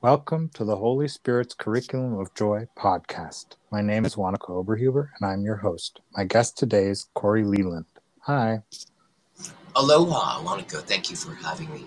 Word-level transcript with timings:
Welcome 0.00 0.50
to 0.50 0.64
the 0.64 0.76
Holy 0.76 1.08
Spirit's 1.08 1.54
Curriculum 1.54 2.20
of 2.20 2.32
Joy 2.32 2.68
podcast. 2.78 3.56
My 3.72 3.82
name 3.82 4.04
is 4.04 4.16
Wanaka 4.16 4.46
Oberhuber, 4.46 5.08
and 5.18 5.28
I'm 5.28 5.42
your 5.42 5.56
host. 5.56 5.98
My 6.16 6.22
guest 6.22 6.56
today 6.56 6.84
is 6.84 7.08
Corey 7.14 7.42
Leland. 7.42 7.84
Hi. 8.20 8.62
Aloha, 9.74 10.40
Wanaka. 10.44 10.82
Thank 10.82 11.10
you 11.10 11.16
for 11.16 11.34
having 11.34 11.68
me. 11.72 11.86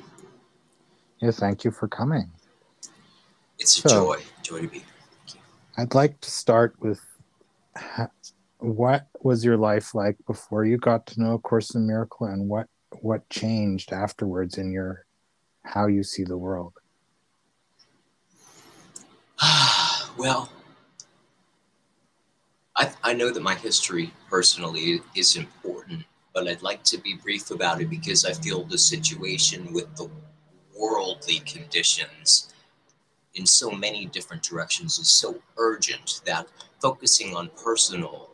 Yeah, 1.22 1.32
thank 1.32 1.64
you 1.64 1.72
for 1.72 1.88
coming. 1.88 2.30
It's 3.58 3.78
a 3.78 3.88
so, 3.88 4.16
joy, 4.16 4.22
joy 4.44 4.62
to 4.64 4.68
be 4.68 4.80
here. 4.80 4.88
Thank 5.26 5.36
you. 5.36 5.42
I'd 5.78 5.96
like 5.96 6.20
to 6.20 6.30
start 6.30 6.76
with 6.82 7.00
what 8.58 9.08
was 9.22 9.46
your 9.46 9.56
life 9.56 9.96
like 9.96 10.18
before 10.28 10.66
you 10.66 10.78
got 10.78 11.06
to 11.08 11.22
know 11.22 11.36
A 11.36 11.40
Course 11.40 11.76
in 11.76 11.88
Miracle, 11.88 12.28
and 12.28 12.50
what 12.50 12.68
what 13.00 13.30
changed 13.30 13.94
afterwards 13.94 14.58
in 14.58 14.74
your 14.74 15.06
how 15.64 15.88
you 15.88 16.04
see 16.04 16.26
the 16.26 16.38
world? 16.38 16.74
well, 20.18 20.50
I, 22.76 22.92
I 23.04 23.14
know 23.14 23.32
that 23.32 23.42
my 23.44 23.56
history 23.56 24.14
personally 24.30 25.02
is 25.16 25.36
important, 25.36 26.04
but 26.34 26.48
I'd 26.48 26.62
like 26.62 26.84
to 26.86 26.98
be 26.98 27.16
brief 27.16 27.52
about 27.52 27.82
it 27.82 27.90
because 27.90 28.26
I 28.26 28.34
feel 28.34 28.64
the 28.64 28.78
situation 28.78 29.74
with 29.74 29.96
the 29.96 30.10
worldly 30.78 31.40
conditions 31.40 32.54
in 33.36 33.46
so 33.46 33.72
many 33.72 34.06
different 34.06 34.44
directions 34.44 35.00
is 35.00 35.08
so 35.08 35.36
urgent 35.58 36.22
that 36.26 36.48
focusing 36.82 37.36
on 37.36 37.50
personal 37.62 38.30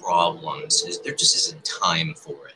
problems 0.00 0.82
is 0.82 1.00
there 1.00 1.14
just 1.14 1.36
isn't 1.36 1.64
time 1.64 2.14
for 2.14 2.48
it 2.48 2.54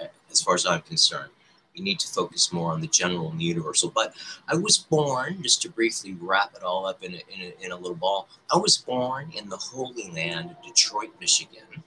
eh, 0.00 0.06
as 0.30 0.40
far 0.40 0.54
as 0.54 0.64
i'm 0.66 0.80
concerned 0.82 1.30
we 1.76 1.84
need 1.84 1.98
to 2.00 2.08
focus 2.08 2.52
more 2.52 2.72
on 2.72 2.80
the 2.80 2.86
general 2.86 3.30
and 3.30 3.38
the 3.38 3.44
universal. 3.44 3.90
But 3.90 4.14
I 4.48 4.56
was 4.56 4.78
born, 4.78 5.42
just 5.42 5.62
to 5.62 5.70
briefly 5.70 6.16
wrap 6.20 6.54
it 6.56 6.62
all 6.62 6.86
up 6.86 7.02
in 7.02 7.14
a, 7.14 7.20
in 7.32 7.40
a, 7.42 7.64
in 7.64 7.72
a 7.72 7.76
little 7.76 7.96
ball, 7.96 8.28
I 8.52 8.56
was 8.56 8.76
born 8.76 9.32
in 9.36 9.48
the 9.48 9.56
Holy 9.56 10.10
Land 10.10 10.50
of 10.50 10.62
Detroit, 10.62 11.10
Michigan. 11.20 11.82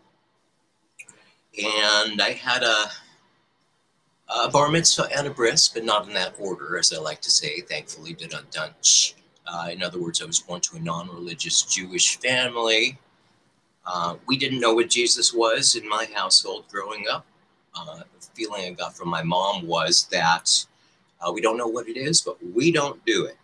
And 1.58 2.22
I 2.22 2.32
had 2.32 2.64
a, 2.64 2.86
a 4.30 4.50
bar 4.50 4.70
mitzvah 4.70 5.10
and 5.16 5.28
a 5.28 5.32
bris, 5.32 5.68
but 5.68 5.84
not 5.84 6.08
in 6.08 6.14
that 6.14 6.36
order, 6.40 6.78
as 6.78 6.94
I 6.94 7.00
like 7.00 7.22
to 7.22 7.32
say, 7.32 7.62
thankfully, 7.62 8.14
did 8.14 8.32
not 8.32 8.52
dunch. 8.52 9.16
Uh, 9.52 9.70
in 9.72 9.82
other 9.82 10.00
words, 10.00 10.22
I 10.22 10.26
was 10.26 10.40
born 10.40 10.62
to 10.62 10.78
a 10.78 10.80
non 10.80 11.10
religious 11.10 11.64
Jewish 11.64 12.18
family. 12.20 13.00
Uh, 13.86 14.16
we 14.28 14.38
didn't 14.38 14.60
know 14.60 14.76
what 14.76 14.90
Jesus 14.90 15.34
was 15.34 15.76
in 15.76 15.90
my 15.90 16.08
household 16.14 16.66
growing 16.70 17.06
up. 17.12 17.26
Uh, 17.88 18.04
feeling 18.34 18.66
I 18.66 18.72
got 18.72 18.96
from 18.96 19.10
my 19.10 19.24
mom 19.24 19.68
was 19.68 20.08
that 20.12 20.66
uh, 21.22 21.32
we 21.32 21.42
don't 21.42 21.58
know 21.58 21.68
what 21.68 21.88
it 21.88 21.98
is, 21.98 22.22
but 22.22 22.38
we 22.54 22.72
don't 22.72 23.04
do 23.06 23.26
it. 23.26 23.38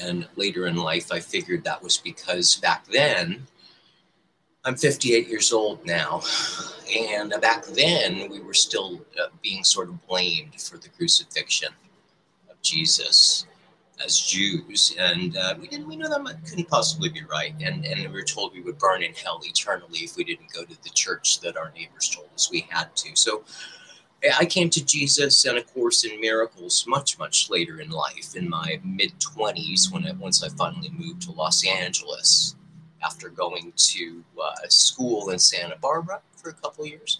And 0.00 0.26
later 0.36 0.66
in 0.66 0.76
life, 0.76 1.12
I 1.12 1.20
figured 1.20 1.64
that 1.64 1.82
was 1.82 1.98
because 1.98 2.56
back 2.56 2.86
then, 2.86 3.46
I'm 4.64 4.76
58 4.76 5.28
years 5.28 5.52
old 5.52 5.84
now. 5.84 6.22
And 7.10 7.34
back 7.40 7.64
then, 7.66 8.30
we 8.30 8.40
were 8.40 8.54
still 8.54 9.04
uh, 9.20 9.28
being 9.42 9.64
sort 9.64 9.88
of 9.88 10.06
blamed 10.06 10.60
for 10.60 10.78
the 10.78 10.88
crucifixion 10.88 11.72
of 12.50 12.60
Jesus 12.62 13.46
as 14.04 14.18
Jews, 14.18 14.94
and 14.98 15.36
uh, 15.36 15.54
we 15.60 15.68
didn't. 15.68 15.88
We 15.88 15.96
knew 15.96 16.08
that 16.08 16.36
couldn't 16.48 16.68
possibly 16.68 17.08
be 17.08 17.22
right, 17.30 17.54
and 17.60 17.84
and 17.84 18.00
we 18.00 18.08
were 18.08 18.22
told 18.22 18.52
we 18.52 18.62
would 18.62 18.78
burn 18.78 19.02
in 19.02 19.12
hell 19.14 19.40
eternally 19.44 20.00
if 20.00 20.16
we 20.16 20.24
didn't 20.24 20.52
go 20.52 20.64
to 20.64 20.82
the 20.82 20.90
church 20.90 21.40
that 21.40 21.56
our 21.56 21.72
neighbors 21.76 22.08
told 22.08 22.28
us 22.34 22.50
we 22.50 22.66
had 22.70 22.94
to. 22.96 23.16
So. 23.16 23.44
I 24.40 24.44
came 24.44 24.70
to 24.70 24.84
Jesus 24.84 25.44
and 25.46 25.58
a 25.58 25.64
course 25.64 26.04
in 26.04 26.20
miracles 26.20 26.84
much, 26.86 27.18
much 27.18 27.50
later 27.50 27.80
in 27.80 27.90
life, 27.90 28.36
in 28.36 28.48
my 28.48 28.80
mid 28.84 29.18
twenties, 29.18 29.90
when 29.90 30.06
I, 30.06 30.12
once 30.12 30.44
I 30.44 30.48
finally 30.50 30.90
moved 30.96 31.22
to 31.22 31.32
Los 31.32 31.66
Angeles 31.66 32.54
after 33.02 33.30
going 33.30 33.72
to 33.76 34.24
uh, 34.40 34.68
school 34.68 35.30
in 35.30 35.40
Santa 35.40 35.76
Barbara 35.76 36.20
for 36.36 36.50
a 36.50 36.54
couple 36.54 36.86
years. 36.86 37.18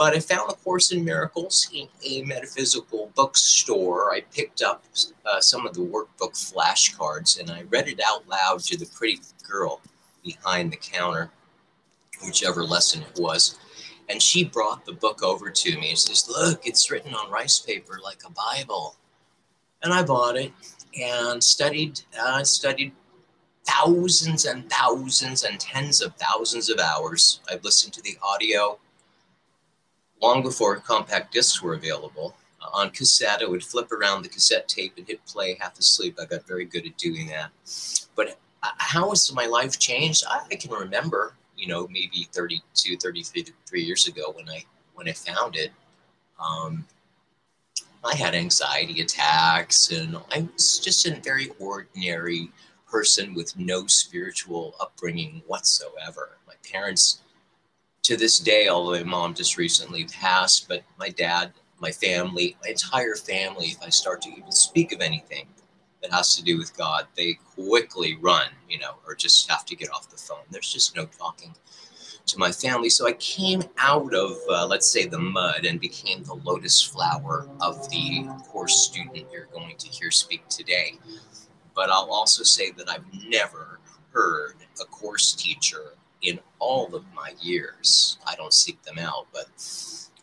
But 0.00 0.16
I 0.16 0.20
found 0.20 0.50
a 0.50 0.54
Course 0.54 0.92
in 0.92 1.04
Miracles 1.04 1.68
in 1.74 1.86
a 2.02 2.22
metaphysical 2.22 3.12
bookstore. 3.14 4.14
I 4.14 4.22
picked 4.34 4.62
up 4.62 4.82
uh, 5.26 5.42
some 5.42 5.66
of 5.66 5.74
the 5.74 5.82
workbook 5.82 6.32
flashcards 6.32 7.38
and 7.38 7.50
I 7.50 7.64
read 7.68 7.86
it 7.86 8.00
out 8.02 8.26
loud 8.26 8.60
to 8.60 8.78
the 8.78 8.86
pretty 8.86 9.20
girl 9.46 9.82
behind 10.24 10.72
the 10.72 10.78
counter, 10.78 11.30
whichever 12.24 12.64
lesson 12.64 13.02
it 13.02 13.20
was. 13.20 13.58
And 14.08 14.22
she 14.22 14.42
brought 14.42 14.86
the 14.86 14.94
book 14.94 15.22
over 15.22 15.50
to 15.50 15.78
me 15.78 15.90
and 15.90 15.98
says, 15.98 16.26
Look, 16.30 16.66
it's 16.66 16.90
written 16.90 17.12
on 17.12 17.30
rice 17.30 17.58
paper 17.58 18.00
like 18.02 18.22
a 18.24 18.30
Bible. 18.30 18.96
And 19.82 19.92
I 19.92 20.02
bought 20.02 20.38
it 20.38 20.52
and 20.98 21.44
studied, 21.44 22.00
uh, 22.18 22.42
studied 22.44 22.92
thousands 23.64 24.46
and 24.46 24.70
thousands 24.70 25.44
and 25.44 25.60
tens 25.60 26.00
of 26.00 26.14
thousands 26.16 26.70
of 26.70 26.80
hours. 26.80 27.40
I've 27.52 27.64
listened 27.64 27.92
to 27.92 28.00
the 28.00 28.16
audio 28.22 28.78
long 30.20 30.42
before 30.42 30.76
compact 30.76 31.32
discs 31.32 31.62
were 31.62 31.74
available. 31.74 32.34
Uh, 32.62 32.68
on 32.72 32.90
cassette, 32.90 33.42
I 33.42 33.48
would 33.48 33.64
flip 33.64 33.90
around 33.92 34.22
the 34.22 34.28
cassette 34.28 34.68
tape 34.68 34.94
and 34.96 35.06
hit 35.06 35.24
play 35.26 35.56
half 35.60 35.78
asleep. 35.78 36.18
I 36.20 36.26
got 36.26 36.46
very 36.46 36.64
good 36.64 36.86
at 36.86 36.96
doing 36.98 37.26
that. 37.28 37.50
But 38.14 38.38
uh, 38.62 38.68
how 38.76 39.08
has 39.10 39.32
my 39.32 39.46
life 39.46 39.78
changed? 39.78 40.24
I, 40.28 40.42
I 40.50 40.56
can 40.56 40.70
remember, 40.70 41.34
you 41.56 41.68
know, 41.68 41.88
maybe 41.88 42.28
32, 42.32 42.96
33 42.96 43.82
years 43.82 44.06
ago 44.06 44.32
when 44.36 44.48
I 44.48 44.64
when 44.94 45.08
I 45.08 45.12
found 45.12 45.56
it. 45.56 45.72
Um, 46.38 46.86
I 48.02 48.14
had 48.14 48.34
anxiety 48.34 49.02
attacks, 49.02 49.90
and 49.90 50.16
I 50.32 50.48
was 50.54 50.78
just 50.78 51.06
a 51.06 51.14
very 51.20 51.50
ordinary 51.58 52.50
person 52.90 53.34
with 53.34 53.56
no 53.58 53.86
spiritual 53.86 54.74
upbringing 54.80 55.42
whatsoever. 55.46 56.30
My 56.46 56.54
parents 56.70 57.20
to 58.02 58.16
this 58.16 58.38
day, 58.38 58.68
although 58.68 58.98
my 58.98 59.02
mom 59.02 59.34
just 59.34 59.58
recently 59.58 60.04
passed, 60.04 60.68
but 60.68 60.82
my 60.98 61.08
dad, 61.10 61.52
my 61.80 61.90
family, 61.90 62.56
my 62.62 62.70
entire 62.70 63.14
family, 63.14 63.66
if 63.66 63.82
I 63.82 63.88
start 63.88 64.22
to 64.22 64.30
even 64.30 64.52
speak 64.52 64.92
of 64.92 65.00
anything 65.00 65.46
that 66.02 66.12
has 66.12 66.34
to 66.36 66.42
do 66.42 66.58
with 66.58 66.76
God, 66.76 67.06
they 67.16 67.38
quickly 67.54 68.16
run, 68.20 68.48
you 68.68 68.78
know, 68.78 68.94
or 69.06 69.14
just 69.14 69.50
have 69.50 69.64
to 69.66 69.76
get 69.76 69.90
off 69.90 70.10
the 70.10 70.16
phone. 70.16 70.44
There's 70.50 70.72
just 70.72 70.96
no 70.96 71.06
talking 71.06 71.54
to 72.26 72.38
my 72.38 72.50
family. 72.50 72.88
So 72.88 73.06
I 73.06 73.12
came 73.12 73.62
out 73.78 74.14
of, 74.14 74.32
uh, 74.48 74.66
let's 74.66 74.90
say, 74.90 75.06
the 75.06 75.18
mud 75.18 75.64
and 75.64 75.80
became 75.80 76.22
the 76.22 76.34
lotus 76.34 76.82
flower 76.82 77.48
of 77.60 77.88
the 77.90 78.28
course 78.48 78.86
student 78.86 79.26
you're 79.32 79.48
going 79.52 79.76
to 79.76 79.88
hear 79.88 80.10
speak 80.10 80.46
today. 80.48 80.98
But 81.74 81.90
I'll 81.90 82.10
also 82.10 82.42
say 82.42 82.70
that 82.72 82.88
I've 82.88 83.04
never 83.28 83.80
heard 84.12 84.56
a 84.80 84.84
course 84.84 85.34
teacher 85.34 85.94
in 86.22 86.40
all 86.58 86.94
of 86.94 87.04
my 87.14 87.32
years. 87.40 88.18
I 88.26 88.34
don't 88.34 88.52
seek 88.52 88.82
them 88.82 88.98
out, 88.98 89.26
but 89.32 89.46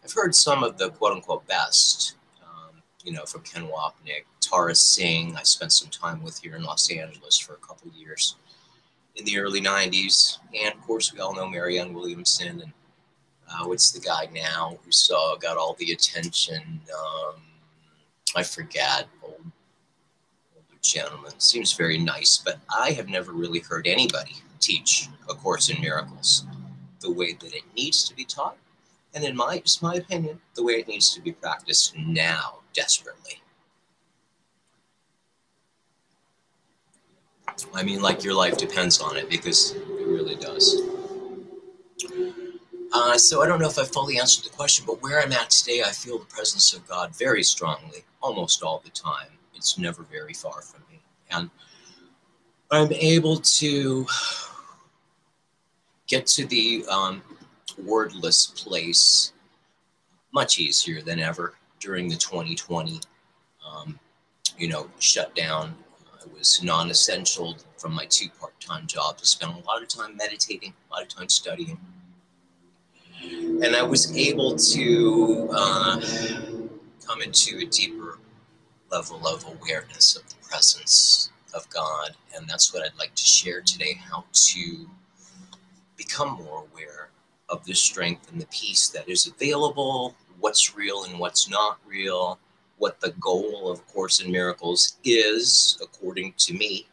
I've 0.03 0.13
heard 0.13 0.35
some 0.35 0.63
of 0.63 0.77
the 0.77 0.89
quote 0.91 1.13
unquote 1.13 1.47
best, 1.47 2.15
um, 2.43 2.81
you 3.03 3.11
know, 3.11 3.25
from 3.25 3.41
Ken 3.41 3.67
Wapnick, 3.67 4.25
Tara 4.41 4.75
Singh, 4.75 5.35
I 5.35 5.43
spent 5.43 5.73
some 5.73 5.89
time 5.89 6.23
with 6.23 6.39
here 6.39 6.55
in 6.55 6.63
Los 6.63 6.91
Angeles 6.91 7.37
for 7.37 7.53
a 7.53 7.67
couple 7.67 7.91
years 7.93 8.35
in 9.15 9.25
the 9.25 9.39
early 9.39 9.61
90s. 9.61 10.37
And 10.63 10.73
of 10.73 10.81
course, 10.81 11.13
we 11.13 11.19
all 11.19 11.35
know 11.35 11.49
Marianne 11.49 11.93
Williamson 11.93 12.61
and 12.61 12.73
uh, 13.49 13.65
what's 13.65 13.91
the 13.91 13.99
guy 13.99 14.27
now 14.33 14.77
who 14.83 14.91
saw 14.91 15.37
got 15.37 15.57
all 15.57 15.75
the 15.79 15.91
attention? 15.91 16.81
Um, 16.93 17.35
I 18.35 18.43
forget. 18.43 19.07
Old, 19.23 19.33
older 20.55 20.79
gentleman 20.81 21.39
seems 21.39 21.73
very 21.73 21.97
nice, 21.97 22.37
but 22.43 22.59
I 22.77 22.91
have 22.91 23.07
never 23.07 23.31
really 23.31 23.59
heard 23.59 23.87
anybody 23.87 24.35
teach 24.59 25.09
A 25.29 25.33
Course 25.33 25.69
in 25.69 25.81
Miracles 25.81 26.45
the 26.99 27.11
way 27.11 27.33
that 27.33 27.53
it 27.53 27.63
needs 27.75 28.03
to 28.03 28.15
be 28.15 28.25
taught, 28.25 28.57
and 29.13 29.23
in 29.23 29.35
my 29.35 29.59
just 29.59 29.81
my 29.81 29.95
opinion, 29.95 30.41
the 30.55 30.63
way 30.63 30.73
it 30.73 30.87
needs 30.87 31.13
to 31.13 31.21
be 31.21 31.31
practiced 31.31 31.95
now 31.97 32.59
desperately. 32.73 33.41
I 37.73 37.83
mean, 37.83 38.01
like 38.01 38.23
your 38.23 38.33
life 38.33 38.57
depends 38.57 39.01
on 39.01 39.17
it 39.17 39.29
because 39.29 39.71
it 39.71 40.07
really 40.07 40.35
does. 40.35 40.81
Uh, 42.93 43.17
so 43.17 43.41
I 43.41 43.47
don't 43.47 43.59
know 43.59 43.67
if 43.67 43.77
I 43.77 43.83
fully 43.83 44.19
answered 44.19 44.45
the 44.45 44.55
question, 44.55 44.85
but 44.87 45.01
where 45.01 45.21
I'm 45.21 45.31
at 45.31 45.49
today, 45.49 45.81
I 45.85 45.91
feel 45.91 46.17
the 46.19 46.25
presence 46.25 46.73
of 46.73 46.87
God 46.87 47.15
very 47.15 47.43
strongly, 47.43 48.03
almost 48.21 48.63
all 48.63 48.81
the 48.83 48.91
time. 48.91 49.27
It's 49.55 49.77
never 49.77 50.03
very 50.03 50.33
far 50.33 50.61
from 50.61 50.81
me, 50.91 50.99
and 51.31 51.49
I'm 52.69 52.91
able 52.91 53.37
to 53.37 54.05
get 56.05 56.27
to 56.27 56.45
the 56.45 56.85
um, 56.91 57.21
wordless 57.81 58.47
place 58.47 59.31
much 60.33 60.59
easier 60.59 61.01
than 61.01 61.19
ever 61.19 61.53
during 61.79 62.09
the 62.09 62.17
2020, 62.17 62.99
um, 63.65 63.97
you 64.57 64.67
know, 64.67 64.89
shutdown. 64.99 65.75
I 66.13 66.27
was 66.37 66.61
non-essential 66.61 67.55
from 67.77 67.93
my 67.93 68.05
two 68.05 68.27
part-time 68.37 68.85
job 68.85 69.17
to 69.19 69.25
spent 69.25 69.53
a 69.53 69.65
lot 69.65 69.81
of 69.81 69.87
time 69.87 70.17
meditating, 70.17 70.73
a 70.89 70.93
lot 70.93 71.03
of 71.03 71.07
time 71.07 71.29
studying. 71.29 71.79
And 73.23 73.77
I 73.77 73.81
was 73.81 74.15
able 74.15 74.57
to 74.57 75.49
uh, 75.53 76.01
come 77.05 77.21
into 77.21 77.59
a 77.59 77.65
deeper 77.65 78.19
level 78.91 79.25
of 79.25 79.45
awareness 79.45 80.17
of 80.17 80.27
the 80.27 80.35
presence 80.43 81.31
Of 81.53 81.69
God, 81.69 82.11
and 82.35 82.47
that's 82.47 82.73
what 82.73 82.83
I'd 82.83 82.97
like 82.99 83.15
to 83.15 83.23
share 83.23 83.61
today 83.61 83.93
how 83.93 84.25
to 84.31 84.89
become 85.95 86.33
more 86.33 86.65
aware 86.71 87.09
of 87.49 87.63
the 87.65 87.73
strength 87.73 88.31
and 88.31 88.39
the 88.39 88.45
peace 88.47 88.89
that 88.89 89.07
is 89.09 89.27
available, 89.27 90.15
what's 90.39 90.75
real 90.75 91.05
and 91.05 91.17
what's 91.17 91.49
not 91.49 91.79
real, 91.87 92.37
what 92.77 92.99
the 92.99 93.11
goal 93.19 93.71
of 93.71 93.85
Course 93.87 94.21
in 94.21 94.31
Miracles 94.31 94.97
is, 95.03 95.79
according 95.81 96.33
to 96.37 96.53
me. 96.53 96.85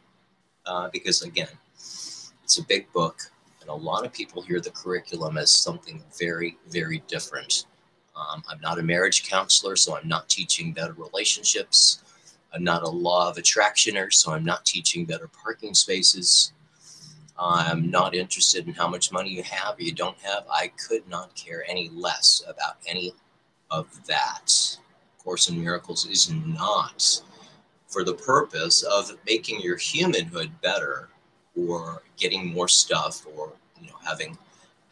Uh, 0.65 0.89
because 0.91 1.21
again, 1.21 1.49
it's 1.75 2.57
a 2.57 2.63
big 2.63 2.91
book, 2.93 3.19
and 3.61 3.69
a 3.69 3.73
lot 3.73 4.05
of 4.05 4.13
people 4.13 4.41
hear 4.41 4.59
the 4.59 4.71
curriculum 4.71 5.37
as 5.37 5.51
something 5.51 6.01
very, 6.17 6.57
very 6.69 7.03
different. 7.07 7.65
Um, 8.15 8.41
I'm 8.49 8.61
not 8.61 8.79
a 8.79 8.83
marriage 8.83 9.29
counselor, 9.29 9.75
so 9.75 9.97
I'm 9.97 10.07
not 10.07 10.29
teaching 10.29 10.71
better 10.71 10.93
relationships. 10.93 12.01
I'm 12.55 12.63
not 12.63 12.83
a 12.83 12.89
law 12.89 13.29
of 13.29 13.35
attractioner, 13.35 14.13
so 14.13 14.31
I'm 14.31 14.45
not 14.45 14.65
teaching 14.65 15.03
better 15.03 15.27
parking 15.27 15.73
spaces. 15.73 16.53
I'm 17.37 17.91
not 17.91 18.15
interested 18.15 18.65
in 18.65 18.73
how 18.73 18.87
much 18.87 19.11
money 19.11 19.29
you 19.29 19.43
have 19.43 19.77
or 19.77 19.83
you 19.83 19.91
don't 19.91 20.17
have. 20.19 20.45
I 20.49 20.71
could 20.87 21.05
not 21.09 21.35
care 21.35 21.65
any 21.67 21.89
less 21.89 22.41
about 22.47 22.77
any 22.87 23.13
of 23.69 24.05
that. 24.05 24.77
Course 25.17 25.49
in 25.49 25.59
Miracles 25.59 26.05
is 26.05 26.31
not 26.31 27.21
for 27.87 28.05
the 28.05 28.13
purpose 28.13 28.83
of 28.83 29.11
making 29.25 29.59
your 29.59 29.75
humanhood 29.75 30.51
better 30.61 31.09
or 31.57 32.03
getting 32.15 32.53
more 32.53 32.67
stuff 32.67 33.25
or 33.35 33.51
you 33.81 33.87
know 33.87 33.97
having 34.05 34.37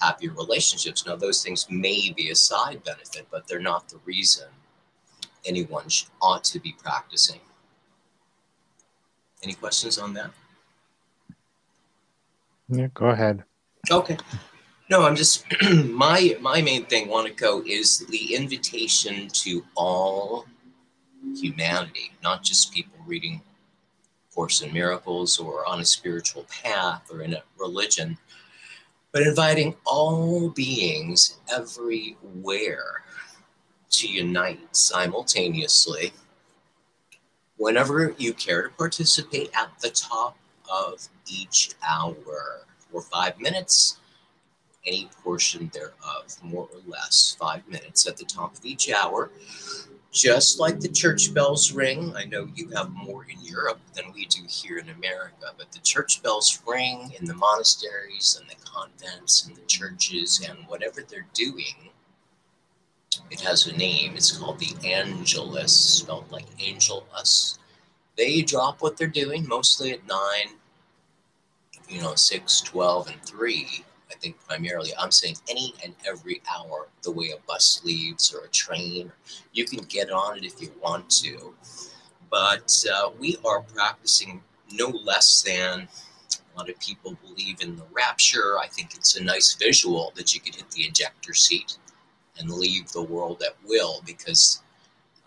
happier 0.01 0.31
relationships. 0.31 1.05
Now 1.05 1.15
those 1.15 1.41
things 1.43 1.67
may 1.69 2.11
be 2.11 2.29
a 2.29 2.35
side 2.35 2.83
benefit, 2.83 3.27
but 3.31 3.47
they're 3.47 3.59
not 3.59 3.87
the 3.87 3.99
reason 4.05 4.47
anyone 5.45 5.87
ought 6.21 6.43
to 6.45 6.59
be 6.59 6.75
practicing. 6.77 7.39
Any 9.43 9.53
questions 9.53 9.97
on 9.97 10.13
that? 10.13 10.31
Yeah, 12.69 12.87
go 12.93 13.07
ahead. 13.07 13.43
Okay. 13.91 14.17
No, 14.89 15.03
I'm 15.03 15.15
just 15.15 15.45
my 15.85 16.37
my 16.39 16.61
main 16.61 16.85
thing, 16.85 17.07
Wanako, 17.07 17.65
is 17.65 18.05
the 18.07 18.35
invitation 18.35 19.27
to 19.29 19.63
all 19.75 20.45
humanity, 21.35 22.11
not 22.23 22.43
just 22.43 22.73
people 22.73 22.97
reading 23.05 23.41
Course 24.33 24.61
in 24.61 24.73
Miracles 24.73 25.39
or 25.39 25.67
on 25.67 25.79
a 25.79 25.85
spiritual 25.85 26.45
path 26.49 27.09
or 27.11 27.21
in 27.21 27.33
a 27.33 27.43
religion, 27.59 28.17
but 29.11 29.21
inviting 29.21 29.75
all 29.85 30.49
beings 30.49 31.37
everywhere 31.53 33.03
to 33.91 34.07
unite 34.07 34.59
simultaneously 34.75 36.13
whenever 37.57 38.15
you 38.17 38.33
care 38.33 38.63
to 38.63 38.69
participate 38.69 39.49
at 39.55 39.69
the 39.79 39.89
top 39.89 40.37
of 40.71 41.07
each 41.27 41.71
hour 41.87 42.65
for 42.91 43.01
five 43.01 43.39
minutes, 43.39 43.99
any 44.85 45.09
portion 45.23 45.71
thereof, 45.73 46.35
more 46.41 46.67
or 46.73 46.79
less, 46.87 47.35
five 47.39 47.67
minutes 47.67 48.07
at 48.07 48.17
the 48.17 48.25
top 48.25 48.57
of 48.57 48.65
each 48.65 48.89
hour. 48.91 49.31
Just 50.11 50.59
like 50.59 50.79
the 50.79 50.89
church 50.89 51.33
bells 51.33 51.71
ring, 51.71 52.13
I 52.15 52.25
know 52.25 52.47
you 52.53 52.69
have 52.69 52.91
more 52.91 53.25
in 53.25 53.43
Europe 53.43 53.79
than 53.95 54.13
we 54.13 54.25
do 54.27 54.41
here 54.47 54.77
in 54.77 54.89
America, 54.89 55.53
but 55.57 55.71
the 55.71 55.79
church 55.79 56.21
bells 56.21 56.61
ring 56.67 57.13
in 57.19 57.25
the 57.25 57.33
monasteries 57.33 58.39
and 58.39 58.47
the 58.47 58.55
convents 58.63 59.47
and 59.47 59.55
the 59.55 59.65
churches 59.65 60.45
and 60.47 60.59
whatever 60.67 61.01
they're 61.01 61.25
doing. 61.33 61.89
It 63.31 63.41
has 63.41 63.67
a 63.67 63.75
name. 63.75 64.15
It's 64.15 64.31
called 64.31 64.59
the 64.59 64.75
Angelus, 64.87 65.75
spelled 65.75 66.31
like 66.31 66.45
angel 66.59 67.07
us. 67.15 67.57
They 68.15 68.41
drop 68.41 68.81
what 68.81 68.97
they're 68.97 69.07
doing 69.07 69.47
mostly 69.47 69.91
at 69.91 70.07
9, 70.07 70.17
you 71.89 72.01
know, 72.01 72.15
6, 72.15 72.61
12, 72.61 73.07
and 73.07 73.21
3. 73.23 73.83
I 74.11 74.15
think 74.15 74.37
primarily 74.47 74.91
I'm 74.99 75.11
saying 75.11 75.37
any 75.49 75.73
and 75.83 75.95
every 76.07 76.41
hour, 76.55 76.87
the 77.01 77.11
way 77.11 77.31
a 77.31 77.47
bus 77.47 77.81
leaves 77.83 78.33
or 78.33 78.45
a 78.45 78.49
train. 78.49 79.11
You 79.51 79.65
can 79.65 79.83
get 79.85 80.11
on 80.11 80.37
it 80.37 80.45
if 80.45 80.61
you 80.61 80.71
want 80.81 81.09
to. 81.23 81.55
But 82.29 82.85
uh, 82.93 83.11
we 83.19 83.37
are 83.43 83.61
practicing 83.61 84.41
no 84.71 84.89
less 84.89 85.41
than 85.41 85.87
a 86.53 86.57
lot 86.57 86.69
of 86.69 86.79
people 86.79 87.17
believe 87.25 87.61
in 87.61 87.75
the 87.75 87.85
rapture. 87.91 88.59
I 88.59 88.67
think 88.67 88.93
it's 88.93 89.15
a 89.15 89.23
nice 89.23 89.55
visual 89.55 90.13
that 90.15 90.35
you 90.35 90.41
could 90.41 90.55
hit 90.55 90.69
the 90.71 90.83
ejector 90.83 91.33
seat 91.33 91.77
and 92.39 92.49
leave 92.49 92.91
the 92.91 93.01
world 93.01 93.43
at 93.45 93.55
will 93.67 94.01
because 94.05 94.61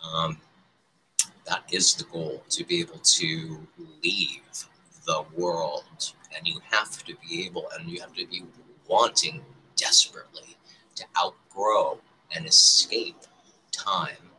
um, 0.02 0.38
that 1.46 1.62
is 1.70 1.94
the 1.94 2.04
goal 2.04 2.42
to 2.50 2.64
be 2.64 2.80
able 2.80 2.98
to 2.98 3.66
leave 4.02 4.40
the 5.06 5.24
world. 5.36 6.12
And 6.36 6.46
you 6.46 6.60
have 6.70 7.04
to 7.04 7.16
be 7.28 7.46
able 7.46 7.66
and 7.78 7.88
you 7.88 8.00
have 8.00 8.12
to 8.14 8.26
be 8.26 8.42
wanting 8.88 9.42
desperately 9.76 10.56
to 10.96 11.04
outgrow 11.18 11.98
and 12.34 12.46
escape 12.46 13.16
time 13.72 14.30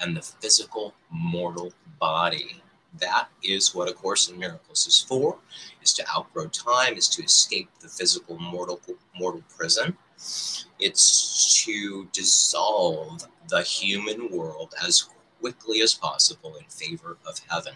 and 0.00 0.16
the 0.16 0.22
physical 0.22 0.94
mortal 1.10 1.72
body. 1.98 2.62
That 2.98 3.28
is 3.42 3.74
what 3.74 3.88
a 3.88 3.92
course 3.92 4.28
in 4.28 4.38
miracles 4.38 4.86
is 4.86 4.98
for 5.00 5.38
is 5.82 5.92
to 5.94 6.04
outgrow 6.10 6.48
time 6.48 6.94
is 6.94 7.08
to 7.08 7.22
escape 7.22 7.68
the 7.80 7.88
physical 7.88 8.36
mortal 8.38 8.80
mortal 9.16 9.44
prison 9.56 9.96
it's 10.78 11.64
to 11.64 12.08
dissolve 12.12 13.26
the 13.48 13.62
human 13.62 14.30
world 14.30 14.74
as 14.86 15.08
quickly 15.40 15.80
as 15.80 15.94
possible 15.94 16.56
in 16.56 16.64
favor 16.66 17.16
of 17.26 17.40
heaven 17.48 17.74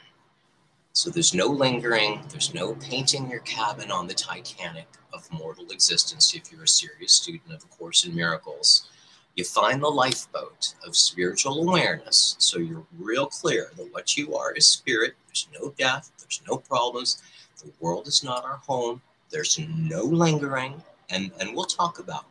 so 0.96 1.10
there's 1.10 1.34
no 1.34 1.48
lingering, 1.48 2.22
there's 2.28 2.54
no 2.54 2.76
painting 2.76 3.28
your 3.28 3.40
cabin 3.40 3.90
on 3.90 4.06
the 4.06 4.14
Titanic 4.14 4.86
of 5.12 5.30
mortal 5.32 5.72
existence 5.72 6.32
if 6.36 6.52
you're 6.52 6.62
a 6.62 6.68
serious 6.68 7.12
student 7.12 7.52
of 7.52 7.64
A 7.64 7.66
Course 7.66 8.04
in 8.04 8.14
Miracles. 8.14 8.88
You 9.34 9.42
find 9.42 9.82
the 9.82 9.88
lifeboat 9.88 10.74
of 10.86 10.94
spiritual 10.94 11.68
awareness 11.68 12.36
so 12.38 12.60
you're 12.60 12.86
real 12.96 13.26
clear 13.26 13.72
that 13.76 13.92
what 13.92 14.16
you 14.16 14.36
are 14.36 14.52
is 14.52 14.68
spirit. 14.68 15.14
There's 15.26 15.48
no 15.60 15.74
death, 15.76 16.12
there's 16.20 16.40
no 16.48 16.58
problems. 16.58 17.20
The 17.60 17.72
world 17.80 18.06
is 18.06 18.22
not 18.22 18.44
our 18.44 18.58
home. 18.58 19.02
There's 19.30 19.58
no 19.58 20.04
lingering. 20.04 20.80
And, 21.10 21.32
and 21.40 21.56
we'll 21.56 21.64
talk 21.64 21.98
about 21.98 22.26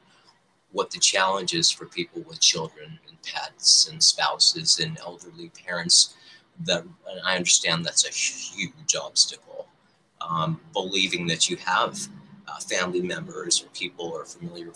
what 0.74 0.92
the 0.92 1.00
challenge 1.00 1.54
is 1.54 1.72
for 1.72 1.86
people 1.86 2.22
with 2.28 2.42
children 2.42 3.00
and 3.08 3.18
pets 3.22 3.88
and 3.90 4.04
spouses 4.04 4.80
and 4.80 5.00
elderly 5.00 5.50
parents 5.50 6.16
that 6.66 6.84
I 7.26 7.36
understand 7.36 7.86
that's 7.86 8.06
a 8.06 8.12
huge 8.12 8.96
obstacle. 8.96 9.68
Um, 10.22 10.60
believing 10.72 11.28
that 11.28 11.50
you 11.50 11.58
have 11.58 12.00
uh, 12.48 12.60
family 12.60 13.02
members 13.02 13.62
or 13.62 13.68
people 13.70 14.12
or 14.14 14.26
familiar 14.26 14.72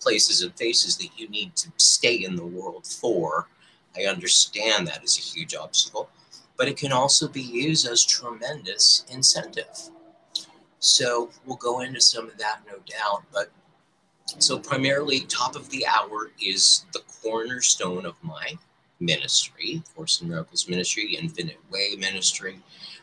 places 0.00 0.42
and 0.42 0.52
faces 0.56 0.96
that 0.96 1.08
you 1.16 1.28
need 1.28 1.54
to 1.56 1.70
stay 1.76 2.16
in 2.24 2.34
the 2.34 2.44
world 2.44 2.86
for. 2.86 3.48
I 3.96 4.06
understand 4.06 4.88
that 4.88 5.04
is 5.04 5.18
a 5.18 5.20
huge 5.20 5.54
obstacle, 5.54 6.10
but 6.56 6.66
it 6.66 6.76
can 6.76 6.92
also 6.92 7.28
be 7.28 7.42
used 7.42 7.86
as 7.86 8.04
tremendous 8.04 9.04
incentive. 9.08 9.90
So 10.80 11.30
we'll 11.46 11.56
go 11.56 11.80
into 11.80 12.00
some 12.00 12.26
of 12.28 12.36
that, 12.38 12.62
no 12.66 12.78
doubt. 12.86 13.22
But 13.32 13.50
so 14.38 14.58
primarily, 14.58 15.20
top 15.20 15.56
of 15.56 15.68
the 15.70 15.86
hour 15.86 16.30
is 16.40 16.86
the 16.92 17.02
cornerstone 17.22 18.06
of 18.06 18.14
my 18.22 18.56
ministry, 19.00 19.82
Course 19.94 20.20
in 20.20 20.28
Miracles 20.28 20.68
ministry, 20.68 21.16
Infinite 21.16 21.58
Way 21.70 21.96
ministry, 21.98 22.60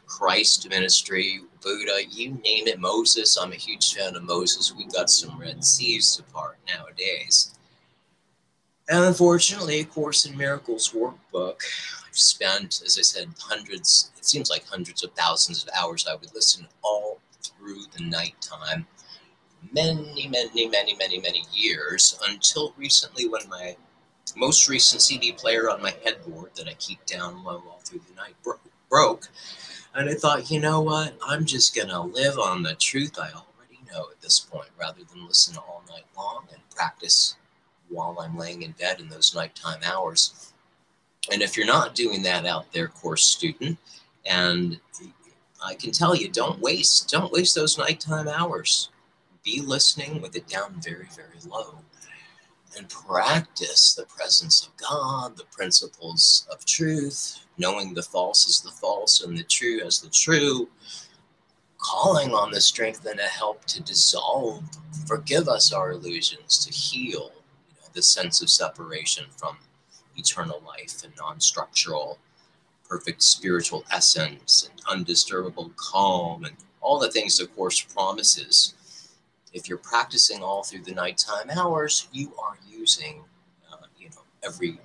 Christ 0.07 0.67
ministry, 0.69 1.41
Buddha, 1.61 2.01
you 2.09 2.31
name 2.31 2.67
it, 2.67 2.79
Moses. 2.79 3.37
I'm 3.37 3.51
a 3.51 3.55
huge 3.55 3.93
fan 3.93 4.15
of 4.15 4.23
Moses. 4.23 4.73
We 4.75 4.85
got 4.87 5.09
some 5.09 5.39
Red 5.39 5.63
Seas 5.63 6.15
to 6.15 6.23
part 6.23 6.57
nowadays. 6.67 7.53
And 8.89 9.03
unfortunately, 9.03 9.81
A 9.81 9.85
Course 9.85 10.25
in 10.25 10.35
Miracles 10.35 10.93
workbook, 10.93 11.61
I've 12.07 12.17
spent, 12.17 12.81
as 12.83 12.97
I 12.97 13.03
said, 13.03 13.29
hundreds, 13.37 14.11
it 14.17 14.25
seems 14.25 14.49
like 14.49 14.65
hundreds 14.65 15.03
of 15.03 15.11
thousands 15.11 15.61
of 15.61 15.69
hours. 15.79 16.07
I 16.09 16.15
would 16.15 16.33
listen 16.33 16.67
all 16.81 17.19
through 17.43 17.83
the 17.95 18.03
nighttime 18.03 18.87
many, 19.73 20.27
many, 20.27 20.67
many, 20.67 20.95
many, 20.95 21.19
many 21.19 21.43
years 21.53 22.19
until 22.27 22.73
recently 22.77 23.27
when 23.27 23.47
my 23.49 23.75
most 24.35 24.69
recent 24.69 25.01
CD 25.01 25.31
player 25.31 25.69
on 25.69 25.81
my 25.81 25.93
headboard 26.03 26.51
that 26.55 26.67
I 26.67 26.73
keep 26.73 27.05
down 27.05 27.43
low 27.43 27.63
all 27.67 27.79
through 27.83 28.01
the 28.07 28.15
night 28.15 28.35
bro- 28.43 28.59
broke. 28.89 29.27
And 29.93 30.09
I 30.09 30.13
thought, 30.13 30.51
you 30.51 30.59
know 30.59 30.81
what? 30.81 31.15
I'm 31.25 31.45
just 31.45 31.75
going 31.75 31.89
to 31.89 32.01
live 32.01 32.37
on 32.37 32.63
the 32.63 32.75
truth 32.75 33.17
I 33.17 33.29
already 33.31 33.79
know 33.91 34.05
at 34.11 34.21
this 34.21 34.39
point 34.39 34.69
rather 34.79 35.01
than 35.03 35.25
listen 35.27 35.57
all 35.57 35.83
night 35.89 36.05
long 36.15 36.43
and 36.51 36.61
practice 36.69 37.35
while 37.89 38.17
I'm 38.19 38.37
laying 38.37 38.61
in 38.61 38.71
bed 38.73 38.99
in 38.99 39.09
those 39.09 39.33
nighttime 39.33 39.79
hours. 39.83 40.53
And 41.31 41.41
if 41.41 41.57
you're 41.57 41.65
not 41.65 41.95
doing 41.95 42.21
that 42.23 42.45
out 42.45 42.71
there, 42.71 42.87
course 42.87 43.23
student, 43.23 43.77
and 44.25 44.79
I 45.63 45.73
can 45.75 45.91
tell 45.91 46.15
you, 46.15 46.29
don't 46.29 46.59
waste, 46.61 47.09
don't 47.09 47.31
waste 47.31 47.55
those 47.55 47.77
nighttime 47.77 48.27
hours. 48.27 48.89
Be 49.43 49.61
listening 49.61 50.21
with 50.21 50.35
it 50.35 50.47
down 50.47 50.75
very, 50.81 51.07
very 51.15 51.39
low 51.47 51.79
and 52.77 52.89
practice 52.89 53.93
the 53.93 54.05
presence 54.05 54.65
of 54.65 54.75
God, 54.77 55.37
the 55.37 55.45
principles 55.45 56.47
of 56.51 56.65
truth, 56.65 57.45
knowing 57.57 57.93
the 57.93 58.03
false 58.03 58.47
as 58.47 58.61
the 58.61 58.71
false 58.71 59.21
and 59.23 59.37
the 59.37 59.43
true 59.43 59.81
as 59.85 59.99
the 59.99 60.09
true. 60.09 60.69
calling 61.77 62.33
on 62.33 62.51
the 62.51 62.59
strength 62.59 63.05
and 63.05 63.17
the 63.19 63.23
help 63.23 63.63
to 63.65 63.81
dissolve, 63.81 64.63
forgive 65.07 65.47
us 65.47 65.71
our 65.71 65.91
illusions, 65.91 66.57
to 66.65 66.73
heal 66.73 67.31
you 67.31 67.75
know, 67.75 67.87
the 67.93 68.01
sense 68.03 68.41
of 68.41 68.49
separation 68.49 69.25
from 69.37 69.57
eternal 70.17 70.61
life 70.67 71.03
and 71.03 71.13
non 71.17 71.39
structural, 71.39 72.19
perfect 72.87 73.23
spiritual 73.23 73.85
essence 73.91 74.69
and 74.69 75.05
undisturbable 75.05 75.73
calm 75.77 76.43
and 76.43 76.55
all 76.81 76.99
the 76.99 77.11
things 77.11 77.37
the 77.37 77.47
Course 77.47 77.81
promises. 77.81 78.73
If 79.53 79.67
you're 79.67 79.77
practicing 79.79 80.43
all 80.43 80.63
through 80.63 80.83
the 80.83 80.93
nighttime 80.93 81.49
hours, 81.49 82.07
you 82.11 82.33
are 82.41 82.57
using, 82.67 83.23
uh, 83.71 83.77
you 83.97 84.09
know, 84.09 84.21
every 84.43 84.79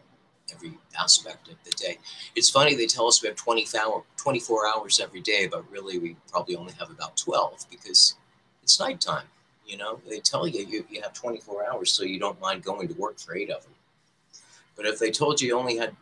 every 0.53 0.79
aspect 0.99 1.49
of 1.49 1.57
the 1.65 1.71
day. 1.73 1.99
It's 2.37 2.51
funny 2.51 2.75
they 2.75 2.87
tell 2.87 3.07
us 3.07 3.23
we 3.23 3.29
have 3.29 3.37
20 3.37 3.67
hour, 3.79 4.05
24 4.17 4.69
hours 4.69 5.01
every 5.01 5.21
day, 5.21 5.49
but 5.51 5.69
really 5.71 5.99
we 5.99 6.17
probably 6.31 6.55
only 6.55 6.73
have 6.75 6.91
about 6.91 7.17
12 7.17 7.67
because 7.71 8.15
it's 8.63 8.79
nighttime. 8.79 9.27
You 9.67 9.79
know, 9.79 10.01
they 10.09 10.21
tell 10.21 10.47
you, 10.47 10.65
you 10.67 10.87
you 10.91 11.03
have 11.03 11.15
24 11.15 11.67
hours, 11.71 11.93
so 11.93 12.05
you 12.05 12.19
don't 12.19 12.41
mind 12.41 12.63
going 12.63 12.89
to 12.89 12.95
work 12.95 13.19
for 13.19 13.35
eight 13.35 13.51
of 13.51 13.63
them. 13.63 13.73
But 14.77 14.87
if 14.87 14.99
they 14.99 15.11
told 15.11 15.41
you 15.41 15.49
you 15.49 15.59
only 15.59 15.77
had 15.79 15.97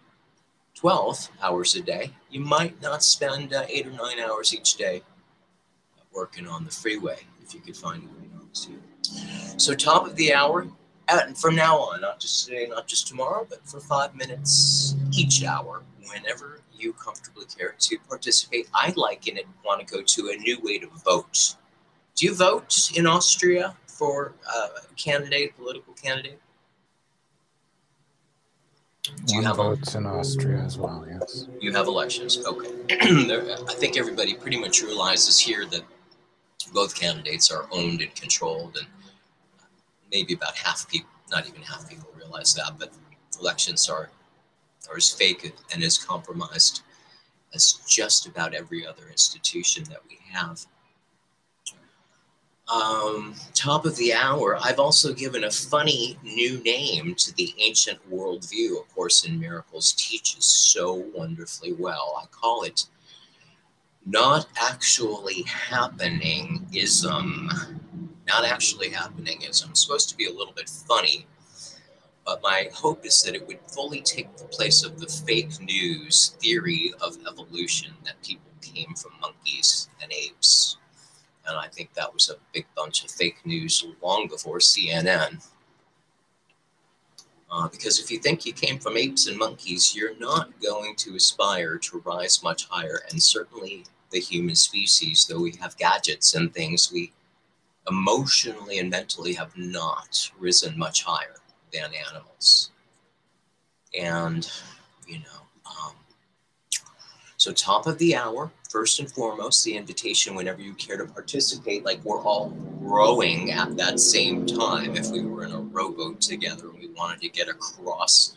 12 0.75 1.29
hours 1.41 1.75
a 1.75 1.83
day, 1.83 2.13
you 2.31 2.41
might 2.41 2.81
not 2.83 3.05
spend 3.05 3.53
uh, 3.53 3.65
eight 3.69 3.87
or 3.87 3.93
nine 3.93 4.19
hours 4.19 4.55
each 4.55 4.75
day 4.75 5.03
working 6.13 6.47
on 6.47 6.65
the 6.65 6.71
freeway 6.71 7.19
if 7.43 7.55
you 7.55 7.61
could 7.61 7.77
find 7.77 8.03
a 8.55 8.69
way 8.71 8.77
not 8.77 9.03
to. 9.05 9.59
So, 9.59 9.75
top 9.75 10.07
of 10.07 10.17
the 10.17 10.33
hour, 10.33 10.67
and 11.09 11.37
from 11.37 11.55
now 11.55 11.79
on, 11.79 12.01
not 12.01 12.21
just 12.21 12.47
today, 12.47 12.67
not 12.69 12.87
just 12.87 13.07
tomorrow, 13.07 13.47
but 13.49 13.67
for 13.67 13.81
five 13.81 14.15
minutes 14.15 14.95
each 15.13 15.45
hour, 15.45 15.83
whenever 16.07 16.61
you 16.75 16.93
comfortably 16.93 17.47
care 17.57 17.75
to 17.79 17.99
participate, 18.09 18.69
I 18.75 18.93
like 18.97 19.29
and 19.29 19.39
want 19.65 19.87
to 19.87 19.95
go 19.95 20.03
to 20.03 20.29
a 20.31 20.37
new 20.37 20.59
way 20.63 20.79
to 20.79 20.89
vote. 21.05 21.57
Do 22.15 22.27
you 22.27 22.35
vote 22.35 22.91
in 22.97 23.07
Austria 23.07 23.77
for 23.87 24.35
a 24.47 24.95
candidate, 24.97 25.57
political 25.57 25.95
candidate? 25.95 26.41
Do 29.25 29.35
you 29.35 29.43
have 29.43 29.57
votes 29.57 29.95
in 29.95 30.07
Austria 30.07 30.59
as 30.59 30.79
well? 30.79 31.05
Yes. 31.09 31.49
You 31.61 31.73
have 31.73 31.87
elections. 31.89 32.39
Okay. 32.47 32.71
I 32.91 33.75
think 33.75 33.97
everybody 33.97 34.35
pretty 34.35 34.59
much 34.59 34.83
realizes 34.83 35.39
here 35.39 35.67
that 35.67 35.83
both 36.73 36.95
candidates 36.95 37.51
are 37.51 37.67
owned 37.71 38.03
and 38.03 38.15
controlled, 38.15 38.77
and 38.77 38.87
maybe 40.11 40.35
about 40.35 40.57
half 40.57 40.89
people, 40.89 41.11
not 41.31 41.49
even 41.49 41.63
half 41.63 41.89
people, 41.89 42.09
realize 42.17 42.55
that. 42.55 42.73
But 42.79 42.93
elections 43.41 43.89
are 43.89 44.11
are 44.91 44.97
as 44.97 45.11
fake 45.11 45.53
and 45.73 45.83
as 45.83 45.97
compromised 45.97 46.83
as 47.55 47.75
just 47.87 48.27
about 48.27 48.55
every 48.55 48.87
other 48.87 49.09
institution 49.11 49.85
that 49.85 50.01
we 50.09 50.19
have 50.31 50.67
um, 52.73 53.35
top 53.55 53.85
of 53.85 53.97
the 53.97 54.15
hour, 54.15 54.59
I've 54.63 54.79
also 54.79 55.13
given 55.13 55.45
a 55.45 55.51
funny 55.51 56.17
new 56.23 56.63
name 56.63 57.15
to 57.17 57.35
the 57.35 57.55
ancient 57.59 57.99
worldview. 58.11 58.81
A 58.81 58.95
Course 58.95 59.25
in 59.25 59.39
Miracles 59.39 59.93
teaches 59.97 60.45
so 60.45 61.05
wonderfully 61.15 61.73
well. 61.73 62.21
I 62.23 62.27
call 62.27 62.63
it 62.63 62.87
not 64.07 64.49
actually 64.61 65.43
happening 65.43 66.67
ism. 66.73 67.49
Um, 67.51 67.79
not 68.29 68.45
actually 68.45 68.89
happening 68.89 69.43
ism. 69.43 69.71
It's 69.71 69.83
supposed 69.83 70.09
to 70.11 70.17
be 70.17 70.27
a 70.27 70.33
little 70.33 70.55
bit 70.55 70.69
funny, 70.69 71.27
but 72.25 72.41
my 72.41 72.69
hope 72.73 73.05
is 73.05 73.21
that 73.25 73.35
it 73.35 73.47
would 73.47 73.59
fully 73.67 74.01
take 74.01 74.37
the 74.37 74.45
place 74.45 74.85
of 74.85 74.99
the 75.01 75.09
fake 75.09 75.61
news 75.61 76.37
theory 76.41 76.93
of 77.01 77.19
evolution 77.29 77.93
that 78.05 78.23
people 78.23 78.51
came 78.61 78.95
from 78.95 79.13
monkeys 79.21 79.89
and 80.01 80.13
apes 80.13 80.77
and 81.47 81.57
I 81.57 81.69
think 81.69 81.95
that 81.95 82.13
was 82.13 82.31
a 82.31 82.37
big 82.53 82.67
bunch 82.77 83.05
of 83.05 83.11
fake 83.11 83.45
news 83.45 83.85
long 84.03 84.29
before 84.29 84.59
CNN. 84.59 85.45
Uh, 87.53 87.69
because 87.69 88.01
if 88.01 88.11
you 88.11 88.19
think 88.19 88.47
you 88.47 88.53
came 88.55 88.79
from 88.79 88.97
apes 88.97 89.27
and 89.27 89.37
monkeys, 89.37 89.95
you're 89.95 90.19
not 90.19 90.49
going 90.63 90.97
to 90.97 91.15
aspire 91.17 91.77
to 91.77 92.03
rise 92.07 92.43
much 92.43 92.67
higher. 92.67 93.03
And 93.11 93.23
certainly 93.23 93.85
the 94.11 94.21
human 94.21 94.55
species, 94.55 95.27
though 95.29 95.41
we 95.41 95.53
have 95.61 95.77
gadgets 95.77 96.35
and 96.35 96.53
things, 96.55 96.91
we 96.91 97.13
emotionally 97.91 98.79
and 98.79 98.89
mentally 98.89 99.35
have 99.35 99.55
not 99.55 100.31
risen 100.39 100.79
much 100.79 101.03
higher 101.03 101.37
than 101.75 101.91
animals. 102.09 102.71
And, 103.99 104.51
you 105.07 105.19
know, 105.19 105.43
um, 105.67 105.93
so 107.37 107.53
top 107.53 107.87
of 107.87 107.99
the 107.99 108.17
hour, 108.17 108.51
first 108.73 109.01
and 109.01 109.13
foremost, 109.13 109.63
the 109.65 109.77
invitation 109.77 110.35
whenever 110.35 110.63
you 110.63 110.73
care 110.75 110.97
to 110.97 111.05
participate, 111.05 111.85
like 111.85 112.03
we're 112.05 112.23
all 112.23 112.57
rowing 112.81 113.53
at 113.53 113.77
that 113.77 114.01
same 114.01 114.47
time. 114.47 114.97
If 114.97 115.11
we 115.11 115.21
were 115.27 115.45
in 115.45 115.53
a 115.53 115.61
rowboat 115.61 116.23
together 116.23 116.71
and 116.71 116.79
we 116.79 116.89
wanted 116.89 117.21
to 117.21 117.29
get 117.29 117.49
across 117.49 118.35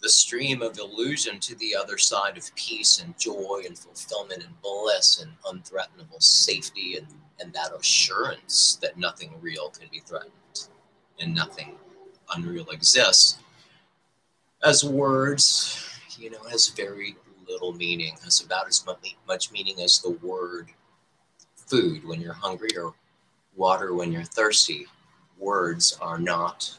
the 0.00 0.08
stream 0.08 0.62
of 0.62 0.78
illusion 0.78 1.38
to 1.38 1.54
the 1.56 1.76
other 1.76 1.98
side 1.98 2.38
of 2.38 2.52
peace 2.54 3.00
and 3.00 3.16
joy 3.18 3.62
and 3.66 3.78
fulfillment 3.78 4.42
and 4.42 4.60
bliss 4.62 5.22
and 5.22 5.30
unthreatenable 5.44 6.20
safety 6.20 6.96
and, 6.96 7.06
and 7.38 7.52
that 7.52 7.72
assurance 7.78 8.78
that 8.80 8.98
nothing 8.98 9.34
real 9.42 9.68
can 9.68 9.86
be 9.92 10.00
threatened 10.00 10.32
and 11.20 11.34
nothing 11.34 11.76
unreal 12.34 12.70
exists. 12.70 13.38
As 14.64 14.82
words, 14.82 16.00
you 16.18 16.30
know, 16.30 16.42
as 16.52 16.68
very 16.68 17.16
little 17.52 17.72
meaning, 17.72 18.14
has 18.24 18.40
about 18.40 18.68
as 18.68 18.84
much 19.26 19.52
meaning 19.52 19.80
as 19.80 20.00
the 20.00 20.10
word 20.10 20.68
food 21.56 22.04
when 22.04 22.20
you're 22.20 22.32
hungry 22.32 22.70
or 22.76 22.94
water 23.56 23.94
when 23.94 24.12
you're 24.12 24.24
thirsty. 24.24 24.86
Words 25.38 25.98
are 26.00 26.18
not 26.18 26.78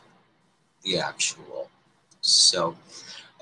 the 0.83 0.99
actual. 0.99 1.69
So 2.21 2.75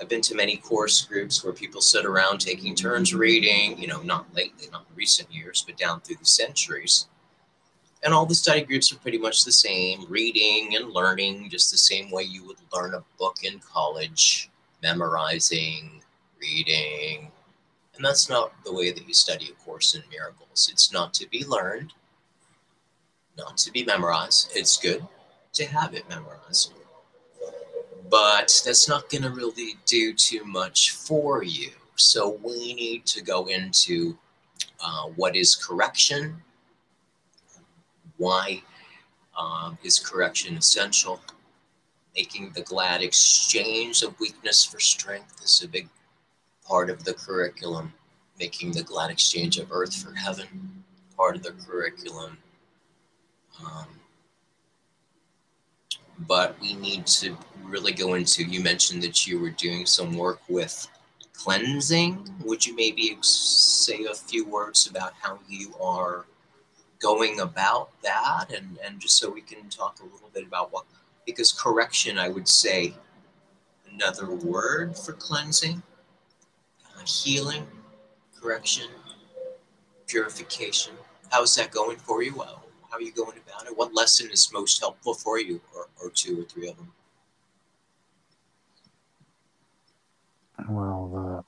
I've 0.00 0.08
been 0.08 0.20
to 0.22 0.34
many 0.34 0.56
course 0.56 1.02
groups 1.02 1.44
where 1.44 1.52
people 1.52 1.80
sit 1.80 2.04
around 2.04 2.38
taking 2.38 2.74
turns 2.74 3.14
reading, 3.14 3.78
you 3.78 3.86
know, 3.86 4.02
not 4.02 4.26
lately, 4.34 4.68
not 4.72 4.86
in 4.90 4.96
recent 4.96 5.32
years, 5.32 5.62
but 5.66 5.76
down 5.76 6.00
through 6.00 6.16
the 6.16 6.24
centuries. 6.24 7.06
And 8.02 8.12
all 8.12 8.26
the 8.26 8.34
study 8.34 8.62
groups 8.62 8.92
are 8.92 8.96
pretty 8.96 9.18
much 9.18 9.44
the 9.44 9.52
same, 9.52 10.04
reading 10.08 10.74
and 10.74 10.90
learning 10.90 11.50
just 11.50 11.70
the 11.70 11.78
same 11.78 12.10
way 12.10 12.24
you 12.24 12.44
would 12.46 12.56
learn 12.74 12.94
a 12.94 13.04
book 13.16 13.36
in 13.44 13.60
college, 13.60 14.50
memorizing, 14.82 16.01
reading. 16.42 17.30
And 17.94 18.04
that's 18.04 18.28
not 18.28 18.52
the 18.64 18.72
way 18.72 18.90
that 18.90 19.06
you 19.06 19.14
study 19.14 19.50
A 19.50 19.64
Course 19.64 19.94
in 19.94 20.02
Miracles. 20.10 20.68
It's 20.70 20.92
not 20.92 21.14
to 21.14 21.28
be 21.28 21.44
learned, 21.44 21.92
not 23.38 23.56
to 23.58 23.70
be 23.70 23.84
memorized. 23.84 24.50
It's 24.54 24.76
good 24.76 25.06
to 25.54 25.64
have 25.66 25.94
it 25.94 26.08
memorized. 26.08 26.74
But 28.10 28.60
that's 28.64 28.88
not 28.88 29.08
going 29.08 29.22
to 29.22 29.30
really 29.30 29.76
do 29.86 30.12
too 30.12 30.44
much 30.44 30.90
for 30.90 31.42
you. 31.42 31.70
So 31.96 32.38
we 32.42 32.74
need 32.74 33.06
to 33.06 33.22
go 33.22 33.46
into 33.46 34.18
uh, 34.84 35.04
what 35.16 35.36
is 35.36 35.54
correction, 35.54 36.42
why 38.16 38.62
um, 39.38 39.78
is 39.82 39.98
correction 39.98 40.56
essential, 40.56 41.20
making 42.16 42.52
the 42.54 42.62
glad 42.62 43.02
exchange 43.02 44.02
of 44.02 44.18
weakness 44.20 44.64
for 44.64 44.80
strength 44.80 45.42
is 45.42 45.62
a 45.62 45.68
big 45.68 45.88
part 46.66 46.90
of 46.90 47.04
the 47.04 47.14
curriculum, 47.14 47.92
making 48.38 48.72
the 48.72 48.82
glad 48.82 49.10
exchange 49.10 49.58
of 49.58 49.72
earth 49.72 49.94
for 49.94 50.12
heaven, 50.14 50.84
part 51.16 51.36
of 51.36 51.42
the 51.42 51.52
curriculum. 51.52 52.38
Um, 53.64 53.86
but 56.20 56.58
we 56.60 56.74
need 56.74 57.06
to 57.06 57.36
really 57.64 57.92
go 57.92 58.14
into, 58.14 58.44
you 58.44 58.60
mentioned 58.62 59.02
that 59.02 59.26
you 59.26 59.40
were 59.40 59.50
doing 59.50 59.86
some 59.86 60.16
work 60.16 60.40
with 60.48 60.88
cleansing. 61.32 62.28
Would 62.44 62.64
you 62.64 62.76
maybe 62.76 63.16
say 63.20 64.04
a 64.04 64.14
few 64.14 64.44
words 64.44 64.86
about 64.86 65.12
how 65.20 65.38
you 65.48 65.74
are 65.80 66.26
going 67.00 67.40
about 67.40 67.90
that? 68.02 68.52
And, 68.56 68.78
and 68.84 69.00
just 69.00 69.18
so 69.18 69.30
we 69.30 69.40
can 69.40 69.68
talk 69.68 69.98
a 70.00 70.04
little 70.04 70.30
bit 70.32 70.46
about 70.46 70.72
what, 70.72 70.84
because 71.26 71.52
correction, 71.52 72.18
I 72.18 72.28
would 72.28 72.48
say, 72.48 72.94
another 73.92 74.30
word 74.30 74.96
for 74.96 75.12
cleansing 75.12 75.82
healing, 77.04 77.66
correction, 78.40 78.88
purification. 80.06 80.94
How's 81.30 81.54
that 81.56 81.70
going 81.70 81.96
for 81.96 82.22
you? 82.22 82.34
Well, 82.36 82.64
how 82.90 82.98
are 82.98 83.02
you 83.02 83.12
going 83.12 83.38
about 83.46 83.66
it? 83.66 83.76
What 83.76 83.94
lesson 83.94 84.30
is 84.30 84.50
most 84.52 84.80
helpful 84.80 85.14
for 85.14 85.38
you, 85.40 85.60
or, 85.74 85.88
or 86.02 86.10
two 86.10 86.40
or 86.40 86.44
three 86.44 86.68
of 86.68 86.76
them? 86.76 86.92
Well, 90.68 91.44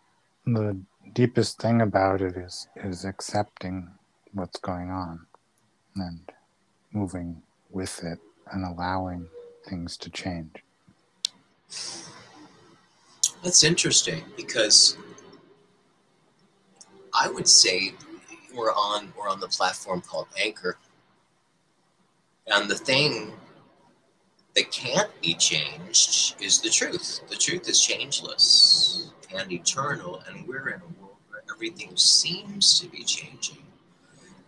the 0.47 0.53
the 0.53 0.81
deepest 1.13 1.61
thing 1.61 1.81
about 1.81 2.21
it 2.21 2.37
is 2.37 2.69
is 2.77 3.05
accepting 3.05 3.91
what's 4.33 4.59
going 4.59 4.91
on 4.91 5.27
and 5.97 6.21
moving 6.93 7.43
with 7.71 8.03
it 8.03 8.19
and 8.53 8.65
allowing 8.65 9.29
things 9.69 9.97
to 9.99 10.11
change. 10.11 10.65
That's 13.43 13.63
interesting 13.65 14.25
because 14.37 14.97
I 17.15 17.29
would 17.29 17.49
say 17.49 17.95
we're 18.55 18.73
on 18.73 19.13
we're 19.17 19.29
on 19.29 19.41
the 19.41 19.49
platform 19.49 20.01
called 20.01 20.29
Anchor. 20.39 20.77
And 22.47 22.69
the 22.69 22.75
thing 22.75 23.33
that 24.55 24.71
can't 24.71 25.11
be 25.23 25.35
changed 25.35 26.37
is 26.41 26.61
the 26.61 26.69
truth. 26.69 27.21
The 27.29 27.37
truth 27.37 27.69
is 27.69 27.81
changeless 27.81 29.11
and 29.35 29.51
eternal, 29.51 30.23
and 30.29 30.47
we're 30.47 30.69
in 30.69 30.81
a 30.81 31.01
world 31.01 31.17
where 31.29 31.43
everything 31.53 31.97
seems 31.97 32.79
to 32.81 32.89
be 32.89 33.03
changing. 33.03 33.59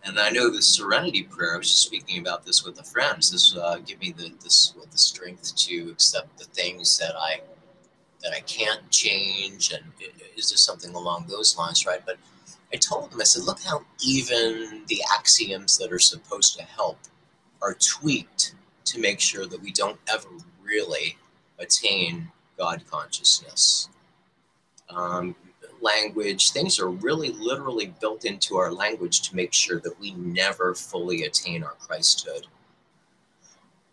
And 0.03 0.19
I 0.19 0.29
know 0.29 0.49
the 0.49 0.61
serenity 0.61 1.23
prayer. 1.23 1.55
I 1.55 1.57
was 1.57 1.67
just 1.67 1.81
speaking 1.81 2.19
about 2.19 2.45
this 2.45 2.63
with 2.63 2.79
a 2.79 2.83
friend. 2.83 3.17
This 3.17 3.55
uh, 3.57 3.79
give 3.85 3.99
me 3.99 4.13
the 4.15 4.31
this 4.41 4.73
with 4.79 4.91
the 4.91 4.97
strength 4.97 5.55
to 5.55 5.89
accept 5.89 6.37
the 6.37 6.45
things 6.45 6.97
that 6.97 7.15
I 7.17 7.41
that 8.23 8.33
I 8.33 8.39
can't 8.41 8.89
change, 8.89 9.71
and 9.73 9.83
is 10.37 10.49
there 10.49 10.57
something 10.57 10.93
along 10.95 11.25
those 11.27 11.57
lines, 11.57 11.85
right? 11.85 12.01
But 12.05 12.17
I 12.73 12.77
told 12.77 13.13
him, 13.13 13.21
I 13.21 13.23
said, 13.23 13.43
look 13.43 13.61
how 13.61 13.85
even 14.03 14.83
the 14.87 15.01
axioms 15.15 15.77
that 15.77 15.91
are 15.91 15.99
supposed 15.99 16.57
to 16.57 16.63
help 16.63 16.99
are 17.61 17.75
tweaked 17.75 18.55
to 18.85 18.99
make 18.99 19.19
sure 19.19 19.45
that 19.45 19.61
we 19.61 19.71
don't 19.71 19.99
ever 20.07 20.27
really 20.61 21.17
attain 21.59 22.29
God 22.57 22.83
consciousness. 22.89 23.89
Um, 24.89 25.35
language, 25.81 26.51
things 26.51 26.79
are 26.79 26.89
really 26.89 27.31
literally 27.33 27.93
built 27.99 28.25
into 28.25 28.57
our 28.57 28.71
language 28.71 29.21
to 29.29 29.35
make 29.35 29.53
sure 29.53 29.79
that 29.81 29.99
we 29.99 30.11
never 30.13 30.73
fully 30.73 31.23
attain 31.23 31.63
our 31.63 31.75
Christhood. 31.75 32.45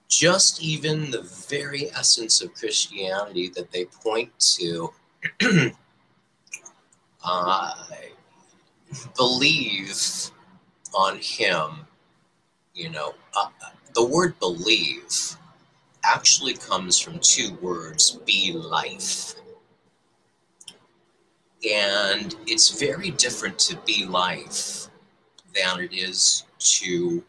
Just 0.08 0.62
even 0.62 1.10
the 1.10 1.22
very 1.22 1.90
essence 1.90 2.40
of 2.40 2.54
Christianity 2.54 3.48
that 3.50 3.70
they 3.70 3.86
point 3.86 4.30
to, 4.56 4.92
uh, 7.24 7.74
believe 9.16 9.94
on 10.94 11.18
Him, 11.18 11.86
you 12.74 12.90
know, 12.90 13.14
uh, 13.36 13.48
the 13.94 14.04
word 14.04 14.38
believe 14.38 15.36
actually 16.04 16.54
comes 16.54 16.98
from 16.98 17.18
two 17.20 17.54
words 17.62 18.18
be 18.26 18.52
life. 18.52 19.34
And 21.68 22.34
it's 22.46 22.78
very 22.78 23.10
different 23.12 23.58
to 23.60 23.76
be 23.86 24.04
life 24.04 24.88
than 25.54 25.80
it 25.80 25.94
is 25.94 26.44
to 26.58 27.24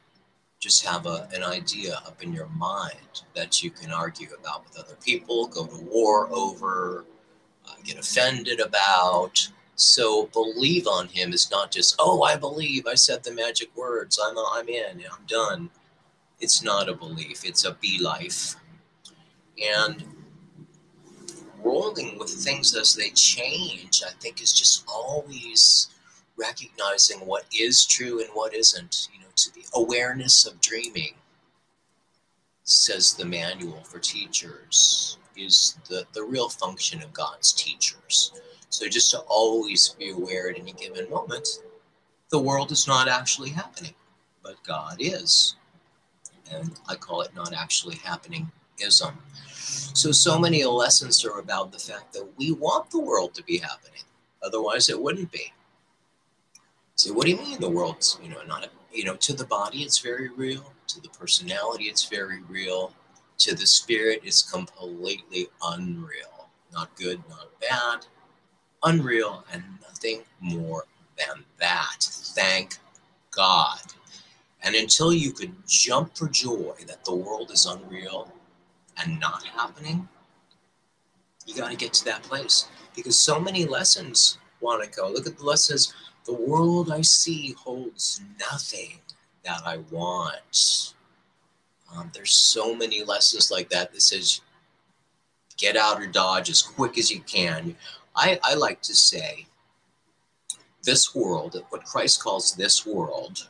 just 0.59 0.85
have 0.85 1.05
a, 1.05 1.29
an 1.33 1.43
idea 1.43 1.93
up 2.07 2.21
in 2.23 2.33
your 2.33 2.47
mind 2.47 3.23
that 3.35 3.63
you 3.63 3.69
can 3.69 3.91
argue 3.91 4.27
about 4.37 4.65
with 4.65 4.79
other 4.79 4.97
people, 5.05 5.47
go 5.47 5.65
to 5.67 5.77
war 5.83 6.27
over, 6.31 7.05
uh, 7.67 7.75
get 7.83 7.97
offended 7.97 8.59
about. 8.59 9.47
So 9.75 10.27
believe 10.27 10.87
on 10.87 11.07
him 11.07 11.33
is 11.33 11.51
not 11.51 11.71
just, 11.71 11.95
oh, 11.99 12.23
I 12.23 12.37
believe, 12.37 12.87
I 12.87 12.95
said 12.95 13.23
the 13.23 13.33
magic 13.33 13.75
words, 13.75 14.19
I'm, 14.23 14.35
I'm 14.37 14.69
in, 14.69 15.03
I'm 15.11 15.25
done 15.27 15.69
it's 16.39 16.63
not 16.63 16.89
a 16.89 16.93
belief, 16.93 17.45
it's 17.45 17.65
a 17.65 17.73
be 17.73 17.99
life. 18.01 18.55
And 19.61 20.03
rolling 21.63 22.17
with 22.19 22.29
things 22.29 22.75
as 22.75 22.95
they 22.95 23.09
change, 23.11 24.03
I 24.05 24.11
think, 24.19 24.41
is 24.41 24.53
just 24.53 24.85
always 24.87 25.89
recognizing 26.37 27.19
what 27.19 27.45
is 27.57 27.85
true 27.85 28.19
and 28.19 28.29
what 28.33 28.53
isn't. 28.53 29.07
You 29.13 29.21
know, 29.21 29.31
to 29.35 29.53
the 29.53 29.65
awareness 29.73 30.45
of 30.45 30.59
dreaming, 30.59 31.15
says 32.63 33.13
the 33.13 33.25
manual 33.25 33.83
for 33.83 33.99
teachers, 33.99 35.17
is 35.37 35.77
the, 35.89 36.05
the 36.13 36.23
real 36.23 36.49
function 36.49 37.01
of 37.01 37.13
God's 37.13 37.53
teachers. 37.53 38.33
So 38.77 38.87
just 38.87 39.11
to 39.11 39.19
always 39.19 39.89
be 39.97 40.11
aware 40.11 40.49
at 40.49 40.59
any 40.59 40.73
given 40.73 41.09
moment, 41.09 41.47
the 42.29 42.39
world 42.39 42.71
is 42.71 42.87
not 42.87 43.07
actually 43.07 43.49
happening, 43.49 43.93
but 44.43 44.55
God 44.63 44.97
is 44.99 45.55
and 46.51 46.71
I 46.87 46.95
call 46.95 47.21
it 47.21 47.35
not 47.35 47.53
actually 47.53 47.95
happening 47.97 48.51
ism. 48.79 49.17
So, 49.93 50.11
so 50.11 50.37
many 50.37 50.63
lessons 50.65 51.23
are 51.25 51.39
about 51.39 51.71
the 51.71 51.79
fact 51.79 52.13
that 52.13 52.27
we 52.37 52.51
want 52.51 52.91
the 52.91 52.99
world 52.99 53.33
to 53.35 53.43
be 53.43 53.57
happening. 53.57 54.01
Otherwise, 54.43 54.89
it 54.89 55.01
wouldn't 55.01 55.31
be. 55.31 55.53
So, 56.95 57.13
what 57.13 57.25
do 57.25 57.31
you 57.31 57.37
mean 57.37 57.59
the 57.59 57.69
world's, 57.69 58.19
you 58.21 58.29
know, 58.29 58.43
not, 58.45 58.67
you 58.93 59.05
know, 59.05 59.15
to 59.15 59.33
the 59.33 59.45
body, 59.45 59.79
it's 59.79 59.99
very 59.99 60.29
real. 60.29 60.73
To 60.87 61.01
the 61.01 61.09
personality, 61.09 61.85
it's 61.85 62.05
very 62.05 62.41
real. 62.43 62.93
To 63.39 63.55
the 63.55 63.65
spirit, 63.65 64.21
it's 64.23 64.41
completely 64.41 65.47
unreal. 65.63 66.49
Not 66.73 66.95
good, 66.95 67.21
not 67.29 67.49
bad. 67.59 68.05
Unreal, 68.83 69.43
and 69.51 69.63
nothing 69.81 70.21
more 70.39 70.85
than 71.17 71.43
that. 71.59 71.97
Thank 71.99 72.77
God. 73.31 73.79
And 74.61 74.75
until 74.75 75.13
you 75.13 75.31
could 75.31 75.53
jump 75.67 76.15
for 76.15 76.27
joy 76.27 76.73
that 76.87 77.05
the 77.05 77.15
world 77.15 77.51
is 77.51 77.65
unreal 77.65 78.31
and 78.97 79.19
not 79.19 79.43
happening, 79.43 80.07
you 81.45 81.55
got 81.55 81.69
to 81.69 81.77
get 81.77 81.93
to 81.93 82.05
that 82.05 82.23
place 82.23 82.67
because 82.95 83.17
so 83.17 83.39
many 83.39 83.65
lessons 83.65 84.39
want 84.61 84.83
to 84.83 84.89
go. 84.89 85.09
Look 85.09 85.27
at 85.27 85.37
the 85.37 85.43
lessons. 85.43 85.93
The 86.25 86.33
world 86.33 86.91
I 86.91 87.01
see 87.01 87.53
holds 87.53 88.21
nothing 88.39 88.99
that 89.43 89.61
I 89.65 89.77
want. 89.91 90.93
Um, 91.95 92.11
there's 92.13 92.33
so 92.33 92.75
many 92.75 93.03
lessons 93.03 93.51
like 93.51 93.69
that 93.69 93.93
that 93.93 94.01
says 94.01 94.41
get 95.57 95.77
out 95.77 96.01
or 96.01 96.07
dodge 96.07 96.49
as 96.49 96.61
quick 96.61 96.97
as 96.97 97.11
you 97.11 97.21
can. 97.21 97.75
I, 98.15 98.39
I 98.43 98.55
like 98.55 98.81
to 98.83 98.95
say 98.95 99.45
this 100.83 101.13
world, 101.15 101.61
what 101.69 101.83
Christ 101.83 102.21
calls 102.21 102.55
this 102.55 102.85
world, 102.85 103.49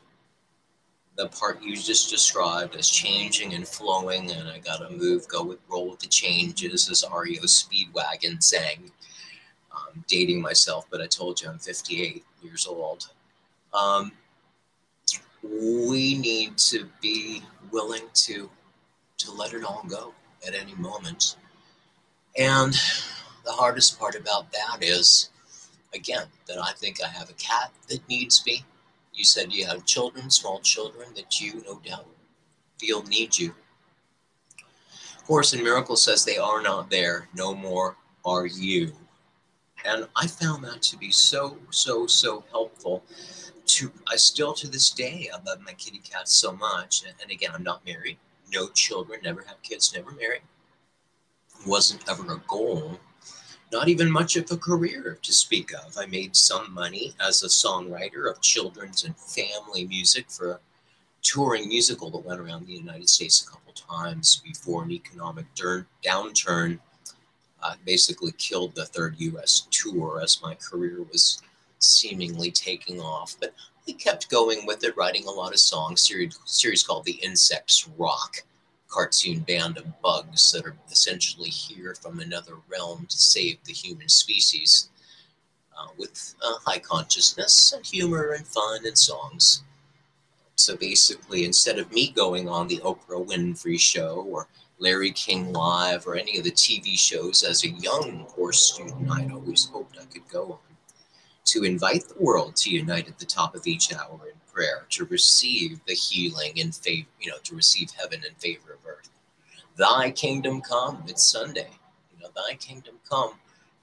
the 1.17 1.28
part 1.28 1.62
you 1.62 1.75
just 1.75 2.10
described 2.10 2.75
as 2.75 2.89
changing 2.89 3.54
and 3.54 3.67
flowing, 3.67 4.32
and 4.32 4.49
I 4.49 4.60
gotta 4.60 4.89
move, 4.89 5.28
go 5.28 5.43
with, 5.43 5.60
roll 5.69 5.89
with 5.89 5.99
the 5.99 6.08
changes, 6.08 6.89
as 6.89 7.06
REO 7.13 7.43
Speedwagon 7.43 8.41
sang. 8.41 8.91
Um, 9.75 10.06
dating 10.08 10.41
myself, 10.41 10.86
but 10.89 11.01
I 11.01 11.08
told 11.08 11.41
you 11.41 11.49
I'm 11.49 11.60
58 11.60 12.23
years 12.41 12.65
old. 12.65 13.10
Um, 13.73 14.13
we 15.43 16.17
need 16.17 16.58
to 16.58 16.88
be 17.01 17.43
willing 17.71 18.04
to 18.13 18.49
to 19.17 19.32
let 19.32 19.54
it 19.54 19.63
all 19.63 19.84
go 19.88 20.13
at 20.47 20.54
any 20.54 20.75
moment. 20.75 21.36
And 22.38 22.73
the 23.45 23.51
hardest 23.51 23.99
part 23.99 24.15
about 24.15 24.51
that 24.51 24.77
is, 24.81 25.29
again, 25.93 26.27
that 26.47 26.58
I 26.62 26.71
think 26.73 26.97
I 27.03 27.08
have 27.08 27.29
a 27.29 27.34
cat 27.34 27.71
that 27.88 28.08
needs 28.10 28.43
me 28.45 28.65
you 29.15 29.23
said 29.23 29.53
you 29.53 29.65
have 29.65 29.86
children, 29.86 30.29
small 30.29 30.60
children, 30.60 31.08
that 31.15 31.39
you 31.39 31.63
no 31.65 31.79
doubt 31.86 32.05
feel 32.77 33.01
need 33.03 33.38
you. 33.38 33.55
Course 35.25 35.53
in 35.53 35.63
Miracles 35.63 36.03
says 36.03 36.23
they 36.23 36.38
are 36.38 36.62
not 36.62 36.89
there, 36.89 37.29
no 37.34 37.55
more 37.55 37.95
are 38.25 38.45
you. 38.45 38.91
And 39.86 40.08
I 40.15 40.27
found 40.27 40.63
that 40.65 40.81
to 40.84 40.97
be 40.97 41.12
so, 41.12 41.58
so, 41.71 42.05
so 42.05 42.43
helpful. 42.51 43.03
To 43.67 43.91
I 44.08 44.17
still 44.17 44.53
to 44.53 44.67
this 44.67 44.91
day 44.91 45.29
I 45.34 45.38
love 45.49 45.62
my 45.62 45.73
kitty 45.73 45.97
cat 45.99 46.27
so 46.27 46.51
much. 46.51 47.03
And 47.19 47.31
again, 47.31 47.51
I'm 47.53 47.63
not 47.63 47.86
married, 47.86 48.17
no 48.53 48.67
children, 48.69 49.21
never 49.23 49.41
have 49.47 49.62
kids, 49.63 49.93
never 49.95 50.12
married. 50.12 50.41
Wasn't 51.65 52.08
ever 52.08 52.31
a 52.34 52.41
goal 52.47 52.99
not 53.75 53.89
even 53.89 54.09
much 54.09 54.38
of 54.38 54.49
a 54.51 54.55
career 54.55 55.19
to 55.21 55.33
speak 55.33 55.73
of. 55.73 55.97
I 55.97 56.05
made 56.05 56.33
some 56.33 56.73
money 56.73 57.13
as 57.19 57.43
a 57.43 57.47
songwriter 57.47 58.31
of 58.31 58.39
children's 58.39 59.03
and 59.03 59.17
family 59.17 59.85
music 59.85 60.31
for 60.31 60.51
a 60.51 60.59
touring 61.21 61.67
musical 61.67 62.09
that 62.11 62.25
went 62.25 62.39
around 62.39 62.65
the 62.65 62.73
United 62.73 63.09
States 63.09 63.43
a 63.43 63.51
couple 63.51 63.73
times 63.73 64.41
before 64.45 64.83
an 64.83 64.91
economic 64.91 65.45
downturn 65.55 66.79
uh, 67.61 67.73
basically 67.85 68.31
killed 68.38 68.73
the 68.75 68.85
third 68.85 69.15
US 69.17 69.67
tour 69.71 70.21
as 70.23 70.41
my 70.41 70.55
career 70.55 70.99
was 71.11 71.41
seemingly 71.79 72.51
taking 72.51 73.01
off. 73.01 73.35
But 73.41 73.53
I 73.89 73.91
kept 73.91 74.29
going 74.29 74.65
with 74.65 74.85
it, 74.85 74.95
writing 74.95 75.25
a 75.25 75.31
lot 75.31 75.51
of 75.51 75.59
songs, 75.59 75.99
series, 75.99 76.39
series 76.45 76.81
called 76.81 77.03
The 77.03 77.19
Insects 77.21 77.89
Rock 77.97 78.38
cartoon 78.95 79.39
band 79.41 79.77
of 79.77 80.01
bugs 80.01 80.53
that 80.53 80.65
are 80.65 80.77
essentially 80.89 81.49
here 81.49 81.93
from 81.95 82.21
another 82.21 82.53
realm 82.69 83.05
to 83.10 83.17
save 83.17 83.58
the 83.65 83.73
human 83.73 84.08
species 84.08 84.89
uh, 85.77 85.88
with 85.97 86.34
uh, 86.41 86.53
high 86.65 86.79
consciousness 86.79 87.73
and 87.73 87.86
humor 87.86 88.31
and 88.31 88.47
fun 88.47 88.86
and 88.86 88.97
songs. 88.97 89.63
So 90.55 90.77
basically, 90.77 91.43
instead 91.43 91.77
of 91.77 91.91
me 91.91 92.12
going 92.12 92.47
on 92.47 92.69
the 92.69 92.77
Oprah 92.77 93.27
Winfrey 93.27 93.77
Show 93.77 94.25
or 94.29 94.47
Larry 94.79 95.12
King 95.12 95.51
Live 95.51 96.08
or 96.08 96.15
any 96.15 96.38
of 96.38 96.45
the 96.45 96.51
TV 96.51 96.97
shows 96.97 97.43
as 97.43 97.65
a 97.65 97.69
young 97.69 98.23
course 98.27 98.73
student, 98.73 99.12
I'd 99.12 99.34
always 99.34 99.65
hoped 99.65 99.97
I 99.99 100.05
could 100.05 100.27
go 100.29 100.53
on 100.53 100.75
to 101.45 101.63
invite 101.65 102.08
the 102.08 102.23
world 102.23 102.55
to 102.55 102.69
unite 102.69 103.10
at 103.10 103.19
the 103.19 103.25
top 103.25 103.55
of 103.55 103.67
each 103.67 103.93
hour 103.93 104.21
in 104.31 104.39
prayer, 104.55 104.85
to 104.89 105.05
receive 105.05 105.81
the 105.85 105.93
healing 105.93 106.53
in 106.55 106.71
favor, 106.71 107.07
you 107.19 107.29
know, 107.29 107.37
to 107.43 107.55
receive 107.55 107.91
heaven 107.91 108.21
in 108.27 108.33
favor 108.35 108.73
of 108.73 108.79
earth. 108.87 109.09
Thy 109.75 110.11
kingdom 110.11 110.61
come, 110.61 111.03
it's 111.07 111.29
Sunday. 111.29 111.69
You 112.13 112.23
know, 112.23 112.29
thy 112.33 112.55
kingdom 112.55 112.95
come. 113.07 113.31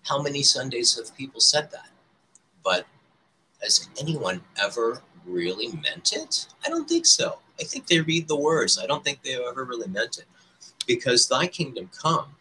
How 0.03 0.23
many 0.23 0.43
Sundays 0.43 0.97
have 0.97 1.15
people 1.17 1.41
said 1.41 1.71
that? 1.71 1.91
But 2.65 2.87
has 3.63 3.89
anyone 4.01 4.41
ever 4.61 5.03
really 5.27 5.69
meant 5.69 6.15
it? 6.15 6.47
I 6.65 6.71
don't 6.71 6.89
think 6.89 7.05
so. 7.05 7.39
I 7.61 7.65
think 7.65 7.87
they 7.87 8.01
read 8.01 8.27
the 8.27 8.37
words. 8.37 8.79
I 8.83 8.87
don't 8.87 9.05
think 9.05 9.23
they 9.23 9.37
ever 9.37 9.65
really 9.65 9.89
meant 9.89 10.19
it. 10.19 10.25
Because 10.87 11.29
thy 11.29 11.47
kingdom 11.47 11.91
come, 11.97 12.35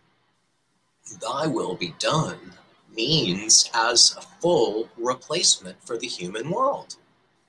thy 1.21 1.47
will 1.47 1.75
be 1.75 1.93
done 1.99 2.53
means 2.95 3.69
as 3.73 4.15
a 4.17 4.21
full 4.41 4.89
replacement 4.97 5.83
for 5.83 5.97
the 5.97 6.07
human 6.07 6.49
world. 6.49 6.95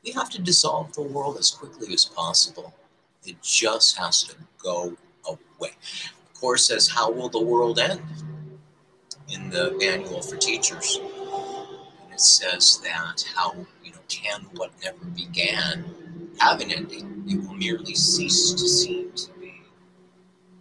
We 0.05 0.13
have 0.13 0.31
to 0.31 0.43
dissolve 0.43 0.93
the 0.95 1.03
world 1.03 1.39
as 1.39 1.51
quickly 1.51 1.95
as 1.95 2.05
possible. 2.05 2.75
It 3.25 3.41
just 3.43 3.97
has 3.99 4.25
to 4.25 4.37
go 4.59 4.97
away. 5.25 5.71
Of 6.27 6.41
course, 6.41 6.67
says, 6.67 6.89
how 6.89 7.11
will 7.11 7.29
the 7.29 7.43
world 7.43 7.79
end? 7.79 8.01
In 9.29 9.51
the 9.51 9.75
manual 9.79 10.21
for 10.21 10.37
teachers, 10.37 10.99
and 12.05 12.13
it 12.13 12.21
says 12.21 12.81
that 12.85 13.25
how 13.35 13.55
you 13.83 13.93
know 13.93 13.99
can 14.09 14.43
what 14.57 14.73
never 14.83 15.05
began 15.07 15.85
have 16.39 16.61
an 16.61 16.71
ending? 16.71 17.25
It 17.27 17.41
will 17.47 17.55
merely 17.55 17.95
cease 17.95 18.53
to 18.53 18.69
seem 18.69 19.13
to 19.13 19.31
be. 19.41 19.63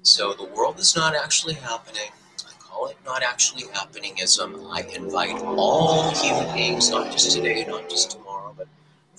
So 0.04 0.34
the 0.34 0.46
world 0.46 0.80
is 0.80 0.96
not 0.96 1.16
actually 1.16 1.56
happening 1.56 2.12
I 2.48 2.54
call 2.60 2.88
it 2.88 2.98
not 3.06 3.24
actually 3.24 3.64
happeningism, 3.64 4.70
I 4.72 4.82
invite 4.96 5.38
all 5.44 6.12
human 6.12 6.54
beings, 6.56 6.90
not 6.90 7.12
just 7.12 7.32
today, 7.36 7.66
not 7.66 7.90
just 7.90 8.12
tomorrow, 8.12 8.31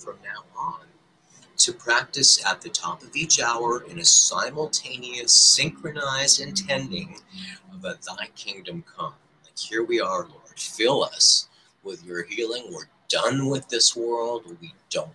from 0.03 0.17
now 0.23 0.43
on, 0.57 0.81
to 1.57 1.73
practice 1.73 2.43
at 2.45 2.61
the 2.61 2.69
top 2.69 3.03
of 3.03 3.15
each 3.15 3.39
hour 3.39 3.83
in 3.83 3.99
a 3.99 4.05
simultaneous, 4.05 5.35
synchronized 5.35 6.41
intending 6.41 7.15
of 7.73 7.85
a 7.85 7.97
Thy 8.05 8.27
kingdom 8.35 8.83
come. 8.95 9.13
Like 9.43 9.57
here 9.57 9.83
we 9.83 10.01
are, 10.01 10.27
Lord, 10.27 10.57
fill 10.57 11.03
us 11.03 11.47
with 11.83 12.03
your 12.03 12.23
healing. 12.23 12.65
We're 12.71 12.89
done 13.07 13.47
with 13.47 13.69
this 13.69 13.95
world. 13.95 14.43
We 14.61 14.73
don't 14.89 15.11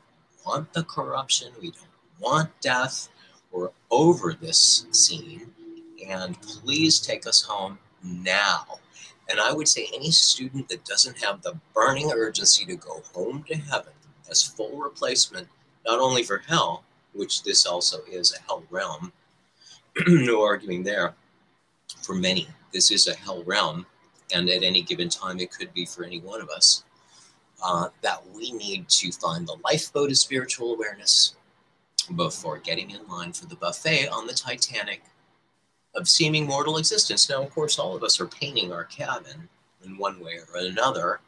want 0.47 0.73
the 0.73 0.85
corruption. 0.85 1.53
We 1.61 1.73
don't 1.73 1.87
want 2.21 2.51
death. 2.61 3.09
We're 3.51 3.71
over 3.91 4.33
this 4.33 4.87
scene. 4.91 5.53
And 6.09 6.41
please 6.41 7.01
take 7.01 7.27
us 7.27 7.43
home 7.43 7.79
now. 8.03 8.79
And 9.29 9.41
I 9.41 9.53
would 9.53 9.69
say 9.69 9.89
any 9.93 10.11
student 10.11 10.69
that 10.69 10.85
doesn't 10.85 11.23
have 11.23 11.43
the 11.43 11.59
burning 11.75 12.11
urgency 12.13 12.65
to 12.65 12.77
go 12.77 13.03
home 13.13 13.45
to 13.49 13.57
heaven 13.57 13.93
as 14.31 14.43
full 14.43 14.77
replacement, 14.77 15.49
not 15.87 15.99
only 15.99 16.23
for 16.23 16.39
hell, 16.39 16.85
which 17.13 17.43
this 17.43 17.67
also 17.67 17.99
is 18.11 18.35
a 18.35 18.43
hell 18.43 18.65
realm, 18.71 19.13
no 20.07 20.43
arguing 20.43 20.83
there. 20.83 21.15
For 22.03 22.15
many, 22.15 22.49
this 22.73 22.91
is 22.91 23.09
a 23.09 23.17
hell 23.17 23.43
realm, 23.45 23.87
and 24.35 24.49
at 24.49 24.63
any 24.63 24.83
given 24.83 25.09
time, 25.09 25.41
it 25.41 25.51
could 25.51 25.73
be 25.73 25.87
for 25.87 26.05
any 26.05 26.21
one 26.21 26.41
of 26.41 26.51
us. 26.51 26.85
Uh, 27.65 27.89
that 28.03 28.23
we 28.33 28.53
need 28.53 28.89
to 28.89 29.11
find 29.11 29.47
the 29.47 29.57
lifeboat 29.65 30.11
of 30.11 30.17
spiritual 30.17 30.75
awareness 30.75 31.35
before 32.15 32.59
getting 32.59 32.91
in 32.91 33.05
line 33.09 33.33
for 33.33 33.47
the 33.47 33.57
buffet 33.57 34.07
on 34.09 34.29
the 34.29 34.33
Titanic 34.33 35.03
of 35.97 36.09
seeming 36.09 36.47
mortal 36.47 36.79
existence. 36.79 37.29
Now, 37.29 37.43
of 37.43 37.51
course, 37.51 37.79
all 37.79 37.97
of 37.97 38.05
us 38.05 38.21
are 38.21 38.27
painting 38.27 38.73
our 38.73 38.85
cabin 38.85 39.49
in 39.85 39.99
one 39.99 40.21
way 40.21 40.39
or 40.39 40.61
another. 40.61 41.21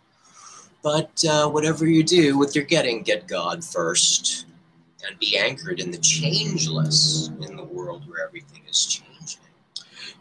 But 0.82 1.22
uh, 1.28 1.48
whatever 1.48 1.86
you 1.86 2.02
do 2.02 2.38
with 2.38 2.54
your 2.54 2.64
getting, 2.64 3.02
get 3.02 3.28
God 3.28 3.64
first 3.64 4.46
and 5.06 5.18
be 5.18 5.36
anchored 5.36 5.80
in 5.80 5.90
the 5.90 5.98
changeless 5.98 7.30
in 7.40 7.56
the 7.56 7.64
world 7.64 8.08
where 8.08 8.26
everything 8.26 8.62
is 8.68 8.86
changing. 8.86 9.40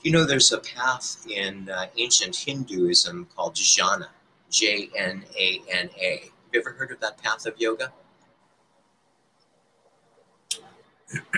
You 0.02 0.12
know, 0.12 0.26
there's 0.26 0.52
a 0.52 0.60
path 0.60 1.26
in 1.30 1.70
uh, 1.70 1.88
ancient 1.98 2.36
Hinduism 2.36 3.28
called 3.36 3.56
jnana, 3.56 4.08
J 4.50 4.90
N 4.98 5.24
A 5.38 5.62
N 5.72 5.90
A. 6.00 6.20
Have 6.22 6.54
you 6.54 6.60
ever 6.60 6.72
heard 6.72 6.92
of 6.92 7.00
that 7.02 7.18
path 7.18 7.46
of 7.46 7.60
yoga? 7.60 7.92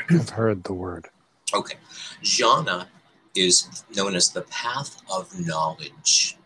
I've 0.10 0.29
heard 0.29 0.63
the 0.63 0.73
word. 0.73 1.07
Okay. 1.53 1.75
Jnana 2.23 2.88
is 3.36 3.84
known 3.95 4.15
as 4.15 4.29
the 4.29 4.41
path 4.43 5.01
of 5.12 5.39
knowledge. 5.39 6.38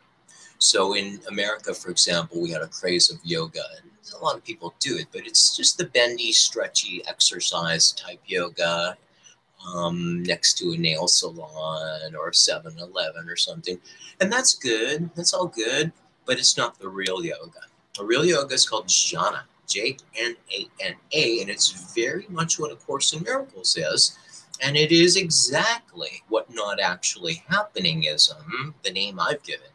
So 0.59 0.95
in 0.95 1.19
America, 1.29 1.73
for 1.73 1.91
example, 1.91 2.41
we 2.41 2.51
had 2.51 2.61
a 2.61 2.67
craze 2.67 3.11
of 3.11 3.19
yoga, 3.23 3.63
and 3.77 3.91
a 4.13 4.23
lot 4.23 4.35
of 4.35 4.43
people 4.43 4.73
do 4.79 4.97
it, 4.97 5.07
but 5.11 5.25
it's 5.25 5.55
just 5.55 5.77
the 5.77 5.85
bendy, 5.85 6.31
stretchy 6.31 7.03
exercise 7.07 7.91
type 7.91 8.21
yoga 8.25 8.97
um, 9.73 10.23
next 10.23 10.57
to 10.59 10.71
a 10.71 10.77
nail 10.77 11.07
salon 11.07 12.15
or 12.15 12.29
a 12.29 12.33
7 12.33 12.77
Eleven 12.79 13.27
or 13.27 13.35
something. 13.35 13.79
And 14.21 14.31
that's 14.31 14.53
good, 14.53 15.09
that's 15.15 15.33
all 15.33 15.47
good, 15.47 15.91
but 16.25 16.37
it's 16.37 16.57
not 16.57 16.79
the 16.79 16.89
real 16.89 17.23
yoga. 17.23 17.61
The 17.97 18.05
real 18.05 18.25
yoga 18.25 18.53
is 18.53 18.67
called 18.67 18.87
jnana, 18.87 19.41
J 19.67 19.97
N 20.17 20.35
A 20.53 20.67
N 20.81 20.95
A, 21.11 21.41
and 21.41 21.49
it's 21.49 21.93
very 21.93 22.25
much 22.29 22.59
what 22.59 22.71
A 22.71 22.75
Course 22.75 23.13
in 23.13 23.23
Miracles 23.23 23.75
is. 23.77 24.17
And 24.61 24.77
it 24.77 24.91
is 24.91 25.17
exactly 25.17 26.23
what 26.29 26.53
not 26.53 26.79
actually 26.79 27.43
happening 27.47 28.03
happeningism, 28.03 28.73
the 28.83 28.91
name 28.91 29.19
I've 29.19 29.43
given 29.43 29.67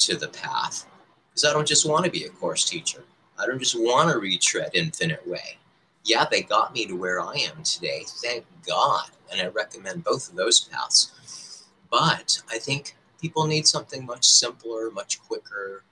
to 0.00 0.16
the 0.16 0.28
path. 0.28 0.86
Because 1.30 1.44
I 1.44 1.52
don't 1.52 1.66
just 1.66 1.88
want 1.88 2.04
to 2.04 2.10
be 2.10 2.24
a 2.24 2.30
course 2.30 2.64
teacher. 2.64 3.04
I 3.38 3.46
don't 3.46 3.58
just 3.58 3.78
want 3.78 4.10
to 4.10 4.18
retread 4.18 4.70
infinite 4.74 5.26
way. 5.26 5.56
Yeah, 6.04 6.26
they 6.30 6.42
got 6.42 6.74
me 6.74 6.86
to 6.86 6.94
where 6.94 7.20
I 7.20 7.34
am 7.34 7.62
today. 7.62 8.02
Thank 8.06 8.44
God. 8.66 9.10
And 9.30 9.40
I 9.40 9.46
recommend 9.48 10.04
both 10.04 10.28
of 10.28 10.36
those 10.36 10.60
paths. 10.60 11.66
But 11.90 12.42
I 12.50 12.58
think 12.58 12.96
people 13.20 13.46
need 13.46 13.66
something 13.66 14.04
much 14.04 14.24
simpler, 14.24 14.90
much 14.90 15.20
quicker. 15.22 15.84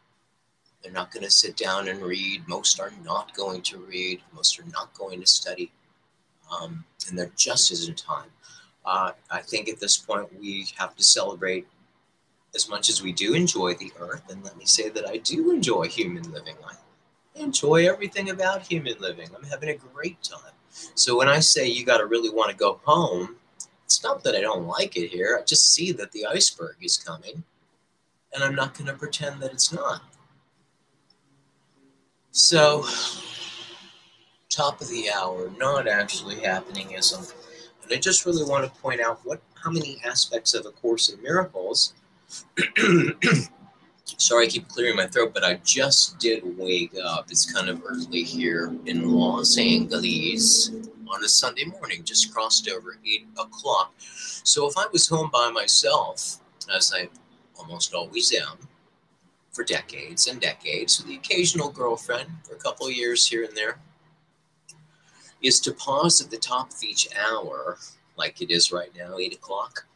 They're 0.82 0.92
not 0.92 1.12
going 1.12 1.24
to 1.24 1.30
sit 1.30 1.56
down 1.56 1.88
and 1.88 2.02
read. 2.02 2.46
Most 2.48 2.80
are 2.80 2.92
not 3.04 3.34
going 3.34 3.62
to 3.62 3.78
read. 3.78 4.20
Most 4.34 4.58
are 4.58 4.66
not 4.72 4.94
going 4.94 5.20
to 5.20 5.26
study 5.26 5.72
um, 6.50 6.84
and 7.08 7.18
there 7.18 7.30
just 7.36 7.72
isn't 7.72 7.98
time. 7.98 8.30
Uh, 8.84 9.12
I 9.30 9.40
think 9.40 9.68
at 9.68 9.80
this 9.80 9.96
point 9.96 10.28
we 10.38 10.66
have 10.78 10.96
to 10.96 11.02
celebrate 11.02 11.66
as 12.54 12.68
much 12.68 12.88
as 12.88 13.02
we 13.02 13.12
do 13.12 13.34
enjoy 13.34 13.74
the 13.74 13.92
earth. 13.98 14.30
And 14.30 14.42
let 14.44 14.56
me 14.56 14.64
say 14.64 14.88
that 14.90 15.08
I 15.08 15.18
do 15.18 15.52
enjoy 15.52 15.88
human 15.88 16.30
living. 16.32 16.56
I 16.66 16.74
enjoy 17.40 17.88
everything 17.88 18.30
about 18.30 18.62
human 18.62 18.94
living. 18.98 19.28
I'm 19.36 19.44
having 19.44 19.70
a 19.70 19.74
great 19.74 20.22
time. 20.22 20.52
So 20.94 21.16
when 21.16 21.28
I 21.28 21.40
say 21.40 21.66
you 21.66 21.84
got 21.84 21.98
to 21.98 22.06
really 22.06 22.30
want 22.30 22.50
to 22.50 22.56
go 22.56 22.80
home, 22.84 23.36
it's 23.84 24.02
not 24.02 24.22
that 24.24 24.34
I 24.34 24.40
don't 24.40 24.66
like 24.66 24.96
it 24.96 25.08
here. 25.08 25.38
I 25.40 25.44
just 25.44 25.72
see 25.72 25.92
that 25.92 26.12
the 26.12 26.26
iceberg 26.26 26.76
is 26.82 26.96
coming, 26.96 27.42
and 28.34 28.44
I'm 28.44 28.54
not 28.54 28.74
going 28.74 28.86
to 28.86 28.92
pretend 28.92 29.40
that 29.40 29.52
it's 29.52 29.72
not. 29.72 30.02
So 32.32 32.84
top 34.50 34.80
of 34.80 34.88
the 34.88 35.10
hour, 35.10 35.50
not 35.58 35.88
actually 35.88 36.36
happeningism. 36.36 37.32
And 37.82 37.92
I 37.92 37.96
just 37.96 38.26
really 38.26 38.44
want 38.44 38.64
to 38.64 38.80
point 38.80 39.00
out 39.00 39.20
what 39.24 39.40
how 39.54 39.70
many 39.70 40.00
aspects 40.04 40.54
of 40.54 40.66
A 40.66 40.70
Course 40.70 41.08
in 41.08 41.20
Miracles. 41.22 41.94
Sorry, 44.04 44.46
I 44.46 44.48
keep 44.48 44.68
clearing 44.68 44.96
my 44.96 45.06
throat, 45.06 45.32
but 45.32 45.44
I 45.44 45.60
just 45.64 46.18
did 46.18 46.42
wake 46.58 46.92
up. 47.02 47.30
It's 47.30 47.50
kind 47.50 47.68
of 47.68 47.82
early 47.86 48.22
here 48.22 48.74
in 48.86 49.10
Los 49.10 49.58
Angeles 49.58 50.70
on 51.08 51.24
a 51.24 51.28
Sunday 51.28 51.64
morning, 51.64 52.04
just 52.04 52.32
crossed 52.32 52.68
over 52.68 52.98
8 53.06 53.26
o'clock. 53.38 53.94
So 53.98 54.66
if 54.68 54.76
I 54.76 54.86
was 54.92 55.08
home 55.08 55.30
by 55.32 55.50
myself, 55.50 56.38
as 56.74 56.92
I 56.94 57.08
almost 57.58 57.94
always 57.94 58.32
am, 58.34 58.58
for 59.52 59.64
decades 59.64 60.26
and 60.26 60.40
decades, 60.40 60.98
with 60.98 61.08
the 61.08 61.16
occasional 61.16 61.70
girlfriend 61.70 62.28
for 62.44 62.54
a 62.54 62.58
couple 62.58 62.86
of 62.86 62.92
years 62.92 63.26
here 63.26 63.44
and 63.44 63.56
there, 63.56 63.78
is 65.42 65.60
to 65.60 65.72
pause 65.72 66.20
at 66.20 66.30
the 66.30 66.36
top 66.36 66.70
of 66.70 66.82
each 66.82 67.08
hour, 67.16 67.78
like 68.16 68.40
it 68.40 68.50
is 68.50 68.72
right 68.72 68.90
now, 68.96 69.18
eight 69.18 69.34
o'clock, 69.34 69.86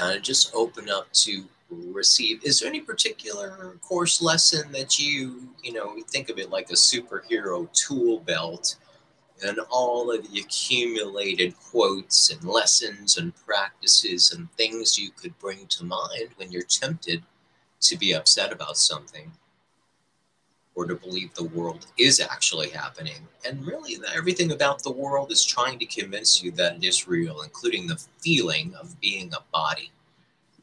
and 0.00 0.22
just 0.22 0.54
open 0.54 0.88
up 0.88 1.12
to 1.12 1.44
receive. 1.70 2.44
Is 2.44 2.60
there 2.60 2.68
any 2.68 2.80
particular 2.80 3.76
course 3.80 4.22
lesson 4.22 4.70
that 4.72 4.98
you, 4.98 5.48
you 5.62 5.72
know, 5.72 5.96
think 6.08 6.28
of 6.28 6.38
it 6.38 6.50
like 6.50 6.70
a 6.70 6.74
superhero 6.74 7.68
tool 7.72 8.20
belt? 8.20 8.76
and 9.42 9.58
all 9.70 10.10
of 10.10 10.22
the 10.30 10.40
accumulated 10.40 11.54
quotes 11.58 12.30
and 12.30 12.42
lessons 12.44 13.18
and 13.18 13.34
practices 13.44 14.32
and 14.32 14.50
things 14.52 14.98
you 14.98 15.10
could 15.10 15.38
bring 15.38 15.66
to 15.66 15.84
mind 15.84 16.28
when 16.36 16.50
you're 16.50 16.62
tempted 16.62 17.22
to 17.80 17.96
be 17.98 18.14
upset 18.14 18.52
about 18.52 18.76
something 18.76 19.30
or 20.76 20.86
to 20.86 20.94
believe 20.94 21.32
the 21.34 21.44
world 21.44 21.86
is 21.98 22.20
actually 22.20 22.68
happening. 22.68 23.26
And 23.46 23.66
really, 23.66 23.96
everything 24.14 24.52
about 24.52 24.82
the 24.82 24.92
world 24.92 25.32
is 25.32 25.44
trying 25.44 25.78
to 25.78 25.86
convince 25.86 26.42
you 26.42 26.52
that 26.52 26.76
it 26.76 26.84
is 26.84 27.08
real, 27.08 27.40
including 27.40 27.86
the 27.86 28.00
feeling 28.20 28.74
of 28.78 29.00
being 29.00 29.32
a 29.32 29.42
body. 29.52 29.90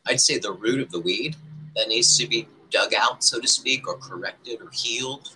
I'd 0.05 0.21
say 0.21 0.37
the 0.37 0.53
root 0.53 0.81
of 0.81 0.91
the 0.91 0.99
weed 0.99 1.35
that 1.75 1.87
needs 1.87 2.15
to 2.19 2.27
be 2.27 2.47
dug 2.69 2.93
out, 2.93 3.23
so 3.23 3.39
to 3.39 3.47
speak, 3.47 3.87
or 3.87 3.97
corrected 3.97 4.61
or 4.61 4.69
healed 4.71 5.35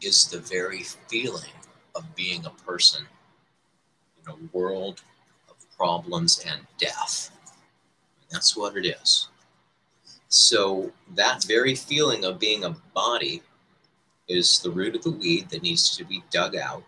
is 0.00 0.26
the 0.26 0.38
very 0.38 0.82
feeling 0.82 1.52
of 1.94 2.14
being 2.16 2.44
a 2.46 2.50
person 2.64 3.04
in 4.24 4.32
a 4.32 4.56
world 4.56 5.02
of 5.48 5.56
problems 5.76 6.42
and 6.48 6.60
death. 6.78 7.30
That's 8.30 8.56
what 8.56 8.76
it 8.76 8.86
is. 8.86 9.28
So 10.32 10.90
that 11.14 11.44
very 11.44 11.74
feeling 11.74 12.24
of 12.24 12.38
being 12.38 12.64
a 12.64 12.70
body 12.94 13.42
is 14.28 14.60
the 14.60 14.70
root 14.70 14.96
of 14.96 15.02
the 15.02 15.10
weed 15.10 15.50
that 15.50 15.62
needs 15.62 15.94
to 15.94 16.04
be 16.06 16.24
dug 16.30 16.56
out. 16.56 16.82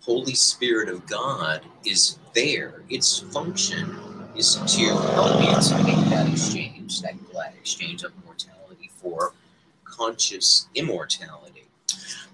Holy 0.00 0.34
Spirit 0.34 0.88
of 0.88 1.06
God 1.06 1.64
is 1.86 2.18
there. 2.34 2.82
Its 2.88 3.20
function 3.20 3.96
is 4.34 4.56
to 4.56 4.80
help 4.80 5.40
you 5.40 5.62
to 5.62 5.84
make 5.84 6.04
that 6.10 6.28
exchange, 6.28 7.00
that 7.02 7.14
glad 7.30 7.54
exchange 7.54 8.02
of 8.02 8.12
mortality 8.24 8.90
for 8.96 9.32
conscious 9.84 10.66
immortality. 10.74 11.68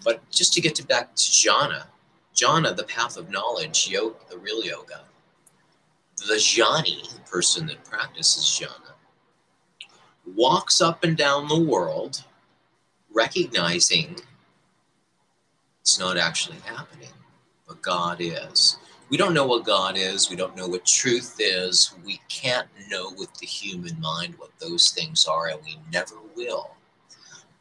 But 0.03 0.27
just 0.31 0.55
to 0.55 0.63
get 0.63 0.75
to 0.77 0.87
back 0.87 1.15
to 1.15 1.23
jnana, 1.23 1.89
jnana, 2.35 2.75
the 2.75 2.85
path 2.85 3.19
of 3.19 3.29
knowledge, 3.29 3.87
yoga, 3.91 4.17
the 4.31 4.39
real 4.39 4.65
yoga, 4.65 5.03
the 6.27 6.37
jnani, 6.37 7.13
the 7.13 7.21
person 7.31 7.67
that 7.67 7.85
practices 7.85 8.45
jnana, 8.45 8.96
walks 10.35 10.81
up 10.81 11.05
and 11.05 11.17
down 11.17 11.49
the 11.49 11.59
world 11.59 12.25
recognizing 13.13 14.17
it's 15.81 15.99
not 15.99 16.17
actually 16.17 16.59
happening, 16.65 17.13
but 17.67 17.81
God 17.81 18.19
is. 18.21 18.77
We 19.09 19.17
don't 19.17 19.35
know 19.35 19.47
what 19.47 19.65
God 19.65 19.97
is. 19.97 20.29
We 20.29 20.35
don't 20.37 20.57
know 20.57 20.67
what 20.67 20.85
truth 20.85 21.37
is. 21.39 21.95
We 22.05 22.21
can't 22.29 22.67
know 22.91 23.13
with 23.17 23.33
the 23.35 23.47
human 23.47 24.01
mind 24.01 24.35
what 24.37 24.51
those 24.59 24.91
things 24.91 25.27
are, 25.27 25.49
and 25.49 25.61
we 25.65 25.79
never 25.93 26.17
will. 26.35 26.73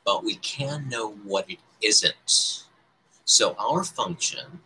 But 0.03 0.23
we 0.23 0.35
can 0.37 0.89
know 0.89 1.11
what 1.23 1.49
it 1.49 1.59
isn't. 1.83 2.63
So 3.25 3.55
our 3.59 3.83
function 3.83 4.59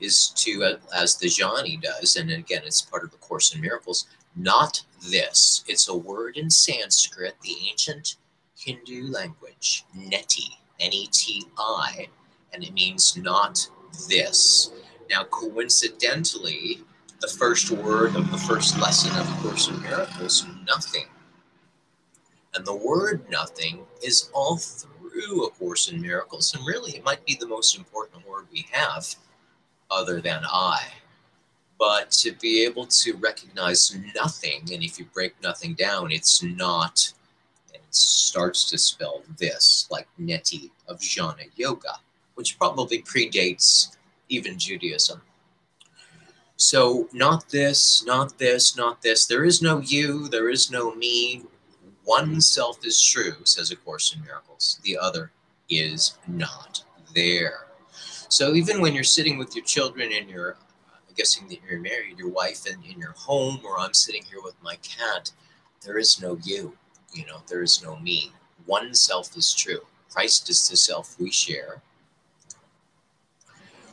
is 0.00 0.28
to, 0.36 0.78
as 0.94 1.16
the 1.16 1.26
Jnani 1.26 1.80
does, 1.80 2.16
and 2.16 2.30
again, 2.30 2.62
it's 2.64 2.80
part 2.80 3.04
of 3.04 3.10
the 3.10 3.18
Course 3.18 3.54
in 3.54 3.60
Miracles, 3.60 4.06
not 4.34 4.82
this. 5.10 5.64
It's 5.66 5.88
a 5.88 5.96
word 5.96 6.36
in 6.36 6.50
Sanskrit, 6.50 7.36
the 7.42 7.56
ancient 7.68 8.16
Hindu 8.58 9.10
language, 9.10 9.84
neti, 9.96 10.56
N 10.80 10.92
E 10.92 11.08
T 11.12 11.44
I, 11.58 12.08
and 12.52 12.64
it 12.64 12.72
means 12.72 13.16
not 13.16 13.68
this. 14.08 14.70
Now, 15.10 15.24
coincidentally, 15.24 16.82
the 17.20 17.28
first 17.28 17.70
word 17.70 18.14
of 18.16 18.30
the 18.30 18.38
first 18.38 18.78
lesson 18.78 19.16
of 19.18 19.26
Course 19.42 19.68
in 19.68 19.80
Miracles, 19.82 20.46
nothing. 20.66 21.06
And 22.54 22.64
the 22.64 22.74
word 22.74 23.28
nothing 23.30 23.86
is 24.02 24.30
all 24.32 24.56
through 24.56 25.46
A 25.46 25.50
Course 25.50 25.90
in 25.90 26.00
Miracles, 26.00 26.54
and 26.54 26.66
really 26.66 26.92
it 26.92 27.04
might 27.04 27.24
be 27.24 27.36
the 27.38 27.46
most 27.46 27.76
important 27.76 28.26
word 28.28 28.46
we 28.52 28.66
have 28.70 29.14
other 29.90 30.20
than 30.20 30.42
I. 30.44 30.80
But 31.78 32.10
to 32.12 32.32
be 32.32 32.64
able 32.64 32.86
to 32.86 33.16
recognize 33.16 33.96
nothing, 34.14 34.62
and 34.72 34.82
if 34.82 34.98
you 34.98 35.06
break 35.12 35.34
nothing 35.42 35.74
down, 35.74 36.10
it's 36.10 36.42
not, 36.42 37.12
and 37.72 37.82
it 37.82 37.94
starts 37.94 38.68
to 38.70 38.78
spell 38.78 39.22
this, 39.38 39.86
like 39.90 40.08
neti 40.18 40.70
of 40.88 41.00
jnana 41.00 41.50
yoga, 41.56 41.98
which 42.34 42.58
probably 42.58 43.02
predates 43.02 43.96
even 44.28 44.58
Judaism. 44.58 45.20
So, 46.56 47.08
not 47.12 47.50
this, 47.50 48.04
not 48.06 48.38
this, 48.38 48.76
not 48.76 49.02
this. 49.02 49.26
There 49.26 49.44
is 49.44 49.60
no 49.60 49.80
you, 49.80 50.28
there 50.28 50.48
is 50.48 50.70
no 50.70 50.94
me. 50.94 51.42
One 52.04 52.40
self 52.40 52.84
is 52.84 53.02
true, 53.02 53.34
says 53.44 53.70
A 53.70 53.76
Course 53.76 54.14
in 54.14 54.24
Miracles. 54.24 54.80
The 54.82 54.96
other 54.96 55.32
is 55.68 56.16
not 56.26 56.82
there. 57.14 57.66
So, 58.28 58.54
even 58.54 58.80
when 58.80 58.94
you're 58.94 59.04
sitting 59.04 59.36
with 59.36 59.54
your 59.54 59.66
children 59.66 60.10
and 60.12 60.30
you're 60.30 60.56
guessing 61.16 61.48
that 61.48 61.58
you're 61.68 61.80
married, 61.80 62.18
your 62.18 62.28
wife, 62.28 62.66
and 62.66 62.84
in 62.84 62.98
your 62.98 63.12
home, 63.12 63.60
or 63.64 63.78
I'm 63.78 63.94
sitting 63.94 64.22
here 64.24 64.40
with 64.42 64.54
my 64.62 64.76
cat, 64.76 65.32
there 65.84 65.98
is 65.98 66.20
no 66.20 66.38
you. 66.44 66.76
You 67.12 67.26
know, 67.26 67.38
there 67.48 67.62
is 67.62 67.82
no 67.82 67.96
me. 67.96 68.32
One 68.66 68.94
self 68.94 69.36
is 69.36 69.54
true. 69.54 69.80
Christ 70.10 70.50
is 70.50 70.68
the 70.68 70.76
self 70.76 71.18
we 71.18 71.30
share. 71.30 71.82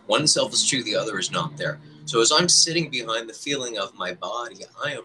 One 0.07 0.27
self 0.27 0.53
is 0.53 0.67
true, 0.67 0.83
the 0.83 0.95
other 0.95 1.17
is 1.17 1.31
not 1.31 1.57
there. 1.57 1.79
So 2.05 2.19
as 2.19 2.31
I'm 2.31 2.49
sitting 2.49 2.89
behind 2.89 3.29
the 3.29 3.33
feeling 3.33 3.77
of 3.77 3.95
my 3.95 4.13
body, 4.13 4.65
I 4.83 4.91
am 4.91 5.03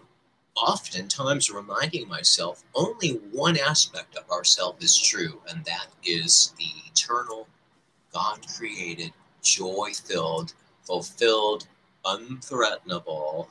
oftentimes 0.55 1.49
reminding 1.49 2.07
myself 2.07 2.63
only 2.75 3.11
one 3.31 3.57
aspect 3.57 4.17
of 4.17 4.29
ourself 4.29 4.83
is 4.83 4.97
true, 4.97 5.41
and 5.47 5.63
that 5.65 5.87
is 6.03 6.53
the 6.57 6.65
eternal, 6.91 7.47
God 8.13 8.45
created, 8.57 9.13
joy 9.41 9.91
filled, 9.93 10.53
fulfilled, 10.83 11.67
unthreatenable, 12.05 13.47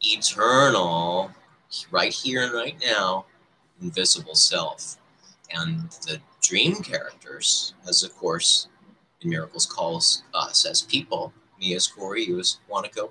eternal, 0.00 1.30
right 1.90 2.12
here 2.12 2.44
and 2.44 2.52
right 2.52 2.76
now, 2.84 3.26
invisible 3.80 4.34
self. 4.34 4.96
And 5.52 5.90
the 6.06 6.20
dream 6.40 6.76
characters, 6.76 7.74
as 7.88 8.02
of 8.02 8.14
course 8.16 8.68
in 9.20 9.30
Miracles 9.30 9.66
calls 9.66 10.22
us 10.34 10.64
as 10.64 10.82
people, 10.82 11.32
me 11.60 11.74
as 11.74 11.86
Corey, 11.86 12.24
you 12.24 12.38
as 12.38 12.58
Wanako, 12.70 13.10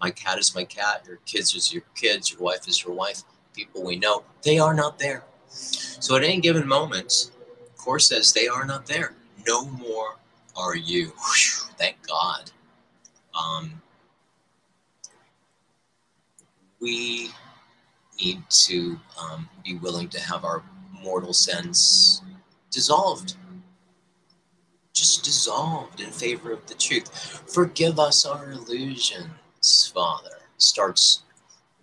my 0.00 0.10
cat 0.10 0.38
is 0.38 0.54
my 0.54 0.64
cat, 0.64 1.04
your 1.06 1.18
kids 1.24 1.54
is 1.54 1.72
your 1.72 1.82
kids, 1.94 2.32
your 2.32 2.40
wife 2.40 2.68
is 2.68 2.84
your 2.84 2.94
wife, 2.94 3.22
people 3.54 3.82
we 3.82 3.96
know, 3.96 4.24
they 4.42 4.58
are 4.58 4.74
not 4.74 4.98
there. 4.98 5.24
So 5.48 6.16
at 6.16 6.24
any 6.24 6.40
given 6.40 6.66
moment, 6.66 7.30
Course 7.86 8.08
says 8.08 8.32
they 8.32 8.48
are 8.48 8.66
not 8.66 8.84
there. 8.84 9.14
No 9.46 9.64
more 9.64 10.16
are 10.56 10.74
you. 10.74 11.06
Whew, 11.06 11.70
thank 11.78 12.04
God. 12.04 12.50
Um, 13.32 13.80
we 16.80 17.30
need 18.20 18.42
to 18.48 18.98
um, 19.20 19.48
be 19.64 19.76
willing 19.76 20.08
to 20.08 20.20
have 20.20 20.44
our 20.44 20.62
mortal 21.02 21.32
sense 21.32 22.22
dissolved 22.70 23.36
just 24.96 25.24
dissolved 25.24 26.00
in 26.00 26.10
favor 26.10 26.50
of 26.50 26.66
the 26.66 26.74
truth. 26.74 27.42
Forgive 27.52 28.00
us 28.00 28.24
our 28.24 28.50
illusions, 28.50 29.92
Father, 29.94 30.38
starts 30.56 31.22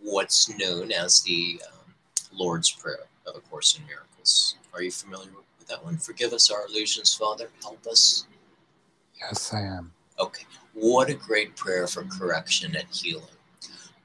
what's 0.01 0.57
known 0.57 0.91
as 0.91 1.21
the 1.21 1.61
um, 1.71 1.93
Lord's 2.33 2.71
Prayer 2.71 3.05
of 3.27 3.35
A 3.35 3.39
Course 3.39 3.77
in 3.77 3.85
Miracles. 3.85 4.55
Are 4.73 4.81
you 4.81 4.89
familiar 4.89 5.29
with 5.59 5.67
that 5.67 5.85
one? 5.85 5.97
Forgive 5.97 6.33
us 6.33 6.49
our 6.49 6.65
illusions, 6.65 7.13
Father. 7.13 7.49
Help 7.61 7.85
us. 7.85 8.25
Yes, 9.19 9.53
I 9.53 9.61
am. 9.61 9.93
Okay. 10.19 10.45
What 10.73 11.09
a 11.09 11.13
great 11.13 11.55
prayer 11.55 11.85
for 11.85 12.03
correction 12.05 12.75
and 12.75 12.87
healing. 12.91 13.27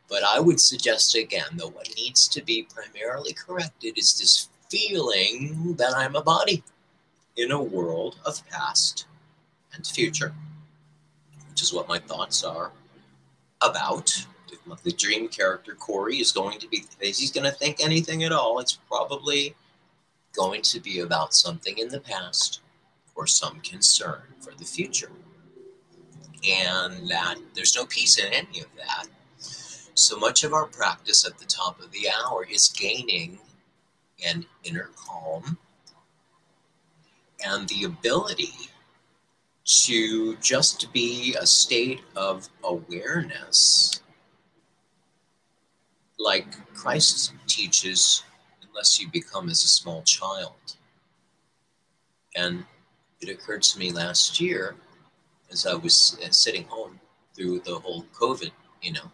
But 0.09 0.23
I 0.25 0.40
would 0.40 0.61
suggest 0.61 1.14
again 1.14 1.57
that 1.57 1.75
what 1.75 1.94
needs 1.97 2.29
to 2.29 2.42
be 2.42 2.62
primarily 2.62 3.33
corrected 3.35 3.99
is 3.99 4.18
this 4.18 4.49
feeling 4.71 5.75
that 5.77 5.94
I'm 5.94 6.16
a 6.16 6.23
body 6.23 6.62
in 7.37 7.53
a 7.53 7.62
world 7.62 8.18
of 8.25 8.47
past 8.49 9.07
and 9.75 9.87
future, 9.87 10.35
which 11.51 11.62
is 11.62 11.73
what 11.73 11.88
my 11.88 11.99
thoughts 11.99 12.42
are 12.42 12.73
about. 13.61 14.27
If 14.71 14.83
the 14.83 14.92
dream 14.92 15.29
character 15.29 15.75
Corey 15.75 16.16
is 16.16 16.33
going 16.33 16.59
to 16.59 16.68
be, 16.68 16.85
if 17.01 17.16
he's 17.16 17.31
going 17.31 17.44
to 17.44 17.57
think 17.57 17.81
anything 17.81 18.25
at 18.25 18.33
all, 18.33 18.59
it's 18.59 18.79
probably 18.88 19.55
going 20.35 20.62
to 20.62 20.81
be 20.81 21.01
about 21.01 21.33
something 21.35 21.79
in 21.79 21.88
the 21.88 22.01
past 22.01 22.61
or 23.14 23.27
some 23.27 23.61
concern 23.61 24.23
for 24.40 24.53
the 24.55 24.64
future. 24.64 25.11
And 26.49 27.09
that 27.09 27.37
there's 27.55 27.75
no 27.75 27.87
peace 27.87 28.18
in 28.18 28.33
any 28.33 28.61
of 28.61 28.66
that. 28.77 29.07
So 29.99 30.17
much 30.17 30.45
of 30.45 30.53
our 30.53 30.67
practice 30.67 31.27
at 31.27 31.39
the 31.39 31.45
top 31.45 31.81
of 31.81 31.91
the 31.91 32.07
hour 32.09 32.47
is 32.49 32.69
gaining 32.69 33.37
an 34.25 34.47
inner 34.63 34.91
calm 34.95 35.59
and 37.45 37.69
the 37.69 37.83
ability 37.83 38.71
to 39.65 40.37
just 40.37 40.93
be 40.93 41.35
a 41.35 41.45
state 41.45 42.01
of 42.15 42.49
awareness 42.63 44.01
like 46.17 46.47
Christ 46.75 47.33
teaches 47.49 48.23
unless 48.69 49.01
you 49.01 49.09
become 49.09 49.49
as 49.49 49.65
a 49.65 49.69
small 49.69 50.03
child. 50.03 50.77
And 52.37 52.65
it 53.21 53.29
occurred 53.31 53.63
to 53.63 53.81
me 53.81 53.91
last 53.91 54.41
year 54.41 54.77
as 55.51 55.67
I 55.67 55.75
was 55.75 56.17
uh, 56.25 56.31
sitting 56.31 56.67
home 56.67 57.01
through 57.35 57.59
the 57.61 57.75
whole 57.75 58.05
COVID, 58.15 58.53
you 58.81 58.93
know, 58.93 59.11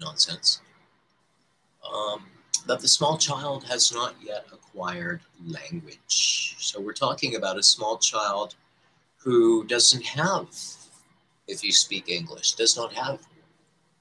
nonsense, 0.00 0.60
um, 1.88 2.24
that 2.66 2.80
the 2.80 2.88
small 2.88 3.16
child 3.16 3.64
has 3.64 3.92
not 3.92 4.14
yet 4.22 4.46
acquired 4.52 5.20
language. 5.46 6.56
So 6.58 6.80
we're 6.80 6.92
talking 6.92 7.36
about 7.36 7.58
a 7.58 7.62
small 7.62 7.98
child 7.98 8.54
who 9.16 9.64
doesn't 9.64 10.04
have, 10.04 10.48
if 11.46 11.64
you 11.64 11.72
speak 11.72 12.08
English, 12.08 12.52
does 12.52 12.76
not 12.76 12.92
have 12.92 13.20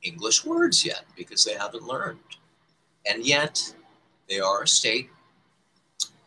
English 0.04 0.46
words 0.46 0.86
yet 0.86 1.04
because 1.16 1.44
they 1.44 1.54
haven't 1.54 1.84
learned. 1.84 2.20
And 3.10 3.26
yet 3.26 3.74
they 4.30 4.40
are 4.40 4.64
a 4.64 4.68
state 4.68 5.10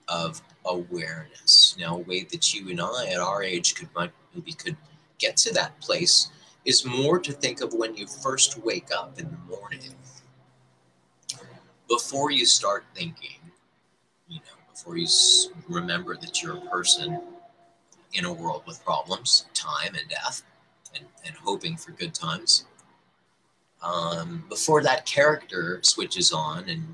of 0.08 0.42
awareness. 0.64 1.76
Now, 1.78 1.96
a 1.96 1.98
way 1.98 2.24
that 2.24 2.52
you 2.52 2.70
and 2.70 2.80
I 2.80 3.06
at 3.12 3.20
our 3.20 3.42
age 3.42 3.74
could 3.74 3.88
maybe 4.34 4.52
could 4.52 4.76
get 5.18 5.36
to 5.38 5.54
that 5.54 5.78
place 5.80 6.30
is 6.64 6.84
more 6.84 7.18
to 7.18 7.32
think 7.32 7.60
of 7.60 7.72
when 7.72 7.96
you 7.96 8.06
first 8.06 8.58
wake 8.58 8.88
up 8.96 9.18
in 9.18 9.26
the 9.26 9.56
morning. 9.56 9.94
Before 11.88 12.30
you 12.30 12.44
start 12.44 12.84
thinking, 12.94 13.38
you 14.28 14.36
know, 14.36 14.72
before 14.72 14.96
you 14.96 15.06
remember 15.68 16.16
that 16.16 16.42
you're 16.42 16.56
a 16.56 16.70
person 16.70 17.20
in 18.12 18.24
a 18.24 18.32
world 18.32 18.62
with 18.66 18.84
problems, 18.84 19.46
time 19.54 19.94
and 19.94 20.08
death, 20.08 20.42
and, 20.94 21.04
and 21.24 21.34
hoping 21.36 21.76
for 21.76 21.92
good 21.92 22.14
times. 22.14 22.64
Um, 23.82 24.44
before 24.48 24.82
that 24.82 25.06
character 25.06 25.80
switches 25.82 26.32
on 26.32 26.68
and 26.68 26.84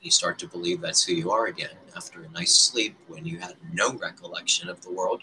you 0.00 0.10
start 0.10 0.38
to 0.40 0.46
believe 0.46 0.80
that's 0.80 1.02
who 1.02 1.14
you 1.14 1.30
are 1.30 1.46
again 1.46 1.70
after 1.96 2.22
a 2.22 2.28
nice 2.30 2.54
sleep 2.54 2.94
when 3.08 3.24
you 3.24 3.38
had 3.38 3.54
no 3.72 3.94
recollection 3.94 4.68
of 4.68 4.80
the 4.82 4.92
world 4.92 5.22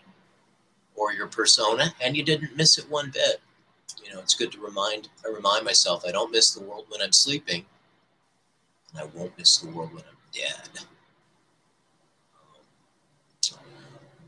or 0.95 1.13
your 1.13 1.27
persona 1.27 1.93
and 2.01 2.17
you 2.17 2.23
didn't 2.23 2.57
miss 2.57 2.77
it 2.77 2.89
one 2.89 3.11
bit. 3.11 3.41
You 4.03 4.13
know, 4.13 4.19
it's 4.19 4.35
good 4.35 4.51
to 4.53 4.59
remind 4.59 5.09
I 5.25 5.29
remind 5.33 5.65
myself 5.65 6.03
I 6.07 6.11
don't 6.11 6.31
miss 6.31 6.53
the 6.53 6.63
world 6.63 6.85
when 6.89 7.01
I'm 7.01 7.11
sleeping, 7.11 7.65
and 8.91 9.01
I 9.01 9.17
won't 9.17 9.37
miss 9.37 9.57
the 9.57 9.69
world 9.69 9.93
when 9.93 10.03
I'm 10.03 10.17
dead. 10.33 10.85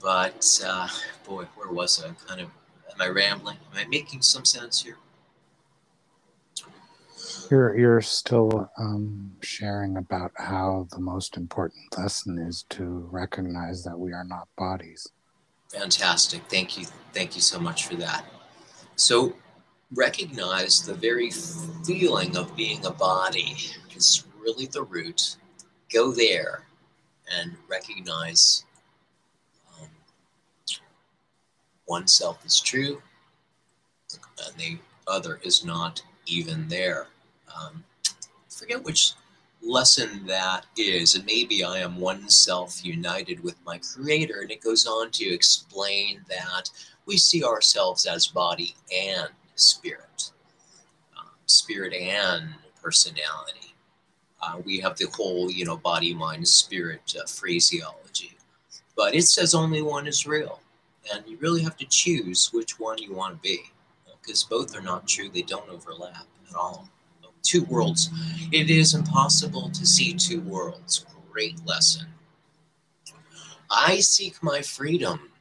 But 0.02 0.62
uh, 0.65 0.88
boy, 1.26 1.46
where 1.56 1.72
was 1.72 2.04
I? 2.04 2.08
I'm 2.08 2.15
kind 2.15 2.41
of 2.41 2.50
am 2.94 3.02
I 3.02 3.08
rambling? 3.08 3.58
Am 3.72 3.78
I 3.78 3.88
making 3.88 4.22
some 4.22 4.46
sense 4.46 4.82
here? 4.82 4.98
You're 7.50 7.78
you're 7.78 8.02
still 8.02 8.70
um, 8.78 9.32
sharing 9.41 9.98
about 9.98 10.32
how 10.36 10.88
the 10.91 11.00
most 11.00 11.38
important 11.38 11.98
lesson 11.98 12.38
is 12.39 12.65
to 12.70 13.08
recognize 13.12 13.84
that 13.84 13.98
we 13.98 14.13
are 14.13 14.24
not 14.24 14.48
bodies. 14.58 15.08
Fantastic. 15.72 16.44
Thank 16.50 16.78
you. 16.78 16.86
Thank 17.13 17.36
you 17.36 17.41
so 17.41 17.60
much 17.60 17.88
for 17.88 17.96
that. 17.96 18.26
So 18.96 19.34
recognize 19.93 20.82
the 20.82 20.93
very 20.93 21.32
feeling 21.86 22.36
of 22.36 22.56
being 22.56 22.86
a 22.86 22.91
body 22.91 23.56
is 23.95 24.26
really 24.39 24.65
the 24.67 24.84
root. 24.84 25.38
Go 25.93 26.12
there 26.12 26.63
and 27.39 27.56
recognize 27.69 28.65
um, 29.80 29.88
oneself 31.88 32.43
is 32.45 32.60
true 32.60 33.02
and 34.45 34.58
the 34.58 34.78
other 35.08 35.39
is 35.43 35.63
not 35.63 36.02
even 36.26 36.67
there. 36.67 37.08
Um, 37.56 37.84
forget 38.50 38.84
which 38.84 39.13
lesson 39.62 40.26
that 40.28 40.65
is. 40.78 41.15
And 41.15 41.26
maybe 41.26 41.63
I 41.63 41.80
am 41.80 42.00
one 42.00 42.30
self 42.30 42.86
united 42.86 43.43
with 43.43 43.56
my 43.65 43.80
creator. 43.80 44.41
And 44.41 44.52
it 44.52 44.62
goes 44.62 44.86
on 44.86 45.12
to 45.12 45.26
explain 45.26 46.21
that 46.30 46.69
we 47.06 47.17
see 47.17 47.43
ourselves 47.43 48.06
as 48.06 48.28
body 48.28 48.76
and 48.95 49.30
spirit, 49.56 50.32
um, 51.18 51.30
spirit 51.46 51.94
and 51.94 52.50
personality. 52.82 53.74
Uh, 54.41 54.60
we 54.63 54.80
have 54.80 54.98
the 54.98 55.08
whole, 55.15 55.50
you 55.50 55.65
know, 55.65 55.78
body, 55.78 56.13
mind, 56.13 56.48
spirit 56.48 57.15
uh, 57.20 57.26
phraseology. 57.26 58.38
But 58.96 59.15
it 59.15 59.24
says 59.24 59.56
only 59.56 59.82
one 59.82 60.08
is 60.08 60.28
real. 60.28 60.60
And 61.13 61.24
you 61.28 61.38
really 61.38 61.62
have 61.62 61.78
to 61.78 61.86
choose 61.86 62.50
which 62.54 62.80
one 62.80 62.98
you 62.98 63.13
want 63.13 63.36
to 63.36 63.41
be 63.41 63.60
because 64.22 64.44
both 64.44 64.76
are 64.76 64.82
not 64.82 65.08
true. 65.08 65.30
They 65.30 65.44
don't 65.44 65.70
overlap 65.70 66.26
at 66.50 66.56
all 66.56 66.89
two 67.46 67.63
worlds. 67.65 68.10
It 68.52 68.70
is 68.70 68.94
impossible 68.94 69.70
to 69.70 69.86
see 69.86 70.13
two 70.13 70.41
worlds. 70.41 71.06
Great 71.32 71.63
lesson. 71.65 72.08
I 73.70 74.00
seek 74.00 74.41
my 74.41 74.62
freedom 74.62 75.32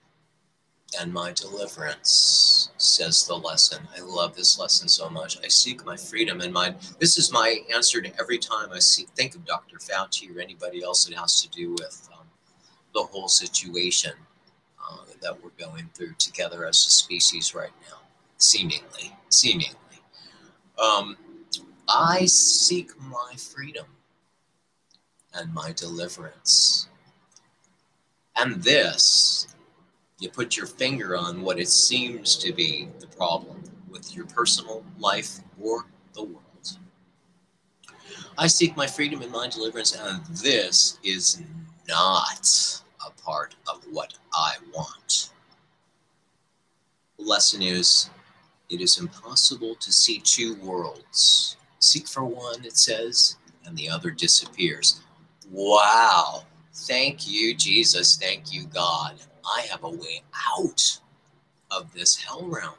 and 1.00 1.12
my 1.12 1.32
deliverance, 1.32 2.43
says 2.84 3.26
the 3.26 3.34
lesson. 3.34 3.86
I 3.96 4.00
love 4.00 4.36
this 4.36 4.58
lesson 4.58 4.88
so 4.88 5.08
much. 5.08 5.38
I 5.42 5.48
seek 5.48 5.84
my 5.84 5.96
freedom 5.96 6.40
and 6.40 6.52
my. 6.52 6.74
This 6.98 7.18
is 7.18 7.32
my 7.32 7.58
answer 7.74 8.00
to 8.00 8.20
every 8.20 8.38
time 8.38 8.70
I 8.72 8.78
see, 8.78 9.06
think 9.14 9.34
of 9.34 9.44
Dr. 9.44 9.78
Fauci 9.78 10.34
or 10.34 10.40
anybody 10.40 10.82
else 10.82 11.04
that 11.04 11.16
has 11.16 11.40
to 11.42 11.50
do 11.50 11.70
with 11.72 12.08
um, 12.12 12.26
the 12.92 13.02
whole 13.02 13.28
situation 13.28 14.12
uh, 14.78 14.98
that 15.22 15.42
we're 15.42 15.50
going 15.58 15.88
through 15.94 16.14
together 16.18 16.66
as 16.66 16.76
a 16.86 16.90
species 16.90 17.54
right 17.54 17.72
now, 17.90 17.98
seemingly. 18.38 19.16
Seemingly. 19.30 19.76
Um, 20.78 21.16
I 21.88 22.26
seek 22.26 22.90
my 23.00 23.34
freedom 23.36 23.86
and 25.32 25.52
my 25.52 25.72
deliverance. 25.72 26.88
And 28.36 28.62
this, 28.62 29.53
you 30.18 30.28
put 30.30 30.56
your 30.56 30.66
finger 30.66 31.16
on 31.16 31.42
what 31.42 31.58
it 31.58 31.68
seems 31.68 32.36
to 32.36 32.52
be 32.52 32.88
the 33.00 33.06
problem 33.06 33.62
with 33.90 34.14
your 34.14 34.26
personal 34.26 34.84
life 34.98 35.40
or 35.60 35.86
the 36.14 36.22
world. 36.22 36.78
I 38.36 38.46
seek 38.46 38.76
my 38.76 38.86
freedom 38.86 39.22
and 39.22 39.30
my 39.30 39.48
deliverance, 39.48 39.94
and 39.94 40.24
this 40.26 40.98
is 41.04 41.42
not 41.88 42.82
a 43.06 43.10
part 43.22 43.54
of 43.68 43.84
what 43.90 44.14
I 44.32 44.54
want. 44.74 45.30
The 47.18 47.24
lesson 47.24 47.62
is 47.62 48.10
it 48.70 48.80
is 48.80 48.98
impossible 48.98 49.76
to 49.76 49.92
see 49.92 50.20
two 50.20 50.56
worlds 50.56 51.56
Seek 51.84 52.08
for 52.08 52.24
one, 52.24 52.64
it 52.64 52.78
says, 52.78 53.36
and 53.66 53.76
the 53.76 53.90
other 53.90 54.10
disappears. 54.10 55.02
Wow. 55.50 56.44
Thank 56.72 57.30
you, 57.30 57.54
Jesus. 57.54 58.16
Thank 58.16 58.54
you, 58.54 58.64
God. 58.64 59.16
I 59.46 59.62
have 59.70 59.84
a 59.84 59.90
way 59.90 60.22
out 60.50 61.00
of 61.70 61.92
this 61.92 62.16
hell 62.16 62.46
realm. 62.46 62.74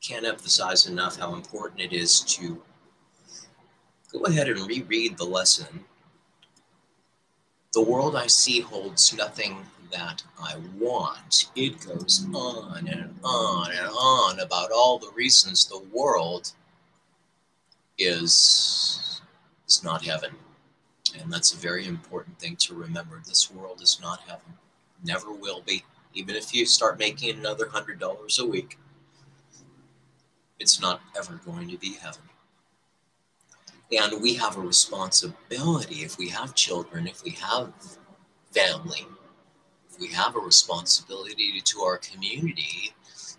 Can't 0.00 0.26
emphasize 0.26 0.86
enough 0.86 1.18
how 1.18 1.34
important 1.34 1.80
it 1.80 1.92
is 1.92 2.20
to 2.20 2.62
go 4.12 4.20
ahead 4.24 4.48
and 4.48 4.66
reread 4.66 5.16
the 5.16 5.24
lesson. 5.24 5.84
The 7.72 7.82
world 7.82 8.16
I 8.16 8.26
see 8.28 8.60
holds 8.60 9.12
nothing 9.14 9.66
that 9.92 10.22
I 10.40 10.56
want. 10.78 11.50
It 11.54 11.84
goes 11.84 12.24
on 12.34 12.88
and 12.88 13.18
on 13.22 13.70
and 13.70 13.88
on 13.88 14.40
about 14.40 14.70
all 14.70 14.98
the 14.98 15.10
reasons 15.14 15.66
the 15.66 15.82
world 15.92 16.52
is 17.98 19.20
is 19.66 19.82
not 19.82 20.04
heaven. 20.04 20.32
And 21.18 21.32
that's 21.32 21.52
a 21.52 21.56
very 21.56 21.86
important 21.86 22.38
thing 22.38 22.56
to 22.56 22.74
remember. 22.74 23.20
This 23.26 23.50
world 23.50 23.80
is 23.80 23.98
not 24.00 24.20
heaven. 24.20 24.54
Never 25.04 25.32
will 25.32 25.62
be. 25.62 25.84
Even 26.14 26.34
if 26.34 26.54
you 26.54 26.66
start 26.66 26.98
making 26.98 27.36
another 27.36 27.68
hundred 27.68 27.98
dollars 27.98 28.38
a 28.38 28.46
week, 28.46 28.78
it's 30.58 30.80
not 30.80 31.00
ever 31.16 31.40
going 31.44 31.68
to 31.68 31.76
be 31.76 31.94
heaven. 31.94 32.22
And 33.92 34.20
we 34.20 34.34
have 34.34 34.56
a 34.56 34.60
responsibility 34.60 35.96
if 35.96 36.18
we 36.18 36.28
have 36.30 36.54
children, 36.54 37.06
if 37.06 37.22
we 37.22 37.30
have 37.32 37.72
family, 38.50 39.06
if 39.90 40.00
we 40.00 40.08
have 40.08 40.34
a 40.34 40.40
responsibility 40.40 41.60
to 41.60 41.80
our 41.82 41.98
community 41.98 42.94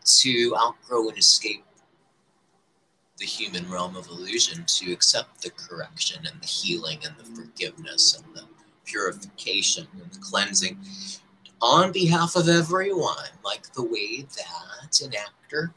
to 0.06 0.56
outgrow 0.58 1.10
and 1.10 1.18
escape 1.18 1.66
the 3.18 3.26
human 3.26 3.70
realm 3.70 3.96
of 3.96 4.08
illusion 4.08 4.64
to 4.68 4.94
accept 4.94 5.42
the 5.42 5.50
correction 5.50 6.26
and 6.26 6.40
the 6.42 6.48
healing 6.48 7.00
and 7.04 7.16
the 7.18 7.42
forgiveness 7.42 8.16
and 8.16 8.36
the 8.36 8.44
purification 8.86 9.88
and 9.94 10.12
the 10.12 10.20
cleansing 10.20 10.78
on 11.62 11.92
behalf 11.92 12.36
of 12.36 12.50
everyone, 12.50 13.30
like 13.44 13.72
the 13.74 13.84
way 13.84 14.22
that 14.22 15.02
an 15.04 15.14
actor 15.16 15.74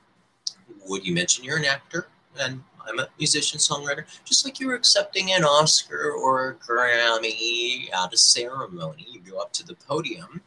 would 0.86 1.06
you 1.06 1.14
mention 1.14 1.44
you're 1.44 1.58
an 1.58 1.64
actor 1.64 2.08
and 2.40 2.62
I'm 2.88 2.98
a 2.98 3.08
musician 3.18 3.58
songwriter, 3.58 4.04
just 4.24 4.44
like 4.44 4.58
you're 4.58 4.74
accepting 4.74 5.32
an 5.32 5.44
Oscar 5.44 6.12
or 6.12 6.48
a 6.48 6.54
Grammy 6.54 7.92
at 7.92 8.12
a 8.12 8.16
ceremony. 8.16 9.06
You 9.10 9.20
go 9.20 9.38
up 9.38 9.52
to 9.54 9.66
the 9.66 9.74
podium 9.74 10.40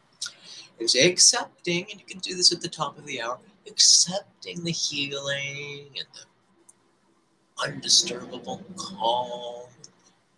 and 0.78 0.90
say 0.90 1.08
accepting, 1.08 1.86
and 1.90 2.00
you 2.00 2.06
can 2.06 2.18
do 2.18 2.34
this 2.34 2.52
at 2.52 2.60
the 2.60 2.68
top 2.68 2.98
of 2.98 3.06
the 3.06 3.22
hour, 3.22 3.38
accepting 3.66 4.64
the 4.64 4.72
healing 4.72 5.90
and 5.96 6.06
the 6.12 6.24
undisturbable, 7.70 8.62
calm 8.76 9.68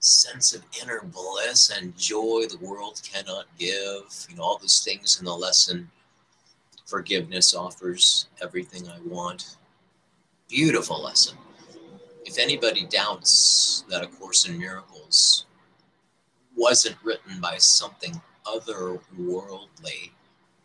sense 0.01 0.55
of 0.55 0.63
inner 0.83 1.03
bliss 1.03 1.71
and 1.71 1.97
joy 1.97 2.45
the 2.49 2.59
world 2.61 3.01
cannot 3.05 3.47
give. 3.59 4.27
You 4.29 4.37
know, 4.37 4.43
all 4.43 4.59
those 4.59 4.81
things 4.81 5.19
in 5.19 5.25
the 5.25 5.35
lesson. 5.35 5.91
Forgiveness 6.87 7.55
offers 7.55 8.29
everything 8.43 8.89
I 8.89 8.99
want. 9.05 9.57
Beautiful 10.49 11.03
lesson. 11.03 11.37
If 12.25 12.39
anybody 12.39 12.87
doubts 12.87 13.85
that 13.89 14.05
A 14.05 14.07
Course 14.07 14.49
in 14.49 14.59
Miracles 14.59 15.47
wasn't 16.57 16.97
written 17.03 17.41
by 17.41 17.59
something 17.59 18.21
otherworldly, 18.47 20.11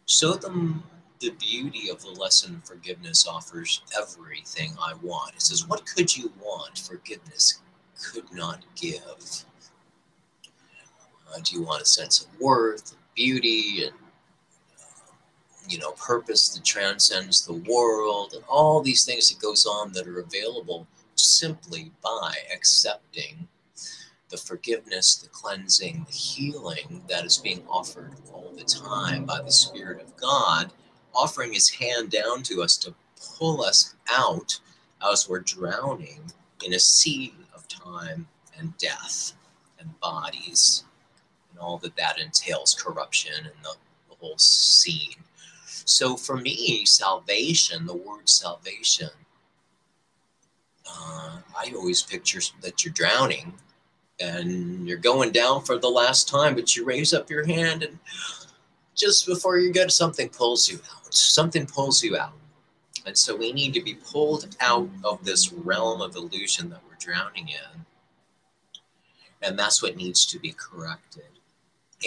show 0.07 0.33
them 0.33 0.83
the 1.19 1.31
beauty 1.31 1.89
of 1.89 2.01
the 2.01 2.09
lesson 2.09 2.61
forgiveness 2.65 3.27
offers 3.27 3.81
everything 3.99 4.73
I 4.81 4.93
want. 5.01 5.35
It 5.35 5.41
says, 5.41 5.67
What 5.67 5.85
could 5.85 6.15
you 6.15 6.31
want? 6.43 6.79
Forgiveness 6.79 7.61
could 8.03 8.31
not 8.33 8.63
give. 8.75 9.45
Uh, 11.33 11.39
do 11.43 11.55
you 11.55 11.63
want 11.63 11.81
a 11.81 11.85
sense 11.85 12.21
of 12.21 12.27
worth, 12.39 12.91
and 12.91 12.99
beauty, 13.15 13.83
and 13.85 13.93
uh, 13.93 14.85
you 15.69 15.77
know, 15.77 15.91
purpose 15.93 16.49
that 16.49 16.65
transcends 16.65 17.45
the 17.45 17.53
world, 17.53 18.33
and 18.33 18.43
all 18.47 18.81
these 18.81 19.05
things 19.05 19.29
that 19.29 19.41
goes 19.41 19.65
on 19.65 19.93
that 19.93 20.07
are 20.07 20.19
available 20.19 20.87
simply 21.15 21.91
by 22.03 22.33
accepting 22.53 23.47
the 24.29 24.37
forgiveness, 24.37 25.15
the 25.15 25.29
cleansing, 25.29 26.05
the 26.07 26.13
healing 26.15 27.03
that 27.09 27.25
is 27.25 27.37
being 27.37 27.63
offered 27.69 28.11
all 28.33 28.53
the 28.57 28.63
time 28.63 29.25
by 29.25 29.41
the 29.41 29.51
Spirit 29.51 30.01
of 30.01 30.15
God 30.15 30.71
offering 31.13 31.53
his 31.53 31.69
hand 31.69 32.09
down 32.09 32.41
to 32.43 32.61
us 32.61 32.77
to 32.77 32.93
pull 33.37 33.63
us 33.63 33.95
out 34.09 34.59
as 35.11 35.27
we're 35.27 35.39
drowning 35.39 36.21
in 36.63 36.73
a 36.73 36.79
sea 36.79 37.33
time 37.83 38.27
and 38.57 38.75
death 38.77 39.33
and 39.79 39.99
bodies 39.99 40.83
and 41.49 41.59
all 41.59 41.77
that 41.79 41.95
that 41.95 42.19
entails 42.19 42.73
corruption 42.73 43.33
and 43.37 43.55
the, 43.63 43.73
the 44.09 44.15
whole 44.19 44.37
scene. 44.37 45.15
So 45.65 46.15
for 46.15 46.37
me, 46.37 46.85
salvation, 46.85 47.85
the 47.85 47.95
word 47.95 48.29
salvation, 48.29 49.09
uh, 50.87 51.37
I 51.57 51.71
always 51.75 52.01
picture 52.01 52.41
that 52.61 52.83
you're 52.83 52.93
drowning 52.93 53.53
and 54.19 54.87
you're 54.87 54.97
going 54.97 55.31
down 55.31 55.63
for 55.63 55.77
the 55.77 55.89
last 55.89 56.27
time, 56.27 56.55
but 56.55 56.75
you 56.75 56.85
raise 56.85 57.13
up 57.13 57.29
your 57.29 57.45
hand 57.45 57.83
and 57.83 57.97
just 58.95 59.25
before 59.25 59.57
you 59.57 59.71
get 59.71 59.91
something 59.91 60.29
pulls 60.29 60.69
you 60.69 60.79
out. 60.93 61.13
Something 61.13 61.65
pulls 61.65 62.03
you 62.03 62.17
out. 62.17 62.33
And 63.05 63.17
so 63.17 63.35
we 63.35 63.51
need 63.51 63.73
to 63.73 63.81
be 63.81 63.95
pulled 63.95 64.55
out 64.59 64.87
of 65.03 65.23
this 65.23 65.51
realm 65.51 66.01
of 66.01 66.15
illusion 66.15 66.69
that 66.69 66.81
we're 66.87 66.90
drowning 67.01 67.49
in. 67.49 67.85
And 69.41 69.57
that's 69.57 69.81
what 69.81 69.97
needs 69.97 70.25
to 70.27 70.39
be 70.39 70.53
corrected. 70.53 71.23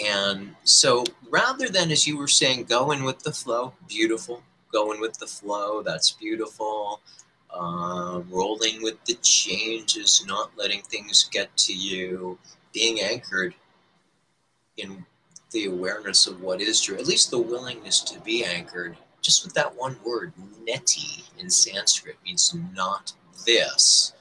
And 0.03 0.55
so 0.63 1.03
rather 1.29 1.69
than, 1.69 1.91
as 1.91 2.07
you 2.07 2.17
were 2.17 2.27
saying, 2.27 2.65
going 2.65 3.03
with 3.03 3.19
the 3.19 3.31
flow, 3.31 3.73
beautiful, 3.87 4.43
going 4.71 4.99
with 4.99 5.17
the 5.19 5.27
flow, 5.27 5.81
that's 5.81 6.11
beautiful. 6.11 7.01
Uh, 7.49 8.21
rolling 8.29 8.83
with 8.83 9.01
the 9.05 9.13
changes, 9.21 10.25
not 10.27 10.51
letting 10.57 10.81
things 10.81 11.29
get 11.31 11.55
to 11.55 11.73
you, 11.73 12.37
being 12.73 12.99
anchored 12.99 13.55
in 14.75 15.05
the 15.51 15.65
awareness 15.65 16.27
of 16.27 16.41
what 16.41 16.59
is 16.59 16.81
true, 16.81 16.97
at 16.97 17.07
least 17.07 17.31
the 17.31 17.39
willingness 17.39 18.01
to 18.01 18.19
be 18.19 18.43
anchored, 18.43 18.97
just 19.21 19.45
with 19.45 19.53
that 19.53 19.73
one 19.77 19.95
word, 20.05 20.33
neti 20.67 21.23
in 21.39 21.49
Sanskrit 21.49 22.17
means 22.25 22.53
not 22.73 23.13
this. 23.45 24.11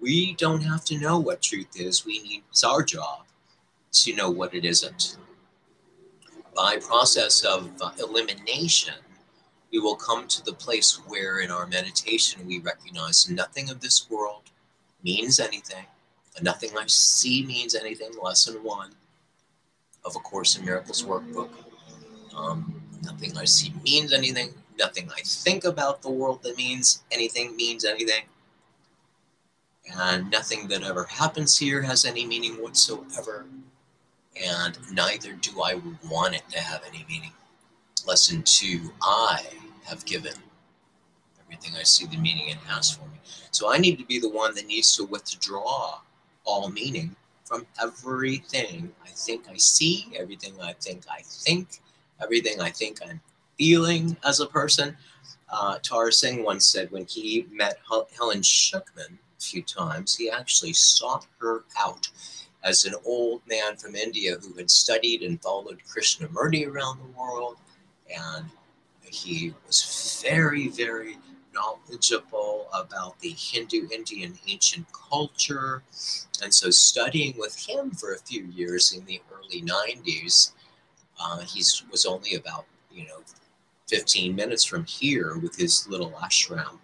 We 0.00 0.34
don't 0.34 0.62
have 0.62 0.84
to 0.86 0.98
know 0.98 1.18
what 1.18 1.42
truth 1.42 1.80
is. 1.80 2.06
We 2.06 2.22
need, 2.22 2.42
it's 2.50 2.64
our 2.64 2.82
job 2.82 3.24
to 3.92 4.14
know 4.14 4.30
what 4.30 4.54
it 4.54 4.64
isn't. 4.64 5.16
By 6.54 6.76
process 6.76 7.44
of 7.44 7.70
uh, 7.80 7.90
elimination, 7.98 8.94
we 9.72 9.80
will 9.80 9.96
come 9.96 10.26
to 10.28 10.44
the 10.44 10.52
place 10.52 11.00
where 11.06 11.40
in 11.40 11.50
our 11.50 11.66
meditation 11.66 12.46
we 12.46 12.58
recognize 12.58 13.28
nothing 13.28 13.70
of 13.70 13.80
this 13.80 14.08
world 14.10 14.42
means 15.04 15.38
anything, 15.40 15.84
nothing 16.42 16.70
I 16.76 16.84
see 16.86 17.44
means 17.44 17.74
anything, 17.74 18.10
lesson 18.22 18.54
one 18.62 18.90
of 20.04 20.16
A 20.16 20.18
Course 20.20 20.56
in 20.56 20.64
Miracles 20.64 21.04
workbook. 21.04 21.50
Um, 22.36 22.82
nothing 23.02 23.36
I 23.36 23.44
see 23.44 23.72
means 23.84 24.12
anything, 24.12 24.54
nothing 24.78 25.08
I 25.16 25.20
think 25.22 25.64
about 25.64 26.02
the 26.02 26.10
world 26.10 26.42
that 26.44 26.56
means 26.56 27.02
anything 27.10 27.56
means 27.56 27.84
anything. 27.84 28.24
And 29.96 30.30
nothing 30.30 30.68
that 30.68 30.82
ever 30.82 31.04
happens 31.04 31.56
here 31.56 31.82
has 31.82 32.04
any 32.04 32.26
meaning 32.26 32.54
whatsoever. 32.54 33.46
And 34.40 34.78
neither 34.92 35.32
do 35.32 35.62
I 35.62 35.80
want 36.08 36.34
it 36.34 36.42
to 36.50 36.60
have 36.60 36.82
any 36.88 37.04
meaning. 37.08 37.32
Lesson 38.06 38.42
two, 38.42 38.92
I 39.02 39.42
have 39.84 40.04
given 40.04 40.34
everything 41.40 41.74
I 41.78 41.82
see 41.82 42.06
the 42.06 42.16
meaning 42.16 42.48
it 42.48 42.56
has 42.58 42.90
for 42.90 43.04
me. 43.04 43.18
So 43.50 43.72
I 43.72 43.78
need 43.78 43.98
to 43.98 44.04
be 44.04 44.18
the 44.18 44.28
one 44.28 44.54
that 44.54 44.66
needs 44.66 44.94
to 44.96 45.04
withdraw 45.04 46.00
all 46.44 46.70
meaning 46.70 47.16
from 47.44 47.66
everything 47.82 48.92
I 49.04 49.08
think 49.08 49.48
I 49.50 49.56
see, 49.56 50.12
everything 50.16 50.54
I 50.62 50.74
think 50.74 51.04
I 51.10 51.22
think, 51.22 51.80
everything 52.22 52.60
I 52.60 52.70
think 52.70 53.00
I'm 53.02 53.20
feeling 53.56 54.16
as 54.24 54.40
a 54.40 54.46
person. 54.46 54.96
Uh, 55.50 55.78
Tara 55.82 56.12
Singh 56.12 56.44
once 56.44 56.66
said 56.66 56.90
when 56.90 57.06
he 57.06 57.46
met 57.50 57.78
Helen 57.88 58.42
Schucman 58.42 59.16
a 59.16 59.27
few 59.38 59.62
times, 59.62 60.16
he 60.16 60.30
actually 60.30 60.72
sought 60.72 61.26
her 61.40 61.64
out 61.78 62.08
as 62.64 62.84
an 62.84 62.94
old 63.04 63.40
man 63.48 63.76
from 63.76 63.94
India 63.94 64.36
who 64.40 64.52
had 64.54 64.70
studied 64.70 65.22
and 65.22 65.40
followed 65.40 65.80
Krishnamurti 65.88 66.66
around 66.66 66.98
the 66.98 67.18
world 67.18 67.56
and 68.14 68.46
he 69.10 69.54
was 69.66 70.22
very, 70.26 70.68
very 70.68 71.18
knowledgeable 71.54 72.68
about 72.74 73.18
the 73.20 73.30
Hindu 73.30 73.88
Indian 73.92 74.38
ancient 74.46 74.86
culture. 74.92 75.82
And 76.42 76.52
so, 76.52 76.70
studying 76.70 77.34
with 77.38 77.56
him 77.68 77.90
for 77.90 78.14
a 78.14 78.18
few 78.18 78.44
years 78.46 78.92
in 78.92 79.04
the 79.06 79.20
early 79.32 79.62
90s, 79.62 80.52
uh, 81.20 81.40
he 81.40 81.62
was 81.90 82.06
only 82.06 82.34
about, 82.34 82.66
you 82.92 83.06
know, 83.06 83.22
15 83.88 84.34
minutes 84.34 84.64
from 84.64 84.84
here 84.84 85.38
with 85.38 85.56
his 85.56 85.88
little 85.88 86.12
ashram 86.12 86.78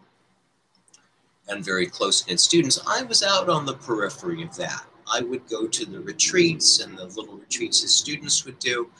and 1.48 1.64
very 1.64 1.86
close 1.86 2.26
knit 2.26 2.40
students. 2.40 2.80
I 2.86 3.02
was 3.02 3.22
out 3.22 3.48
on 3.48 3.66
the 3.66 3.74
periphery 3.74 4.42
of 4.42 4.56
that. 4.56 4.84
I 5.12 5.20
would 5.20 5.46
go 5.48 5.66
to 5.66 5.84
the 5.84 6.00
retreats 6.00 6.80
and 6.80 6.96
the 6.96 7.04
little 7.04 7.36
retreats 7.36 7.82
his 7.82 7.94
students 7.94 8.44
would 8.44 8.58
do 8.58 8.90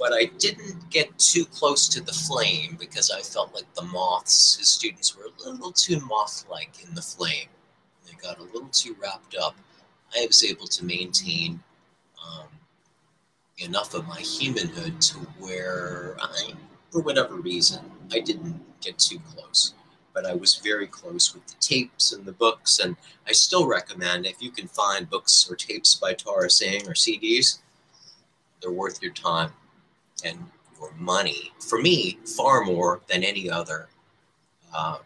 but 0.00 0.14
I 0.14 0.30
didn't 0.38 0.88
get 0.88 1.16
too 1.18 1.44
close 1.44 1.86
to 1.90 2.00
the 2.00 2.12
flame 2.12 2.78
because 2.80 3.10
I 3.10 3.20
felt 3.20 3.54
like 3.54 3.72
the 3.74 3.82
moths, 3.82 4.56
his 4.56 4.68
students 4.68 5.14
were 5.14 5.26
a 5.26 5.50
little 5.50 5.70
too 5.70 6.00
moth 6.00 6.46
like 6.50 6.82
in 6.82 6.94
the 6.94 7.02
flame. 7.02 7.48
They 8.06 8.14
got 8.14 8.38
a 8.38 8.44
little 8.44 8.70
too 8.70 8.96
wrapped 9.00 9.36
up. 9.36 9.54
I 10.16 10.24
was 10.26 10.42
able 10.42 10.66
to 10.68 10.84
maintain 10.86 11.60
um, 12.26 12.48
enough 13.58 13.92
of 13.92 14.08
my 14.08 14.20
humanhood 14.20 15.02
to 15.02 15.18
where 15.38 16.16
I, 16.18 16.54
for 16.90 17.02
whatever 17.02 17.34
reason, 17.34 17.84
I 18.10 18.20
didn't 18.20 18.58
get 18.80 18.98
too 18.98 19.20
close. 19.34 19.74
But 20.12 20.26
I 20.26 20.34
was 20.34 20.56
very 20.56 20.86
close 20.86 21.34
with 21.34 21.46
the 21.46 21.54
tapes 21.60 22.12
and 22.12 22.24
the 22.24 22.32
books, 22.32 22.78
and 22.80 22.96
I 23.26 23.32
still 23.32 23.66
recommend 23.66 24.26
if 24.26 24.42
you 24.42 24.50
can 24.50 24.66
find 24.66 25.08
books 25.08 25.48
or 25.48 25.56
tapes 25.56 25.94
by 25.94 26.14
Tara 26.14 26.50
Singh 26.50 26.88
or 26.88 26.94
CDs, 26.94 27.58
they're 28.60 28.72
worth 28.72 29.02
your 29.02 29.12
time 29.12 29.52
and 30.24 30.38
your 30.78 30.92
money, 30.98 31.52
for 31.60 31.80
me, 31.80 32.18
far 32.24 32.64
more 32.64 33.00
than 33.08 33.22
any 33.22 33.48
other 33.48 33.88
uh, 34.74 34.98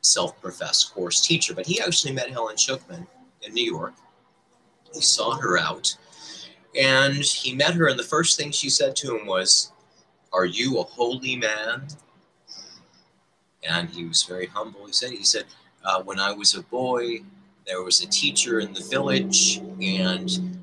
self 0.00 0.40
professed 0.40 0.94
course 0.94 1.20
teacher. 1.20 1.54
But 1.54 1.66
he 1.66 1.80
actually 1.80 2.12
met 2.12 2.30
Helen 2.30 2.56
Schucman 2.56 3.06
in 3.42 3.54
New 3.54 3.64
York. 3.64 3.94
He 4.94 5.00
saw 5.00 5.36
her 5.36 5.58
out 5.58 5.96
and 6.78 7.22
he 7.24 7.54
met 7.54 7.74
her, 7.74 7.88
and 7.88 7.98
the 7.98 8.04
first 8.04 8.38
thing 8.38 8.50
she 8.50 8.70
said 8.70 8.96
to 8.96 9.16
him 9.16 9.26
was, 9.26 9.72
Are 10.32 10.46
you 10.46 10.78
a 10.78 10.84
holy 10.84 11.36
man? 11.36 11.86
And 13.62 13.88
he 13.90 14.04
was 14.04 14.22
very 14.22 14.46
humble. 14.46 14.86
He 14.86 14.92
said, 14.92 15.10
he 15.10 15.24
said, 15.24 15.44
uh, 15.84 16.02
when 16.02 16.18
I 16.18 16.32
was 16.32 16.54
a 16.54 16.62
boy, 16.62 17.22
there 17.66 17.82
was 17.82 18.00
a 18.00 18.08
teacher 18.08 18.60
in 18.60 18.72
the 18.72 18.84
village, 18.90 19.60
and 19.80 20.58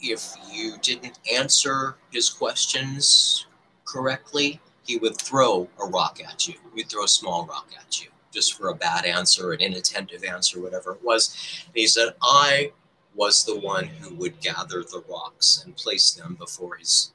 if 0.00 0.34
you 0.50 0.76
didn't 0.82 1.18
answer 1.32 1.96
his 2.10 2.28
questions 2.28 3.46
correctly, 3.84 4.60
he 4.84 4.96
would 4.96 5.16
throw 5.20 5.68
a 5.80 5.86
rock 5.86 6.20
at 6.26 6.48
you. 6.48 6.54
He'd 6.74 6.88
throw 6.88 7.04
a 7.04 7.08
small 7.08 7.46
rock 7.46 7.68
at 7.78 8.00
you 8.02 8.08
just 8.32 8.54
for 8.54 8.68
a 8.68 8.74
bad 8.74 9.04
answer, 9.04 9.52
an 9.52 9.60
inattentive 9.60 10.24
answer, 10.24 10.60
whatever 10.60 10.92
it 10.92 11.04
was. 11.04 11.64
And 11.66 11.76
he 11.76 11.86
said, 11.86 12.14
I 12.22 12.72
was 13.14 13.44
the 13.44 13.58
one 13.58 13.84
who 13.84 14.14
would 14.14 14.40
gather 14.40 14.82
the 14.82 15.04
rocks 15.08 15.62
and 15.64 15.76
place 15.76 16.12
them 16.12 16.34
before 16.34 16.76
his 16.76 17.12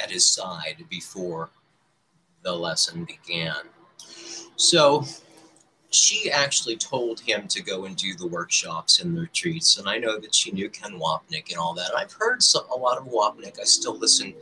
at 0.00 0.10
his 0.10 0.24
side 0.24 0.84
before 0.88 1.50
the 2.44 2.52
lesson 2.52 3.04
began. 3.04 3.56
So 4.56 5.04
she 5.90 6.30
actually 6.30 6.76
told 6.76 7.20
him 7.20 7.48
to 7.48 7.62
go 7.62 7.84
and 7.84 7.96
do 7.96 8.14
the 8.14 8.26
workshops 8.26 9.00
and 9.00 9.16
the 9.16 9.22
retreats. 9.22 9.78
And 9.78 9.88
I 9.88 9.98
know 9.98 10.18
that 10.18 10.34
she 10.34 10.52
knew 10.52 10.68
Ken 10.68 10.98
Wapnick 10.98 11.50
and 11.50 11.58
all 11.58 11.74
that. 11.74 11.96
I've 11.96 12.12
heard 12.12 12.42
some, 12.42 12.64
a 12.74 12.78
lot 12.78 12.98
of 12.98 13.06
Wapnick. 13.06 13.60
I 13.60 13.64
still 13.64 13.96
listen 13.98 14.34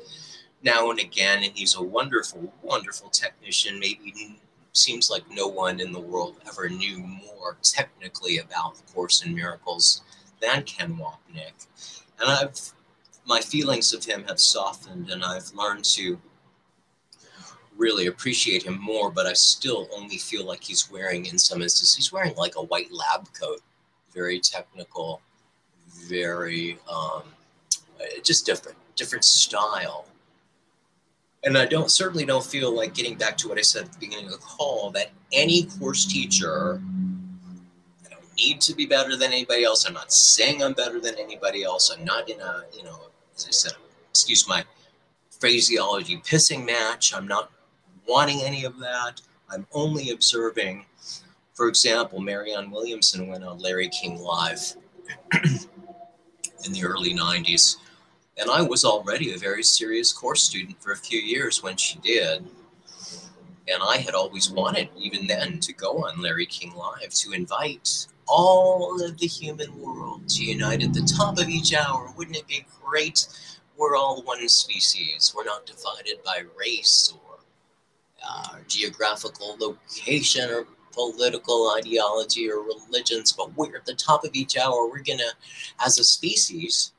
now 0.62 0.90
and 0.90 1.00
again, 1.00 1.42
and 1.42 1.52
he's 1.54 1.76
a 1.76 1.82
wonderful, 1.82 2.52
wonderful 2.62 3.10
technician. 3.10 3.78
Maybe 3.78 4.38
seems 4.72 5.10
like 5.10 5.24
no 5.30 5.46
one 5.48 5.80
in 5.80 5.92
the 5.92 6.00
world 6.00 6.36
ever 6.48 6.68
knew 6.68 6.98
more 6.98 7.56
technically 7.62 8.38
about 8.38 8.76
the 8.76 8.92
Course 8.92 9.24
in 9.24 9.34
Miracles 9.34 10.02
than 10.40 10.62
Ken 10.62 10.96
Wapnick. 10.96 11.66
And 12.18 12.30
I've 12.30 12.72
my 13.24 13.40
feelings 13.40 13.92
of 13.92 14.04
him 14.04 14.24
have 14.24 14.40
softened, 14.40 15.10
and 15.10 15.22
I've 15.22 15.52
learned 15.54 15.84
to 15.84 16.18
really 17.76 18.06
appreciate 18.06 18.62
him 18.62 18.80
more, 18.80 19.10
but 19.10 19.26
I 19.26 19.32
still 19.32 19.88
only 19.94 20.18
feel 20.18 20.44
like 20.44 20.62
he's 20.62 20.90
wearing, 20.90 21.26
in 21.26 21.38
some 21.38 21.62
instances, 21.62 21.94
he's 21.94 22.12
wearing 22.12 22.34
like 22.36 22.56
a 22.56 22.62
white 22.62 22.92
lab 22.92 23.32
coat, 23.32 23.60
very 24.12 24.38
technical, 24.40 25.20
very 26.08 26.78
um, 26.90 27.22
just 28.22 28.46
different, 28.46 28.78
different 28.96 29.24
style. 29.24 30.06
And 31.44 31.58
I 31.58 31.66
don't 31.66 31.90
certainly 31.90 32.24
don't 32.24 32.44
feel 32.44 32.74
like 32.74 32.94
getting 32.94 33.16
back 33.16 33.36
to 33.38 33.48
what 33.48 33.58
I 33.58 33.62
said 33.62 33.84
at 33.84 33.92
the 33.92 33.98
beginning 33.98 34.26
of 34.26 34.32
the 34.32 34.38
call 34.38 34.90
that 34.90 35.10
any 35.32 35.64
course 35.64 36.04
teacher, 36.06 36.80
I 38.06 38.10
don't 38.10 38.36
need 38.36 38.60
to 38.60 38.74
be 38.74 38.86
better 38.86 39.16
than 39.16 39.32
anybody 39.32 39.64
else. 39.64 39.84
I'm 39.84 39.94
not 39.94 40.12
saying 40.12 40.62
I'm 40.62 40.72
better 40.72 41.00
than 41.00 41.16
anybody 41.18 41.64
else. 41.64 41.90
I'm 41.90 42.04
not 42.04 42.28
in 42.28 42.40
a, 42.40 42.64
you 42.76 42.84
know, 42.84 43.08
as 43.36 43.46
I 43.48 43.50
said, 43.50 43.72
excuse 44.10 44.46
my 44.46 44.64
phraseology 45.40 46.18
pissing 46.18 46.64
match. 46.64 47.12
I'm 47.12 47.26
not 47.26 47.50
wanting 48.06 48.42
any 48.42 48.64
of 48.64 48.78
that. 48.78 49.20
I'm 49.50 49.66
only 49.72 50.10
observing. 50.10 50.86
For 51.54 51.68
example, 51.68 52.20
Marianne 52.20 52.70
Williamson 52.70 53.28
went 53.28 53.44
on 53.44 53.58
Larry 53.58 53.88
King 53.88 54.18
Live 54.18 54.74
in 56.64 56.72
the 56.72 56.84
early 56.84 57.14
90s. 57.14 57.76
And 58.38 58.50
I 58.50 58.62
was 58.62 58.84
already 58.84 59.34
a 59.34 59.38
very 59.38 59.62
serious 59.62 60.12
course 60.12 60.42
student 60.42 60.82
for 60.82 60.92
a 60.92 60.96
few 60.96 61.20
years 61.20 61.62
when 61.62 61.76
she 61.76 61.98
did. 61.98 62.44
And 63.68 63.82
I 63.82 63.98
had 63.98 64.14
always 64.14 64.50
wanted, 64.50 64.88
even 64.96 65.26
then, 65.26 65.60
to 65.60 65.72
go 65.72 66.04
on 66.04 66.20
Larry 66.20 66.46
King 66.46 66.74
Live 66.74 67.10
to 67.10 67.32
invite 67.32 68.06
all 68.26 69.02
of 69.04 69.18
the 69.18 69.26
human 69.26 69.78
world 69.80 70.28
to 70.30 70.44
unite 70.44 70.82
at 70.82 70.94
the 70.94 71.02
top 71.16 71.38
of 71.38 71.48
each 71.48 71.74
hour. 71.74 72.12
Wouldn't 72.16 72.36
it 72.36 72.46
be 72.48 72.64
great? 72.82 73.26
We're 73.76 73.96
all 73.96 74.22
one 74.22 74.48
species. 74.48 75.32
We're 75.36 75.44
not 75.44 75.66
divided 75.66 76.22
by 76.24 76.44
race 76.58 77.12
or 77.24 77.31
uh, 78.28 78.56
geographical 78.68 79.56
location 79.60 80.50
or 80.50 80.66
political 80.92 81.74
ideology 81.76 82.50
or 82.50 82.62
religions, 82.62 83.32
but 83.32 83.54
we're 83.56 83.76
at 83.76 83.86
the 83.86 83.94
top 83.94 84.24
of 84.24 84.30
each 84.34 84.56
hour. 84.56 84.88
We're 84.88 85.02
going 85.02 85.18
to, 85.18 85.32
as 85.84 85.98
a 85.98 86.04
species, 86.04 86.92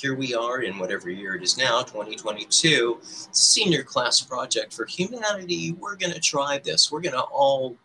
here 0.00 0.14
we 0.14 0.34
are 0.34 0.62
in 0.62 0.78
whatever 0.78 1.10
year 1.10 1.36
it 1.36 1.42
is 1.42 1.58
now, 1.58 1.82
2022, 1.82 2.98
senior 3.02 3.82
class 3.82 4.20
project 4.20 4.72
for 4.72 4.86
humanity. 4.86 5.72
We're 5.72 5.96
going 5.96 6.14
to 6.14 6.20
try 6.20 6.58
this. 6.58 6.90
We're 6.90 7.02
going 7.02 7.14
to 7.14 7.20
all, 7.20 7.76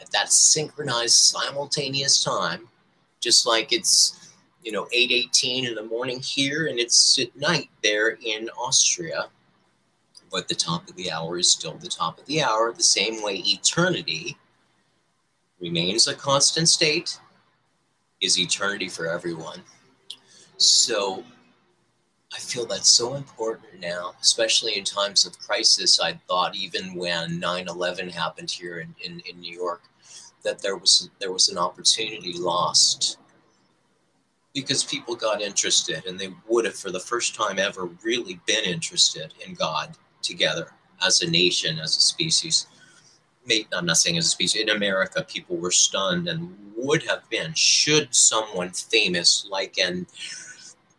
at 0.00 0.10
that 0.10 0.30
synchronized, 0.30 1.14
simultaneous 1.14 2.22
time, 2.22 2.68
just 3.20 3.46
like 3.46 3.72
it's, 3.72 4.34
you 4.62 4.72
know, 4.72 4.84
8.18 4.94 5.68
in 5.68 5.74
the 5.74 5.84
morning 5.84 6.20
here 6.20 6.66
and 6.66 6.78
it's 6.78 7.18
at 7.18 7.34
night 7.34 7.70
there 7.82 8.18
in 8.22 8.50
Austria. 8.50 9.30
But 10.30 10.48
the 10.48 10.54
top 10.54 10.88
of 10.88 10.96
the 10.96 11.10
hour 11.10 11.38
is 11.38 11.50
still 11.50 11.76
the 11.76 11.88
top 11.88 12.18
of 12.18 12.26
the 12.26 12.42
hour, 12.42 12.72
the 12.72 12.82
same 12.82 13.22
way 13.22 13.36
eternity 13.36 14.36
remains 15.60 16.08
a 16.08 16.14
constant 16.14 16.68
state 16.68 17.18
is 18.20 18.38
eternity 18.38 18.88
for 18.88 19.08
everyone. 19.08 19.62
So 20.56 21.24
I 22.34 22.38
feel 22.38 22.66
that's 22.66 22.88
so 22.88 23.14
important 23.14 23.80
now, 23.80 24.14
especially 24.20 24.76
in 24.76 24.84
times 24.84 25.26
of 25.26 25.38
crisis. 25.38 26.00
I 26.00 26.14
thought 26.28 26.56
even 26.56 26.94
when 26.94 27.40
9-11 27.40 28.10
happened 28.10 28.50
here 28.50 28.80
in, 28.80 28.94
in, 29.04 29.20
in 29.20 29.40
New 29.40 29.54
York, 29.54 29.82
that 30.42 30.60
there 30.62 30.76
was 30.76 31.10
there 31.18 31.32
was 31.32 31.48
an 31.48 31.58
opportunity 31.58 32.34
lost 32.38 33.18
because 34.54 34.84
people 34.84 35.14
got 35.16 35.42
interested 35.42 36.06
and 36.06 36.18
they 36.18 36.32
would 36.48 36.64
have 36.64 36.76
for 36.76 36.90
the 36.90 37.00
first 37.00 37.34
time 37.34 37.58
ever 37.58 37.90
really 38.04 38.40
been 38.46 38.64
interested 38.64 39.34
in 39.44 39.54
God 39.54 39.96
together 40.26 40.72
as 41.04 41.22
a 41.22 41.30
nation, 41.30 41.78
as 41.78 41.96
a 41.96 42.00
species. 42.00 42.66
I'm 43.72 43.86
not 43.86 43.96
saying 43.96 44.18
as 44.18 44.26
a 44.26 44.30
species, 44.30 44.62
in 44.62 44.70
America, 44.70 45.24
people 45.28 45.56
were 45.56 45.70
stunned 45.70 46.28
and 46.28 46.56
would 46.76 47.02
have 47.04 47.28
been 47.30 47.52
should 47.54 48.14
someone 48.14 48.70
famous 48.70 49.46
like 49.50 49.78
an 49.78 50.06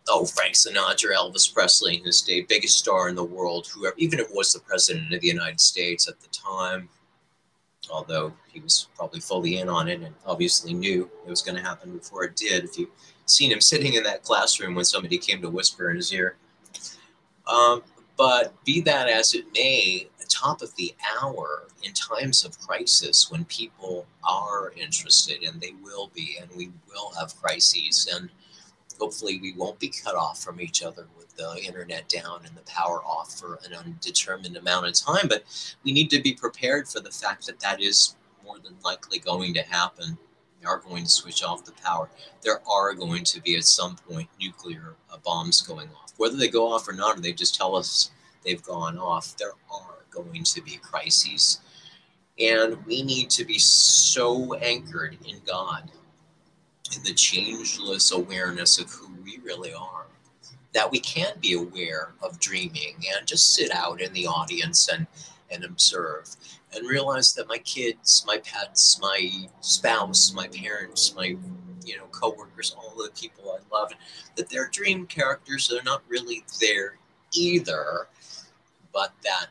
oh 0.10 0.26
Frank 0.26 0.54
Sinatra, 0.54 1.14
Elvis 1.14 1.54
Presley 1.54 1.98
in 1.98 2.06
his 2.06 2.22
day, 2.22 2.42
biggest 2.42 2.80
star 2.80 3.10
in 3.10 3.16
the 3.16 3.24
world, 3.24 3.68
whoever, 3.68 3.96
even 3.98 4.20
if 4.20 4.30
it 4.30 4.36
was 4.36 4.54
the 4.54 4.60
president 4.62 5.14
of 5.14 5.20
the 5.20 5.28
United 5.28 5.60
States 5.60 6.08
at 6.08 6.20
the 6.22 6.30
time, 6.30 6.88
although 7.92 8.32
he 8.48 8.62
was 8.62 8.88
probably 8.96 9.20
fully 9.20 9.60
in 9.60 9.68
on 9.68 9.90
it 9.90 10.02
and 10.02 10.16
obviously 10.26 10.74
knew 10.74 11.10
it 11.26 11.30
was 11.30 11.42
going 11.42 11.58
to 11.58 11.64
happen 11.64 11.98
before 11.98 12.24
it 12.24 12.38
did. 12.38 12.64
If 12.64 12.78
you 12.78 12.90
seen 13.30 13.52
him 13.52 13.62
sitting 13.62 13.94
in 13.94 14.04
that 14.04 14.24
classroom 14.24 14.76
when 14.76 14.86
somebody 14.86 15.18
came 15.18 15.42
to 15.42 15.50
whisper 15.50 15.90
in 15.90 15.98
his 15.98 16.14
ear. 16.14 16.38
Um, 17.48 17.84
but 18.18 18.54
be 18.66 18.82
that 18.82 19.08
as 19.08 19.34
it 19.34 19.46
may, 19.54 20.10
top 20.28 20.62
of 20.62 20.76
the 20.76 20.94
hour 21.20 21.68
in 21.84 21.94
times 21.94 22.46
of 22.46 22.60
crisis 22.60 23.32
when 23.32 23.46
people 23.46 24.06
are 24.28 24.72
interested 24.72 25.44
and 25.44 25.60
they 25.60 25.74
will 25.84 26.12
be, 26.14 26.38
and 26.40 26.50
we 26.56 26.72
will 26.90 27.12
have 27.20 27.36
crises. 27.42 28.08
And 28.14 28.30
hopefully, 29.00 29.40
we 29.42 29.54
won't 29.54 29.80
be 29.80 29.90
cut 29.90 30.16
off 30.16 30.44
from 30.44 30.62
each 30.62 30.84
other 30.84 31.08
with 31.18 31.36
the 31.36 31.64
internet 31.64 32.10
down 32.10 32.42
and 32.46 32.56
the 32.56 32.62
power 32.62 33.02
off 33.04 33.40
for 33.40 33.60
an 33.66 33.74
undetermined 33.74 34.58
amount 34.58 34.88
of 34.88 34.94
time. 34.94 35.28
But 35.28 35.44
we 35.84 35.92
need 35.92 36.10
to 36.12 36.22
be 36.22 36.34
prepared 36.34 36.88
for 36.88 37.00
the 37.00 37.12
fact 37.12 37.46
that 37.48 37.60
that 37.60 37.82
is 37.82 38.16
more 38.44 38.60
than 38.60 38.76
likely 38.84 39.20
going 39.20 39.54
to 39.54 39.62
happen. 39.62 40.18
Are 40.66 40.80
going 40.80 41.06
to 41.06 41.10
switch 41.10 41.44
off 41.44 41.64
the 41.64 41.72
power. 41.72 42.10
There 42.42 42.62
are 42.68 42.94
going 42.94 43.24
to 43.24 43.42
be 43.42 43.56
at 43.56 43.64
some 43.64 43.96
point 43.96 44.28
nuclear 44.42 44.96
uh, 45.10 45.16
bombs 45.24 45.62
going 45.62 45.88
off. 45.90 46.12
Whether 46.18 46.36
they 46.36 46.50
go 46.50 46.74
off 46.74 46.90
or 46.90 46.94
not, 46.94 47.18
or 47.18 47.22
they 47.22 47.32
just 47.32 47.56
tell 47.56 47.74
us 47.74 48.12
they've 48.44 48.62
gone 48.62 48.98
off, 48.98 49.38
there 49.38 49.54
are 49.72 50.04
going 50.10 50.44
to 50.44 50.62
be 50.62 50.78
crises. 50.78 51.62
And 52.38 52.86
we 52.86 53.02
need 53.02 53.30
to 53.30 53.46
be 53.46 53.60
so 53.60 54.56
anchored 54.56 55.18
in 55.26 55.40
God, 55.46 55.90
in 56.94 57.04
the 57.04 57.14
changeless 57.14 58.12
awareness 58.12 58.78
of 58.78 58.90
who 58.90 59.08
we 59.24 59.40
really 59.44 59.74
are, 59.74 60.08
that 60.74 60.92
we 60.92 61.00
can 61.00 61.34
be 61.40 61.54
aware 61.54 62.14
of 62.22 62.40
dreaming 62.42 62.96
and 63.16 63.26
just 63.26 63.54
sit 63.54 63.74
out 63.74 64.02
in 64.02 64.12
the 64.12 64.28
audience 64.28 64.90
and, 64.90 65.08
and 65.52 65.64
observe 65.64 66.36
and 66.74 66.88
realize 66.88 67.34
that 67.34 67.48
my 67.48 67.58
kids, 67.60 68.24
my 68.28 68.38
pets, 68.40 69.00
my 69.02 69.30
spouse, 69.62 70.34
my 70.34 70.48
parents, 70.48 71.14
my 71.16 71.36
you 71.86 71.98
know 71.98 72.06
coworkers, 72.12 72.76
all 72.78 72.94
the 72.98 73.10
people 73.20 73.52
I 73.52 73.76
love, 73.76 73.92
that 74.36 74.50
they're 74.50 74.70
dream 74.70 75.06
characters. 75.08 75.68
They're 75.68 75.84
not 75.84 76.04
really 76.08 76.44
there 76.60 76.98
either, 77.34 78.08
but 78.94 79.14
that 79.24 79.48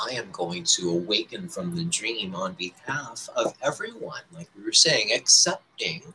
I 0.00 0.12
am 0.12 0.30
going 0.30 0.64
to 0.64 0.90
awaken 0.90 1.48
from 1.48 1.74
the 1.74 1.84
dream 1.84 2.34
on 2.34 2.52
behalf 2.52 3.28
of 3.34 3.54
everyone, 3.62 4.22
like 4.32 4.48
we 4.56 4.64
were 4.64 4.72
saying, 4.72 5.10
accepting 5.12 6.14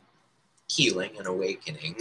healing 0.68 1.10
and 1.18 1.26
awakening 1.26 1.96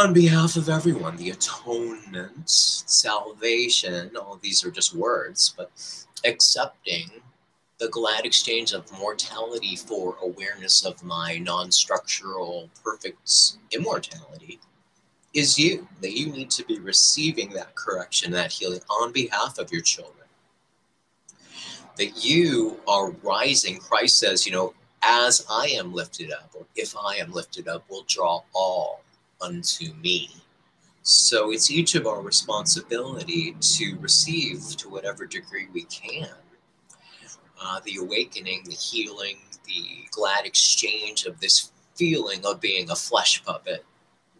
on 0.00 0.14
behalf 0.14 0.56
of 0.56 0.70
everyone. 0.70 1.14
The 1.18 1.28
atonement, 1.30 2.48
salvation, 2.48 4.16
all 4.16 4.38
these 4.42 4.64
are 4.64 4.70
just 4.70 4.94
words, 4.94 5.52
but 5.54 5.70
accepting 6.24 7.10
the 7.78 7.88
glad 7.88 8.24
exchange 8.24 8.72
of 8.72 8.90
mortality 8.98 9.76
for 9.76 10.16
awareness 10.22 10.86
of 10.86 11.04
my 11.04 11.36
non 11.36 11.70
structural, 11.70 12.70
perfect 12.82 13.58
immortality 13.72 14.58
is 15.34 15.58
you. 15.58 15.86
That 16.00 16.16
you 16.16 16.32
need 16.32 16.50
to 16.52 16.64
be 16.64 16.78
receiving 16.78 17.50
that 17.50 17.74
correction, 17.74 18.32
that 18.32 18.52
healing 18.52 18.80
on 18.88 19.12
behalf 19.12 19.58
of 19.58 19.70
your 19.70 19.82
children 19.82 20.14
that 21.98 22.24
you 22.24 22.80
are 22.88 23.10
rising. 23.22 23.76
Christ 23.76 24.16
says, 24.18 24.46
you 24.46 24.52
know, 24.52 24.72
as 25.02 25.44
I 25.50 25.66
am 25.66 25.92
lifted 25.92 26.32
up, 26.32 26.50
or 26.54 26.64
if 26.74 26.96
I 26.96 27.16
am 27.16 27.32
lifted 27.32 27.68
up, 27.68 27.84
will 27.90 28.04
draw 28.08 28.40
all 28.54 29.02
unto 29.40 29.92
me. 29.94 30.30
So 31.02 31.50
it's 31.50 31.70
each 31.70 31.94
of 31.94 32.06
our 32.06 32.20
responsibility 32.20 33.56
to 33.58 33.98
receive 34.00 34.76
to 34.76 34.88
whatever 34.88 35.26
degree 35.26 35.68
we 35.72 35.84
can 35.84 36.28
uh, 37.60 37.80
the 37.84 37.96
awakening, 37.96 38.62
the 38.64 38.74
healing, 38.74 39.36
the 39.66 40.06
glad 40.10 40.46
exchange 40.46 41.24
of 41.24 41.38
this 41.40 41.72
feeling 41.94 42.44
of 42.44 42.60
being 42.60 42.90
a 42.90 42.96
flesh 42.96 43.44
puppet 43.44 43.84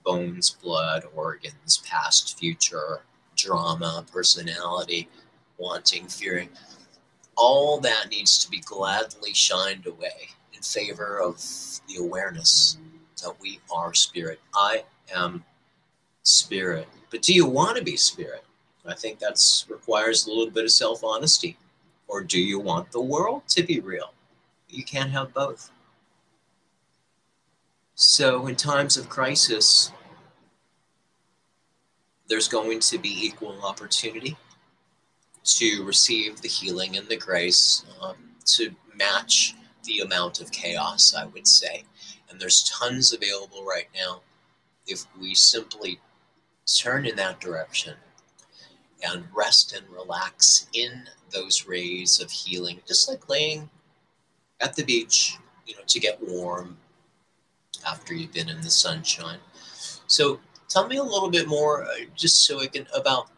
bones, 0.03 0.57
blood, 0.63 1.05
organs, 1.15 1.83
past, 1.87 2.39
future, 2.39 3.03
drama, 3.37 4.05
personality, 4.11 5.09
wanting, 5.59 6.09
fearing 6.09 6.49
all 7.37 7.79
that 7.81 8.09
needs 8.09 8.39
to 8.39 8.51
be 8.51 8.61
gladly 8.61 9.35
shined 9.35 9.87
away 9.87 10.29
in 10.55 10.63
favor 10.63 11.21
of 11.21 11.37
the 11.87 11.97
awareness 11.99 12.79
that 13.21 13.35
we 13.41 13.61
are 13.73 13.95
spirit. 13.95 14.41
I 14.55 14.85
am 15.15 15.45
spirit. 16.23 16.89
But 17.11 17.23
do 17.23 17.33
you 17.33 17.47
want 17.47 17.77
to 17.77 17.85
be 17.85 17.97
spirit? 17.97 18.45
I 18.87 18.95
think 18.95 19.19
that's 19.19 19.67
requires 19.69 20.27
a 20.27 20.31
little 20.31 20.51
bit 20.51 20.65
of 20.65 20.71
self-honesty. 20.71 21.57
Or 22.09 22.23
do 22.23 22.41
you 22.41 22.59
want 22.59 22.91
the 22.91 23.01
world 23.01 23.43
to 23.49 23.63
be 23.63 23.81
real? 23.81 24.13
You 24.69 24.83
can't 24.85 25.11
have 25.11 25.33
both. 25.33 25.71
So 27.95 28.47
in 28.47 28.57
times 28.57 28.97
of 28.97 29.09
crisis, 29.09 29.93
there's 32.29 32.49
going 32.49 32.81
to 32.81 32.99
be 32.99 33.27
equal 33.27 33.61
opportunity 33.63 34.37
to 35.45 35.85
receive 35.85 36.41
the 36.41 36.49
healing 36.49 36.97
and 36.97 37.09
the 37.09 37.17
grace 37.17 37.85
um, 38.01 38.17
to 38.45 38.75
match 38.97 39.55
the 39.85 40.01
amount 40.01 40.41
of 40.41 40.51
chaos, 40.51 41.15
I 41.15 41.27
would 41.27 41.47
say. 41.47 41.85
And 42.31 42.41
there's 42.41 42.63
tons 42.71 43.13
available 43.13 43.65
right 43.65 43.89
now 43.95 44.23
if 44.87 45.05
we 45.21 45.35
simply 45.35 45.99
turn 46.67 47.07
in 47.07 47.17
that 47.17 47.41
direction 47.41 47.95
and 49.03 49.25
rest 49.35 49.75
and 49.75 49.89
relax 49.91 50.69
in 50.73 51.09
those 51.33 51.67
rays 51.67 52.21
of 52.21 52.31
healing, 52.31 52.81
just 52.87 53.09
like 53.09 53.29
laying 53.29 53.69
at 54.61 54.77
the 54.77 54.85
beach, 54.85 55.39
you 55.67 55.75
know, 55.75 55.81
to 55.87 56.01
get 56.01 56.21
warm 56.29 56.77
after 57.87 58.15
you've 58.15 58.33
been 58.33 58.49
in 58.49 58.61
the 58.61 58.71
sunshine. 58.71 59.39
So 60.07 60.41
tell 60.69 60.87
me 60.87 60.97
a 60.97 61.03
little 61.03 61.31
bit 61.31 61.49
more, 61.49 61.85
uh, 61.85 61.95
just 62.15 62.45
so 62.45 62.61
I 62.61 62.67
can, 62.67 62.87
about 62.95 63.29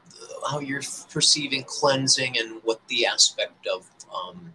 how 0.50 0.58
you're 0.58 0.82
perceiving 1.10 1.62
cleansing 1.64 2.36
and 2.38 2.60
what 2.64 2.80
the 2.88 3.06
aspect 3.06 3.66
of 3.66 3.88
um, 4.12 4.52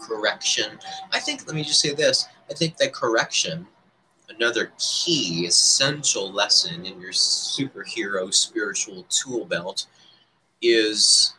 correction. 0.00 0.78
I 1.12 1.18
think, 1.18 1.46
let 1.46 1.56
me 1.56 1.64
just 1.64 1.80
say 1.80 1.94
this 1.94 2.26
I 2.50 2.54
think 2.54 2.76
that 2.78 2.92
correction, 2.92 3.66
another 4.28 4.72
key, 4.78 5.46
essential 5.46 6.32
lesson 6.32 6.84
in 6.84 7.00
your 7.00 7.12
superhero 7.12 8.32
spiritual 8.32 9.06
tool 9.08 9.44
belt, 9.44 9.86
is 10.60 11.34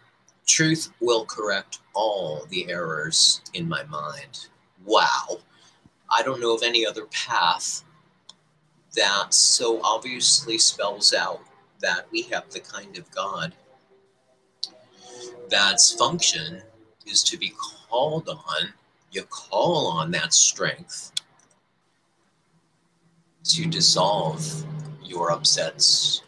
truth 0.46 0.92
will 1.00 1.26
correct 1.26 1.80
all 1.94 2.46
the 2.50 2.70
errors 2.70 3.42
in 3.54 3.68
my 3.68 3.84
mind. 3.84 4.48
Wow. 4.86 5.40
I 6.10 6.24
don't 6.24 6.42
know 6.42 6.56
of 6.56 6.64
any 6.64 6.86
other 6.86 7.06
path 7.06 7.84
that 8.96 9.34
so 9.34 9.82
obviously 9.84 10.58
spells 10.58 11.14
out 11.14 11.42
that 11.80 12.08
we 12.12 12.24
have 12.24 12.50
the 12.50 12.60
kind 12.60 12.98
of 12.98 13.10
God 13.12 13.54
that's 15.50 15.94
function 15.94 16.62
is 17.06 17.24
to 17.24 17.38
be 17.38 17.54
called 17.90 18.30
on. 18.30 18.74
You 19.12 19.24
call 19.24 19.88
on 19.88 20.12
that 20.12 20.34
strength 20.34 21.12
to 23.44 23.66
dissolve 23.66 24.66
your 25.04 25.32
upsets 25.32 26.22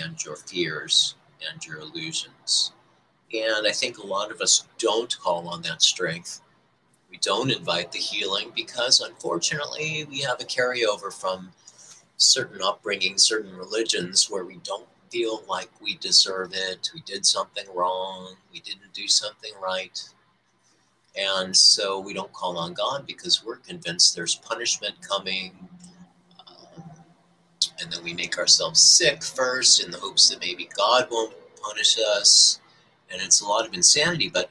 and 0.00 0.22
your 0.24 0.36
fears 0.36 1.14
and 1.48 1.64
your 1.64 1.78
illusions. 1.78 2.72
And 3.32 3.66
I 3.66 3.70
think 3.70 3.98
a 3.98 4.06
lot 4.06 4.32
of 4.32 4.40
us 4.40 4.66
don't 4.78 5.16
call 5.20 5.48
on 5.48 5.62
that 5.62 5.80
strength. 5.82 6.40
We 7.10 7.18
don't 7.18 7.52
invite 7.52 7.92
the 7.92 7.98
healing 7.98 8.50
because 8.54 9.00
unfortunately 9.00 10.06
we 10.10 10.20
have 10.20 10.40
a 10.40 10.44
carryover 10.44 11.12
from 11.12 11.52
certain 12.16 12.60
upbringing, 12.62 13.16
certain 13.16 13.56
religions 13.56 14.28
where 14.28 14.44
we 14.44 14.56
don't 14.64 14.88
feel 15.10 15.44
like 15.48 15.70
we 15.80 15.96
deserve 15.98 16.52
it, 16.52 16.90
we 16.94 17.00
did 17.02 17.24
something 17.24 17.64
wrong, 17.74 18.34
we 18.52 18.60
didn't 18.60 18.92
do 18.92 19.06
something 19.06 19.52
right. 19.62 20.02
And 21.16 21.56
so 21.56 22.00
we 22.00 22.14
don't 22.14 22.32
call 22.32 22.58
on 22.58 22.74
God 22.74 23.06
because 23.06 23.44
we're 23.44 23.56
convinced 23.56 24.14
there's 24.14 24.36
punishment 24.36 24.94
coming. 25.00 25.68
Um, 26.46 26.84
and 27.80 27.92
then 27.92 28.04
we 28.04 28.14
make 28.14 28.38
ourselves 28.38 28.80
sick 28.80 29.22
first 29.22 29.82
in 29.82 29.90
the 29.90 29.98
hopes 29.98 30.28
that 30.28 30.40
maybe 30.40 30.68
God 30.76 31.08
won't 31.10 31.34
punish 31.60 31.96
us. 32.16 32.60
And 33.10 33.20
it's 33.22 33.40
a 33.40 33.46
lot 33.46 33.66
of 33.66 33.74
insanity, 33.74 34.28
but 34.28 34.50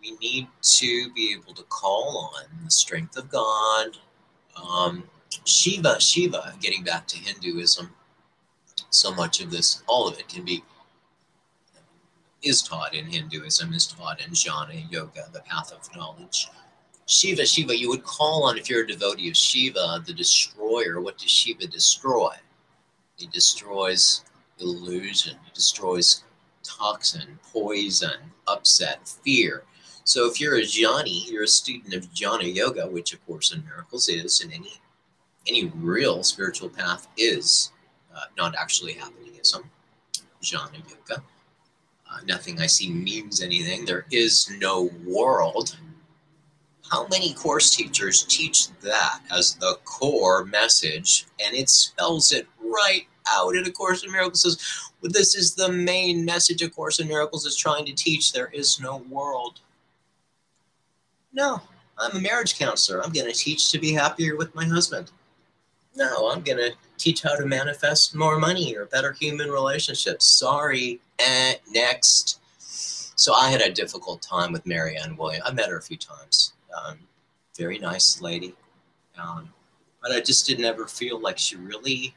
we 0.00 0.16
need 0.18 0.48
to 0.62 1.12
be 1.12 1.32
able 1.32 1.54
to 1.54 1.62
call 1.64 2.32
on 2.36 2.44
the 2.64 2.70
strength 2.70 3.16
of 3.16 3.30
God. 3.30 3.96
Um, 4.56 5.04
Shiva, 5.44 6.00
Shiva, 6.00 6.54
getting 6.60 6.84
back 6.84 7.06
to 7.08 7.18
Hinduism, 7.18 7.90
so 8.90 9.14
much 9.14 9.40
of 9.40 9.50
this, 9.50 9.82
all 9.86 10.08
of 10.08 10.18
it 10.18 10.28
can 10.28 10.44
be, 10.44 10.62
is 12.42 12.62
taught 12.62 12.94
in 12.94 13.06
Hinduism, 13.06 13.72
is 13.72 13.86
taught 13.86 14.20
in 14.20 14.30
jnana 14.30 14.90
yoga, 14.90 15.28
the 15.32 15.40
path 15.40 15.72
of 15.72 15.94
knowledge. 15.96 16.48
Shiva, 17.06 17.46
Shiva, 17.46 17.76
you 17.76 17.88
would 17.88 18.04
call 18.04 18.44
on, 18.44 18.58
if 18.58 18.68
you're 18.68 18.84
a 18.84 18.86
devotee 18.86 19.30
of 19.30 19.36
Shiva, 19.36 20.02
the 20.06 20.12
destroyer. 20.12 21.00
What 21.00 21.18
does 21.18 21.30
Shiva 21.30 21.66
destroy? 21.66 22.34
He 23.16 23.26
destroys 23.28 24.24
illusion, 24.58 25.36
he 25.44 25.50
destroys 25.54 26.24
toxin, 26.62 27.38
poison, 27.52 28.32
upset, 28.46 29.08
fear. 29.24 29.64
So 30.04 30.26
if 30.26 30.40
you're 30.40 30.56
a 30.56 30.62
jnani, 30.62 31.30
you're 31.30 31.44
a 31.44 31.48
student 31.48 31.94
of 31.94 32.10
jnana 32.12 32.54
yoga, 32.54 32.86
which 32.86 33.12
of 33.12 33.24
course 33.26 33.52
in 33.52 33.64
miracles 33.64 34.08
is, 34.08 34.40
and 34.40 34.52
any 34.52 34.80
any 35.46 35.72
real 35.76 36.22
spiritual 36.22 36.68
path 36.68 37.08
is 37.16 37.72
uh, 38.14 38.24
not 38.36 38.54
actually 38.54 38.94
happeningism, 38.94 39.64
jnana 40.42 40.78
yoga. 40.88 41.22
Uh, 42.10 42.20
nothing 42.26 42.60
I 42.60 42.66
see 42.66 42.90
means 42.90 43.42
anything. 43.42 43.84
There 43.84 44.06
is 44.10 44.50
no 44.58 44.90
world. 45.04 45.76
How 46.90 47.06
many 47.08 47.34
course 47.34 47.74
teachers 47.74 48.24
teach 48.24 48.68
that 48.80 49.20
as 49.30 49.56
the 49.56 49.78
core 49.84 50.44
message, 50.46 51.26
and 51.44 51.54
it 51.54 51.68
spells 51.68 52.32
it 52.32 52.48
right 52.60 53.06
out 53.30 53.54
in 53.54 53.66
A 53.66 53.70
Course 53.70 54.04
in 54.04 54.10
Miracles 54.10 54.42
says, 54.42 54.90
well, 55.02 55.12
this 55.12 55.34
is 55.34 55.54
the 55.54 55.70
main 55.70 56.24
message 56.24 56.62
A 56.62 56.70
Course 56.70 56.98
in 56.98 57.08
Miracles 57.08 57.44
is 57.44 57.56
trying 57.56 57.84
to 57.86 57.92
teach. 57.92 58.32
There 58.32 58.50
is 58.52 58.80
no 58.80 58.98
world. 59.10 59.60
No, 61.32 61.60
I'm 61.98 62.16
a 62.16 62.20
marriage 62.20 62.58
counselor. 62.58 63.04
I'm 63.04 63.12
going 63.12 63.30
to 63.30 63.36
teach 63.36 63.70
to 63.70 63.78
be 63.78 63.92
happier 63.92 64.36
with 64.36 64.54
my 64.54 64.64
husband. 64.64 65.10
No, 65.98 66.30
I'm 66.30 66.42
going 66.42 66.58
to 66.58 66.72
teach 66.96 67.22
how 67.22 67.34
to 67.34 67.44
manifest 67.44 68.14
more 68.14 68.38
money 68.38 68.76
or 68.76 68.86
better 68.86 69.12
human 69.12 69.50
relationships. 69.50 70.26
Sorry. 70.26 71.00
Eh, 71.18 71.54
next. 71.70 72.40
So 73.16 73.34
I 73.34 73.50
had 73.50 73.60
a 73.60 73.72
difficult 73.72 74.22
time 74.22 74.52
with 74.52 74.64
Marianne 74.64 75.16
Williams. 75.16 75.44
I 75.44 75.52
met 75.52 75.68
her 75.68 75.76
a 75.76 75.82
few 75.82 75.96
times. 75.96 76.52
Um, 76.72 77.00
very 77.56 77.80
nice 77.80 78.20
lady. 78.20 78.54
Um, 79.20 79.52
but 80.00 80.12
I 80.12 80.20
just 80.20 80.46
didn't 80.46 80.66
ever 80.66 80.86
feel 80.86 81.20
like 81.20 81.36
she 81.36 81.56
really 81.56 82.14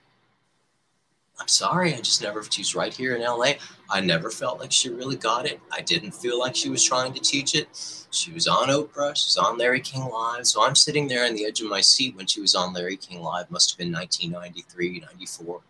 I'm 1.41 1.47
sorry, 1.47 1.95
I 1.95 1.97
just 1.97 2.21
never, 2.21 2.43
she's 2.43 2.75
right 2.75 2.93
here 2.93 3.15
in 3.15 3.23
LA. 3.23 3.53
I 3.89 3.99
never 3.99 4.29
felt 4.29 4.59
like 4.59 4.71
she 4.71 4.89
really 4.89 5.15
got 5.15 5.47
it. 5.47 5.59
I 5.71 5.81
didn't 5.81 6.11
feel 6.11 6.37
like 6.37 6.55
she 6.55 6.69
was 6.69 6.83
trying 6.83 7.13
to 7.13 7.19
teach 7.19 7.55
it. 7.55 7.67
She 8.11 8.31
was 8.31 8.47
on 8.47 8.69
Oprah, 8.69 9.15
she's 9.15 9.37
on 9.37 9.57
Larry 9.57 9.79
King 9.79 10.07
Live. 10.07 10.45
So 10.45 10.63
I'm 10.63 10.75
sitting 10.75 11.07
there 11.07 11.25
on 11.25 11.33
the 11.33 11.45
edge 11.45 11.59
of 11.59 11.67
my 11.67 11.81
seat 11.81 12.15
when 12.15 12.27
she 12.27 12.41
was 12.41 12.53
on 12.53 12.73
Larry 12.73 12.95
King 12.95 13.21
Live, 13.21 13.49
must 13.49 13.71
have 13.71 13.79
been 13.79 13.91
1993, 13.91 14.99
94. 14.99 15.61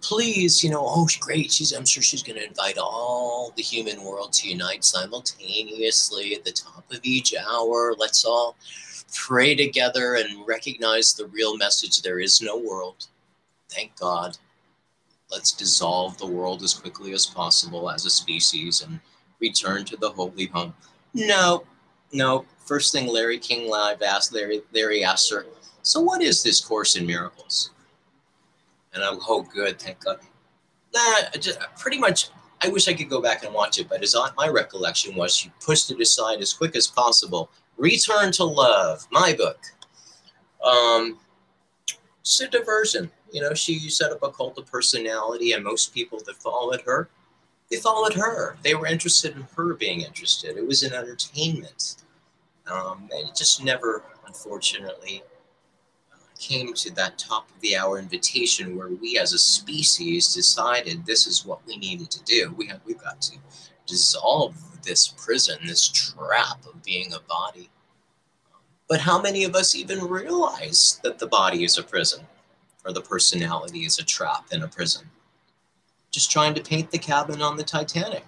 Please, 0.00 0.64
you 0.64 0.70
know, 0.70 0.84
oh, 0.86 1.06
great. 1.20 1.52
She's, 1.52 1.72
I'm 1.72 1.84
sure 1.84 2.02
she's 2.02 2.22
going 2.22 2.38
to 2.38 2.46
invite 2.46 2.78
all 2.78 3.52
the 3.58 3.62
human 3.62 4.02
world 4.02 4.32
to 4.34 4.48
unite 4.48 4.84
simultaneously 4.84 6.34
at 6.34 6.46
the 6.46 6.52
top 6.52 6.90
of 6.90 7.00
each 7.02 7.34
hour. 7.36 7.94
Let's 7.98 8.24
all 8.24 8.56
pray 9.14 9.54
together 9.54 10.14
and 10.14 10.46
recognize 10.48 11.12
the 11.12 11.26
real 11.26 11.58
message 11.58 12.00
there 12.00 12.20
is 12.20 12.40
no 12.40 12.56
world 12.56 13.08
thank 13.70 13.96
God. 13.96 14.36
Let's 15.30 15.52
dissolve 15.52 16.16
the 16.18 16.26
world 16.26 16.62
as 16.62 16.74
quickly 16.74 17.12
as 17.12 17.26
possible 17.26 17.90
as 17.90 18.06
a 18.06 18.10
species 18.10 18.82
and 18.82 19.00
return 19.40 19.84
to 19.86 19.96
the 19.96 20.10
holy 20.10 20.46
home. 20.46 20.74
No, 21.14 21.64
no. 22.12 22.44
First 22.64 22.92
thing 22.92 23.06
Larry 23.06 23.38
King 23.38 23.68
Live 23.68 24.02
asked, 24.02 24.32
Larry, 24.32 24.62
Larry 24.72 25.04
asked 25.04 25.30
her, 25.30 25.46
So 25.82 26.00
what 26.00 26.22
is 26.22 26.42
this 26.42 26.60
Course 26.60 26.96
in 26.96 27.06
Miracles? 27.06 27.70
And 28.94 29.02
I'm, 29.04 29.18
oh, 29.28 29.42
good, 29.42 29.78
thank 29.78 30.02
God. 30.02 30.18
Nah, 30.94 31.30
just, 31.38 31.58
pretty 31.78 31.98
much, 31.98 32.30
I 32.62 32.68
wish 32.68 32.88
I 32.88 32.94
could 32.94 33.10
go 33.10 33.20
back 33.20 33.44
and 33.44 33.54
watch 33.54 33.78
it, 33.78 33.88
but 33.88 34.02
as 34.02 34.16
my 34.36 34.48
recollection 34.48 35.14
was, 35.14 35.34
she 35.34 35.52
pushed 35.64 35.90
it 35.90 36.00
aside 36.00 36.40
as 36.40 36.52
quick 36.52 36.74
as 36.74 36.86
possible. 36.86 37.50
Return 37.76 38.32
to 38.32 38.44
Love, 38.44 39.06
my 39.12 39.34
book. 39.34 39.60
Um, 40.64 41.18
it's 42.20 42.40
a 42.40 42.48
diversion. 42.48 43.10
You 43.30 43.42
know, 43.42 43.54
she 43.54 43.78
set 43.90 44.12
up 44.12 44.22
a 44.22 44.30
cult 44.30 44.58
of 44.58 44.66
personality, 44.66 45.52
and 45.52 45.62
most 45.62 45.94
people 45.94 46.20
that 46.26 46.36
followed 46.36 46.80
her, 46.82 47.08
they 47.70 47.76
followed 47.76 48.14
her. 48.14 48.56
They 48.62 48.74
were 48.74 48.86
interested 48.86 49.36
in 49.36 49.46
her 49.56 49.74
being 49.74 50.00
interested. 50.00 50.56
It 50.56 50.66
was 50.66 50.82
an 50.82 50.94
entertainment. 50.94 51.96
Um, 52.70 53.08
and 53.12 53.28
it 53.28 53.34
just 53.34 53.62
never, 53.62 54.02
unfortunately, 54.26 55.22
uh, 56.12 56.16
came 56.38 56.72
to 56.74 56.94
that 56.94 57.18
top 57.18 57.50
of 57.50 57.60
the 57.60 57.76
hour 57.76 57.98
invitation 57.98 58.76
where 58.76 58.88
we 58.88 59.18
as 59.18 59.32
a 59.32 59.38
species 59.38 60.34
decided 60.34 61.04
this 61.04 61.26
is 61.26 61.44
what 61.44 61.66
we 61.66 61.76
needed 61.76 62.10
to 62.10 62.24
do. 62.24 62.54
We 62.56 62.66
have, 62.66 62.80
we've 62.86 63.02
got 63.02 63.20
to 63.22 63.36
dissolve 63.86 64.54
this 64.82 65.08
prison, 65.08 65.58
this 65.66 65.88
trap 65.88 66.64
of 66.66 66.82
being 66.82 67.12
a 67.12 67.20
body. 67.20 67.70
But 68.88 69.00
how 69.00 69.20
many 69.20 69.44
of 69.44 69.54
us 69.54 69.74
even 69.74 70.00
realize 70.04 71.00
that 71.02 71.18
the 71.18 71.26
body 71.26 71.64
is 71.64 71.76
a 71.76 71.82
prison? 71.82 72.26
Or 72.88 72.92
the 72.92 73.02
personality 73.02 73.80
is 73.80 73.98
a 73.98 74.04
trap 74.04 74.46
in 74.50 74.62
a 74.62 74.68
prison. 74.68 75.08
Just 76.10 76.30
trying 76.30 76.54
to 76.54 76.62
paint 76.62 76.90
the 76.90 76.98
cabin 76.98 77.42
on 77.42 77.58
the 77.58 77.62
Titanic. 77.62 78.24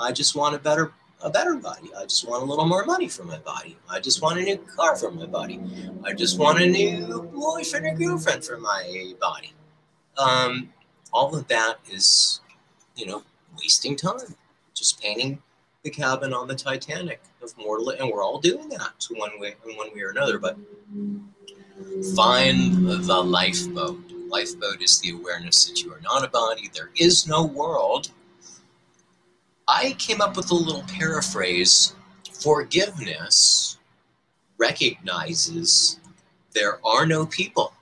I 0.00 0.12
just 0.12 0.34
want 0.34 0.54
a 0.54 0.58
better 0.58 0.92
a 1.20 1.30
better 1.30 1.54
body. 1.54 1.88
I 1.96 2.02
just 2.02 2.26
want 2.26 2.42
a 2.42 2.46
little 2.46 2.66
more 2.66 2.84
money 2.84 3.06
for 3.06 3.22
my 3.22 3.38
body. 3.38 3.76
I 3.88 4.00
just 4.00 4.22
want 4.22 4.40
a 4.40 4.42
new 4.42 4.56
car 4.56 4.96
for 4.96 5.10
my 5.12 5.26
body. 5.26 5.60
I 6.02 6.14
just 6.14 6.36
want 6.36 6.60
a 6.60 6.66
new 6.66 7.30
boyfriend 7.32 7.86
or 7.86 7.94
girlfriend 7.94 8.44
for 8.44 8.58
my 8.58 9.12
body. 9.20 9.52
Um, 10.18 10.72
all 11.12 11.36
of 11.36 11.46
that 11.46 11.76
is, 11.88 12.40
you 12.96 13.06
know, 13.06 13.22
wasting 13.60 13.94
time. 13.94 14.34
Just 14.74 15.00
painting 15.00 15.40
the 15.84 15.90
cabin 15.90 16.32
on 16.32 16.48
the 16.48 16.56
Titanic 16.56 17.20
of 17.40 17.56
mortal, 17.56 17.90
and 17.90 18.10
we're 18.10 18.24
all 18.24 18.40
doing 18.40 18.68
that 18.70 18.98
to 19.00 19.14
one 19.14 19.38
way, 19.38 19.54
in 19.64 19.76
one 19.76 19.94
way 19.94 20.00
or 20.00 20.10
another. 20.10 20.40
But 20.40 20.56
Find 22.14 22.86
the 22.86 23.22
lifeboat. 23.22 24.00
Lifeboat 24.28 24.82
is 24.82 24.98
the 25.00 25.10
awareness 25.10 25.66
that 25.66 25.82
you 25.82 25.92
are 25.92 26.00
not 26.00 26.24
a 26.24 26.28
body, 26.28 26.70
there 26.72 26.90
is 26.96 27.26
no 27.26 27.44
world. 27.44 28.10
I 29.68 29.94
came 29.98 30.20
up 30.20 30.36
with 30.36 30.50
a 30.50 30.54
little 30.54 30.84
paraphrase 30.88 31.94
forgiveness 32.42 33.78
recognizes 34.58 36.00
there 36.54 36.84
are 36.84 37.06
no 37.06 37.26
people 37.26 37.72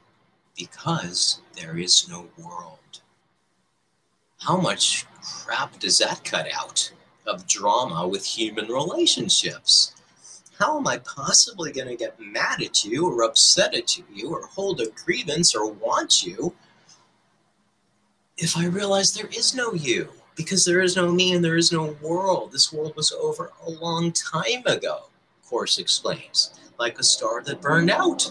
because 0.56 1.40
there 1.56 1.78
is 1.78 2.08
no 2.08 2.28
world. 2.38 3.00
How 4.40 4.56
much 4.58 5.06
crap 5.22 5.78
does 5.78 5.98
that 5.98 6.24
cut 6.24 6.46
out 6.52 6.92
of 7.26 7.46
drama 7.46 8.06
with 8.06 8.24
human 8.24 8.68
relationships? 8.68 9.94
How 10.60 10.76
am 10.76 10.86
I 10.86 10.98
possibly 10.98 11.72
going 11.72 11.88
to 11.88 11.96
get 11.96 12.20
mad 12.20 12.60
at 12.60 12.84
you 12.84 13.08
or 13.08 13.22
upset 13.22 13.74
at 13.74 13.96
you 13.96 14.30
or 14.30 14.42
hold 14.42 14.82
a 14.82 14.90
grievance 14.90 15.54
or 15.54 15.72
want 15.72 16.22
you 16.22 16.54
if 18.36 18.58
I 18.58 18.66
realize 18.66 19.14
there 19.14 19.30
is 19.34 19.54
no 19.54 19.72
you? 19.72 20.10
Because 20.36 20.66
there 20.66 20.82
is 20.82 20.96
no 20.96 21.10
me 21.10 21.32
and 21.32 21.42
there 21.42 21.56
is 21.56 21.72
no 21.72 21.96
world. 22.02 22.52
This 22.52 22.74
world 22.74 22.94
was 22.94 23.10
over 23.10 23.52
a 23.66 23.70
long 23.70 24.12
time 24.12 24.62
ago, 24.66 25.04
Course 25.46 25.78
explains, 25.78 26.52
like 26.78 26.98
a 26.98 27.02
star 27.02 27.42
that 27.42 27.62
burned 27.62 27.90
out. 27.90 28.30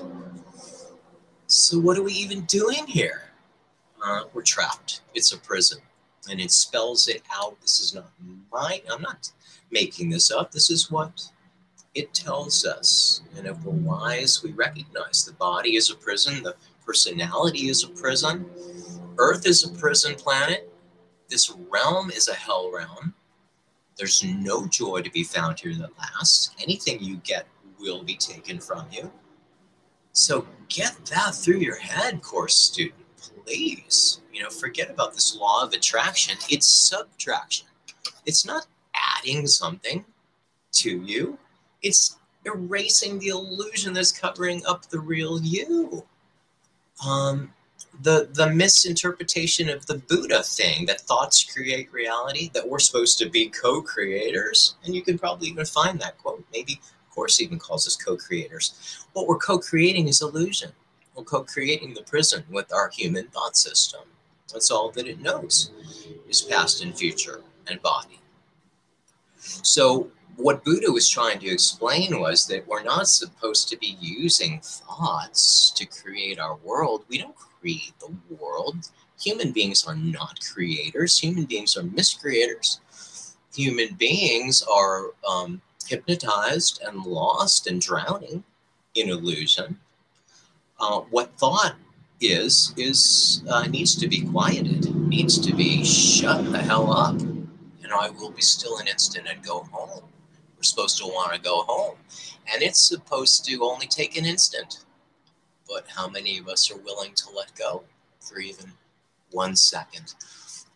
So, 1.48 1.80
what 1.80 1.98
are 1.98 2.04
we 2.04 2.14
even 2.14 2.42
doing 2.42 2.86
here? 2.86 3.24
Uh, 4.06 4.26
we're 4.34 4.44
trapped. 4.44 5.02
It's 5.16 5.34
a 5.34 5.38
prison. 5.38 5.80
And 6.30 6.40
it 6.40 6.52
spells 6.52 7.08
it 7.08 7.24
out. 7.36 7.60
This 7.62 7.80
is 7.80 7.96
not 7.96 8.12
my, 8.52 8.84
I'm 8.92 9.02
not 9.02 9.32
making 9.72 10.12
this 10.12 10.32
up. 10.32 10.52
This 10.52 10.70
is 10.70 10.92
what 10.92 11.30
it 12.00 12.14
tells 12.14 12.66
us. 12.66 13.22
And 13.38 13.46
if 13.46 13.62
we're 13.64 13.74
wise, 13.74 14.42
we 14.44 14.52
recognize 14.52 15.24
the 15.24 15.34
body 15.34 15.76
is 15.76 15.90
a 15.90 15.96
prison, 15.96 16.42
the 16.44 16.56
personality 16.86 17.70
is 17.70 17.84
a 17.84 17.90
prison, 17.90 18.46
Earth 19.18 19.46
is 19.46 19.64
a 19.64 19.72
prison 19.78 20.16
planet, 20.16 20.72
this 21.30 21.54
realm 21.70 22.10
is 22.10 22.28
a 22.28 22.34
hell 22.34 22.72
realm. 22.72 23.14
There's 23.98 24.24
no 24.24 24.66
joy 24.66 25.02
to 25.02 25.12
be 25.12 25.24
found 25.24 25.60
here 25.60 25.76
that 25.76 25.98
lasts. 26.00 26.56
Anything 26.64 27.00
you 27.02 27.18
get 27.18 27.46
will 27.80 28.04
be 28.04 28.16
taken 28.16 28.60
from 28.60 28.86
you. 28.92 29.12
So 30.14 30.48
get 30.70 30.96
that 31.08 31.36
through 31.36 31.58
your 31.58 31.78
head, 31.78 32.22
course 32.22 32.56
student, 32.56 33.06
please. 33.18 34.22
You 34.34 34.44
know, 34.44 34.50
forget 34.50 34.90
about 34.90 35.14
this 35.14 35.36
law 35.36 35.64
of 35.64 35.74
attraction. 35.74 36.38
It's 36.50 36.68
subtraction. 36.68 37.68
It's 38.26 38.46
not 38.46 38.68
adding 38.96 39.46
something 39.48 40.06
to 40.74 41.02
you. 41.02 41.38
It's 41.82 42.18
erasing 42.46 43.20
the 43.20 43.30
illusion 43.30 43.94
that's 43.94 44.12
covering 44.12 44.64
up 44.66 44.88
the 44.88 45.00
real 45.00 45.42
you. 45.42 46.06
Um, 47.06 47.54
the 48.02 48.30
the 48.34 48.50
misinterpretation 48.50 49.70
of 49.70 49.86
the 49.86 49.98
Buddha 49.98 50.44
thing 50.44 50.86
that 50.86 51.02
thoughts 51.02 51.44
create 51.44 51.92
reality, 51.92 52.50
that 52.54 52.68
we're 52.68 52.80
supposed 52.80 53.18
to 53.20 53.30
be 53.30 53.50
co-creators, 53.50 54.76
and 54.84 54.94
you 54.96 55.02
can 55.02 55.18
probably 55.18 55.48
even 55.50 55.66
find 55.66 56.00
that 56.00 56.18
quote. 56.18 56.44
Maybe 56.52 56.74
of 56.74 57.16
Course 57.16 57.42
even 57.42 57.60
calls 57.60 57.88
us 57.88 57.96
co-creators. 57.96 59.06
What 59.14 59.28
we're 59.28 59.38
co-creating 59.38 60.08
is 60.08 60.22
illusion. 60.22 60.72
We're 61.16 61.24
co-creating 61.24 61.94
the 61.94 62.04
prison 62.04 62.44
with 62.50 62.72
our 62.74 62.90
human 62.90 63.28
thought 63.28 63.58
system. 63.58 64.02
That's 64.52 64.72
all 64.72 64.92
that 64.92 65.08
it 65.08 65.20
knows 65.20 65.72
is 66.28 66.42
past 66.42 66.84
and 66.84 66.96
future 66.98 67.42
and 67.68 67.82
body. 67.82 68.20
So 69.38 70.10
what 70.40 70.64
Buddha 70.64 70.90
was 70.90 71.10
trying 71.10 71.38
to 71.40 71.48
explain 71.48 72.22
was 72.22 72.48
that 72.48 72.66
we're 72.66 72.82
not 72.82 73.10
supposed 73.10 73.68
to 73.70 73.78
be 73.78 73.98
using 74.00 74.62
thoughts 74.62 75.70
to 75.72 75.86
create 75.86 76.40
our 76.40 76.56
world. 76.64 77.04
We 77.10 77.18
don't 77.18 77.36
create 77.36 77.94
the 78.00 78.16
world. 78.36 78.90
Human 79.20 79.52
beings 79.52 79.86
are 79.86 79.98
not 79.98 80.40
creators. 80.54 81.20
Human 81.20 81.44
beings 81.44 81.76
are 81.76 81.84
miscreators. 81.84 82.80
Human 83.54 83.96
beings 83.96 84.64
are 84.64 85.08
um, 85.30 85.62
hypnotized 85.86 86.82
and 86.88 87.04
lost 87.04 87.68
and 87.68 87.82
drowning 87.82 88.46
in 88.96 89.10
illusion. 89.10 89.78
Uh, 90.80 91.02
what 91.10 91.38
thought 91.38 91.76
is 92.22 92.74
is 92.78 93.44
uh, 93.50 93.68
needs 93.68 93.94
to 93.98 94.08
be 94.08 94.22
quieted, 94.22 94.96
needs 94.96 95.38
to 95.38 95.54
be 95.54 95.84
shut 95.84 96.50
the 96.54 96.60
hell 96.60 96.94
up. 96.94 97.20
And 97.20 97.92
I 97.94 98.10
will 98.10 98.32
be 98.32 98.42
still 98.42 98.78
an 98.78 98.88
instant 98.88 99.28
and 99.28 99.44
go 99.44 99.64
home. 99.72 100.04
We're 100.60 100.64
supposed 100.64 100.98
to 100.98 101.06
want 101.06 101.34
to 101.34 101.40
go 101.40 101.64
home, 101.70 101.96
and 102.54 102.62
it's 102.62 102.86
supposed 102.86 103.46
to 103.46 103.64
only 103.64 103.88
take 103.88 104.18
an 104.18 104.26
instant. 104.26 104.84
But 105.66 105.86
how 105.88 106.10
many 106.10 106.38
of 106.38 106.50
us 106.50 106.70
are 106.70 106.78
willing 106.80 107.14
to 107.14 107.30
let 107.34 107.56
go 107.56 107.86
for 108.20 108.40
even 108.40 108.74
one 109.32 109.56
second? 109.56 110.16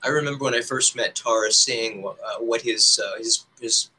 I 0.02 0.08
remember 0.08 0.46
when 0.46 0.56
I 0.56 0.62
first 0.62 0.96
met 0.96 1.16
Tara 1.16 1.52
Singh, 1.52 2.06
uh, 2.08 2.40
what 2.40 2.62
his 2.62 2.98
uh, 2.98 3.18
his 3.18 3.46
his 3.60 3.90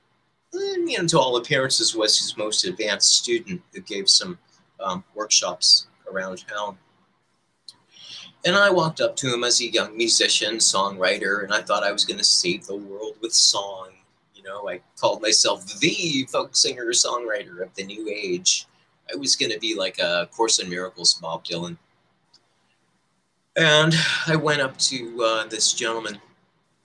you 0.55 0.97
know, 0.97 1.07
to 1.07 1.19
all 1.19 1.37
appearances, 1.37 1.95
was 1.95 2.19
his 2.19 2.35
most 2.39 2.65
advanced 2.65 3.17
student 3.17 3.61
who 3.75 3.83
gave 3.83 4.09
some 4.09 4.39
um, 4.81 5.05
workshops 5.15 5.89
around 6.11 6.47
town. 6.49 6.79
And 8.47 8.57
I 8.57 8.71
walked 8.71 9.03
up 9.03 9.17
to 9.17 9.35
him 9.35 9.45
as 9.45 9.61
a 9.61 9.71
young 9.71 9.95
musician, 9.95 10.57
songwriter, 10.57 11.45
and 11.45 11.53
I 11.53 11.61
thought 11.61 11.83
I 11.83 11.93
was 11.93 12.07
going 12.07 12.19
to 12.19 12.25
save 12.25 12.67
the 12.67 12.77
world 12.77 13.17
with 13.21 13.35
song. 13.35 13.89
Know, 14.45 14.69
I 14.69 14.81
called 15.01 15.23
myself 15.23 15.65
the 15.81 16.29
folk 16.31 16.55
singer 16.55 16.87
songwriter 16.91 17.63
of 17.63 17.75
the 17.75 17.85
new 17.85 18.09
age. 18.11 18.67
I 19.11 19.17
was 19.17 19.37
going 19.37 19.51
to 19.53 19.59
be 19.59 19.75
like 19.75 19.99
a 19.99 20.29
Course 20.33 20.59
in 20.59 20.69
Miracles 20.69 21.15
Bob 21.15 21.45
Dylan. 21.45 21.79
And 23.57 23.95
I 24.27 24.37
went 24.37 24.61
up 24.61 24.77
to 24.79 25.25
uh, 25.25 25.47
this 25.47 25.73
gentleman 25.73 26.19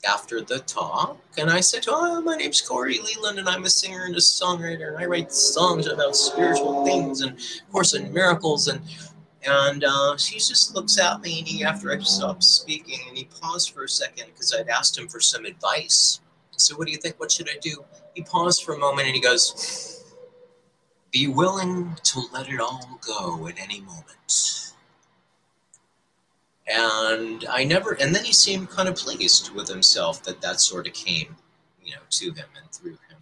after 0.07 0.39
the 0.39 0.59
talk, 0.59 1.17
and 1.37 1.49
I 1.49 1.59
said, 1.59 1.85
"Oh, 1.89 2.21
my 2.21 2.37
name's 2.37 2.61
Corey 2.61 2.99
Leland, 2.99 3.39
and 3.39 3.49
I'm 3.49 3.65
a 3.65 3.69
singer 3.69 4.05
and 4.05 4.15
a 4.15 4.19
songwriter, 4.19 4.89
and 4.89 4.97
I 4.97 5.05
write 5.05 5.33
songs 5.33 5.87
about 5.87 6.15
spiritual 6.15 6.85
things 6.85 7.21
and 7.21 7.37
Course 7.71 7.93
in 7.93 8.13
Miracles." 8.13 8.69
And 8.69 8.81
and 9.43 9.83
uh, 9.83 10.15
he 10.17 10.37
just 10.37 10.75
looks 10.75 10.99
at 10.99 11.21
me, 11.21 11.39
and 11.39 11.47
he, 11.47 11.63
after 11.63 11.91
I 11.91 11.99
stopped 11.99 12.43
speaking, 12.43 12.99
and 13.07 13.17
he 13.17 13.25
paused 13.41 13.71
for 13.71 13.83
a 13.83 13.89
second 13.89 14.27
because 14.27 14.53
I'd 14.57 14.69
asked 14.69 14.97
him 14.97 15.07
for 15.07 15.19
some 15.19 15.45
advice. 15.45 16.21
So, 16.61 16.75
what 16.75 16.87
do 16.87 16.91
you 16.91 16.97
think? 16.97 17.19
What 17.19 17.31
should 17.31 17.49
I 17.49 17.57
do? 17.59 17.85
He 18.13 18.21
paused 18.21 18.63
for 18.63 18.73
a 18.73 18.77
moment, 18.77 19.07
and 19.07 19.15
he 19.15 19.21
goes, 19.21 20.03
"Be 21.11 21.27
willing 21.27 21.97
to 22.03 22.21
let 22.31 22.49
it 22.49 22.59
all 22.59 22.99
go 23.01 23.47
at 23.47 23.59
any 23.59 23.81
moment." 23.81 24.69
and 26.69 27.45
I 27.49 27.63
never, 27.63 27.93
and 27.93 28.15
then 28.15 28.23
he 28.23 28.31
seemed 28.31 28.69
kind 28.69 28.87
of 28.87 28.95
pleased 28.95 29.51
with 29.53 29.67
himself 29.67 30.23
that 30.23 30.41
that 30.41 30.61
sort 30.61 30.87
of 30.87 30.93
came, 30.93 31.35
you 31.83 31.91
know, 31.91 32.01
to 32.11 32.25
him 32.31 32.45
and 32.61 32.71
through 32.71 32.91
him. 32.91 33.17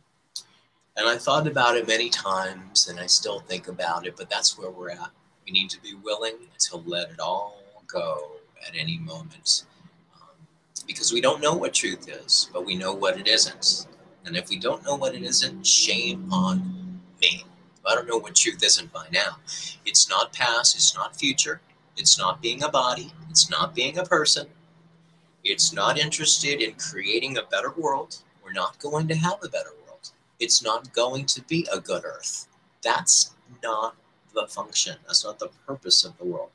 And 0.97 1.07
I 1.07 1.17
thought 1.17 1.47
about 1.47 1.77
it 1.77 1.87
many 1.87 2.09
times, 2.09 2.87
and 2.87 2.99
I 2.99 3.05
still 3.05 3.39
think 3.39 3.67
about 3.67 4.05
it, 4.05 4.17
but 4.17 4.29
that's 4.29 4.57
where 4.57 4.69
we're 4.69 4.89
at. 4.89 5.11
We 5.45 5.51
need 5.51 5.69
to 5.69 5.81
be 5.81 5.93
willing 5.93 6.35
to 6.59 6.77
let 6.77 7.09
it 7.09 7.19
all 7.19 7.61
go 7.87 8.31
at 8.67 8.75
any 8.75 8.97
moment. 8.97 9.63
Because 10.87 11.11
we 11.11 11.21
don't 11.21 11.41
know 11.41 11.53
what 11.53 11.73
truth 11.73 12.07
is, 12.09 12.49
but 12.53 12.65
we 12.65 12.75
know 12.75 12.93
what 12.93 13.19
it 13.19 13.27
isn't. 13.27 13.87
And 14.25 14.35
if 14.35 14.49
we 14.49 14.57
don't 14.57 14.83
know 14.83 14.95
what 14.95 15.15
it 15.15 15.23
isn't, 15.23 15.65
shame 15.65 16.31
on 16.31 17.01
me. 17.21 17.45
I 17.85 17.95
don't 17.95 18.07
know 18.07 18.17
what 18.17 18.35
truth 18.35 18.63
isn't 18.63 18.91
by 18.91 19.07
now. 19.11 19.37
It's 19.85 20.09
not 20.09 20.33
past, 20.33 20.75
it's 20.75 20.95
not 20.95 21.15
future, 21.15 21.61
it's 21.95 22.17
not 22.17 22.41
being 22.41 22.63
a 22.63 22.69
body, 22.69 23.13
it's 23.29 23.49
not 23.49 23.73
being 23.75 23.97
a 23.97 24.03
person. 24.03 24.47
It's 25.43 25.71
not 25.71 25.97
interested 25.97 26.61
in 26.61 26.73
creating 26.73 27.37
a 27.37 27.43
better 27.43 27.73
world. 27.77 28.17
We're 28.43 28.51
not 28.51 28.79
going 28.79 29.07
to 29.07 29.15
have 29.15 29.37
a 29.43 29.49
better 29.49 29.71
world. 29.85 30.11
It's 30.39 30.61
not 30.61 30.91
going 30.91 31.25
to 31.27 31.41
be 31.43 31.65
a 31.71 31.79
good 31.79 32.03
earth. 32.03 32.47
That's 32.83 33.31
not 33.63 33.95
the 34.33 34.47
function. 34.47 34.97
That's 35.05 35.23
not 35.23 35.39
the 35.39 35.49
purpose 35.65 36.03
of 36.03 36.17
the 36.17 36.25
world. 36.25 36.49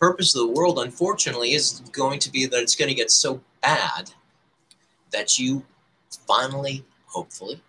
Purpose 0.00 0.34
of 0.34 0.48
the 0.48 0.52
world, 0.52 0.80
unfortunately, 0.80 1.54
is 1.54 1.80
going 1.92 2.18
to 2.20 2.30
be 2.30 2.46
that 2.46 2.60
it's 2.60 2.74
going 2.74 2.88
to 2.88 2.94
get 2.94 3.10
so 3.10 3.40
bad 3.64 4.10
that 5.10 5.38
you 5.38 5.64
finally, 6.26 6.84
hopefully, 7.06 7.60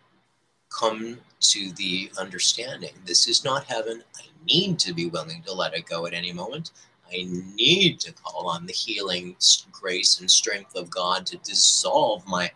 come 0.70 1.20
to 1.40 1.72
the 1.74 2.12
understanding 2.20 2.92
this 3.06 3.28
is 3.28 3.46
not 3.46 3.64
heaven. 3.66 4.04
I 4.18 4.24
need 4.46 4.78
to 4.80 4.94
be 4.94 5.08
willing 5.08 5.42
to 5.44 5.54
let 5.54 5.74
it 5.74 5.86
go 5.86 6.06
at 6.06 6.14
any 6.14 6.34
moment. 6.34 6.72
I 7.12 7.26
need 7.56 8.00
to 8.02 8.14
call 8.14 8.48
on 8.50 8.66
the 8.66 8.74
healing 8.74 9.36
grace 9.72 10.20
and 10.20 10.30
strength 10.30 10.76
of 10.76 10.90
God 10.90 11.26
to 11.28 11.38
dissolve 11.38 12.28
my 12.28 12.52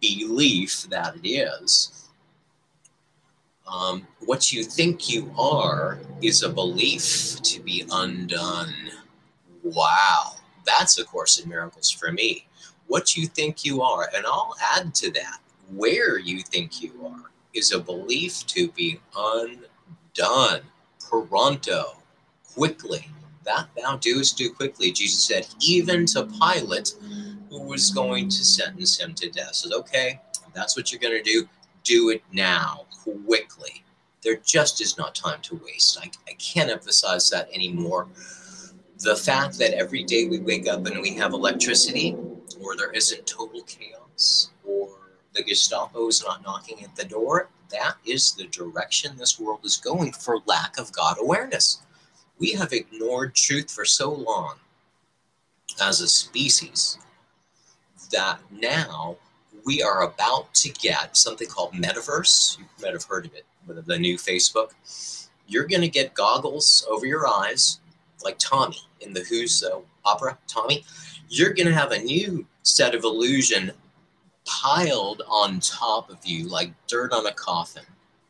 belief 0.00 0.86
that 0.90 1.16
it 1.22 1.28
is. 1.28 2.08
Um, 3.70 4.06
what 4.20 4.52
you 4.52 4.64
think 4.64 5.08
you 5.08 5.32
are 5.38 6.00
is 6.22 6.42
a 6.42 6.48
belief 6.48 7.40
to 7.42 7.60
be 7.60 7.84
undone. 7.92 8.74
Wow, 9.62 10.32
that's 10.64 10.98
a 10.98 11.04
Course 11.04 11.38
in 11.38 11.48
Miracles 11.48 11.90
for 11.90 12.10
me. 12.10 12.46
What 12.90 13.16
you 13.16 13.26
think 13.26 13.64
you 13.64 13.82
are, 13.82 14.08
and 14.14 14.26
I'll 14.26 14.56
add 14.74 14.94
to 14.96 15.12
that, 15.12 15.38
where 15.74 16.18
you 16.18 16.40
think 16.42 16.82
you 16.82 16.92
are, 17.06 17.30
is 17.54 17.72
a 17.72 17.78
belief 17.78 18.44
to 18.48 18.68
be 18.72 19.00
undone. 19.16 20.62
Pronto, 21.08 21.96
quickly 22.54 23.06
that 23.44 23.68
thou 23.76 23.96
doest 23.96 24.36
do 24.36 24.52
quickly, 24.52 24.90
Jesus 24.92 25.24
said, 25.24 25.46
even 25.60 26.04
to 26.06 26.26
Pilate, 26.26 26.94
who 27.48 27.62
was 27.62 27.90
going 27.90 28.28
to 28.28 28.44
sentence 28.44 28.98
him 28.98 29.14
to 29.14 29.30
death. 29.30 29.54
Says, 29.54 29.72
okay, 29.72 30.20
that's 30.52 30.76
what 30.76 30.90
you're 30.92 31.00
going 31.00 31.16
to 31.16 31.22
do. 31.22 31.48
Do 31.84 32.10
it 32.10 32.22
now, 32.32 32.86
quickly. 33.26 33.84
There 34.22 34.36
just 34.44 34.80
is 34.80 34.98
not 34.98 35.14
time 35.14 35.40
to 35.42 35.60
waste. 35.64 35.98
I, 36.00 36.10
I 36.28 36.34
can't 36.34 36.70
emphasize 36.70 37.30
that 37.30 37.48
anymore. 37.52 38.08
The 38.98 39.16
fact 39.16 39.58
that 39.58 39.72
every 39.72 40.04
day 40.04 40.26
we 40.26 40.40
wake 40.40 40.68
up 40.68 40.84
and 40.86 41.00
we 41.00 41.14
have 41.14 41.32
electricity, 41.32 42.16
or 42.60 42.76
there 42.76 42.92
isn't 42.92 43.26
total 43.26 43.62
chaos 43.62 44.50
or 44.64 44.88
the 45.34 45.42
Gestapo 45.42 46.08
is 46.08 46.22
not 46.24 46.42
knocking 46.42 46.82
at 46.82 46.96
the 46.96 47.04
door, 47.04 47.48
that 47.70 47.94
is 48.04 48.32
the 48.32 48.46
direction 48.46 49.16
this 49.16 49.38
world 49.38 49.60
is 49.64 49.76
going 49.76 50.12
for 50.12 50.40
lack 50.46 50.78
of 50.78 50.92
God 50.92 51.16
awareness. 51.20 51.82
We 52.38 52.52
have 52.52 52.72
ignored 52.72 53.34
truth 53.34 53.70
for 53.70 53.84
so 53.84 54.12
long 54.12 54.56
as 55.80 56.00
a 56.00 56.08
species 56.08 56.98
that 58.10 58.40
now 58.50 59.16
we 59.64 59.82
are 59.82 60.02
about 60.02 60.52
to 60.54 60.70
get 60.70 61.16
something 61.16 61.46
called 61.46 61.74
metaverse. 61.74 62.58
You 62.58 62.64
might 62.82 62.92
have 62.92 63.04
heard 63.04 63.26
of 63.26 63.34
it, 63.34 63.44
the 63.66 63.98
new 63.98 64.16
Facebook. 64.16 64.70
You're 65.46 65.66
going 65.66 65.82
to 65.82 65.88
get 65.88 66.14
goggles 66.14 66.86
over 66.90 67.06
your 67.06 67.26
eyes, 67.26 67.80
like 68.24 68.38
Tommy 68.38 68.78
in 69.00 69.12
the 69.12 69.20
Who's 69.20 69.62
uh, 69.62 69.80
opera, 70.04 70.38
Tommy. 70.46 70.84
You're 71.32 71.54
going 71.54 71.68
to 71.68 71.72
have 71.72 71.92
a 71.92 71.98
new 72.02 72.44
set 72.64 72.92
of 72.92 73.04
illusion 73.04 73.70
piled 74.44 75.22
on 75.28 75.60
top 75.60 76.10
of 76.10 76.18
you 76.24 76.48
like 76.48 76.72
dirt 76.88 77.12
on 77.12 77.24
a 77.26 77.32
coffin, 77.32 77.84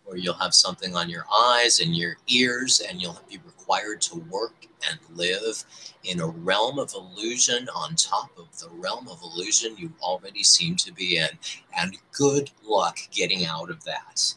where 0.04 0.18
you'll 0.18 0.34
have 0.34 0.52
something 0.52 0.94
on 0.94 1.08
your 1.08 1.24
eyes 1.34 1.80
and 1.80 1.96
your 1.96 2.18
ears, 2.28 2.82
and 2.86 3.00
you'll 3.00 3.18
be 3.26 3.38
required 3.46 4.02
to 4.02 4.18
work 4.30 4.66
and 4.90 4.98
live 5.16 5.64
in 6.04 6.20
a 6.20 6.26
realm 6.26 6.78
of 6.78 6.92
illusion 6.92 7.70
on 7.74 7.94
top 7.94 8.32
of 8.38 8.54
the 8.60 8.68
realm 8.68 9.08
of 9.08 9.22
illusion 9.22 9.74
you 9.78 9.90
already 10.02 10.42
seem 10.42 10.76
to 10.76 10.92
be 10.92 11.16
in. 11.16 11.30
And 11.78 11.96
good 12.12 12.50
luck 12.62 12.98
getting 13.10 13.46
out 13.46 13.70
of 13.70 13.82
that. 13.84 14.34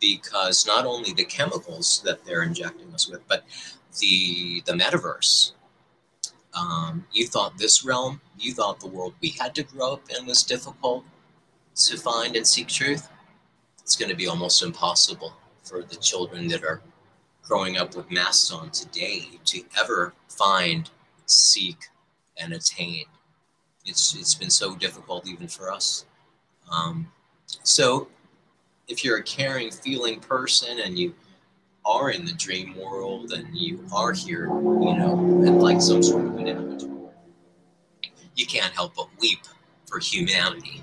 Because 0.00 0.66
not 0.66 0.86
only 0.86 1.12
the 1.12 1.24
chemicals 1.26 2.00
that 2.06 2.24
they're 2.24 2.44
injecting 2.44 2.94
us 2.94 3.10
with, 3.10 3.20
but 3.28 3.44
the 4.00 4.62
the 4.64 4.72
metaverse. 4.72 5.52
Um, 6.56 7.06
you 7.12 7.26
thought 7.26 7.58
this 7.58 7.84
realm, 7.84 8.20
you 8.38 8.54
thought 8.54 8.80
the 8.80 8.86
world 8.86 9.14
we 9.20 9.30
had 9.30 9.54
to 9.56 9.62
grow 9.64 9.94
up 9.94 10.02
in 10.16 10.26
was 10.26 10.42
difficult 10.42 11.04
to 11.76 11.96
find 11.96 12.36
and 12.36 12.46
seek 12.46 12.68
truth. 12.68 13.08
It's 13.82 13.96
going 13.96 14.10
to 14.10 14.16
be 14.16 14.28
almost 14.28 14.62
impossible 14.62 15.34
for 15.62 15.82
the 15.82 15.96
children 15.96 16.48
that 16.48 16.62
are 16.62 16.80
growing 17.42 17.76
up 17.76 17.94
with 17.94 18.10
masks 18.10 18.50
on 18.52 18.70
today 18.70 19.28
to 19.44 19.62
ever 19.78 20.14
find, 20.28 20.90
seek, 21.26 21.76
and 22.38 22.52
attain. 22.52 23.04
It's 23.84 24.14
it's 24.14 24.34
been 24.34 24.50
so 24.50 24.74
difficult 24.74 25.28
even 25.28 25.48
for 25.48 25.70
us. 25.72 26.06
Um, 26.70 27.08
so, 27.62 28.08
if 28.88 29.04
you're 29.04 29.18
a 29.18 29.22
caring, 29.22 29.70
feeling 29.70 30.20
person 30.20 30.80
and 30.80 30.98
you 30.98 31.14
are 31.86 32.10
in 32.10 32.24
the 32.24 32.32
dream 32.32 32.76
world 32.78 33.32
and 33.32 33.54
you 33.56 33.84
are 33.92 34.12
here, 34.12 34.46
you 34.46 34.96
know, 34.96 35.42
and 35.44 35.60
like 35.60 35.80
some 35.80 36.02
sort 36.02 36.24
of 36.24 36.36
an 36.36 36.48
avatar, 36.48 37.10
you 38.36 38.46
can't 38.46 38.72
help 38.72 38.94
but 38.96 39.08
weep 39.20 39.40
for 39.86 39.98
humanity. 39.98 40.82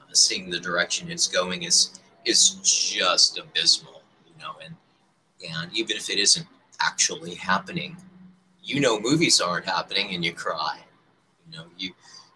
Uh, 0.00 0.12
seeing 0.12 0.50
the 0.50 0.60
direction 0.60 1.10
it's 1.10 1.26
going 1.26 1.62
is 1.62 2.00
is 2.24 2.50
just 2.62 3.38
abysmal, 3.38 4.02
you 4.26 4.32
know, 4.42 4.52
and 4.64 4.74
and 5.50 5.72
even 5.74 5.96
if 5.96 6.10
it 6.10 6.18
isn't 6.18 6.46
actually 6.80 7.34
happening, 7.34 7.96
you 8.62 8.80
know 8.80 9.00
movies 9.00 9.40
aren't 9.40 9.66
happening 9.66 10.14
and 10.14 10.24
you 10.24 10.32
cry. 10.32 10.78
You 11.46 11.58
know, 11.58 11.64
you 11.78 11.92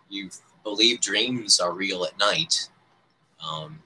you 0.09 0.31
believe 0.65 1.01
dreams 1.01 1.61
are 1.61 1.73
real 1.73 2.05
at 2.05 2.19
night. 2.19 2.69
Um, 3.47 3.81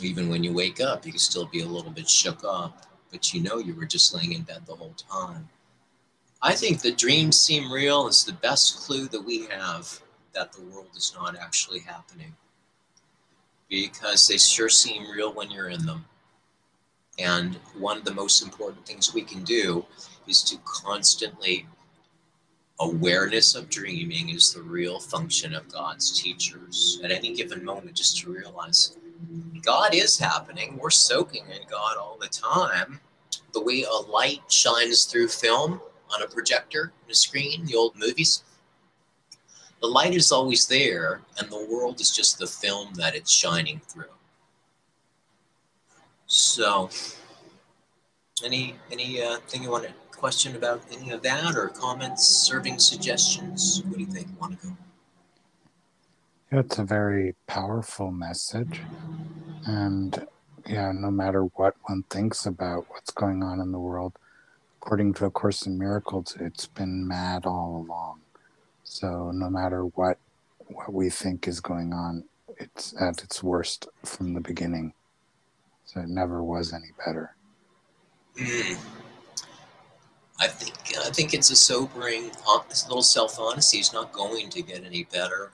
even 0.00 0.28
when 0.28 0.42
you 0.42 0.52
wake 0.52 0.80
up, 0.80 1.04
you 1.04 1.12
can 1.12 1.20
still 1.20 1.46
be 1.46 1.60
a 1.60 1.66
little 1.66 1.90
bit 1.90 2.08
shook 2.08 2.42
up, 2.44 2.86
but 3.12 3.32
you 3.32 3.40
know 3.40 3.58
you 3.58 3.74
were 3.76 3.84
just 3.84 4.14
laying 4.14 4.32
in 4.32 4.42
bed 4.42 4.62
the 4.66 4.74
whole 4.74 4.94
time. 5.08 5.48
I 6.42 6.54
think 6.54 6.80
that 6.80 6.98
dreams 6.98 7.38
seem 7.38 7.70
real 7.70 8.08
is 8.08 8.24
the 8.24 8.32
best 8.32 8.78
clue 8.78 9.06
that 9.08 9.24
we 9.24 9.46
have 9.46 10.00
that 10.32 10.52
the 10.52 10.62
world 10.62 10.88
is 10.96 11.12
not 11.16 11.36
actually 11.38 11.80
happening. 11.80 12.34
Because 13.68 14.26
they 14.26 14.38
sure 14.38 14.68
seem 14.68 15.08
real 15.10 15.32
when 15.32 15.50
you're 15.50 15.68
in 15.68 15.86
them. 15.86 16.04
And 17.18 17.56
one 17.78 17.96
of 17.98 18.04
the 18.04 18.14
most 18.14 18.42
important 18.42 18.84
things 18.86 19.14
we 19.14 19.22
can 19.22 19.44
do 19.44 19.84
is 20.26 20.42
to 20.44 20.56
constantly 20.64 21.66
awareness 22.82 23.54
of 23.54 23.70
dreaming 23.70 24.30
is 24.30 24.52
the 24.52 24.62
real 24.62 24.98
function 24.98 25.54
of 25.54 25.72
God's 25.72 26.20
teachers 26.20 27.00
at 27.04 27.10
any 27.10 27.34
given 27.34 27.64
moment, 27.64 27.96
just 27.96 28.18
to 28.18 28.32
realize 28.32 28.96
God 29.62 29.94
is 29.94 30.18
happening. 30.18 30.78
We're 30.78 30.90
soaking 30.90 31.44
in 31.46 31.68
God 31.70 31.96
all 31.96 32.18
the 32.20 32.28
time. 32.28 33.00
The 33.52 33.62
way 33.62 33.84
a 33.84 34.10
light 34.10 34.40
shines 34.48 35.04
through 35.04 35.28
film 35.28 35.80
on 36.14 36.22
a 36.22 36.26
projector, 36.26 36.92
on 37.04 37.10
a 37.10 37.14
screen, 37.14 37.64
the 37.66 37.76
old 37.76 37.96
movies, 37.96 38.42
the 39.80 39.88
light 39.88 40.14
is 40.14 40.30
always 40.30 40.66
there, 40.66 41.22
and 41.38 41.50
the 41.50 41.66
world 41.68 42.00
is 42.00 42.14
just 42.14 42.38
the 42.38 42.46
film 42.46 42.94
that 42.94 43.16
it's 43.16 43.32
shining 43.32 43.80
through. 43.88 44.04
So, 46.26 46.88
any 48.44 48.76
any 48.92 49.20
uh, 49.20 49.38
thing 49.48 49.64
you 49.64 49.70
want 49.70 49.84
to 49.84 50.01
question 50.22 50.54
about 50.54 50.80
any 50.92 51.10
of 51.10 51.20
that, 51.20 51.56
or 51.56 51.66
comments, 51.66 52.24
serving 52.24 52.78
suggestions? 52.78 53.82
What 53.88 53.96
do 53.96 54.04
you 54.04 54.06
think? 54.06 54.28
Want 54.40 54.60
to 54.60 54.68
go? 54.68 54.76
It's 56.52 56.78
a 56.78 56.84
very 56.84 57.34
powerful 57.48 58.12
message, 58.12 58.82
and 59.66 60.24
yeah, 60.64 60.92
no 60.92 61.10
matter 61.10 61.42
what 61.56 61.74
one 61.86 62.04
thinks 62.08 62.46
about 62.46 62.86
what's 62.90 63.10
going 63.10 63.42
on 63.42 63.58
in 63.58 63.72
the 63.72 63.80
world, 63.80 64.12
according 64.80 65.14
to 65.14 65.24
A 65.24 65.30
Course 65.30 65.66
in 65.66 65.76
Miracles, 65.76 66.36
it's 66.38 66.66
been 66.66 67.08
mad 67.08 67.44
all 67.44 67.84
along. 67.84 68.20
So 68.84 69.32
no 69.32 69.50
matter 69.50 69.86
what 69.86 70.18
what 70.68 70.92
we 70.92 71.10
think 71.10 71.48
is 71.48 71.58
going 71.58 71.92
on, 71.92 72.22
it's 72.58 72.94
at 73.00 73.24
its 73.24 73.42
worst 73.42 73.88
from 74.04 74.34
the 74.34 74.40
beginning. 74.40 74.94
So 75.84 75.98
it 75.98 76.08
never 76.08 76.44
was 76.44 76.72
any 76.72 76.92
better. 77.04 77.34
Mm. 78.38 78.78
I 80.42 80.48
think 80.48 80.74
I 81.06 81.10
think 81.10 81.34
it's 81.34 81.50
a 81.50 81.56
sobering, 81.56 82.32
little 82.88 83.02
self 83.02 83.38
honesty. 83.38 83.78
It's 83.78 83.92
not 83.92 84.12
going 84.12 84.50
to 84.50 84.62
get 84.62 84.84
any 84.84 85.04
better, 85.04 85.52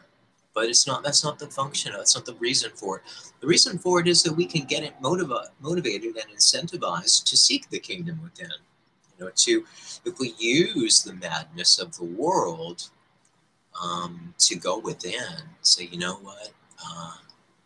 but 0.54 0.64
it's 0.64 0.86
not. 0.86 1.02
That's 1.02 1.22
not 1.22 1.38
the 1.38 1.46
function. 1.48 1.92
That's 1.94 2.16
not 2.16 2.24
the 2.24 2.34
reason 2.36 2.70
for 2.74 2.98
it. 2.98 3.02
The 3.40 3.46
reason 3.46 3.78
for 3.78 4.00
it 4.00 4.08
is 4.08 4.22
that 4.22 4.32
we 4.32 4.46
can 4.46 4.64
get 4.64 4.84
it 4.84 4.94
motiva- 5.02 5.48
motivated 5.60 6.16
and 6.16 6.34
incentivized 6.34 7.24
to 7.26 7.36
seek 7.36 7.68
the 7.68 7.78
kingdom 7.78 8.18
within. 8.22 8.50
You 9.18 9.26
know, 9.26 9.30
to 9.34 9.64
if 10.06 10.18
we 10.18 10.34
use 10.38 11.02
the 11.02 11.12
madness 11.12 11.78
of 11.78 11.94
the 11.98 12.04
world 12.04 12.88
um, 13.82 14.32
to 14.38 14.56
go 14.56 14.78
within, 14.78 15.36
say, 15.60 15.84
you 15.84 15.98
know 15.98 16.14
what, 16.14 16.48
uh, 16.82 17.12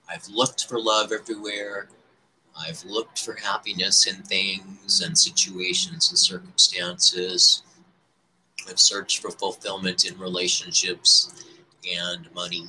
I've 0.08 0.26
looked 0.28 0.66
for 0.66 0.80
love 0.80 1.12
everywhere. 1.12 1.88
I've 2.58 2.84
looked 2.84 3.18
for 3.18 3.34
happiness 3.34 4.06
in 4.06 4.22
things 4.22 5.00
and 5.00 5.16
situations 5.16 6.10
and 6.10 6.18
circumstances. 6.18 7.62
I've 8.68 8.78
searched 8.78 9.20
for 9.20 9.30
fulfillment 9.30 10.04
in 10.04 10.18
relationships 10.18 11.44
and 11.98 12.32
money. 12.34 12.66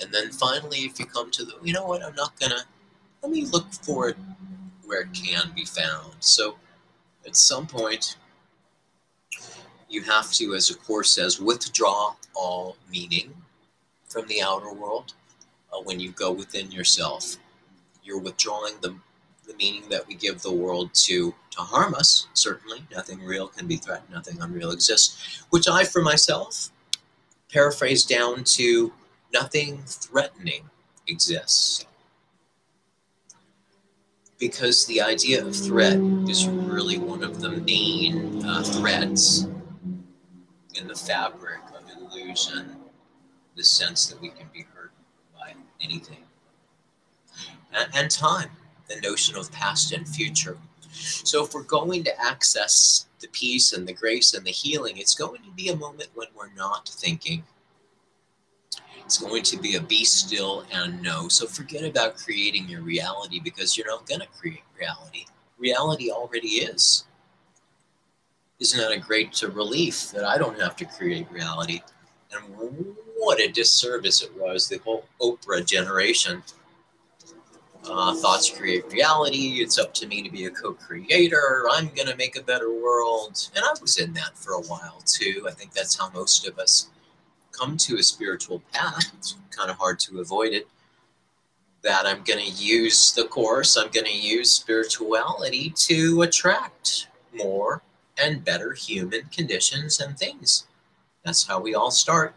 And 0.00 0.12
then 0.12 0.30
finally, 0.30 0.78
if 0.78 0.98
you 0.98 1.06
come 1.06 1.30
to 1.32 1.44
the, 1.44 1.54
you 1.62 1.72
know 1.72 1.86
what, 1.86 2.02
I'm 2.02 2.14
not 2.14 2.38
going 2.38 2.50
to, 2.50 2.60
let 3.22 3.32
me 3.32 3.44
look 3.46 3.72
for 3.72 4.08
it 4.08 4.16
where 4.84 5.02
it 5.02 5.12
can 5.12 5.52
be 5.54 5.64
found. 5.64 6.14
So 6.20 6.56
at 7.26 7.36
some 7.36 7.66
point, 7.66 8.16
you 9.88 10.02
have 10.02 10.32
to, 10.32 10.54
as 10.54 10.70
a 10.70 10.76
course 10.76 11.14
says, 11.14 11.40
withdraw 11.40 12.14
all 12.34 12.76
meaning 12.90 13.34
from 14.08 14.26
the 14.28 14.40
outer 14.40 14.72
world 14.72 15.14
uh, 15.72 15.80
when 15.80 15.98
you 15.98 16.12
go 16.12 16.30
within 16.30 16.70
yourself. 16.70 17.36
You're 18.02 18.20
withdrawing 18.20 18.74
the 18.80 18.96
the 19.48 19.54
meaning 19.54 19.88
that 19.88 20.06
we 20.06 20.14
give 20.14 20.42
the 20.42 20.52
world 20.52 20.90
to 20.92 21.34
to 21.50 21.60
harm 21.60 21.94
us. 21.94 22.28
Certainly, 22.34 22.86
nothing 22.92 23.24
real 23.24 23.48
can 23.48 23.66
be 23.66 23.76
threatened, 23.76 24.10
nothing 24.10 24.40
unreal 24.40 24.70
exists, 24.70 25.42
which 25.50 25.66
I, 25.68 25.84
for 25.84 26.02
myself, 26.02 26.70
paraphrase 27.50 28.04
down 28.04 28.44
to 28.44 28.92
nothing 29.32 29.82
threatening 29.86 30.70
exists. 31.08 31.86
Because 34.38 34.86
the 34.86 35.00
idea 35.00 35.44
of 35.44 35.56
threat 35.56 35.98
is 36.28 36.46
really 36.46 36.98
one 36.98 37.24
of 37.24 37.40
the 37.40 37.50
main 37.50 38.44
uh, 38.44 38.62
threads 38.62 39.48
in 40.74 40.86
the 40.86 40.94
fabric 40.94 41.60
of 41.74 41.82
illusion, 41.96 42.76
the 43.56 43.64
sense 43.64 44.06
that 44.06 44.20
we 44.20 44.28
can 44.28 44.46
be 44.52 44.64
hurt 44.72 44.92
by 45.36 45.54
anything. 45.80 46.22
and, 47.72 47.90
and 47.94 48.10
time 48.10 48.50
the 48.88 49.00
notion 49.00 49.36
of 49.36 49.52
past 49.52 49.92
and 49.92 50.08
future. 50.08 50.58
So, 50.90 51.44
if 51.44 51.54
we're 51.54 51.62
going 51.62 52.04
to 52.04 52.20
access 52.20 53.06
the 53.20 53.28
peace 53.28 53.72
and 53.72 53.86
the 53.86 53.92
grace 53.92 54.34
and 54.34 54.44
the 54.44 54.50
healing, 54.50 54.98
it's 54.98 55.14
going 55.14 55.42
to 55.42 55.50
be 55.50 55.68
a 55.68 55.76
moment 55.76 56.10
when 56.14 56.28
we're 56.36 56.52
not 56.56 56.88
thinking. 56.88 57.44
It's 59.04 59.18
going 59.18 59.42
to 59.44 59.58
be 59.58 59.76
a 59.76 59.80
be 59.80 60.04
still 60.04 60.66
and 60.72 61.02
know. 61.02 61.28
So, 61.28 61.46
forget 61.46 61.84
about 61.84 62.16
creating 62.16 62.68
your 62.68 62.82
reality 62.82 63.40
because 63.40 63.76
you're 63.76 63.86
not 63.86 64.06
going 64.06 64.20
to 64.20 64.28
create 64.28 64.64
reality. 64.78 65.26
Reality 65.58 66.10
already 66.10 66.48
is. 66.48 67.04
Isn't 68.60 68.80
that 68.80 68.90
a 68.90 68.98
great 68.98 69.42
uh, 69.42 69.50
relief 69.50 70.10
that 70.10 70.24
I 70.24 70.36
don't 70.36 70.60
have 70.60 70.74
to 70.76 70.84
create 70.84 71.30
reality? 71.30 71.80
And 72.32 72.42
what 73.16 73.40
a 73.40 73.48
disservice 73.48 74.22
it 74.22 74.36
was, 74.36 74.68
the 74.68 74.78
whole 74.78 75.06
Oprah 75.20 75.64
generation. 75.64 76.42
Uh, 77.90 78.14
thoughts 78.14 78.50
create 78.50 78.90
reality. 78.92 79.60
It's 79.60 79.78
up 79.78 79.94
to 79.94 80.06
me 80.06 80.22
to 80.22 80.30
be 80.30 80.44
a 80.44 80.50
co 80.50 80.74
creator. 80.74 81.64
I'm 81.70 81.86
going 81.88 82.08
to 82.08 82.16
make 82.16 82.36
a 82.36 82.42
better 82.42 82.70
world. 82.70 83.50
And 83.56 83.64
I 83.64 83.72
was 83.80 83.98
in 83.98 84.12
that 84.12 84.36
for 84.36 84.52
a 84.52 84.60
while 84.62 85.02
too. 85.06 85.46
I 85.48 85.52
think 85.52 85.72
that's 85.72 85.98
how 85.98 86.10
most 86.10 86.46
of 86.46 86.58
us 86.58 86.90
come 87.52 87.76
to 87.78 87.96
a 87.96 88.02
spiritual 88.02 88.62
path. 88.72 89.10
It's 89.16 89.36
kind 89.50 89.70
of 89.70 89.76
hard 89.76 89.98
to 90.00 90.20
avoid 90.20 90.52
it. 90.52 90.68
That 91.82 92.06
I'm 92.06 92.24
going 92.24 92.44
to 92.44 92.50
use 92.62 93.12
the 93.12 93.24
course, 93.24 93.76
I'm 93.76 93.90
going 93.90 94.06
to 94.06 94.18
use 94.18 94.52
spirituality 94.52 95.70
to 95.76 96.22
attract 96.22 97.08
more 97.32 97.82
and 98.20 98.44
better 98.44 98.72
human 98.72 99.22
conditions 99.32 100.00
and 100.00 100.18
things. 100.18 100.66
That's 101.24 101.46
how 101.46 101.60
we 101.60 101.74
all 101.74 101.92
start. 101.92 102.34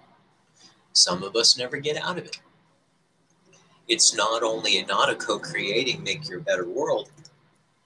Some 0.94 1.24
of 1.24 1.36
us 1.36 1.58
never 1.58 1.78
get 1.78 1.98
out 1.98 2.18
of 2.18 2.26
it. 2.26 2.40
It's 3.92 4.16
not 4.16 4.42
only 4.42 4.82
not 4.86 5.10
a 5.10 5.16
co 5.16 5.38
creating, 5.38 6.02
make 6.02 6.30
your 6.30 6.40
better 6.40 6.66
world, 6.66 7.12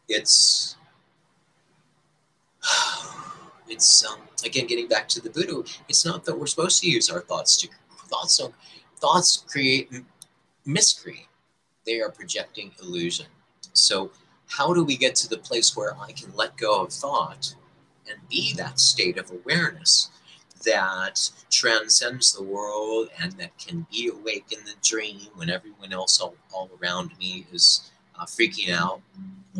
it's 0.08 0.76
it's 3.68 4.06
um, 4.06 4.20
again 4.46 4.68
getting 4.68 4.88
back 4.88 5.08
to 5.10 5.20
the 5.20 5.32
Buddha. 5.32 5.64
It's 5.90 6.06
not 6.06 6.24
that 6.26 6.38
we're 6.38 6.46
supposed 6.46 6.80
to 6.84 6.88
use 6.88 7.10
our 7.10 7.22
thoughts 7.22 7.58
to 7.58 7.70
thoughts. 8.08 8.36
So 8.36 8.54
thoughts 8.98 9.46
create 9.50 9.90
miscreate. 10.64 11.26
They 11.88 12.02
are 12.02 12.12
projecting 12.12 12.72
illusion. 12.84 13.26
So 13.74 14.12
how 14.48 14.76
do 14.76 14.86
we 14.86 14.98
get 14.98 15.16
to 15.16 15.28
the 15.28 15.40
place 15.40 15.76
where 15.76 15.98
I 16.00 16.12
can 16.12 16.32
let 16.36 16.56
go 16.56 16.84
of 16.84 16.94
thought 16.94 17.56
and 18.08 18.20
be 18.30 18.54
that 18.58 18.80
state 18.80 19.18
of 19.18 19.32
awareness 19.32 20.12
that 20.66 21.30
transcends 21.50 22.34
the 22.34 22.44
world 22.44 23.10
and 23.22 23.32
that 23.34 23.58
can 23.58 23.86
be 23.92 24.08
awake 24.08 24.46
in 24.52 24.64
the 24.66 24.76
dream 24.84 25.28
when 25.36 25.50
everyone 25.50 25.94
else 25.94 26.20
all, 26.20 26.36
all 26.54 26.70
around 26.82 27.18
me 27.20 27.46
is 27.52 27.92
uh, 28.20 28.26
freaking 28.26 28.74
out 28.74 29.02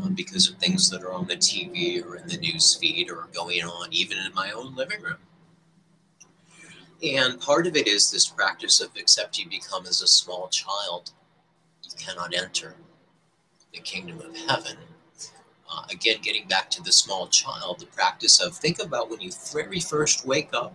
um, 0.02 0.14
because 0.14 0.50
of 0.50 0.58
things 0.58 0.90
that 0.90 1.04
are 1.04 1.12
on 1.12 1.28
the 1.28 1.36
TV 1.36 2.04
or 2.06 2.16
in 2.18 2.28
the 2.28 2.38
news 2.38 2.76
feed 2.76 3.10
or 3.10 3.28
going 3.34 3.64
on 3.64 3.92
even 3.92 4.18
in 4.18 4.34
my 4.34 4.52
own 4.52 4.76
living 4.76 5.02
room. 5.02 5.18
And 7.04 7.40
part 7.40 7.68
of 7.68 7.76
it 7.76 7.88
is 7.88 8.10
this 8.10 8.28
practice 8.28 8.80
of 8.82 8.90
except 8.96 9.38
you 9.38 9.50
become 9.50 9.86
as 9.86 10.02
a 10.02 10.08
small 10.08 10.48
child, 10.48 11.12
you 11.84 11.92
cannot 11.98 12.34
enter 12.34 12.76
the 13.74 13.82
kingdom 13.82 14.20
of 14.22 14.36
heaven. 14.36 14.78
Uh, 15.70 15.84
again, 15.92 16.18
getting 16.22 16.48
back 16.48 16.70
to 16.72 16.82
the 16.84 16.92
small 16.92 17.28
child, 17.28 17.80
the 17.80 17.86
practice 17.88 18.40
of 18.40 18.56
think 18.56 18.80
about 18.80 19.10
when 19.10 19.20
you 19.20 19.32
very 19.52 19.80
first 19.80 20.26
wake 20.26 20.50
up, 20.54 20.74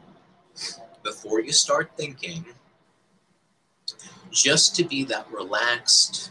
before 1.02 1.40
you 1.40 1.52
start 1.52 1.90
thinking, 1.96 2.44
just 4.30 4.76
to 4.76 4.84
be 4.84 5.04
that 5.04 5.30
relaxed, 5.32 6.30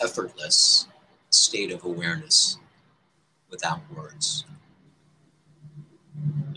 effortless 0.00 0.86
state 1.30 1.70
of 1.70 1.84
awareness 1.84 2.58
without 3.50 3.80
words. 3.94 4.44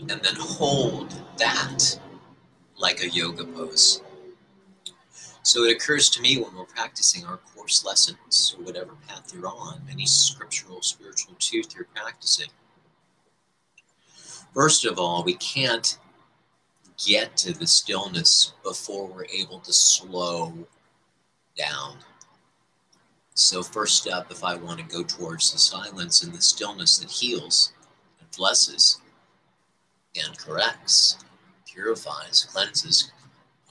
And 0.00 0.10
then 0.10 0.34
hold 0.38 1.14
that 1.36 1.98
like 2.76 3.02
a 3.02 3.08
yoga 3.08 3.44
pose. 3.44 4.02
So 5.42 5.64
it 5.64 5.76
occurs 5.76 6.10
to 6.10 6.20
me 6.20 6.38
when 6.38 6.54
we're 6.54 6.64
practicing 6.64 7.24
our 7.24 7.38
course 7.38 7.84
lessons, 7.84 8.54
or 8.58 8.64
whatever 8.64 8.92
path 9.06 9.32
you're 9.34 9.46
on, 9.46 9.80
any 9.90 10.06
scriptural, 10.06 10.82
spiritual 10.82 11.34
truth 11.38 11.74
you're 11.74 11.86
practicing. 11.94 12.48
First 14.54 14.84
of 14.84 14.98
all, 14.98 15.22
we 15.24 15.34
can't 15.34 15.98
get 17.04 17.36
to 17.36 17.52
the 17.52 17.66
stillness 17.66 18.52
before 18.62 19.06
we're 19.06 19.26
able 19.26 19.60
to 19.60 19.72
slow 19.72 20.52
down. 21.56 21.96
So, 23.34 23.62
first 23.62 23.98
step, 23.98 24.30
if 24.30 24.42
I 24.42 24.56
want 24.56 24.80
to 24.80 24.84
go 24.84 25.04
towards 25.04 25.52
the 25.52 25.58
silence 25.58 26.24
and 26.24 26.34
the 26.34 26.42
stillness 26.42 26.98
that 26.98 27.10
heals 27.10 27.72
and 28.18 28.28
blesses 28.36 29.00
and 30.20 30.36
corrects, 30.36 31.18
purifies, 31.64 32.48
cleanses, 32.50 33.12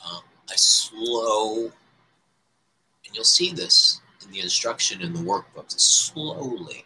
uh, 0.05 0.19
I 0.49 0.55
slow, 0.55 1.63
and 1.65 3.13
you'll 3.15 3.25
see 3.25 3.51
this 3.51 3.99
in 4.23 4.31
the 4.31 4.39
instruction 4.39 5.01
in 5.01 5.11
the 5.11 5.19
workbook, 5.19 5.69
slowly, 5.69 6.85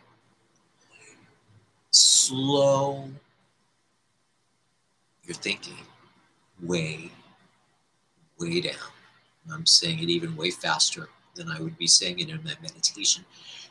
slow 1.92 3.10
your 5.24 5.36
thinking 5.36 5.78
way, 6.64 7.12
way 8.40 8.62
down. 8.62 8.76
I'm 9.52 9.66
saying 9.66 10.00
it 10.00 10.10
even 10.10 10.36
way 10.36 10.52
faster 10.52 11.10
than 11.36 11.50
I 11.50 11.60
would 11.60 11.78
be 11.78 11.88
saying 11.88 12.20
it 12.20 12.30
in 12.30 12.44
my 12.44 12.54
meditation. 12.62 13.26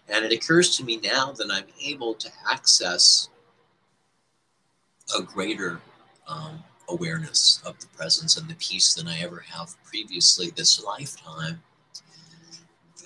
And 0.09 0.24
it 0.24 0.32
occurs 0.32 0.76
to 0.76 0.84
me 0.84 0.99
now 1.03 1.32
that 1.32 1.51
I'm 1.51 1.66
able 1.84 2.14
to 2.14 2.28
access 2.51 3.28
a 5.16 5.22
greater 5.22 5.80
um, 6.26 6.62
awareness 6.88 7.62
of 7.64 7.78
the 7.80 7.86
presence 7.88 8.36
and 8.36 8.49
the 8.49 8.55
peace 8.57 8.95
than 8.95 9.09
I 9.09 9.20
ever 9.20 9.45
have 9.49 9.76
previously 9.84 10.51
this 10.51 10.82
lifetime. 10.82 11.62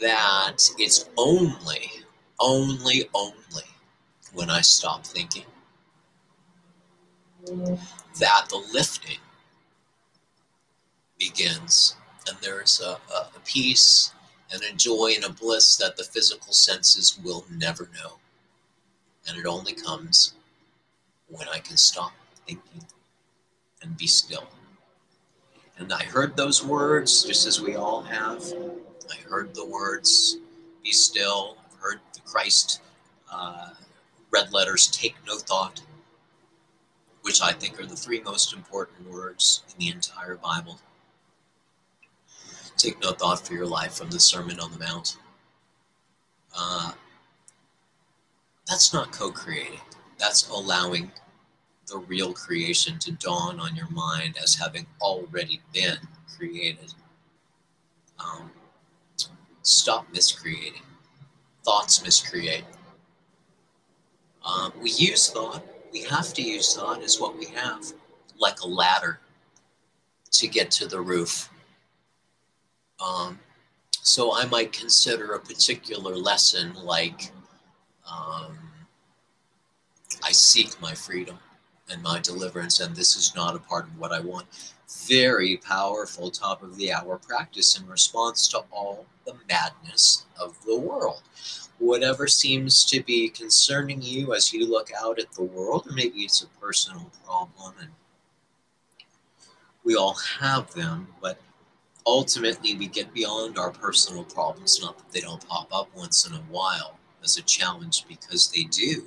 That 0.01 0.57
it's 0.79 1.09
only, 1.17 1.91
only, 2.41 3.05
only 3.15 3.69
when 4.33 4.51
I 4.51 4.61
stop 4.61 5.07
thinking 5.07 5.45
that 7.47 8.47
the 8.49 8.63
lifting 8.73 9.19
begins. 11.19 11.97
And 12.29 12.37
there's 12.41 12.81
a, 12.81 12.99
a, 13.13 13.29
a 13.37 13.41
peace 13.45 14.13
and 14.53 14.63
a 14.63 14.75
joy 14.77 15.13
and 15.15 15.25
a 15.25 15.33
bliss 15.33 15.77
that 15.77 15.97
the 15.97 16.05
physical 16.05 16.53
senses 16.53 17.19
will 17.23 17.45
never 17.51 17.89
know. 17.95 18.15
And 19.27 19.39
it 19.39 19.47
only 19.47 19.73
comes 19.73 20.35
when 21.29 21.49
I 21.49 21.59
can 21.59 21.77
stop 21.77 22.13
thinking 22.47 22.85
and 23.83 23.97
be 23.97 24.07
still. 24.07 24.49
And 25.79 25.93
I 25.93 26.05
heard 26.05 26.37
those 26.37 26.65
words 26.65 27.25
just 27.25 27.47
as 27.47 27.61
we 27.61 27.75
all 27.75 28.03
have. 28.03 28.45
I 29.11 29.17
heard 29.29 29.55
the 29.55 29.67
words, 29.67 30.39
be 30.83 30.93
still. 30.93 31.57
I've 31.67 31.81
heard 31.81 32.01
the 32.13 32.21
Christ 32.21 32.81
uh, 33.33 33.71
red 34.31 34.53
letters, 34.53 34.87
take 34.89 35.17
no 35.27 35.37
thought, 35.39 35.81
which 37.23 37.41
I 37.43 37.53
think 37.53 37.81
are 37.81 37.87
the 37.87 37.97
three 37.97 38.21
most 38.21 38.53
important 38.53 39.11
words 39.11 39.65
in 39.69 39.75
the 39.79 39.93
entire 39.93 40.37
Bible. 40.37 40.79
Take 42.77 43.01
no 43.01 43.13
thought 43.13 43.47
for 43.47 43.55
your 43.55 43.67
life 43.67 43.95
from 43.95 44.11
the 44.11 44.21
Sermon 44.21 44.61
on 44.61 44.73
the 44.73 44.79
Mount. 44.79 45.17
Uh, 46.57 46.93
that's 48.67 48.93
not 48.93 49.13
co 49.13 49.31
creating, 49.31 49.81
that's 50.19 50.49
allowing 50.49 51.11
the 51.87 51.99
real 51.99 52.33
creation 52.33 52.99
to 52.99 53.13
dawn 53.13 53.61
on 53.61 53.77
your 53.77 53.91
mind 53.91 54.37
as 54.43 54.55
having 54.55 54.87
already 55.01 55.61
been 55.73 55.99
created. 56.37 56.95
Um, 58.19 58.51
stop 59.63 60.07
miscreating. 60.13 60.83
Thoughts 61.65 62.03
miscreate. 62.03 62.65
Um, 64.45 64.73
we 64.81 64.91
use 64.91 65.31
thought. 65.31 65.65
We 65.93 66.03
have 66.03 66.35
to 66.35 66.43
use 66.43 66.75
thought 66.75 67.03
as 67.03 67.21
what 67.21 67.39
we 67.39 67.47
have, 67.47 67.93
like 68.39 68.61
a 68.61 68.67
ladder 68.67 69.21
to 70.33 70.49
get 70.49 70.71
to 70.73 70.87
the 70.87 71.01
roof. 71.01 71.49
Um, 73.01 73.39
so 74.03 74.35
I 74.35 74.45
might 74.47 74.73
consider 74.73 75.33
a 75.33 75.41
particular 75.41 76.15
lesson 76.17 76.75
like 76.75 77.33
um, 78.11 78.59
I 80.23 80.33
seek 80.33 80.81
my 80.81 80.93
freedom 80.93 81.39
and 81.91 82.03
my 82.03 82.21
deliverance, 82.21 82.81
and 82.81 82.95
this 82.95 83.17
is 83.17 83.35
not 83.35 83.57
a 83.57 83.59
part 83.59 83.87
of 83.87 83.99
what 83.99 84.13
I 84.13 84.21
want. 84.21 84.47
Very 85.07 85.57
powerful, 85.57 86.31
top 86.31 86.63
of 86.63 86.77
the 86.77 86.93
hour 86.93 87.19
practice 87.19 87.79
in 87.79 87.87
response 87.87 88.47
to 88.49 88.63
all 88.71 89.07
the 89.27 89.35
madness 89.49 90.27
of 90.39 90.57
the 90.65 90.79
world. 90.79 91.23
Whatever 91.79 92.27
seems 92.27 92.85
to 92.87 93.03
be 93.03 93.29
concerning 93.29 94.01
you 94.01 94.35
as 94.35 94.53
you 94.53 94.71
look 94.71 94.91
out 94.99 95.19
at 95.19 95.33
the 95.33 95.43
world, 95.43 95.87
or 95.89 95.93
maybe 95.95 96.21
it's 96.21 96.43
a 96.43 96.47
personal 96.61 97.11
problem, 97.27 97.75
and 97.81 97.91
we 99.83 99.97
all 99.97 100.17
have 100.41 100.73
them, 100.73 101.09
but 101.21 101.41
ultimately 102.07 102.75
we 102.77 102.87
get 102.87 103.13
beyond 103.15 103.59
our 103.59 103.71
personal 103.71 104.25
problems, 104.25 104.81
not 104.83 104.99
that 104.99 105.11
they 105.13 105.21
don't 105.21 105.47
pop 105.49 105.69
up 105.73 105.89
once 105.97 106.27
in 106.27 106.35
a 106.35 106.43
while 106.51 106.99
as 107.23 107.37
a 107.39 107.43
challenge, 107.43 108.05
because 108.09 108.51
they 108.51 108.65
do, 108.65 109.05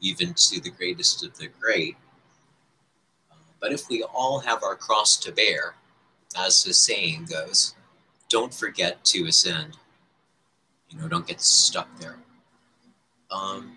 even 0.00 0.32
to 0.34 0.60
the 0.60 0.70
greatest 0.70 1.24
of 1.24 1.36
the 1.36 1.48
great. 1.60 1.96
Uh, 3.30 3.36
but 3.60 3.72
if 3.72 3.88
we 3.88 4.02
all 4.02 4.38
have 4.38 4.62
our 4.62 4.76
cross 4.76 5.16
to 5.18 5.32
bear, 5.32 5.74
as 6.36 6.64
the 6.64 6.72
saying 6.72 7.26
goes, 7.30 7.74
don't 8.28 8.52
forget 8.52 9.04
to 9.04 9.26
ascend. 9.26 9.76
You 10.88 10.98
know, 10.98 11.08
don't 11.08 11.26
get 11.26 11.40
stuck 11.40 11.88
there. 12.00 12.16
Um, 13.30 13.76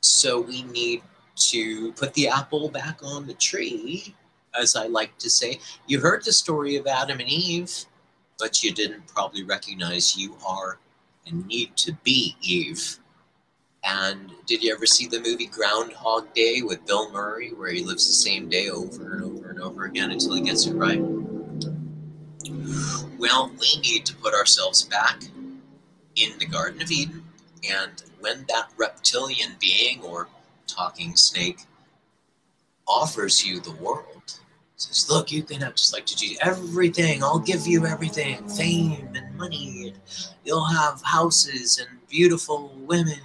so 0.00 0.40
we 0.40 0.62
need 0.62 1.02
to 1.36 1.92
put 1.92 2.14
the 2.14 2.28
apple 2.28 2.68
back 2.68 3.00
on 3.02 3.26
the 3.26 3.34
tree 3.34 4.14
as 4.60 4.76
I 4.76 4.86
like 4.86 5.16
to 5.18 5.30
say. 5.30 5.58
You 5.86 6.00
heard 6.00 6.24
the 6.24 6.32
story 6.32 6.76
of 6.76 6.86
Adam 6.86 7.20
and 7.20 7.28
Eve, 7.28 7.72
but 8.38 8.62
you 8.62 8.72
didn't 8.72 9.06
probably 9.08 9.44
recognize 9.44 10.16
you 10.16 10.36
are 10.46 10.78
and 11.26 11.46
need 11.46 11.76
to 11.76 11.92
be 12.04 12.36
Eve. 12.42 12.98
And 13.84 14.32
did 14.46 14.62
you 14.62 14.72
ever 14.74 14.86
see 14.86 15.06
the 15.06 15.20
movie 15.20 15.46
Groundhog 15.46 16.32
Day 16.34 16.62
with 16.62 16.86
Bill 16.86 17.10
Murray, 17.12 17.50
where 17.50 17.70
he 17.70 17.82
lives 17.82 18.06
the 18.06 18.14
same 18.14 18.48
day 18.48 18.70
over 18.70 19.14
and 19.14 19.22
over 19.24 19.50
and 19.50 19.60
over 19.60 19.84
again 19.84 20.10
until 20.10 20.34
he 20.34 20.40
gets 20.40 20.66
it 20.66 20.74
right? 20.74 21.00
Well, 23.18 23.52
we 23.60 23.80
need 23.80 24.06
to 24.06 24.14
put 24.16 24.34
ourselves 24.34 24.82
back 24.82 25.22
in 26.16 26.38
the 26.38 26.46
Garden 26.46 26.80
of 26.82 26.90
Eden. 26.90 27.24
And 27.70 28.02
when 28.20 28.44
that 28.48 28.70
reptilian 28.76 29.56
being 29.60 30.02
or 30.02 30.28
talking 30.66 31.16
snake 31.16 31.60
offers 32.86 33.44
you 33.44 33.60
the 33.60 33.72
world, 33.72 34.40
says, 34.84 35.10
Look, 35.10 35.32
you 35.32 35.42
can 35.42 35.60
have 35.60 35.74
just 35.74 35.92
like 35.92 36.06
to 36.06 36.16
Jesus, 36.16 36.38
everything. 36.42 37.22
I'll 37.22 37.38
give 37.38 37.66
you 37.66 37.86
everything 37.86 38.46
fame 38.48 39.08
and 39.14 39.36
money. 39.36 39.88
And 39.88 40.00
you'll 40.44 40.64
have 40.66 41.00
houses 41.02 41.78
and 41.78 41.98
beautiful 42.08 42.74
women. 42.78 43.20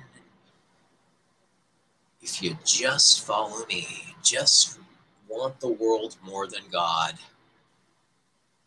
If 2.21 2.41
you 2.41 2.57
just 2.65 3.25
follow 3.25 3.65
me, 3.67 3.87
just 4.23 4.79
want 5.27 5.59
the 5.59 5.69
world 5.69 6.17
more 6.23 6.47
than 6.47 6.61
God. 6.71 7.15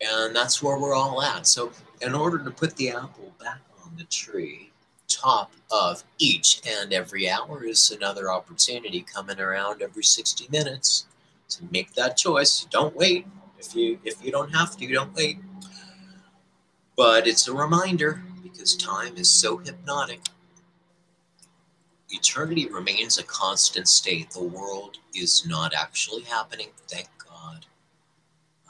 And 0.01 0.34
that's 0.34 0.62
where 0.62 0.78
we're 0.78 0.95
all 0.95 1.22
at. 1.22 1.47
So, 1.47 1.70
in 2.01 2.14
order 2.14 2.38
to 2.38 2.51
put 2.51 2.74
the 2.76 2.90
apple 2.90 3.32
back 3.38 3.61
on 3.84 3.93
the 3.97 4.05
tree, 4.05 4.72
top 5.09 5.53
of 5.70 6.03
each 6.18 6.61
and 6.66 6.93
every 6.93 7.28
hour 7.28 7.64
is 7.64 7.90
another 7.90 8.30
opportunity 8.30 9.03
coming 9.03 9.38
around 9.38 9.82
every 9.82 10.03
60 10.03 10.47
minutes 10.51 11.07
to 11.57 11.65
make 11.71 11.93
that 11.95 12.17
choice. 12.17 12.67
Don't 12.71 12.95
wait. 12.97 13.27
If 13.59 13.75
you 13.75 13.99
if 14.05 14.25
you 14.25 14.33
don't 14.33 14.55
have 14.55 14.77
to, 14.77 14.93
don't 14.93 15.15
wait. 15.15 15.39
But 16.97 17.27
it's 17.27 17.49
a 17.49 17.55
reminder 17.55 18.23
because 18.43 18.77
time 18.77 19.17
is 19.17 19.31
so 19.31 19.59
hypnotic. 19.59 20.21
Eternity 22.11 22.69
remains 22.69 23.19
a 23.19 23.23
constant 23.23 23.89
state. 23.89 24.31
The 24.31 24.43
world 24.43 24.99
is 25.15 25.47
not 25.47 25.73
actually 25.75 26.23
happening. 26.23 26.69
Thank 26.89 27.09
God. 27.19 27.65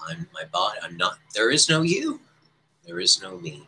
I'm 0.09 0.28
my 0.33 0.45
body. 0.45 0.78
I'm 0.83 0.97
not. 0.97 1.18
There 1.35 1.51
is 1.51 1.68
no 1.68 1.83
you. 1.83 2.20
There 2.87 3.01
is 3.01 3.22
no 3.22 3.39
me. 3.39 3.66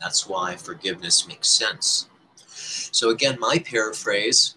That's 0.00 0.28
why 0.28 0.56
forgiveness 0.56 1.26
makes 1.26 1.48
sense. 1.48 2.08
So, 2.46 3.10
again, 3.10 3.38
my 3.40 3.58
paraphrase 3.58 4.56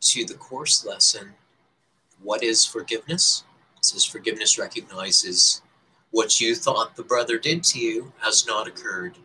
to 0.00 0.24
the 0.24 0.34
course 0.34 0.84
lesson 0.84 1.32
what 2.24 2.42
is 2.42 2.64
forgiveness? 2.64 3.44
It 3.76 3.84
says 3.84 4.04
forgiveness 4.04 4.58
recognizes 4.58 5.62
what 6.10 6.40
you 6.40 6.54
thought 6.54 6.96
the 6.96 7.02
brother 7.02 7.38
did 7.38 7.62
to 7.64 7.78
you 7.78 8.12
has 8.20 8.46
not 8.46 8.66
occurred. 8.66 9.16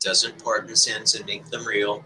Doesn't 0.00 0.42
pardon 0.42 0.76
sins 0.76 1.14
and 1.14 1.26
make 1.26 1.46
them 1.46 1.66
real. 1.66 2.04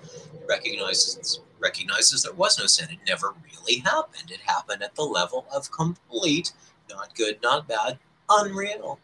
Recognizes 0.49 1.41
recognizes 1.61 2.23
there 2.23 2.33
was 2.35 2.59
no 2.59 2.67
sin. 2.67 2.89
It 2.91 2.99
never 3.07 3.35
really 3.47 3.81
happened. 3.81 4.31
It 4.31 4.41
happened 4.45 4.83
at 4.83 4.95
the 4.95 5.03
level 5.03 5.47
of 5.55 5.71
complete, 5.71 6.53
not 6.91 7.15
good, 7.15 7.39
not 7.43 7.67
bad, 7.67 7.99
unreal. 8.29 9.01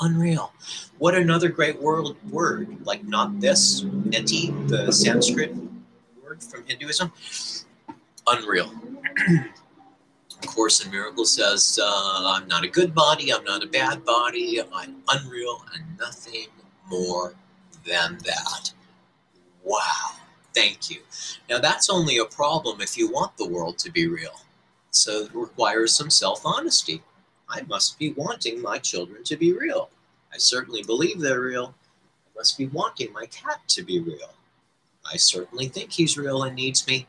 Unreal. 0.00 0.52
What 0.98 1.14
another 1.14 1.48
great 1.48 1.80
word, 1.80 2.16
word 2.30 2.84
like 2.86 3.04
not 3.04 3.40
this, 3.40 3.82
neti, 3.82 4.68
the 4.68 4.92
Sanskrit 4.92 5.54
word 6.22 6.42
from 6.42 6.64
Hinduism. 6.66 7.12
Unreal. 8.26 8.72
Course 10.46 10.84
in 10.84 10.90
Miracles 10.90 11.34
says, 11.34 11.78
uh, 11.82 12.22
I'm 12.26 12.48
not 12.48 12.64
a 12.64 12.68
good 12.68 12.94
body, 12.94 13.32
I'm 13.32 13.44
not 13.44 13.62
a 13.62 13.66
bad 13.66 14.04
body, 14.04 14.60
I'm 14.72 14.96
unreal, 15.08 15.64
and 15.74 15.84
nothing 15.98 16.46
more 16.88 17.34
than 17.86 18.18
that. 18.24 18.72
Wow. 19.62 20.12
Thank 20.54 20.88
you. 20.90 21.00
Now, 21.50 21.58
that's 21.58 21.90
only 21.90 22.18
a 22.18 22.24
problem 22.24 22.80
if 22.80 22.96
you 22.96 23.10
want 23.10 23.36
the 23.36 23.48
world 23.48 23.78
to 23.78 23.90
be 23.90 24.06
real. 24.06 24.40
So 24.90 25.22
it 25.22 25.34
requires 25.34 25.94
some 25.94 26.10
self 26.10 26.46
honesty. 26.46 27.02
I 27.48 27.62
must 27.62 27.98
be 27.98 28.12
wanting 28.12 28.62
my 28.62 28.78
children 28.78 29.24
to 29.24 29.36
be 29.36 29.52
real. 29.52 29.90
I 30.32 30.38
certainly 30.38 30.82
believe 30.82 31.20
they're 31.20 31.40
real. 31.40 31.74
I 32.26 32.38
must 32.38 32.56
be 32.56 32.66
wanting 32.66 33.12
my 33.12 33.26
cat 33.26 33.60
to 33.68 33.82
be 33.82 34.00
real. 34.00 34.34
I 35.12 35.16
certainly 35.16 35.66
think 35.68 35.92
he's 35.92 36.16
real 36.16 36.44
and 36.44 36.56
needs 36.56 36.86
me. 36.86 37.06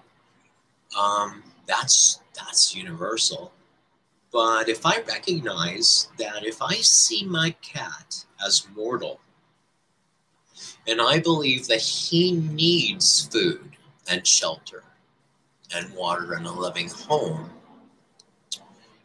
Um, 0.99 1.43
that's 1.67 2.19
that's 2.35 2.75
universal. 2.75 3.51
But 4.31 4.67
if 4.67 4.85
I 4.85 5.01
recognize 5.07 6.09
that 6.17 6.45
if 6.45 6.61
I 6.61 6.75
see 6.75 7.25
my 7.25 7.51
cat 7.61 8.25
as 8.45 8.67
mortal, 8.75 9.19
and 10.87 11.01
I 11.01 11.19
believe 11.19 11.67
that 11.67 11.81
he 11.81 12.33
needs 12.33 13.27
food 13.31 13.77
and 14.09 14.25
shelter 14.25 14.83
and 15.73 15.93
water 15.95 16.33
and 16.33 16.45
a 16.45 16.51
loving 16.51 16.89
home, 16.89 17.49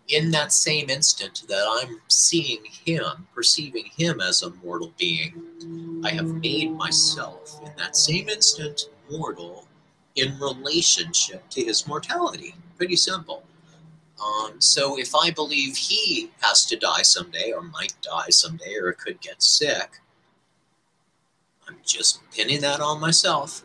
in 0.09 0.31
that 0.33 0.53
same 0.53 0.91
instant 0.91 1.45
that 1.49 1.65
I'm 1.69 2.01
seeing 2.09 2.65
him, 2.65 3.29
perceiving 3.35 3.85
him 3.97 4.21
as 4.21 4.43
a 4.43 4.51
mortal 4.65 4.93
being, 4.99 6.01
I 6.05 6.11
have 6.11 6.27
made 6.27 6.73
myself 6.73 7.61
in 7.65 7.73
that 7.77 7.97
same 7.97 8.29
instant 8.29 8.87
mortal 9.11 9.69
in 10.17 10.39
relationship 10.39 11.49
to 11.51 11.63
his 11.63 11.87
mortality. 11.87 12.55
Pretty 12.77 12.97
simple. 12.97 13.45
Um, 14.23 14.61
so 14.61 14.99
if 14.99 15.15
I 15.15 15.31
believe 15.31 15.77
he 15.77 16.31
has 16.41 16.67
to 16.67 16.77
die 16.77 17.03
someday, 17.03 17.53
or 17.53 17.63
might 17.63 17.95
die 18.03 18.29
someday, 18.29 18.75
or 18.75 18.93
could 18.93 19.21
get 19.21 19.43
sick, 19.43 20.01
I'm 21.67 21.77
just 21.85 22.21
pinning 22.31 22.61
that 22.61 22.81
on 22.81 23.01
myself. 23.01 23.65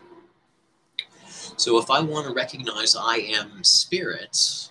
So 1.58 1.78
if 1.78 1.89
I 1.89 2.02
want 2.02 2.28
to 2.28 2.34
recognize 2.34 2.96
I 2.96 3.18
am 3.18 3.64
spirit, 3.64 4.70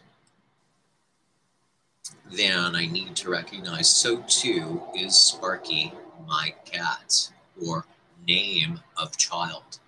then 2.30 2.74
I 2.74 2.86
need 2.86 3.16
to 3.16 3.30
recognize 3.30 3.88
so 3.88 4.22
too 4.28 4.82
is 4.94 5.20
Sparky, 5.20 5.92
my 6.26 6.54
cat, 6.64 7.30
or 7.66 7.84
name 8.26 8.80
of 8.96 9.16
child. 9.16 9.78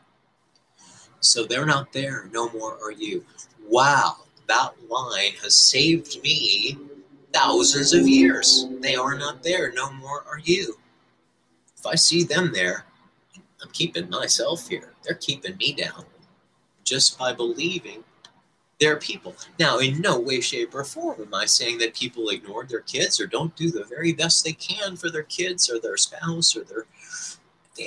So 1.26 1.44
they're 1.44 1.66
not 1.66 1.92
there. 1.92 2.28
No 2.32 2.50
more 2.50 2.78
are 2.82 2.92
you. 2.92 3.24
Wow, 3.68 4.16
that 4.46 4.74
line 4.88 5.32
has 5.42 5.56
saved 5.56 6.22
me 6.22 6.78
thousands 7.32 7.92
of 7.92 8.08
years. 8.08 8.66
They 8.80 8.94
are 8.94 9.16
not 9.18 9.42
there. 9.42 9.72
No 9.72 9.92
more 9.92 10.24
are 10.30 10.38
you. 10.38 10.78
If 11.76 11.84
I 11.84 11.94
see 11.94 12.24
them 12.24 12.52
there, 12.52 12.86
I'm 13.62 13.70
keeping 13.72 14.08
myself 14.08 14.68
here. 14.68 14.94
They're 15.02 15.16
keeping 15.16 15.56
me 15.56 15.72
down 15.72 16.04
just 16.84 17.18
by 17.18 17.32
believing 17.32 18.04
they're 18.80 18.96
people. 18.96 19.34
Now, 19.58 19.78
in 19.78 20.00
no 20.00 20.18
way, 20.20 20.40
shape, 20.40 20.74
or 20.74 20.84
form 20.84 21.22
am 21.22 21.34
I 21.34 21.46
saying 21.46 21.78
that 21.78 21.94
people 21.94 22.28
ignore 22.28 22.64
their 22.64 22.80
kids 22.80 23.18
or 23.18 23.26
don't 23.26 23.56
do 23.56 23.70
the 23.70 23.84
very 23.84 24.12
best 24.12 24.44
they 24.44 24.52
can 24.52 24.96
for 24.96 25.10
their 25.10 25.22
kids 25.24 25.70
or 25.70 25.80
their 25.80 25.96
spouse 25.96 26.56
or 26.56 26.62
their 26.64 26.86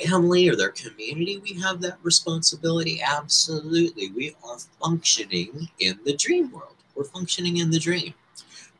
family 0.06 0.48
or 0.50 0.56
their 0.56 0.70
community. 0.70 1.42
We 1.44 1.60
have 1.62 1.82
that 1.82 1.98
responsibility. 2.04 3.02
Absolutely. 3.02 4.12
We 4.12 4.36
are 4.44 4.58
functioning 4.82 5.70
in 5.80 6.00
the 6.06 6.16
dream 6.16 6.52
world. 6.52 6.76
We're 6.96 7.06
functioning 7.06 7.58
in 7.58 7.72
the 7.72 7.80
dream. 7.80 8.14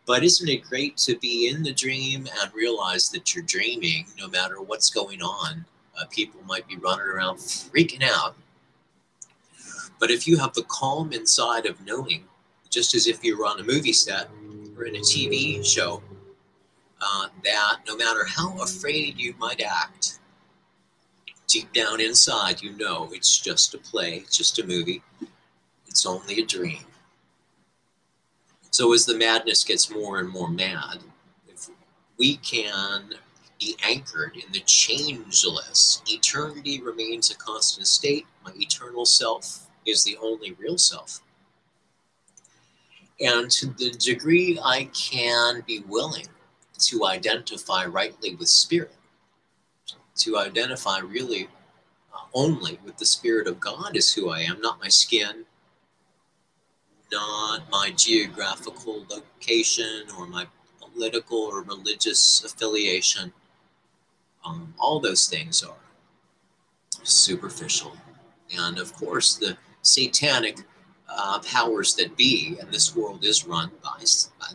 But 0.06 0.24
isn't 0.24 0.50
it 0.50 0.64
great 0.64 0.98
to 0.98 1.18
be 1.18 1.50
in 1.50 1.62
the 1.64 1.74
dream 1.74 2.28
and 2.42 2.54
realize 2.54 3.10
that 3.10 3.36
you're 3.36 3.44
dreaming 3.44 4.08
no 4.18 4.28
matter 4.28 4.62
what's 4.62 4.90
going 4.90 5.22
on? 5.22 5.66
Uh, 6.00 6.06
people 6.10 6.42
might 6.48 6.68
be 6.68 6.78
running 6.78 7.06
around 7.06 7.38
freaking 7.38 8.04
out 8.04 8.36
but 10.00 10.10
if 10.10 10.28
you 10.28 10.38
have 10.38 10.54
the 10.54 10.64
calm 10.64 11.12
inside 11.12 11.66
of 11.66 11.86
knowing, 11.86 12.24
just 12.70 12.96
as 12.96 13.06
if 13.06 13.24
you 13.24 13.38
were 13.38 13.46
on 13.46 13.60
a 13.60 13.64
movie 13.64 13.94
set 13.94 14.30
or 14.78 14.86
in 14.86 14.96
a 14.96 15.00
TV 15.00 15.64
show, 15.64 16.02
uh, 17.02 17.28
that 17.44 17.80
no 17.88 17.98
matter 17.98 18.26
how 18.26 18.58
afraid 18.62 19.20
you 19.20 19.36
might 19.38 19.62
act, 19.62 20.19
deep 21.50 21.74
down 21.74 22.00
inside, 22.00 22.62
you 22.62 22.72
know 22.78 23.10
it's 23.12 23.38
just 23.38 23.74
a 23.74 23.78
play, 23.80 24.18
it's 24.18 24.38
just 24.38 24.60
a 24.60 24.66
movie, 24.66 25.02
it's 25.88 26.06
only 26.06 26.40
a 26.40 26.46
dream. 26.46 26.86
So 28.72 28.94
as 28.94 29.06
the 29.06 29.18
madness 29.18 29.64
gets 29.64 29.90
more 29.90 30.20
and 30.20 30.30
more 30.30 30.50
mad, 30.50 31.00
if 31.48 31.70
we 32.18 32.38
can 32.38 33.10
be 33.60 33.76
anchored 33.84 34.36
in 34.36 34.52
the 34.54 34.62
changeless, 34.62 36.02
eternity 36.08 36.82
remains 36.82 37.32
a 37.32 37.36
constant 37.36 37.88
state, 37.88 38.28
my 38.46 38.52
eternal 38.56 39.06
self 39.06 39.68
is 39.86 40.04
the 40.04 40.18
only 40.22 40.54
real 40.54 40.78
self. 40.78 41.22
And 43.20 43.50
to 43.52 43.68
the 43.68 43.90
degree 43.92 44.60
I 44.64 44.90
can 44.94 45.64
be 45.68 45.80
willing 45.80 46.28
to 46.78 47.06
identify 47.06 47.86
rightly 47.86 48.36
with 48.36 48.48
spirit, 48.48 48.94
to 50.20 50.38
identify 50.38 51.00
really 51.00 51.48
uh, 52.14 52.20
only 52.34 52.80
with 52.86 52.98
the 52.98 53.06
spirit 53.06 53.48
of 53.48 53.60
God 53.60 53.96
is 53.96 54.14
who 54.14 54.30
I 54.30 54.42
am, 54.42 54.62
not 54.62 54.80
my 54.80 54.88
skin, 54.88 55.46
not 57.12 57.70
my 57.72 57.92
geographical 57.96 59.06
location 59.10 60.04
or 60.18 60.28
my 60.28 60.46
political 60.80 61.38
or 61.38 61.62
religious 61.64 62.44
affiliation. 62.44 63.34
Um, 64.46 64.74
all 64.78 65.00
those 65.00 65.28
things 65.28 65.64
are 65.64 65.76
superficial. 67.04 67.96
And 68.58 68.80
of 68.80 68.94
course, 68.94 69.36
the 69.36 69.58
satanic 69.82 70.60
uh, 71.08 71.40
powers 71.40 71.96
that 71.96 72.16
be, 72.16 72.58
and 72.60 72.72
this 72.72 72.96
world 72.96 73.24
is 73.24 73.46
run 73.46 73.72
by, 73.84 74.04
by 74.40 74.54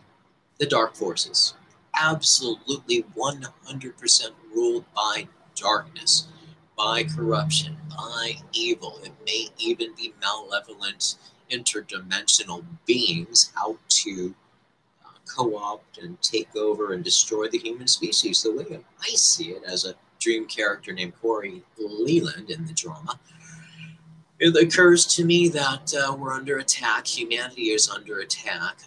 the 0.59 0.67
dark 0.67 0.95
forces, 0.95 1.55
absolutely 1.95 3.05
100% 3.17 4.31
ruled 4.55 4.85
by 4.95 5.29
darkness, 5.55 6.29
by 6.77 7.05
corruption, 7.05 7.77
by 7.91 8.35
evil. 8.53 8.99
It 9.05 9.13
may 9.25 9.49
even 9.59 9.95
be 9.97 10.15
malevolent 10.21 11.17
interdimensional 11.51 12.65
beings 12.87 13.53
out 13.59 13.79
to 13.89 14.35
uh, 15.05 15.11
co 15.33 15.57
opt 15.57 15.99
and 15.99 16.21
take 16.23 16.55
over 16.57 16.93
and 16.93 17.05
destroy 17.05 17.49
the 17.49 17.59
human 17.59 17.87
species. 17.87 18.43
The 18.43 18.53
way 18.53 18.81
I 19.01 19.09
see 19.11 19.51
it 19.51 19.63
as 19.67 19.85
a 19.85 19.95
dream 20.19 20.47
character 20.47 20.93
named 20.93 21.13
Corey 21.21 21.63
Leland 21.79 22.51
in 22.51 22.65
the 22.67 22.73
drama. 22.73 23.19
It 24.41 24.57
occurs 24.57 25.07
to 25.15 25.25
me 25.25 25.49
that 25.51 25.95
uh, 25.95 26.15
we're 26.15 26.33
under 26.33 26.59
attack. 26.59 27.07
Humanity 27.07 27.71
is 27.71 27.89
under 27.89 28.19
attack. 28.19 28.79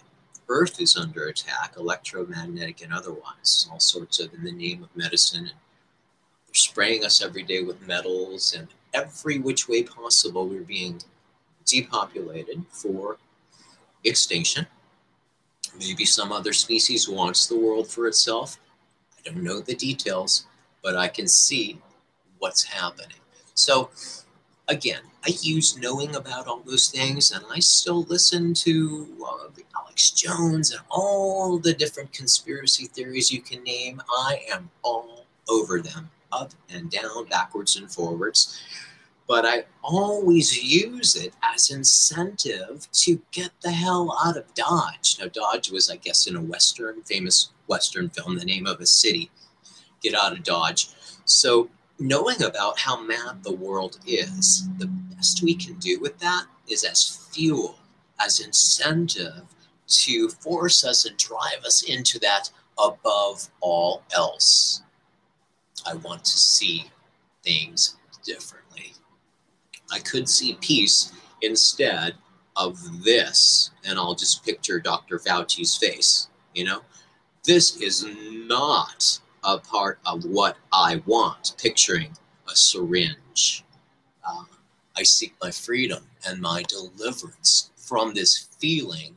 Earth 0.48 0.80
is 0.80 0.96
under 0.96 1.26
attack, 1.26 1.74
electromagnetic 1.76 2.82
and 2.82 2.92
otherwise. 2.92 3.68
All 3.70 3.80
sorts 3.80 4.20
of 4.20 4.32
in 4.34 4.44
the 4.44 4.52
name 4.52 4.82
of 4.82 4.88
medicine. 4.96 5.44
They're 5.44 5.54
spraying 6.58 7.04
us 7.04 7.22
every 7.22 7.42
day 7.42 7.62
with 7.62 7.86
metals 7.86 8.54
and 8.56 8.68
every 8.94 9.38
which 9.38 9.68
way 9.68 9.82
possible. 9.82 10.46
We're 10.48 10.60
being 10.62 11.00
depopulated 11.64 12.64
for 12.70 13.18
extinction. 14.04 14.66
Maybe 15.78 16.04
some 16.04 16.32
other 16.32 16.52
species 16.52 17.08
wants 17.08 17.46
the 17.46 17.58
world 17.58 17.88
for 17.88 18.06
itself. 18.06 18.58
I 19.18 19.30
don't 19.30 19.42
know 19.42 19.60
the 19.60 19.74
details, 19.74 20.46
but 20.82 20.96
I 20.96 21.08
can 21.08 21.28
see 21.28 21.78
what's 22.38 22.64
happening. 22.64 23.18
So, 23.54 23.90
again, 24.68 25.02
I 25.24 25.32
use 25.42 25.76
knowing 25.76 26.14
about 26.16 26.46
all 26.46 26.62
those 26.64 26.88
things, 26.88 27.32
and 27.32 27.44
I 27.50 27.58
still 27.58 28.02
listen 28.04 28.54
to 28.54 29.06
uh, 29.26 29.48
Alex 29.76 30.10
Jones 30.10 30.70
and 30.70 30.80
all 30.90 31.58
the 31.58 31.72
different 31.72 32.12
conspiracy 32.12 32.86
theories 32.86 33.32
you 33.32 33.40
can 33.40 33.62
name. 33.64 34.00
I 34.08 34.42
am 34.52 34.70
all 34.82 35.26
over 35.48 35.80
them, 35.80 36.08
up 36.32 36.52
and 36.70 36.90
down, 36.90 37.26
backwards 37.26 37.76
and 37.76 37.90
forwards 37.90 38.60
but 39.28 39.44
I 39.44 39.64
always 39.84 40.56
use 40.56 41.14
it 41.14 41.34
as 41.42 41.70
incentive 41.70 42.90
to 42.92 43.20
get 43.30 43.50
the 43.60 43.70
hell 43.70 44.18
out 44.24 44.38
of 44.38 44.52
Dodge. 44.54 45.18
Now, 45.20 45.26
Dodge 45.26 45.70
was, 45.70 45.90
I 45.90 45.96
guess, 45.96 46.26
in 46.26 46.34
a 46.34 46.40
Western, 46.40 47.02
famous 47.02 47.50
Western 47.66 48.08
film, 48.08 48.38
the 48.38 48.44
name 48.46 48.66
of 48.66 48.80
a 48.80 48.86
city. 48.86 49.30
Get 50.00 50.14
out 50.14 50.32
of 50.32 50.42
Dodge. 50.42 50.88
So, 51.26 51.68
knowing 51.98 52.42
about 52.42 52.78
how 52.78 53.02
mad 53.02 53.44
the 53.44 53.52
world 53.52 53.98
is, 54.06 54.66
the 54.78 54.86
best 54.86 55.42
we 55.42 55.54
can 55.54 55.74
do 55.74 56.00
with 56.00 56.18
that 56.20 56.46
is 56.66 56.82
as 56.82 57.28
fuel, 57.30 57.78
as 58.24 58.40
incentive 58.40 59.42
to 59.88 60.28
force 60.30 60.84
us 60.84 61.04
and 61.04 61.16
drive 61.18 61.64
us 61.66 61.82
into 61.82 62.18
that 62.20 62.50
above 62.78 63.48
all 63.60 64.02
else. 64.14 64.82
I 65.88 65.94
want 65.96 66.24
to 66.24 66.38
see 66.38 66.84
things 67.42 67.96
differently. 68.24 68.92
I 69.90 70.00
could 70.00 70.28
see 70.28 70.58
peace 70.60 71.12
instead 71.40 72.14
of 72.56 72.78
this. 73.02 73.70
And 73.84 73.98
I'll 73.98 74.14
just 74.14 74.44
picture 74.44 74.80
Dr. 74.80 75.18
Fauci's 75.18 75.76
face, 75.76 76.28
you 76.54 76.64
know? 76.64 76.82
This 77.44 77.80
is 77.80 78.06
not 78.30 79.18
a 79.44 79.58
part 79.58 79.98
of 80.04 80.24
what 80.26 80.58
I 80.72 81.00
want, 81.06 81.54
picturing 81.56 82.12
a 82.50 82.54
syringe. 82.54 83.64
Uh, 84.26 84.44
I 84.96 85.04
seek 85.04 85.34
my 85.40 85.50
freedom 85.50 86.04
and 86.26 86.40
my 86.40 86.64
deliverance 86.68 87.70
from 87.76 88.12
this 88.12 88.48
feeling 88.58 89.16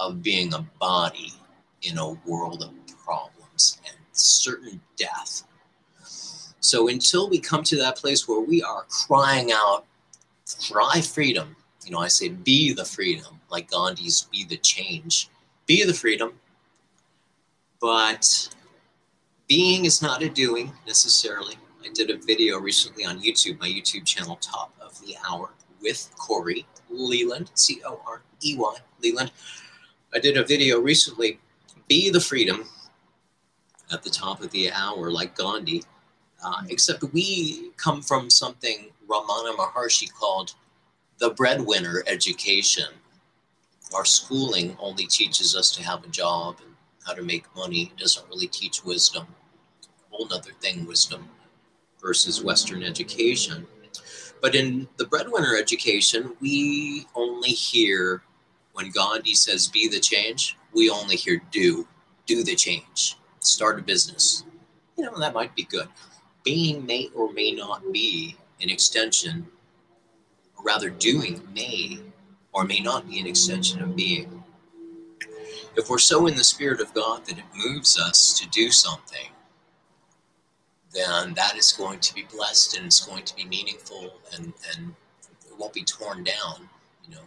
of 0.00 0.22
being 0.22 0.54
a 0.54 0.66
body 0.80 1.32
in 1.82 1.98
a 1.98 2.12
world 2.26 2.64
of 2.64 2.96
problems 3.04 3.80
and 3.86 3.96
certain 4.12 4.80
death. 4.96 5.44
So 6.60 6.88
until 6.88 7.28
we 7.28 7.38
come 7.38 7.62
to 7.64 7.76
that 7.76 7.96
place 7.96 8.28
where 8.28 8.40
we 8.40 8.62
are 8.62 8.84
crying 8.88 9.50
out 9.52 9.86
cry 10.56 11.00
freedom. 11.00 11.56
You 11.84 11.92
know, 11.92 11.98
I 11.98 12.08
say 12.08 12.28
be 12.28 12.72
the 12.72 12.84
freedom, 12.84 13.40
like 13.50 13.70
Gandhi's 13.70 14.22
be 14.32 14.44
the 14.44 14.56
change. 14.58 15.28
Be 15.66 15.84
the 15.84 15.94
freedom. 15.94 16.32
But 17.80 18.54
being 19.48 19.84
is 19.84 20.02
not 20.02 20.22
a 20.22 20.28
doing 20.28 20.72
necessarily. 20.86 21.54
I 21.82 21.88
did 21.94 22.10
a 22.10 22.18
video 22.18 22.58
recently 22.58 23.04
on 23.04 23.20
YouTube, 23.20 23.58
my 23.58 23.68
YouTube 23.68 24.04
channel, 24.04 24.36
Top 24.36 24.74
of 24.80 25.00
the 25.00 25.16
Hour, 25.28 25.50
with 25.80 26.10
Corey 26.18 26.66
Leland, 26.90 27.50
C 27.54 27.80
O 27.86 28.00
R 28.06 28.22
E 28.44 28.56
Y, 28.58 28.76
Leland. 29.02 29.32
I 30.14 30.18
did 30.18 30.36
a 30.36 30.44
video 30.44 30.80
recently, 30.80 31.40
Be 31.88 32.10
the 32.10 32.20
Freedom, 32.20 32.64
at 33.92 34.02
the 34.02 34.10
top 34.10 34.42
of 34.42 34.50
the 34.50 34.70
hour, 34.70 35.10
like 35.10 35.36
Gandhi. 35.36 35.82
Uh, 36.42 36.62
except 36.68 37.02
we 37.12 37.70
come 37.76 38.00
from 38.00 38.30
something 38.30 38.90
Ramana 39.08 39.54
Maharshi 39.56 40.12
called 40.12 40.54
the 41.18 41.30
breadwinner 41.30 42.02
education. 42.06 42.86
Our 43.94 44.04
schooling 44.04 44.76
only 44.80 45.06
teaches 45.06 45.54
us 45.54 45.70
to 45.72 45.82
have 45.82 46.04
a 46.04 46.08
job 46.08 46.56
and 46.64 46.74
how 47.06 47.12
to 47.12 47.22
make 47.22 47.44
money. 47.54 47.92
It 47.94 47.98
doesn't 47.98 48.28
really 48.28 48.46
teach 48.46 48.84
wisdom. 48.84 49.26
Whole 50.10 50.32
other 50.32 50.52
thing, 50.60 50.86
wisdom 50.86 51.28
versus 52.00 52.42
Western 52.42 52.82
education. 52.82 53.66
But 54.40 54.54
in 54.54 54.88
the 54.96 55.06
breadwinner 55.06 55.56
education, 55.56 56.34
we 56.40 57.06
only 57.14 57.50
hear 57.50 58.22
when 58.72 58.90
Gandhi 58.90 59.34
says 59.34 59.68
be 59.68 59.88
the 59.88 60.00
change, 60.00 60.56
we 60.72 60.88
only 60.88 61.16
hear 61.16 61.42
do, 61.50 61.86
do 62.26 62.42
the 62.42 62.54
change, 62.54 63.18
start 63.40 63.78
a 63.78 63.82
business. 63.82 64.44
You 64.96 65.04
know, 65.04 65.18
that 65.18 65.34
might 65.34 65.54
be 65.54 65.64
good. 65.64 65.88
Being 66.44 66.86
may 66.86 67.10
or 67.14 67.32
may 67.32 67.52
not 67.52 67.92
be 67.92 68.36
an 68.60 68.70
extension, 68.70 69.46
or 70.56 70.64
rather, 70.64 70.90
doing 70.90 71.46
may 71.54 72.00
or 72.52 72.64
may 72.64 72.80
not 72.80 73.08
be 73.08 73.20
an 73.20 73.26
extension 73.26 73.82
of 73.82 73.94
being. 73.94 74.42
If 75.76 75.88
we're 75.88 75.98
so 75.98 76.26
in 76.26 76.36
the 76.36 76.44
Spirit 76.44 76.80
of 76.80 76.92
God 76.94 77.24
that 77.26 77.38
it 77.38 77.44
moves 77.54 77.98
us 77.98 78.38
to 78.40 78.48
do 78.48 78.70
something, 78.70 79.28
then 80.92 81.34
that 81.34 81.56
is 81.56 81.72
going 81.72 82.00
to 82.00 82.14
be 82.14 82.24
blessed 82.24 82.76
and 82.76 82.86
it's 82.86 83.04
going 83.04 83.24
to 83.24 83.36
be 83.36 83.44
meaningful 83.44 84.12
and, 84.34 84.52
and 84.74 84.94
it 85.46 85.56
won't 85.58 85.72
be 85.72 85.84
torn 85.84 86.24
down, 86.24 86.68
you 87.04 87.14
know, 87.14 87.22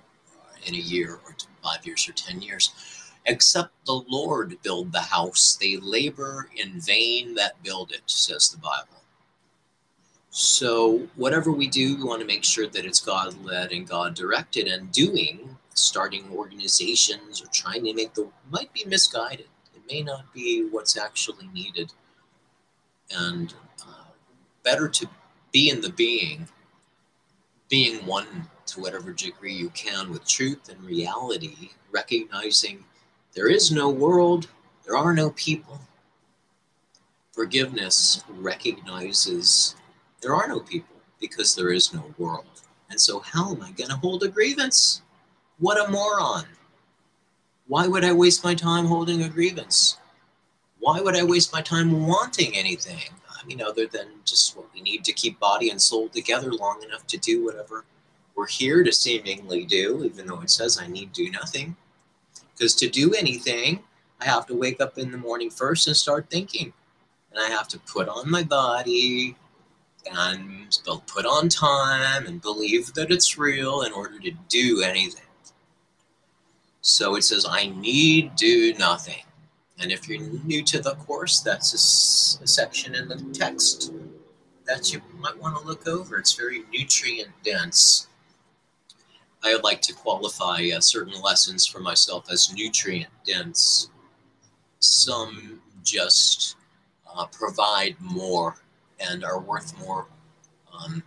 in 0.65 0.73
a 0.73 0.77
year 0.77 1.19
or 1.25 1.35
five 1.63 1.85
years 1.85 2.07
or 2.07 2.13
10 2.13 2.41
years. 2.41 2.73
Except 3.25 3.71
the 3.85 4.03
Lord 4.09 4.57
build 4.63 4.91
the 4.91 4.99
house. 4.99 5.57
They 5.59 5.77
labor 5.77 6.49
in 6.57 6.81
vain 6.81 7.35
that 7.35 7.63
build 7.63 7.91
it, 7.91 8.01
says 8.05 8.49
the 8.49 8.57
Bible. 8.57 9.02
So, 10.35 11.07
whatever 11.15 11.51
we 11.51 11.67
do, 11.67 11.95
we 11.95 12.03
want 12.05 12.19
to 12.21 12.25
make 12.25 12.43
sure 12.43 12.65
that 12.65 12.85
it's 12.85 12.99
God 12.99 13.45
led 13.45 13.71
and 13.71 13.87
God 13.87 14.15
directed. 14.15 14.67
And 14.67 14.91
doing, 14.91 15.55
starting 15.75 16.27
organizations 16.31 17.39
or 17.39 17.45
trying 17.53 17.83
to 17.85 17.93
make 17.93 18.15
the, 18.15 18.27
might 18.49 18.73
be 18.73 18.83
misguided. 18.85 19.45
It 19.75 19.83
may 19.87 20.01
not 20.01 20.33
be 20.33 20.67
what's 20.71 20.97
actually 20.97 21.47
needed. 21.53 21.93
And 23.15 23.53
uh, 23.87 24.05
better 24.63 24.89
to 24.89 25.07
be 25.51 25.69
in 25.69 25.81
the 25.81 25.91
being, 25.91 26.47
being 27.69 28.03
one 28.03 28.49
to 28.65 28.81
whatever 28.81 29.13
degree 29.13 29.53
you 29.53 29.69
can 29.69 30.09
with 30.09 30.27
truth 30.27 30.67
and 30.67 30.83
reality, 30.83 31.69
recognizing 31.91 32.85
there 33.33 33.51
is 33.51 33.71
no 33.71 33.87
world, 33.87 34.47
there 34.83 34.97
are 34.97 35.13
no 35.13 35.29
people. 35.29 35.79
Forgiveness 37.33 38.23
recognizes 38.27 39.75
there 40.23 40.35
are 40.35 40.47
no 40.47 40.59
people 40.61 40.95
because 41.19 41.55
there 41.55 41.71
is 41.71 41.93
no 41.93 42.13
world. 42.17 42.45
And 42.89 42.99
so, 42.99 43.19
how 43.19 43.51
am 43.53 43.61
I 43.61 43.71
going 43.71 43.89
to 43.89 43.95
hold 43.95 44.23
a 44.23 44.27
grievance? 44.27 45.01
What 45.59 45.77
a 45.77 45.91
moron. 45.91 46.45
Why 47.67 47.87
would 47.87 48.03
I 48.03 48.13
waste 48.13 48.43
my 48.43 48.55
time 48.55 48.85
holding 48.85 49.23
a 49.23 49.29
grievance? 49.29 49.97
Why 50.79 50.99
would 50.99 51.15
I 51.15 51.23
waste 51.23 51.53
my 51.53 51.61
time 51.61 52.07
wanting 52.07 52.55
anything? 52.55 53.09
Um, 53.29 53.37
I 53.41 53.45
mean, 53.45 53.61
other 53.61 53.87
than 53.87 54.07
just 54.25 54.57
what 54.57 54.67
we 54.73 54.81
need 54.81 55.03
to 55.05 55.13
keep 55.13 55.39
body 55.39 55.69
and 55.69 55.81
soul 55.81 56.09
together 56.09 56.51
long 56.51 56.83
enough 56.83 57.07
to 57.07 57.17
do 57.17 57.45
whatever 57.45 57.85
we're 58.35 58.47
here 58.47 58.83
to 58.83 58.91
seemingly 58.91 59.65
do, 59.65 60.03
even 60.03 60.27
though 60.27 60.41
it 60.41 60.49
says 60.49 60.77
I 60.77 60.87
need 60.87 61.13
do 61.13 61.29
nothing. 61.31 61.75
Because 62.53 62.75
to 62.75 62.89
do 62.89 63.13
anything, 63.13 63.83
I 64.19 64.25
have 64.25 64.45
to 64.47 64.55
wake 64.55 64.81
up 64.81 64.97
in 64.97 65.11
the 65.11 65.17
morning 65.17 65.49
first 65.49 65.87
and 65.87 65.95
start 65.95 66.29
thinking. 66.29 66.73
And 67.31 67.39
I 67.39 67.49
have 67.49 67.67
to 67.69 67.79
put 67.79 68.09
on 68.09 68.29
my 68.29 68.43
body, 68.43 69.35
and 70.11 70.79
they'll 70.85 71.03
put 71.07 71.25
on 71.25 71.49
time 71.49 72.25
and 72.25 72.41
believe 72.41 72.93
that 72.93 73.11
it's 73.11 73.37
real 73.37 73.81
in 73.81 73.93
order 73.93 74.19
to 74.19 74.31
do 74.49 74.81
anything. 74.81 75.23
So 76.81 77.15
it 77.15 77.23
says, 77.23 77.45
I 77.49 77.67
need 77.67 78.35
do 78.35 78.73
nothing. 78.73 79.23
And 79.79 79.91
if 79.91 80.07
you're 80.07 80.21
new 80.43 80.63
to 80.63 80.81
the 80.81 80.95
course, 80.95 81.39
that's 81.39 81.73
a, 81.73 82.43
a 82.43 82.47
section 82.47 82.95
in 82.95 83.07
the 83.07 83.17
text 83.33 83.93
that 84.65 84.93
you 84.93 85.01
might 85.17 85.39
want 85.39 85.57
to 85.57 85.65
look 85.65 85.87
over. 85.87 86.17
It's 86.17 86.33
very 86.33 86.63
nutrient 86.71 87.31
dense. 87.43 88.07
I 89.43 89.53
would 89.53 89.63
like 89.63 89.81
to 89.81 89.93
qualify 89.93 90.69
uh, 90.75 90.79
certain 90.79 91.21
lessons 91.21 91.65
for 91.65 91.79
myself 91.79 92.31
as 92.31 92.53
nutrient 92.53 93.09
dense. 93.25 93.89
Some 94.79 95.61
just 95.83 96.55
uh, 97.13 97.25
provide 97.25 97.95
more 97.99 98.55
and 99.03 99.23
are 99.23 99.39
worth 99.39 99.77
more 99.79 100.07
um, 100.73 101.03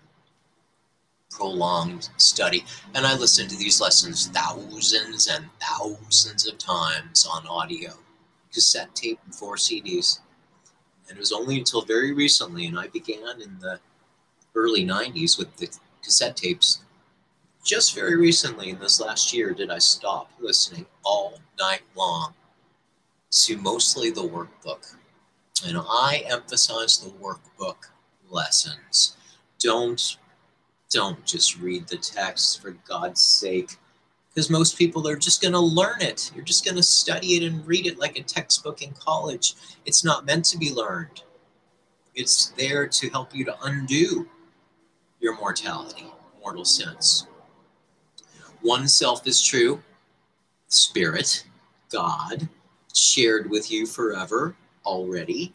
prolonged 1.31 2.09
study. 2.17 2.65
And 2.95 3.07
I 3.07 3.17
listened 3.17 3.51
to 3.51 3.57
these 3.57 3.81
lessons 3.81 4.29
thousands 4.29 5.29
and 5.29 5.47
thousands 5.61 6.47
of 6.47 6.59
times 6.59 7.27
on 7.27 7.47
audio, 7.47 7.93
cassette 8.53 8.95
tape, 8.95 9.19
and 9.25 9.35
four 9.35 9.57
CDs. 9.57 10.21
And 11.09 11.17
it 11.17 11.21
was 11.21 11.33
only 11.33 11.59
until 11.59 11.83
very 11.83 12.13
recently, 12.13 12.67
and 12.67 12.79
I 12.79 12.89
began 12.89 13.41
in 13.41 13.59
the 13.61 13.79
early 14.55 14.85
90s 14.85 15.39
with 15.39 15.55
the 15.57 15.69
cassette 16.03 16.37
tapes. 16.37 16.81
Just 17.65 17.95
very 17.95 18.17
recently, 18.17 18.71
in 18.71 18.79
this 18.79 19.01
last 19.01 19.33
year, 19.33 19.53
did 19.53 19.71
I 19.71 19.79
stop 19.79 20.31
listening 20.41 20.87
all 21.05 21.41
night 21.59 21.83
long 21.95 22.33
to 23.31 23.59
mostly 23.59 24.11
the 24.11 24.23
workbook. 24.23 24.96
And 25.65 25.79
I 25.79 26.25
emphasize 26.27 26.99
the 26.99 27.11
workbook 27.11 27.77
lessons. 28.31 29.17
Don't 29.59 30.19
don't 30.91 31.25
just 31.25 31.59
read 31.59 31.89
the 31.89 31.97
text 31.97 32.63
for 32.63 32.73
God's 32.87 33.21
sake. 33.21 33.77
Because 34.29 34.51
most 34.51 34.77
people 34.77 35.09
are 35.09 35.17
just 35.17 35.43
going 35.43 35.53
to 35.53 35.61
learn 35.61 36.01
it. 36.01 36.31
You're 36.35 36.45
just 36.45 36.65
going 36.65 36.77
to 36.77 36.83
study 36.83 37.37
it 37.37 37.43
and 37.43 37.67
read 37.67 37.87
it 37.87 37.99
like 37.99 38.19
a 38.19 38.23
textbook 38.23 38.83
in 38.83 38.93
college. 38.93 39.55
It's 39.87 40.05
not 40.05 40.27
meant 40.27 40.45
to 40.47 40.59
be 40.59 40.73
learned, 40.73 41.23
it's 42.15 42.51
there 42.51 42.87
to 42.87 43.11
help 43.11 43.35
you 43.35 43.45
to 43.47 43.57
undo 43.63 44.29
your 45.21 45.37
mortality, 45.37 46.07
mortal 46.41 46.65
sins. 46.65 47.27
One 48.63 48.89
self 48.89 49.27
is 49.27 49.43
true, 49.43 49.83
spirit, 50.69 51.45
God, 51.91 52.49
shared 52.95 53.51
with 53.51 53.71
you 53.71 53.87
forever 53.87 54.55
already, 54.87 55.53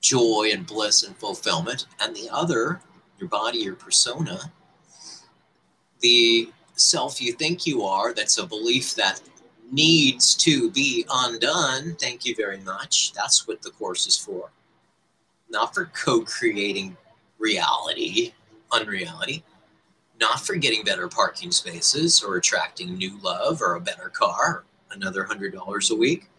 joy 0.00 0.50
and 0.52 0.66
bliss 0.66 1.02
and 1.02 1.16
fulfillment, 1.16 1.86
and 2.00 2.14
the 2.14 2.28
other 2.30 2.80
your 3.18 3.28
body, 3.28 3.58
your 3.58 3.74
persona, 3.74 4.52
the 6.00 6.50
self 6.74 7.20
you 7.20 7.32
think 7.32 7.66
you 7.66 7.82
are, 7.84 8.14
that's 8.14 8.38
a 8.38 8.46
belief 8.46 8.94
that 8.94 9.20
needs 9.70 10.34
to 10.34 10.70
be 10.70 11.04
undone. 11.12 11.94
Thank 12.00 12.24
you 12.24 12.34
very 12.34 12.58
much. 12.58 13.12
That's 13.12 13.46
what 13.46 13.62
the 13.62 13.70
course 13.70 14.06
is 14.06 14.16
for. 14.16 14.50
Not 15.50 15.74
for 15.74 15.86
co 15.86 16.22
creating 16.22 16.96
reality, 17.38 18.32
unreality, 18.72 19.44
not 20.20 20.40
for 20.40 20.56
getting 20.56 20.84
better 20.84 21.08
parking 21.08 21.50
spaces 21.50 22.22
or 22.22 22.36
attracting 22.36 22.96
new 22.96 23.18
love 23.20 23.60
or 23.60 23.74
a 23.74 23.80
better 23.80 24.08
car, 24.08 24.64
another 24.92 25.24
hundred 25.24 25.52
dollars 25.52 25.90
a 25.90 25.96
week. 25.96 26.29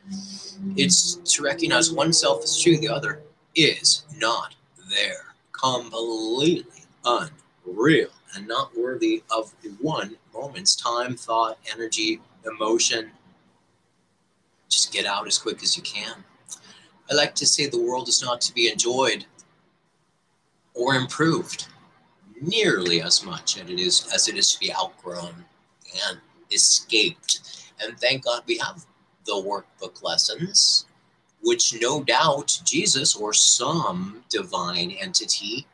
It's 0.76 1.16
to 1.16 1.44
recognize 1.44 1.92
oneself 1.92 2.44
as 2.44 2.62
true, 2.62 2.78
the 2.78 2.90
other 2.90 3.22
is 3.56 4.06
not 4.18 4.56
there 4.90 5.34
completely 5.52 6.66
unreal 7.06 8.10
and 8.36 8.48
not 8.48 8.78
worthy 8.78 9.24
of 9.30 9.54
one 9.80 10.18
moment's 10.34 10.76
time, 10.76 11.16
thought, 11.16 11.58
energy, 11.74 12.22
emotion. 12.46 13.12
Just 14.70 14.94
get 14.94 15.06
out 15.06 15.28
as 15.28 15.38
quick 15.38 15.62
as 15.64 15.76
you 15.76 15.84
can. 15.84 16.24
I 17.10 17.14
like 17.14 17.36
to 17.36 17.46
say 17.46 17.68
the 17.68 17.82
world 17.82 18.08
is 18.08 18.22
not 18.22 18.40
to 18.42 18.54
be 18.54 18.70
enjoyed 18.70 19.26
or 20.74 20.96
improved 20.96 21.68
nearly 22.42 23.02
as 23.02 23.24
much 23.24 23.58
as 23.58 23.70
it 23.70 23.80
is 23.80 24.10
as 24.14 24.28
it 24.28 24.38
is 24.38 24.54
to 24.54 24.60
be 24.60 24.74
outgrown 24.74 25.46
and 26.08 26.20
escaped. 26.52 27.68
And 27.82 27.98
thank 28.00 28.24
God 28.24 28.44
we 28.48 28.58
have 28.60 28.86
the 29.32 29.42
workbook 29.50 30.04
lessons 30.04 30.86
which 31.42 31.74
no 31.82 32.04
doubt 32.04 32.60
Jesus 32.64 33.16
or 33.16 33.34
some 33.34 34.24
divine 34.30 34.92
entity 34.92 35.66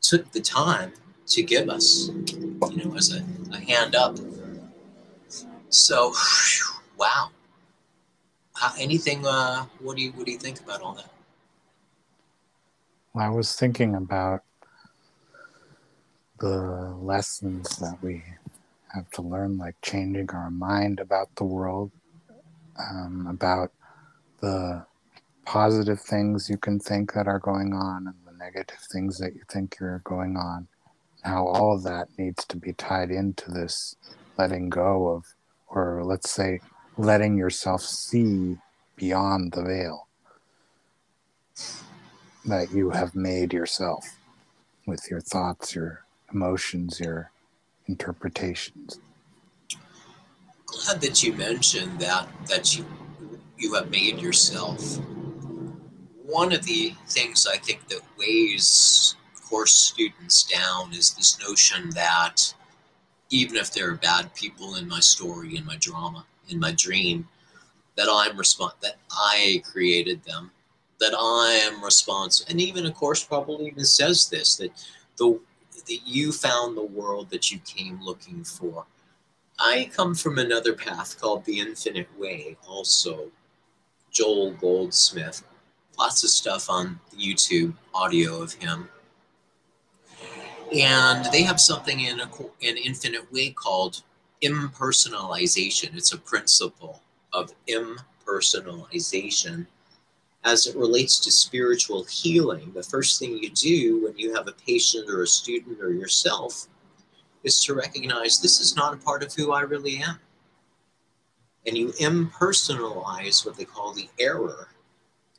took 0.00 0.30
the 0.32 0.40
time 0.40 0.92
to 1.26 1.42
give 1.42 1.68
us, 1.68 2.08
you 2.08 2.84
know, 2.84 2.96
as 2.96 3.14
a, 3.14 3.24
a 3.52 3.58
hand 3.58 3.94
up. 3.94 4.16
So, 5.70 6.14
wow. 6.98 7.30
Uh, 8.60 8.72
anything? 8.78 9.26
Uh, 9.26 9.66
what 9.80 9.96
do 9.96 10.02
you 10.02 10.10
what 10.12 10.26
do 10.26 10.32
you 10.32 10.38
think 10.38 10.60
about 10.60 10.82
all 10.82 10.94
that? 10.94 11.10
Well, 13.14 13.24
I 13.24 13.28
was 13.28 13.54
thinking 13.54 13.94
about 13.94 14.42
the 16.40 16.96
lessons 17.00 17.76
that 17.76 17.98
we 18.02 18.24
have 18.94 19.08
to 19.12 19.22
learn, 19.22 19.58
like 19.58 19.76
changing 19.80 20.30
our 20.30 20.50
mind 20.50 20.98
about 20.98 21.28
the 21.36 21.44
world, 21.44 21.92
um, 22.78 23.26
about 23.28 23.72
the 24.40 24.84
positive 25.44 26.00
things 26.00 26.50
you 26.50 26.58
can 26.58 26.78
think 26.78 27.12
that 27.14 27.26
are 27.26 27.38
going 27.38 27.72
on 27.72 28.06
and 28.06 28.16
the 28.26 28.44
negative 28.44 28.78
things 28.92 29.18
that 29.18 29.34
you 29.34 29.42
think 29.50 29.80
are 29.80 30.02
going 30.04 30.36
on. 30.36 30.68
How 31.22 31.46
all 31.46 31.74
of 31.74 31.82
that 31.84 32.08
needs 32.18 32.44
to 32.46 32.56
be 32.56 32.72
tied 32.74 33.10
into 33.10 33.50
this 33.50 33.96
letting 34.36 34.68
go 34.68 35.08
of, 35.08 35.24
or 35.68 36.02
let's 36.04 36.30
say, 36.30 36.60
letting 36.96 37.36
yourself 37.36 37.82
see 37.82 38.56
beyond 38.96 39.52
the 39.52 39.62
veil 39.62 40.06
that 42.44 42.70
you 42.70 42.90
have 42.90 43.14
made 43.14 43.52
yourself 43.52 44.16
with 44.86 45.10
your 45.10 45.20
thoughts, 45.20 45.74
your 45.74 46.04
emotions, 46.32 47.00
your 47.00 47.30
interpretations. 47.86 49.00
Glad 50.68 51.00
that 51.00 51.22
you 51.22 51.32
mentioned 51.32 51.98
that 52.00 52.28
that 52.46 52.76
you 52.76 52.84
you 53.56 53.74
have 53.74 53.90
made 53.90 54.18
yourself 54.20 54.98
one 56.24 56.52
of 56.52 56.62
the 56.64 56.94
things 57.08 57.46
I 57.46 57.56
think 57.56 57.88
that 57.88 58.02
weighs 58.18 59.16
course 59.48 59.72
students 59.72 60.42
down 60.42 60.92
is 60.92 61.14
this 61.14 61.38
notion 61.40 61.90
that 61.94 62.54
even 63.30 63.56
if 63.56 63.72
there 63.72 63.90
are 63.90 63.96
bad 63.96 64.34
people 64.34 64.76
in 64.76 64.86
my 64.86 65.00
story, 65.00 65.56
in 65.56 65.64
my 65.64 65.76
drama, 65.76 66.26
in 66.48 66.58
my 66.58 66.72
dream, 66.72 67.28
that 67.96 68.08
I'm 68.10 68.36
respons- 68.36 68.78
that 68.80 68.96
I 69.10 69.62
created 69.64 70.22
them, 70.24 70.50
that 71.00 71.14
I 71.14 71.60
am 71.64 71.82
responsible. 71.82 72.50
And 72.50 72.60
even 72.60 72.86
a 72.86 72.92
course 72.92 73.24
probably 73.24 73.66
even 73.68 73.84
says 73.84 74.28
this 74.28 74.56
that 74.56 74.72
the 75.16 75.40
that 75.86 76.00
you 76.04 76.32
found 76.32 76.76
the 76.76 76.82
world 76.82 77.30
that 77.30 77.50
you 77.50 77.58
came 77.60 78.02
looking 78.02 78.44
for. 78.44 78.84
I 79.58 79.90
come 79.94 80.14
from 80.14 80.38
another 80.38 80.72
path 80.72 81.20
called 81.20 81.44
the 81.44 81.60
Infinite 81.60 82.08
Way, 82.18 82.56
also. 82.66 83.30
Joel 84.10 84.52
Goldsmith 84.52 85.44
lots 85.98 86.22
of 86.22 86.30
stuff 86.30 86.70
on 86.70 87.00
YouTube, 87.16 87.74
audio 87.92 88.40
of 88.40 88.54
him. 88.54 88.88
And 90.72 91.24
they 91.32 91.42
have 91.42 91.60
something 91.60 92.00
in 92.00 92.20
a, 92.20 92.30
an 92.62 92.76
infinite 92.76 93.32
way 93.32 93.50
called 93.50 94.02
impersonalization. 94.42 95.96
It's 95.96 96.12
a 96.12 96.18
principle 96.18 97.02
of 97.32 97.52
impersonalization 97.66 99.66
as 100.44 100.66
it 100.66 100.76
relates 100.76 101.18
to 101.20 101.32
spiritual 101.32 102.04
healing. 102.04 102.70
The 102.74 102.82
first 102.82 103.18
thing 103.18 103.38
you 103.38 103.48
do 103.50 104.04
when 104.04 104.16
you 104.16 104.34
have 104.34 104.46
a 104.46 104.52
patient 104.52 105.10
or 105.10 105.22
a 105.22 105.26
student 105.26 105.80
or 105.80 105.92
yourself 105.92 106.68
is 107.44 107.62
to 107.64 107.74
recognize 107.74 108.40
this 108.40 108.60
is 108.60 108.76
not 108.76 108.94
a 108.94 108.98
part 108.98 109.22
of 109.22 109.32
who 109.34 109.52
I 109.52 109.60
really 109.60 109.98
am. 109.98 110.18
And 111.66 111.76
you 111.76 111.88
impersonalize 112.00 113.44
what 113.44 113.56
they 113.56 113.64
call 113.64 113.92
the 113.92 114.08
error 114.18 114.68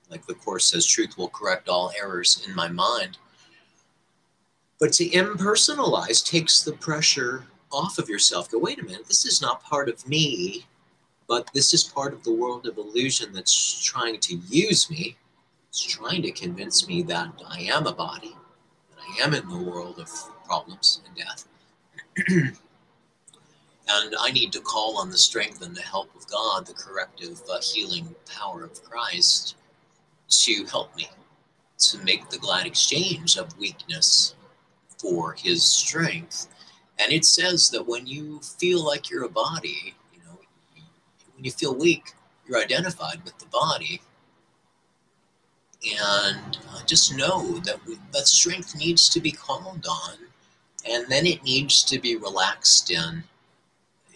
like 0.09 0.25
the 0.25 0.33
Course 0.33 0.65
says, 0.65 0.85
truth 0.85 1.17
will 1.17 1.29
correct 1.29 1.69
all 1.69 1.91
errors 1.97 2.45
in 2.47 2.55
my 2.55 2.67
mind. 2.67 3.17
But 4.79 4.93
to 4.93 5.05
impersonalize 5.09 6.25
takes 6.25 6.61
the 6.61 6.73
pressure 6.73 7.45
off 7.71 7.99
of 7.99 8.09
yourself. 8.09 8.49
Go, 8.49 8.57
wait 8.59 8.79
a 8.79 8.83
minute, 8.83 9.07
this 9.07 9.25
is 9.25 9.41
not 9.41 9.63
part 9.63 9.89
of 9.89 10.07
me, 10.07 10.65
but 11.27 11.49
this 11.53 11.73
is 11.73 11.83
part 11.83 12.13
of 12.13 12.23
the 12.23 12.33
world 12.33 12.65
of 12.65 12.77
illusion 12.77 13.31
that's 13.31 13.83
trying 13.83 14.19
to 14.19 14.35
use 14.49 14.89
me. 14.89 15.15
It's 15.69 15.83
trying 15.83 16.23
to 16.23 16.31
convince 16.31 16.87
me 16.87 17.03
that 17.03 17.29
I 17.47 17.61
am 17.61 17.85
a 17.85 17.93
body, 17.93 18.35
that 18.89 18.99
I 18.99 19.23
am 19.23 19.35
in 19.35 19.47
the 19.47 19.69
world 19.69 19.99
of 19.99 20.09
problems 20.45 21.01
and 21.05 21.15
death. 21.15 21.47
and 23.89 24.15
I 24.19 24.31
need 24.31 24.51
to 24.53 24.61
call 24.61 24.97
on 24.97 25.09
the 25.09 25.17
strength 25.17 25.61
and 25.61 25.75
the 25.75 25.81
help 25.81 26.15
of 26.15 26.27
God, 26.27 26.65
the 26.65 26.73
corrective, 26.73 27.41
uh, 27.51 27.59
healing 27.61 28.15
power 28.25 28.63
of 28.63 28.83
Christ, 28.83 29.55
to 30.29 30.65
help 30.65 30.95
me 30.95 31.09
to 31.79 31.97
make 31.99 32.29
the 32.29 32.37
glad 32.37 32.65
exchange 32.67 33.37
of 33.37 33.57
weakness 33.57 34.35
for 34.97 35.33
his 35.33 35.63
strength. 35.63 36.47
And 36.99 37.13
it 37.13 37.25
says 37.25 37.69
that 37.69 37.87
when 37.87 38.05
you 38.05 38.39
feel 38.41 38.85
like 38.85 39.09
you're 39.09 39.23
a 39.23 39.29
body, 39.29 39.95
you 40.13 40.19
know, 40.25 40.37
when 41.35 41.45
you 41.45 41.51
feel 41.51 41.73
weak, 41.73 42.13
you're 42.47 42.59
identified 42.59 43.23
with 43.23 43.37
the 43.39 43.45
body. 43.47 44.01
and 46.01 46.57
uh, 46.71 46.83
just 46.85 47.15
know 47.15 47.59
that 47.59 47.79
we, 47.87 47.97
that 48.11 48.27
strength 48.27 48.75
needs 48.75 49.07
to 49.07 49.21
be 49.21 49.31
called 49.31 49.85
on, 49.89 50.17
and 50.87 51.05
then 51.07 51.25
it 51.25 51.43
needs 51.43 51.83
to 51.83 51.99
be 51.99 52.15
relaxed 52.15 52.91
in 52.91 53.23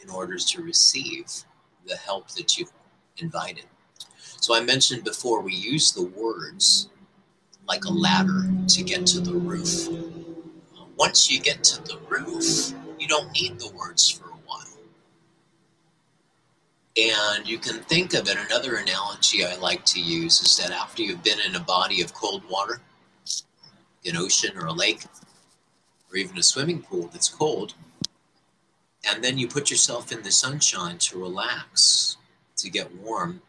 in 0.01 0.09
order 0.09 0.37
to 0.37 0.61
receive 0.61 1.25
the 1.87 1.95
help 1.95 2.29
that 2.31 2.57
you've 2.57 2.71
invited. 3.17 3.65
So 4.39 4.55
I 4.55 4.61
mentioned 4.61 5.03
before 5.03 5.41
we 5.41 5.53
use 5.53 5.91
the 5.91 6.03
words 6.05 6.89
like 7.67 7.85
a 7.85 7.91
ladder 7.91 8.43
to 8.67 8.83
get 8.83 9.05
to 9.07 9.19
the 9.19 9.33
roof. 9.33 9.87
Once 10.97 11.31
you 11.31 11.39
get 11.39 11.63
to 11.63 11.81
the 11.83 11.97
roof, 12.09 12.73
you 12.99 13.07
don't 13.07 13.31
need 13.31 13.57
the 13.59 13.71
words 13.71 14.09
for 14.09 14.25
a 14.25 14.37
while. 14.45 14.67
And 16.97 17.47
you 17.47 17.57
can 17.57 17.79
think 17.83 18.13
of 18.13 18.27
it, 18.27 18.37
another 18.37 18.75
analogy 18.75 19.45
I 19.45 19.55
like 19.55 19.85
to 19.85 20.01
use 20.01 20.41
is 20.41 20.57
that 20.57 20.71
after 20.71 21.01
you've 21.01 21.23
been 21.23 21.39
in 21.39 21.55
a 21.55 21.59
body 21.59 22.01
of 22.01 22.13
cold 22.13 22.43
water, 22.49 22.81
an 24.05 24.17
ocean 24.17 24.57
or 24.57 24.67
a 24.67 24.73
lake, 24.73 25.05
or 26.13 26.17
even 26.17 26.37
a 26.37 26.43
swimming 26.43 26.81
pool 26.81 27.09
that's 27.11 27.29
cold, 27.29 27.73
and 29.09 29.23
then 29.23 29.37
you 29.37 29.47
put 29.47 29.71
yourself 29.71 30.11
in 30.11 30.21
the 30.21 30.31
sunshine 30.31 30.97
to 30.97 31.19
relax, 31.19 32.17
to 32.57 32.69
get 32.69 32.93
warm. 32.95 33.41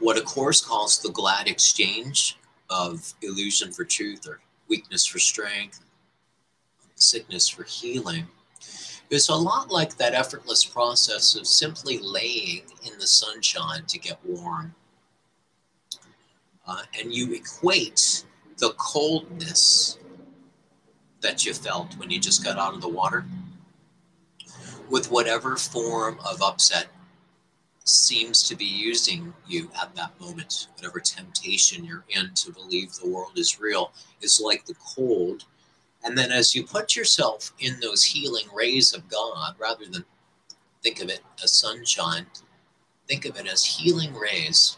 What 0.00 0.18
a 0.18 0.22
course 0.22 0.62
calls 0.62 1.00
the 1.00 1.10
glad 1.10 1.46
exchange 1.46 2.36
of 2.68 3.14
illusion 3.22 3.70
for 3.70 3.84
truth 3.84 4.26
or 4.28 4.40
weakness 4.68 5.06
for 5.06 5.18
strength, 5.18 5.80
sickness 6.96 7.48
for 7.48 7.62
healing. 7.62 8.26
It's 9.10 9.28
a 9.28 9.34
lot 9.34 9.70
like 9.70 9.96
that 9.96 10.14
effortless 10.14 10.64
process 10.64 11.36
of 11.36 11.46
simply 11.46 11.98
laying 11.98 12.62
in 12.84 12.98
the 12.98 13.06
sunshine 13.06 13.84
to 13.86 13.98
get 13.98 14.18
warm. 14.24 14.74
Uh, 16.66 16.82
and 16.98 17.14
you 17.14 17.34
equate 17.34 18.24
the 18.56 18.74
coldness 18.78 19.98
that 21.24 21.46
you 21.46 21.54
felt 21.54 21.96
when 21.96 22.10
you 22.10 22.20
just 22.20 22.44
got 22.44 22.58
out 22.58 22.74
of 22.74 22.82
the 22.82 22.88
water 22.88 23.24
with 24.90 25.10
whatever 25.10 25.56
form 25.56 26.18
of 26.30 26.42
upset 26.42 26.86
seems 27.84 28.42
to 28.42 28.54
be 28.54 28.66
using 28.66 29.32
you 29.46 29.70
at 29.80 29.94
that 29.96 30.18
moment. 30.20 30.68
Whatever 30.76 31.00
temptation 31.00 31.82
you're 31.82 32.04
in 32.10 32.32
to 32.34 32.52
believe 32.52 32.92
the 32.92 33.08
world 33.08 33.32
is 33.36 33.58
real 33.58 33.92
is 34.20 34.38
like 34.38 34.66
the 34.66 34.74
cold. 34.74 35.44
And 36.04 36.16
then 36.16 36.30
as 36.30 36.54
you 36.54 36.62
put 36.62 36.94
yourself 36.94 37.52
in 37.58 37.80
those 37.80 38.04
healing 38.04 38.46
rays 38.54 38.92
of 38.92 39.08
God, 39.08 39.54
rather 39.58 39.86
than 39.86 40.04
think 40.82 41.00
of 41.00 41.08
it 41.08 41.20
as 41.42 41.52
sunshine, 41.52 42.26
think 43.08 43.24
of 43.24 43.38
it 43.38 43.46
as 43.46 43.64
healing 43.64 44.14
rays 44.14 44.76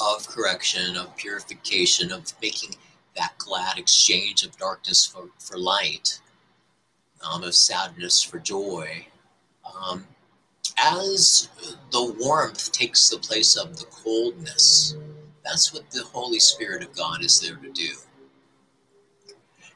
of 0.00 0.26
correction, 0.26 0.96
of 0.96 1.14
purification, 1.16 2.10
of 2.10 2.32
making 2.40 2.74
that 3.20 3.36
glad 3.36 3.78
exchange 3.78 4.44
of 4.44 4.56
darkness 4.56 5.04
for, 5.04 5.28
for 5.38 5.58
light, 5.58 6.20
um, 7.22 7.42
of 7.42 7.54
sadness 7.54 8.22
for 8.22 8.38
joy. 8.38 9.06
Um, 9.76 10.06
as 10.82 11.50
the 11.92 12.16
warmth 12.18 12.72
takes 12.72 13.10
the 13.10 13.18
place 13.18 13.56
of 13.56 13.78
the 13.78 13.84
coldness, 13.84 14.96
that's 15.44 15.74
what 15.74 15.90
the 15.90 16.02
Holy 16.02 16.40
Spirit 16.40 16.82
of 16.82 16.96
God 16.96 17.22
is 17.22 17.38
there 17.40 17.56
to 17.56 17.70
do. 17.72 17.90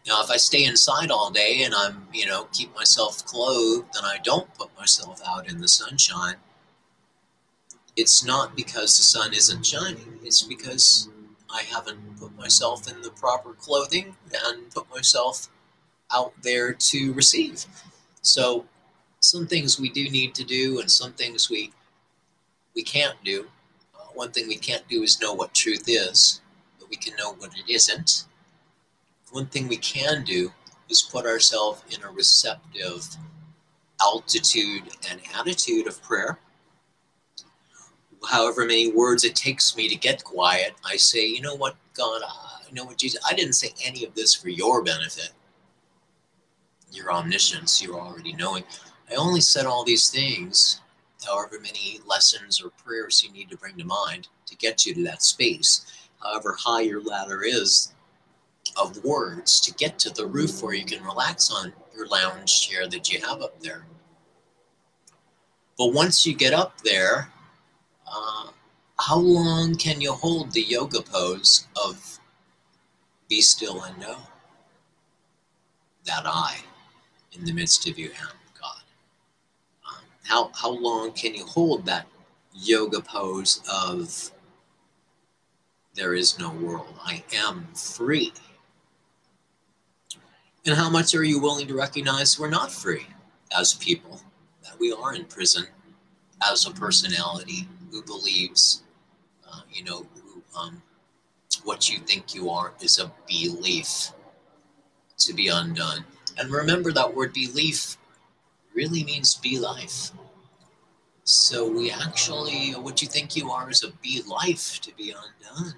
Now, 0.06 0.22
if 0.22 0.30
I 0.30 0.38
stay 0.38 0.64
inside 0.64 1.10
all 1.10 1.30
day 1.30 1.64
and 1.64 1.74
I'm, 1.74 2.08
you 2.14 2.26
know, 2.26 2.48
keep 2.50 2.74
myself 2.74 3.26
clothed 3.26 3.94
and 3.96 4.06
I 4.06 4.18
don't 4.24 4.52
put 4.54 4.74
myself 4.78 5.20
out 5.26 5.50
in 5.50 5.60
the 5.60 5.68
sunshine, 5.68 6.36
it's 7.94 8.24
not 8.24 8.56
because 8.56 8.96
the 8.96 9.02
sun 9.02 9.34
isn't 9.34 9.66
shining. 9.66 10.18
It's 10.22 10.42
because 10.42 11.10
I 11.50 11.62
haven't 11.62 12.18
put 12.18 12.36
myself 12.36 12.90
in 12.90 13.02
the 13.02 13.10
proper 13.10 13.52
clothing 13.52 14.16
and 14.46 14.70
put 14.70 14.88
myself 14.90 15.48
out 16.12 16.32
there 16.42 16.72
to 16.72 17.12
receive. 17.12 17.66
So 18.22 18.66
some 19.20 19.46
things 19.46 19.80
we 19.80 19.90
do 19.90 20.08
need 20.10 20.34
to 20.34 20.44
do 20.44 20.80
and 20.80 20.90
some 20.90 21.12
things 21.12 21.48
we 21.48 21.72
we 22.74 22.82
can't 22.82 23.16
do. 23.24 23.46
Uh, 23.94 24.06
one 24.14 24.32
thing 24.32 24.48
we 24.48 24.56
can't 24.56 24.86
do 24.88 25.02
is 25.02 25.20
know 25.20 25.32
what 25.32 25.54
truth 25.54 25.84
is, 25.86 26.40
but 26.78 26.90
we 26.90 26.96
can 26.96 27.14
know 27.16 27.34
what 27.34 27.52
it 27.56 27.72
isn't. 27.72 28.24
One 29.30 29.46
thing 29.46 29.68
we 29.68 29.76
can 29.76 30.24
do 30.24 30.52
is 30.88 31.02
put 31.02 31.24
ourselves 31.24 31.82
in 31.94 32.02
a 32.02 32.10
receptive 32.10 33.16
altitude 34.00 34.84
and 35.08 35.20
attitude 35.38 35.86
of 35.86 36.02
prayer. 36.02 36.38
However 38.30 38.64
many 38.64 38.90
words 38.90 39.24
it 39.24 39.34
takes 39.34 39.76
me 39.76 39.88
to 39.88 39.96
get 39.96 40.24
quiet, 40.24 40.74
I 40.84 40.96
say, 40.96 41.26
you 41.26 41.40
know 41.40 41.54
what, 41.54 41.76
God, 41.94 42.22
you 42.68 42.74
know 42.74 42.84
what, 42.84 42.98
Jesus, 42.98 43.22
I 43.28 43.34
didn't 43.34 43.54
say 43.54 43.70
any 43.84 44.04
of 44.04 44.14
this 44.14 44.34
for 44.34 44.48
your 44.48 44.82
benefit, 44.82 45.30
your 46.90 47.12
omniscience, 47.12 47.82
your 47.82 48.00
already 48.00 48.32
knowing. 48.32 48.64
I 49.10 49.14
only 49.14 49.40
said 49.40 49.66
all 49.66 49.84
these 49.84 50.10
things, 50.10 50.80
however 51.26 51.58
many 51.60 52.00
lessons 52.06 52.62
or 52.62 52.70
prayers 52.70 53.22
you 53.22 53.32
need 53.32 53.50
to 53.50 53.56
bring 53.56 53.76
to 53.76 53.84
mind 53.84 54.28
to 54.46 54.56
get 54.56 54.86
you 54.86 54.94
to 54.94 55.02
that 55.04 55.22
space. 55.22 56.08
However 56.22 56.56
high 56.58 56.82
your 56.82 57.02
ladder 57.02 57.42
is 57.42 57.92
of 58.76 59.02
words 59.04 59.60
to 59.60 59.74
get 59.74 59.98
to 60.00 60.10
the 60.10 60.26
roof 60.26 60.62
where 60.62 60.74
you 60.74 60.84
can 60.84 61.04
relax 61.04 61.50
on 61.50 61.72
your 61.94 62.06
lounge 62.08 62.68
chair 62.68 62.88
that 62.88 63.12
you 63.12 63.20
have 63.20 63.42
up 63.42 63.60
there. 63.60 63.84
But 65.76 65.92
once 65.92 66.24
you 66.24 66.34
get 66.34 66.54
up 66.54 66.80
there, 66.82 67.30
how 68.98 69.18
long 69.18 69.74
can 69.74 70.00
you 70.00 70.12
hold 70.12 70.52
the 70.52 70.62
yoga 70.62 71.02
pose 71.02 71.66
of 71.84 72.18
be 73.28 73.40
still 73.40 73.82
and 73.82 73.98
know 73.98 74.18
that 76.06 76.22
I 76.24 76.58
in 77.32 77.44
the 77.44 77.52
midst 77.52 77.88
of 77.88 77.98
you 77.98 78.10
am? 78.10 78.36
God? 78.60 78.82
Um, 79.88 80.04
how 80.22 80.50
how 80.54 80.70
long 80.70 81.12
can 81.12 81.34
you 81.34 81.44
hold 81.44 81.84
that 81.86 82.06
yoga 82.54 83.00
pose 83.00 83.60
of 83.70 84.30
there 85.94 86.14
is 86.14 86.38
no 86.38 86.50
world 86.50 86.94
i 87.04 87.22
am 87.34 87.66
free 87.74 88.32
and 90.66 90.76
how 90.76 90.88
much 90.88 91.14
are 91.14 91.24
you 91.24 91.40
willing 91.40 91.66
to 91.66 91.74
recognize 91.74 92.38
we're 92.38 92.48
not 92.48 92.70
free 92.70 93.06
as 93.56 93.74
people 93.74 94.20
that 94.62 94.78
we 94.78 94.92
are 94.92 95.14
in 95.14 95.24
prison 95.24 95.66
as 96.48 96.66
a 96.66 96.70
personality 96.70 97.68
who 97.94 98.02
believes 98.02 98.82
uh, 99.48 99.60
you 99.72 99.84
know 99.84 100.04
who, 100.14 100.42
um, 100.58 100.82
what 101.62 101.88
you 101.88 101.98
think 101.98 102.34
you 102.34 102.50
are 102.50 102.72
is 102.80 102.98
a 102.98 103.10
belief 103.28 104.10
to 105.16 105.32
be 105.32 105.46
undone 105.46 106.04
and 106.38 106.50
remember 106.50 106.90
that 106.92 107.14
word 107.14 107.32
belief 107.32 107.96
really 108.74 109.04
means 109.04 109.36
be 109.36 109.58
life. 109.58 110.10
So 111.22 111.66
we 111.70 111.90
actually, 111.90 112.72
what 112.72 113.00
you 113.00 113.08
think 113.08 113.36
you 113.36 113.50
are 113.50 113.70
is 113.70 113.82
a 113.82 113.90
be 114.02 114.22
life 114.26 114.80
to 114.82 114.94
be 114.96 115.12
undone. 115.12 115.74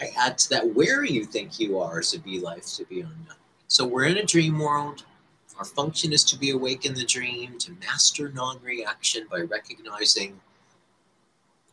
I 0.00 0.08
add 0.16 0.38
to 0.38 0.50
that 0.50 0.74
where 0.74 1.04
you 1.04 1.24
think 1.24 1.60
you 1.60 1.78
are 1.78 2.00
is 2.00 2.14
a 2.14 2.18
be 2.18 2.40
life 2.40 2.66
to 2.76 2.84
be 2.86 3.00
undone. 3.00 3.36
So 3.68 3.86
we're 3.86 4.06
in 4.06 4.16
a 4.16 4.24
dream 4.24 4.58
world. 4.58 5.04
Our 5.58 5.64
function 5.64 6.12
is 6.12 6.24
to 6.24 6.38
be 6.38 6.50
awake 6.50 6.84
in 6.84 6.94
the 6.94 7.04
dream, 7.04 7.58
to 7.58 7.72
master 7.80 8.30
non 8.30 8.60
reaction 8.62 9.26
by 9.30 9.40
recognizing 9.40 10.40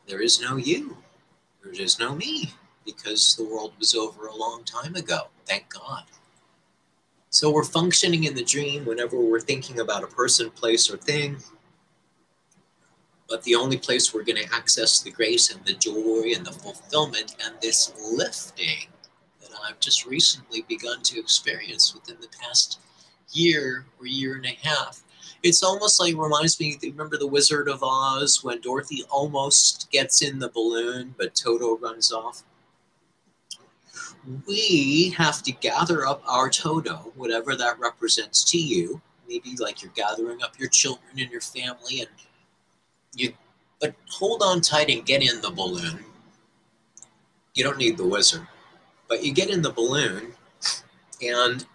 there 0.07 0.21
is 0.21 0.41
no 0.41 0.57
you, 0.57 0.97
there 1.63 1.73
is 1.73 1.99
no 1.99 2.15
me, 2.15 2.53
because 2.85 3.35
the 3.35 3.43
world 3.43 3.73
was 3.79 3.95
over 3.95 4.27
a 4.27 4.35
long 4.35 4.63
time 4.63 4.95
ago. 4.95 5.27
Thank 5.45 5.69
God. 5.69 6.03
So 7.29 7.49
we're 7.49 7.63
functioning 7.63 8.25
in 8.25 8.35
the 8.35 8.43
dream 8.43 8.85
whenever 8.85 9.19
we're 9.19 9.39
thinking 9.39 9.79
about 9.79 10.03
a 10.03 10.07
person, 10.07 10.51
place, 10.51 10.91
or 10.91 10.97
thing. 10.97 11.37
But 13.27 13.41
the 13.43 13.55
only 13.55 13.77
place 13.77 14.13
we're 14.13 14.23
going 14.23 14.43
to 14.43 14.53
access 14.53 15.01
the 15.01 15.11
grace 15.11 15.49
and 15.51 15.63
the 15.65 15.73
joy 15.73 16.33
and 16.35 16.45
the 16.45 16.51
fulfillment 16.51 17.35
and 17.43 17.55
this 17.61 17.93
lifting 18.11 18.87
that 19.41 19.49
I've 19.67 19.79
just 19.79 20.05
recently 20.05 20.63
begun 20.67 21.01
to 21.03 21.19
experience 21.19 21.93
within 21.93 22.17
the 22.21 22.29
past 22.41 22.79
year 23.31 23.85
or 23.99 24.05
year 24.05 24.35
and 24.35 24.45
a 24.45 24.57
half. 24.61 25.02
It's 25.43 25.61
almost 25.61 25.99
like 25.99 26.15
reminds 26.15 26.59
me, 26.59 26.79
remember 26.81 27.17
the 27.17 27.27
Wizard 27.27 27.67
of 27.67 27.83
Oz 27.83 28.43
when 28.43 28.61
Dorothy 28.61 29.03
almost 29.09 29.91
gets 29.91 30.21
in 30.21 30.39
the 30.39 30.49
balloon, 30.49 31.13
but 31.17 31.35
Toto 31.35 31.77
runs 31.77 32.11
off? 32.11 32.43
we 34.47 35.13
have 35.17 35.43
to 35.43 35.51
gather 35.51 36.05
up 36.05 36.23
our 36.27 36.49
Toto, 36.49 37.11
whatever 37.15 37.55
that 37.55 37.79
represents 37.79 38.43
to 38.45 38.57
you. 38.57 39.01
Maybe 39.27 39.55
like 39.57 39.81
you're 39.81 39.91
gathering 39.95 40.41
up 40.43 40.59
your 40.59 40.69
children 40.69 41.11
and 41.17 41.31
your 41.31 41.41
family, 41.41 42.01
and 42.01 42.09
you, 43.15 43.33
but 43.79 43.93
hold 44.09 44.41
on 44.43 44.61
tight 44.61 44.89
and 44.89 45.05
get 45.05 45.21
in 45.21 45.41
the 45.41 45.51
balloon. 45.51 45.99
You 47.55 47.63
don't 47.63 47.77
need 47.77 47.97
the 47.97 48.07
wizard, 48.07 48.47
but 49.07 49.23
you 49.23 49.33
get 49.33 49.49
in 49.49 49.61
the 49.61 49.71
balloon, 49.71 50.33
and 51.21 51.65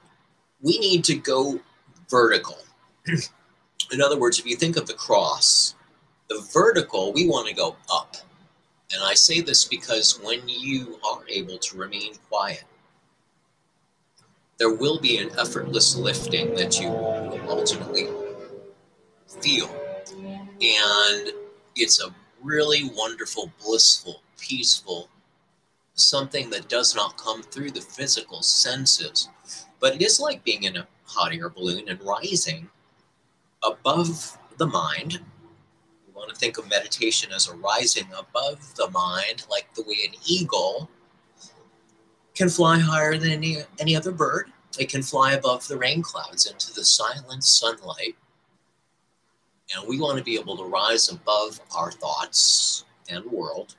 we 0.60 0.78
need 0.78 1.04
to 1.04 1.14
go 1.14 1.60
vertical. 2.08 2.58
in 3.92 4.00
other 4.00 4.18
words, 4.18 4.38
if 4.38 4.46
you 4.46 4.56
think 4.56 4.76
of 4.76 4.86
the 4.86 4.94
cross, 4.94 5.74
the 6.28 6.46
vertical, 6.52 7.12
we 7.12 7.26
want 7.26 7.48
to 7.48 7.54
go 7.54 7.76
up. 7.92 8.16
And 8.92 9.02
I 9.02 9.14
say 9.14 9.40
this 9.40 9.64
because 9.64 10.20
when 10.22 10.40
you 10.46 10.98
are 11.04 11.20
able 11.28 11.58
to 11.58 11.76
remain 11.76 12.14
quiet, 12.28 12.64
there 14.58 14.74
will 14.74 14.98
be 14.98 15.18
an 15.18 15.30
effortless 15.38 15.96
lifting 15.96 16.54
that 16.54 16.80
you 16.80 16.88
will 16.88 17.40
ultimately 17.48 18.08
feel. 19.40 19.70
And 20.60 21.30
it's 21.76 22.02
a 22.02 22.14
really 22.42 22.90
wonderful, 22.94 23.52
blissful, 23.64 24.22
peaceful, 24.38 25.08
something 25.94 26.50
that 26.50 26.68
does 26.68 26.94
not 26.94 27.16
come 27.16 27.42
through 27.42 27.70
the 27.70 27.80
physical 27.80 28.42
senses. 28.42 29.28
But 29.80 29.94
it 29.94 30.02
is 30.02 30.18
like 30.18 30.44
being 30.44 30.64
in 30.64 30.76
a 30.76 30.86
hot 31.04 31.32
air 31.32 31.48
balloon 31.48 31.88
and 31.88 32.02
rising 32.02 32.68
above 33.62 34.38
the 34.56 34.66
mind. 34.66 35.20
We 36.06 36.12
want 36.12 36.30
to 36.30 36.36
think 36.36 36.58
of 36.58 36.68
meditation 36.68 37.32
as 37.32 37.48
a 37.48 37.54
rising 37.56 38.06
above 38.18 38.74
the 38.76 38.90
mind, 38.90 39.46
like 39.50 39.72
the 39.74 39.82
way 39.82 39.98
an 40.06 40.14
eagle 40.26 40.88
can 42.34 42.48
fly 42.48 42.78
higher 42.78 43.16
than 43.18 43.32
any, 43.32 43.58
any 43.78 43.96
other 43.96 44.12
bird. 44.12 44.52
It 44.78 44.88
can 44.88 45.02
fly 45.02 45.32
above 45.32 45.66
the 45.66 45.76
rain 45.76 46.02
clouds 46.02 46.46
into 46.46 46.72
the 46.72 46.84
silent 46.84 47.42
sunlight. 47.42 48.16
And 49.74 49.88
we 49.88 50.00
want 50.00 50.18
to 50.18 50.24
be 50.24 50.38
able 50.38 50.56
to 50.56 50.64
rise 50.64 51.10
above 51.10 51.60
our 51.76 51.90
thoughts 51.90 52.84
and 53.10 53.24
world 53.26 53.74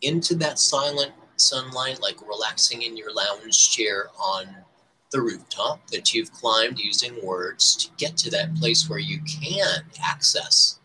into 0.00 0.34
that 0.36 0.58
silent 0.58 1.12
sunlight, 1.36 2.00
like 2.00 2.26
relaxing 2.26 2.82
in 2.82 2.96
your 2.96 3.12
lounge 3.12 3.70
chair 3.70 4.08
on 4.18 4.46
the 5.12 5.20
rooftop 5.20 5.86
that 5.88 6.12
you've 6.12 6.32
climbed 6.32 6.78
using 6.78 7.14
words 7.24 7.76
to 7.76 7.88
get 7.96 8.16
to 8.16 8.30
that 8.30 8.54
place 8.56 8.88
where 8.88 8.98
you 8.98 9.20
can 9.20 9.84
access 10.02 10.80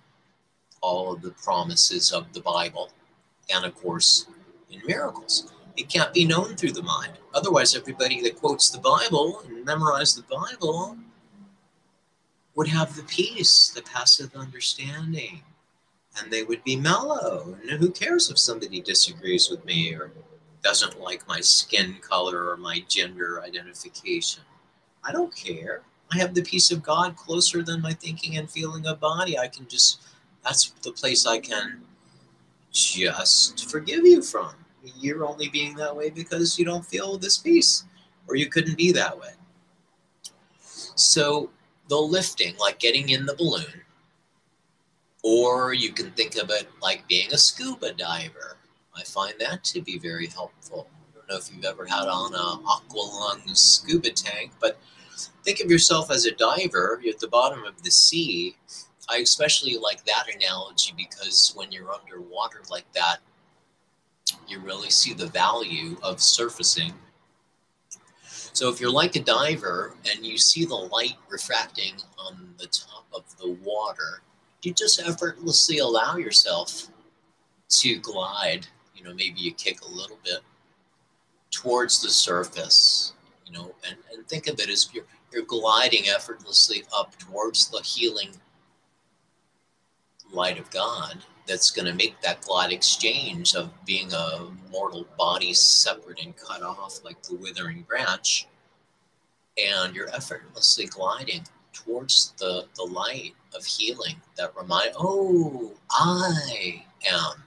all 0.81 1.13
of 1.13 1.21
the 1.21 1.31
promises 1.31 2.11
of 2.11 2.31
the 2.33 2.41
Bible 2.41 2.91
and, 3.53 3.65
of 3.65 3.73
course, 3.75 4.27
in 4.69 4.81
miracles. 4.85 5.51
It 5.77 5.89
can't 5.89 6.13
be 6.13 6.25
known 6.25 6.55
through 6.55 6.73
the 6.73 6.83
mind. 6.83 7.13
Otherwise, 7.33 7.75
everybody 7.75 8.21
that 8.21 8.35
quotes 8.35 8.69
the 8.69 8.79
Bible 8.79 9.41
and 9.47 9.63
memorize 9.65 10.13
the 10.13 10.23
Bible 10.23 10.97
would 12.55 12.67
have 12.67 12.95
the 12.95 13.03
peace, 13.03 13.69
the 13.69 13.83
passive 13.83 14.35
understanding, 14.35 15.41
and 16.19 16.31
they 16.31 16.43
would 16.43 16.63
be 16.63 16.75
mellow. 16.75 17.55
And 17.69 17.79
who 17.79 17.91
cares 17.91 18.29
if 18.29 18.39
somebody 18.39 18.81
disagrees 18.81 19.49
with 19.49 19.63
me 19.65 19.93
or 19.93 20.11
doesn't 20.63 20.99
like 20.99 21.27
my 21.27 21.39
skin 21.39 21.97
color 22.01 22.49
or 22.49 22.57
my 22.57 22.83
gender 22.87 23.41
identification. 23.41 24.43
I 25.03 25.11
don't 25.11 25.35
care. 25.35 25.81
I 26.11 26.17
have 26.17 26.33
the 26.33 26.41
peace 26.41 26.71
of 26.71 26.83
God 26.83 27.15
closer 27.15 27.63
than 27.63 27.81
my 27.81 27.93
thinking 27.93 28.37
and 28.37 28.49
feeling 28.49 28.85
of 28.85 28.99
body. 28.99 29.37
I 29.37 29.47
can 29.47 29.67
just, 29.67 30.01
that's 30.43 30.71
the 30.81 30.91
place 30.91 31.25
I 31.25 31.39
can 31.39 31.81
just 32.71 33.69
forgive 33.69 34.05
you 34.05 34.21
from. 34.21 34.53
You're 34.99 35.25
only 35.25 35.49
being 35.49 35.75
that 35.75 35.95
way 35.95 36.09
because 36.09 36.57
you 36.57 36.65
don't 36.65 36.85
feel 36.85 37.17
this 37.17 37.37
peace 37.37 37.83
or 38.27 38.35
you 38.35 38.47
couldn't 38.47 38.77
be 38.77 38.91
that 38.93 39.17
way. 39.17 39.31
So 40.95 41.49
the 41.89 41.97
lifting, 41.97 42.55
like 42.57 42.79
getting 42.79 43.09
in 43.09 43.25
the 43.25 43.35
balloon, 43.35 43.81
or 45.23 45.73
you 45.73 45.91
can 45.91 46.11
think 46.11 46.37
of 46.37 46.49
it 46.49 46.69
like 46.81 47.07
being 47.07 47.33
a 47.33 47.37
scuba 47.37 47.93
diver 47.93 48.56
I 48.97 49.03
find 49.03 49.33
that 49.39 49.63
to 49.65 49.81
be 49.81 49.99
very 49.99 50.27
helpful. 50.27 50.87
I 51.09 51.17
don't 51.17 51.29
know 51.29 51.37
if 51.37 51.53
you've 51.53 51.65
ever 51.65 51.85
had 51.85 52.07
on 52.07 52.33
a 52.33 52.61
aqualung 52.67 53.55
scuba 53.55 54.11
tank, 54.11 54.51
but 54.59 54.79
think 55.43 55.59
of 55.59 55.69
yourself 55.69 56.11
as 56.11 56.25
a 56.25 56.31
diver 56.35 56.99
You're 57.01 57.13
at 57.13 57.19
the 57.19 57.27
bottom 57.27 57.63
of 57.63 57.81
the 57.83 57.91
sea. 57.91 58.55
I 59.09 59.17
especially 59.17 59.77
like 59.77 60.03
that 60.05 60.25
analogy 60.33 60.93
because 60.97 61.53
when 61.55 61.71
you're 61.71 61.91
underwater 61.91 62.61
like 62.69 62.91
that, 62.93 63.17
you 64.47 64.59
really 64.59 64.89
see 64.89 65.13
the 65.13 65.27
value 65.27 65.95
of 66.03 66.21
surfacing. 66.21 66.93
So 68.25 68.69
if 68.69 68.81
you're 68.81 68.91
like 68.91 69.15
a 69.15 69.21
diver 69.21 69.95
and 70.11 70.25
you 70.25 70.37
see 70.37 70.65
the 70.65 70.75
light 70.75 71.15
refracting 71.29 71.93
on 72.17 72.55
the 72.57 72.67
top 72.67 73.05
of 73.13 73.23
the 73.37 73.51
water, 73.63 74.21
you 74.63 74.73
just 74.73 74.99
effortlessly 74.99 75.77
allow 75.77 76.17
yourself 76.17 76.87
to 77.69 77.99
glide 77.99 78.67
you 78.97 79.03
know, 79.03 79.13
maybe 79.13 79.39
you 79.39 79.53
kick 79.53 79.81
a 79.81 79.91
little 79.91 80.17
bit 80.23 80.39
towards 81.51 82.01
the 82.01 82.09
surface, 82.09 83.13
you 83.45 83.53
know, 83.53 83.73
and, 83.87 83.97
and 84.13 84.27
think 84.27 84.47
of 84.47 84.59
it 84.59 84.69
as 84.69 84.89
you're, 84.93 85.05
you're 85.31 85.43
gliding 85.43 86.09
effortlessly 86.09 86.83
up 86.95 87.17
towards 87.17 87.69
the 87.69 87.81
healing 87.81 88.31
light 90.31 90.59
of 90.59 90.69
God 90.71 91.17
that's 91.47 91.71
going 91.71 91.85
to 91.85 91.93
make 91.93 92.19
that 92.21 92.41
glide 92.41 92.73
exchange 92.73 93.55
of 93.55 93.71
being 93.85 94.11
a 94.11 94.47
mortal 94.69 95.07
body 95.17 95.53
separate 95.53 96.23
and 96.23 96.35
cut 96.35 96.61
off 96.61 97.03
like 97.05 97.21
the 97.23 97.35
withering 97.35 97.83
branch. 97.83 98.47
And 99.57 99.95
you're 99.95 100.13
effortlessly 100.13 100.85
gliding 100.85 101.43
towards 101.71 102.33
the, 102.37 102.65
the 102.75 102.83
light 102.83 103.33
of 103.55 103.65
healing 103.65 104.17
that 104.35 104.55
remind, 104.55 104.91
oh, 104.97 105.71
I 105.89 106.83
am 107.09 107.43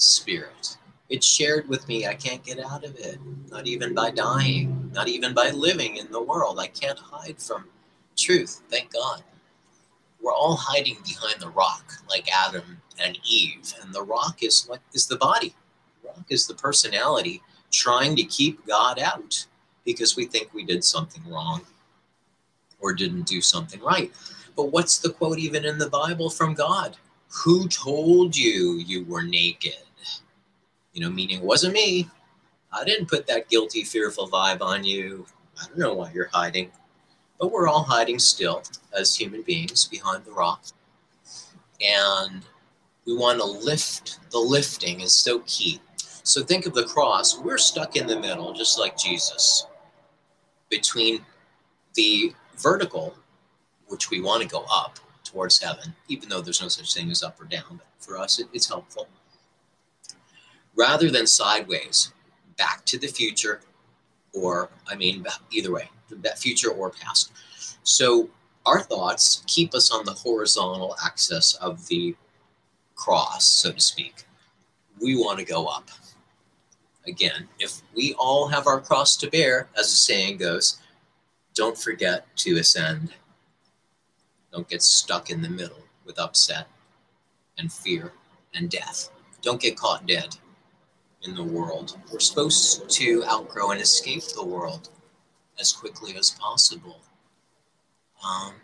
spirit. 0.00 0.76
It's 1.08 1.26
shared 1.26 1.68
with 1.68 1.86
me. 1.88 2.06
I 2.06 2.14
can't 2.14 2.44
get 2.44 2.60
out 2.60 2.84
of 2.84 2.96
it. 2.96 3.18
Not 3.50 3.66
even 3.66 3.94
by 3.94 4.10
dying, 4.10 4.90
not 4.94 5.08
even 5.08 5.34
by 5.34 5.50
living 5.50 5.96
in 5.96 6.10
the 6.10 6.22
world. 6.22 6.58
I 6.58 6.68
can't 6.68 6.98
hide 6.98 7.40
from 7.40 7.64
truth. 8.16 8.62
Thank 8.68 8.92
God. 8.92 9.22
We're 10.22 10.34
all 10.34 10.56
hiding 10.56 10.98
behind 11.04 11.40
the 11.40 11.48
rock, 11.50 11.92
like 12.08 12.28
Adam 12.32 12.80
and 13.02 13.18
Eve. 13.28 13.72
And 13.82 13.92
the 13.92 14.02
rock 14.02 14.42
is 14.42 14.64
what 14.66 14.80
is 14.92 15.06
the 15.06 15.16
body. 15.16 15.54
The 16.02 16.08
rock 16.08 16.26
is 16.28 16.46
the 16.46 16.54
personality 16.54 17.42
trying 17.72 18.16
to 18.16 18.22
keep 18.24 18.64
God 18.66 18.98
out 18.98 19.46
because 19.84 20.16
we 20.16 20.26
think 20.26 20.52
we 20.52 20.64
did 20.64 20.84
something 20.84 21.22
wrong 21.28 21.62
or 22.80 22.92
didn't 22.92 23.26
do 23.26 23.40
something 23.40 23.80
right. 23.80 24.12
But 24.56 24.72
what's 24.72 24.98
the 24.98 25.10
quote 25.10 25.38
even 25.38 25.64
in 25.64 25.78
the 25.78 25.88
Bible 25.88 26.30
from 26.30 26.54
God? 26.54 26.96
Who 27.44 27.68
told 27.68 28.36
you 28.36 28.74
you 28.74 29.04
were 29.04 29.22
naked? 29.22 29.78
You 30.92 31.00
know, 31.00 31.10
meaning 31.10 31.38
it 31.38 31.44
wasn't 31.44 31.74
me. 31.74 32.08
I 32.72 32.84
didn't 32.84 33.08
put 33.08 33.26
that 33.26 33.48
guilty, 33.48 33.84
fearful 33.84 34.28
vibe 34.28 34.60
on 34.60 34.84
you. 34.84 35.26
I 35.60 35.66
don't 35.66 35.78
know 35.78 35.94
why 35.94 36.10
you're 36.12 36.30
hiding. 36.32 36.70
But 37.38 37.52
we're 37.52 37.68
all 37.68 37.82
hiding 37.82 38.18
still 38.18 38.62
as 38.92 39.14
human 39.14 39.42
beings 39.42 39.86
behind 39.86 40.24
the 40.24 40.32
rock. 40.32 40.64
And 41.80 42.42
we 43.06 43.16
want 43.16 43.38
to 43.38 43.44
lift. 43.44 44.20
The 44.30 44.38
lifting 44.38 45.00
is 45.00 45.14
so 45.14 45.40
key. 45.40 45.80
So 45.96 46.44
think 46.44 46.66
of 46.66 46.74
the 46.74 46.84
cross. 46.84 47.38
We're 47.38 47.58
stuck 47.58 47.96
in 47.96 48.06
the 48.06 48.20
middle, 48.20 48.52
just 48.52 48.78
like 48.78 48.96
Jesus, 48.96 49.66
between 50.68 51.24
the 51.94 52.34
vertical, 52.58 53.16
which 53.88 54.10
we 54.10 54.20
want 54.20 54.42
to 54.42 54.48
go 54.48 54.64
up 54.70 54.98
towards 55.24 55.60
heaven, 55.60 55.94
even 56.08 56.28
though 56.28 56.40
there's 56.40 56.60
no 56.60 56.68
such 56.68 56.94
thing 56.94 57.10
as 57.10 57.22
up 57.22 57.40
or 57.40 57.46
down. 57.46 57.64
But 57.70 57.86
for 57.98 58.18
us, 58.18 58.38
it, 58.38 58.48
it's 58.52 58.68
helpful 58.68 59.08
rather 60.80 61.10
than 61.10 61.26
sideways, 61.26 62.10
back 62.56 62.86
to 62.86 62.98
the 62.98 63.06
future, 63.06 63.60
or 64.32 64.70
I 64.88 64.96
mean, 64.96 65.26
either 65.50 65.70
way, 65.70 65.90
that 66.10 66.38
future 66.38 66.70
or 66.70 66.88
past. 66.88 67.32
So 67.82 68.30
our 68.64 68.80
thoughts 68.80 69.42
keep 69.46 69.74
us 69.74 69.90
on 69.90 70.06
the 70.06 70.12
horizontal 70.12 70.96
axis 71.04 71.52
of 71.56 71.86
the 71.88 72.16
cross, 72.94 73.46
so 73.46 73.72
to 73.72 73.80
speak. 73.80 74.24
We 74.98 75.16
want 75.16 75.38
to 75.38 75.44
go 75.44 75.66
up. 75.66 75.90
Again, 77.06 77.46
if 77.58 77.82
we 77.94 78.14
all 78.14 78.48
have 78.48 78.66
our 78.66 78.80
cross 78.80 79.18
to 79.18 79.30
bear, 79.30 79.68
as 79.78 79.90
the 79.90 79.96
saying 79.96 80.38
goes, 80.38 80.78
don't 81.54 81.76
forget 81.76 82.24
to 82.36 82.56
ascend. 82.56 83.12
Don't 84.50 84.68
get 84.68 84.82
stuck 84.82 85.28
in 85.28 85.42
the 85.42 85.50
middle 85.50 85.84
with 86.06 86.18
upset 86.18 86.68
and 87.58 87.70
fear 87.70 88.12
and 88.54 88.70
death. 88.70 89.10
Don't 89.42 89.60
get 89.60 89.76
caught 89.76 90.06
dead 90.06 90.36
in 91.22 91.34
the 91.34 91.44
world. 91.44 91.98
We're 92.12 92.20
supposed 92.20 92.88
to 92.88 93.24
outgrow 93.24 93.70
and 93.70 93.80
escape 93.80 94.22
the 94.34 94.44
world 94.44 94.88
as 95.58 95.72
quickly 95.72 96.16
as 96.16 96.30
possible. 96.30 97.00
Um, 98.26 98.54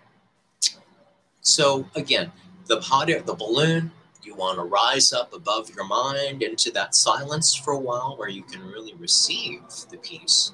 so 1.41 1.87
again, 1.95 2.33
the 2.66 2.81
hot 2.81 3.11
air, 3.11 3.23
the 3.23 3.35
balloon, 3.35 3.93
you 4.23 4.35
want 4.35 4.59
to 4.59 4.65
rise 4.65 5.12
up 5.12 5.33
above 5.33 5.70
your 5.70 5.87
mind 5.87 6.43
into 6.43 6.70
that 6.73 6.95
silence 6.95 7.55
for 7.55 7.73
a 7.73 7.78
while 7.78 8.16
where 8.16 8.28
you 8.28 8.43
can 8.43 8.66
really 8.66 8.95
receive 8.95 9.62
the 9.91 9.99
peace. 9.99 10.53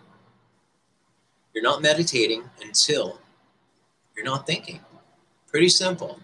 You're 1.55 1.65
not 1.65 1.83
meditating 1.83 2.45
until 2.63 3.19
you're 4.15 4.27
not 4.27 4.47
thinking. 4.47 4.81
Pretty 5.49 5.69
simple. 5.69 6.21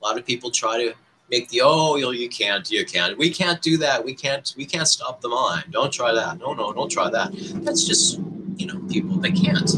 A 0.00 0.04
lot 0.04 0.18
of 0.18 0.26
people 0.26 0.50
try 0.50 0.78
to 0.78 0.94
make 1.30 1.48
the 1.48 1.60
oh 1.62 1.96
you 1.96 2.12
you 2.12 2.28
can't 2.28 2.70
you 2.70 2.84
can't. 2.84 3.16
We 3.16 3.30
can't 3.30 3.60
do 3.62 3.76
that. 3.78 4.04
We 4.04 4.14
can't 4.14 4.52
we 4.56 4.66
can't 4.66 4.88
stop 4.88 5.20
the 5.20 5.28
mind. 5.28 5.64
Don't 5.70 5.92
try 5.92 6.12
that. 6.12 6.38
No 6.38 6.52
no 6.52 6.72
don't 6.72 6.90
try 6.90 7.10
that. 7.10 7.30
That's 7.64 7.84
just 7.84 8.20
you 8.56 8.66
know 8.66 8.78
people 8.88 9.16
they 9.16 9.32
can't. 9.32 9.70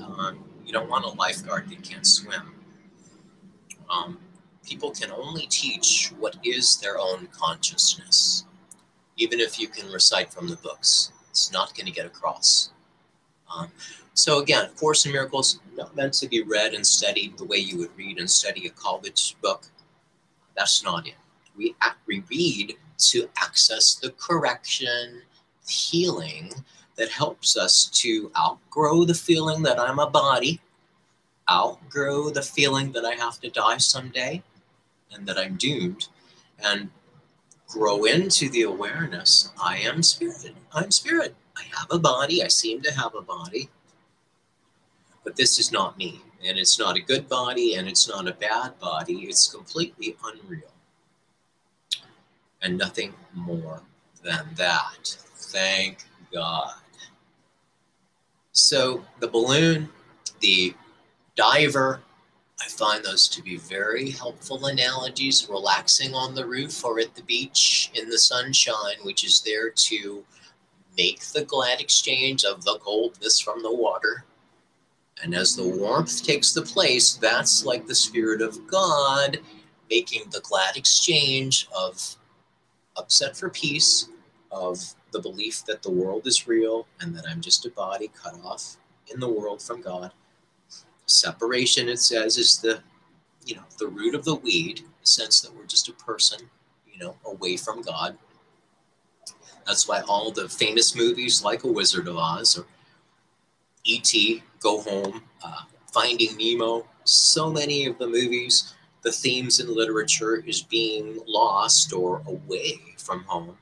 Um, 0.00 0.44
you 0.64 0.72
don't 0.72 0.88
want 0.88 1.04
a 1.04 1.10
lifeguard 1.10 1.68
that 1.70 1.82
can't 1.82 2.06
swim. 2.06 2.54
Um, 3.88 4.18
people 4.66 4.90
can 4.90 5.12
only 5.12 5.46
teach 5.46 6.12
what 6.18 6.36
is 6.44 6.76
their 6.78 6.98
own 6.98 7.28
consciousness 7.28 8.46
even 9.16 9.40
if 9.40 9.58
you 9.58 9.68
can 9.68 9.90
recite 9.90 10.32
from 10.32 10.48
the 10.48 10.56
books. 10.56 11.12
It's 11.30 11.52
not 11.52 11.74
going 11.74 11.86
to 11.86 11.92
get 11.92 12.06
across. 12.06 12.70
Um, 13.54 13.68
so 14.14 14.40
again, 14.40 14.68
Course 14.76 15.06
in 15.06 15.12
Miracles 15.12 15.60
not 15.76 15.94
meant 15.96 16.14
to 16.14 16.28
be 16.28 16.42
read 16.42 16.74
and 16.74 16.86
studied 16.86 17.36
the 17.36 17.44
way 17.44 17.58
you 17.58 17.78
would 17.78 17.96
read 17.96 18.18
and 18.18 18.30
study 18.30 18.66
a 18.66 18.70
college 18.70 19.36
book. 19.42 19.66
That's 20.56 20.82
not 20.82 21.06
it. 21.06 21.14
We, 21.56 21.74
we 22.06 22.22
read 22.30 22.76
to 22.98 23.28
access 23.36 23.94
the 23.94 24.10
correction, 24.10 25.22
healing 25.68 26.52
that 26.96 27.10
helps 27.10 27.56
us 27.56 27.86
to 27.92 28.30
outgrow 28.38 29.04
the 29.04 29.14
feeling 29.14 29.62
that 29.62 29.78
I'm 29.78 29.98
a 29.98 30.08
body, 30.08 30.60
outgrow 31.50 32.30
the 32.30 32.42
feeling 32.42 32.92
that 32.92 33.04
I 33.04 33.14
have 33.14 33.40
to 33.40 33.50
die 33.50 33.76
someday 33.76 34.42
and 35.12 35.26
that 35.26 35.38
I'm 35.38 35.56
doomed, 35.56 36.08
and 36.58 36.88
grow 37.68 38.04
into 38.04 38.48
the 38.48 38.62
awareness 38.62 39.50
I 39.62 39.78
am 39.78 40.02
spirit. 40.02 40.54
I'm 40.72 40.90
spirit. 40.90 41.34
I 41.56 41.62
have 41.78 41.88
a 41.90 41.98
body. 41.98 42.42
I 42.42 42.48
seem 42.48 42.80
to 42.82 42.92
have 42.92 43.14
a 43.14 43.22
body. 43.22 43.68
But 45.24 45.36
this 45.36 45.58
is 45.58 45.72
not 45.72 45.98
me. 45.98 46.22
And 46.46 46.58
it's 46.58 46.78
not 46.78 46.96
a 46.96 47.00
good 47.00 47.28
body 47.28 47.74
and 47.74 47.88
it's 47.88 48.08
not 48.08 48.28
a 48.28 48.32
bad 48.32 48.78
body. 48.78 49.24
It's 49.24 49.48
completely 49.48 50.16
unreal. 50.24 50.72
And 52.62 52.78
nothing 52.78 53.14
more 53.34 53.82
than 54.22 54.46
that. 54.56 55.16
Thank 55.34 56.04
God. 56.32 56.74
So 58.52 59.04
the 59.20 59.28
balloon, 59.28 59.88
the 60.40 60.74
diver, 61.34 62.00
I 62.60 62.68
find 62.68 63.04
those 63.04 63.28
to 63.28 63.42
be 63.42 63.58
very 63.58 64.10
helpful 64.10 64.66
analogies. 64.66 65.46
Relaxing 65.48 66.14
on 66.14 66.34
the 66.34 66.46
roof 66.46 66.84
or 66.84 66.98
at 66.98 67.14
the 67.14 67.22
beach 67.22 67.90
in 67.94 68.08
the 68.08 68.18
sunshine, 68.18 68.96
which 69.02 69.24
is 69.24 69.40
there 69.42 69.70
to 69.70 70.24
make 70.96 71.20
the 71.20 71.44
glad 71.44 71.80
exchange 71.80 72.44
of 72.44 72.64
the 72.64 72.78
coldness 72.78 73.38
from 73.38 73.62
the 73.62 73.72
water. 73.72 74.24
And 75.22 75.34
as 75.34 75.56
the 75.56 75.66
warmth 75.66 76.22
takes 76.24 76.52
the 76.52 76.62
place, 76.62 77.14
that's 77.14 77.64
like 77.64 77.86
the 77.86 77.94
Spirit 77.94 78.42
of 78.42 78.66
God 78.66 79.38
making 79.90 80.22
the 80.30 80.40
glad 80.40 80.76
exchange 80.76 81.68
of 81.76 82.16
upset 82.96 83.36
for 83.36 83.50
peace, 83.50 84.08
of 84.50 84.94
the 85.12 85.20
belief 85.20 85.64
that 85.66 85.82
the 85.82 85.90
world 85.90 86.26
is 86.26 86.46
real 86.46 86.86
and 87.00 87.14
that 87.16 87.24
I'm 87.28 87.40
just 87.40 87.66
a 87.66 87.70
body 87.70 88.10
cut 88.20 88.34
off 88.44 88.76
in 89.12 89.20
the 89.20 89.28
world 89.28 89.62
from 89.62 89.80
God 89.80 90.12
Separation, 91.06 91.88
it 91.88 92.00
says, 92.00 92.36
is 92.36 92.58
the 92.58 92.80
you 93.44 93.54
know 93.54 93.62
the 93.78 93.86
root 93.86 94.16
of 94.16 94.24
the 94.24 94.34
weed, 94.34 94.80
the 95.00 95.06
sense 95.06 95.40
that 95.40 95.54
we're 95.54 95.66
just 95.66 95.88
a 95.88 95.92
person, 95.92 96.50
you 96.92 96.98
know, 96.98 97.16
away 97.24 97.56
from 97.56 97.80
God. 97.80 98.18
That's 99.66 99.86
why 99.86 100.00
all 100.08 100.32
the 100.32 100.48
famous 100.48 100.96
movies 100.96 101.44
like 101.44 101.62
A 101.62 101.68
Wizard 101.68 102.08
of 102.08 102.16
Oz 102.16 102.58
or 102.58 102.66
E.T., 103.86 104.42
Go 104.60 104.80
Home, 104.82 105.22
uh, 105.44 105.62
Finding 105.92 106.36
Nemo, 106.36 106.86
so 107.04 107.50
many 107.50 107.86
of 107.86 107.98
the 107.98 108.06
movies, 108.06 108.74
the 109.02 109.12
themes 109.12 109.60
in 109.60 109.72
literature 109.72 110.36
is 110.36 110.62
being 110.62 111.20
lost 111.26 111.92
or 111.92 112.22
away 112.26 112.80
from 112.98 113.22
home 113.22 113.56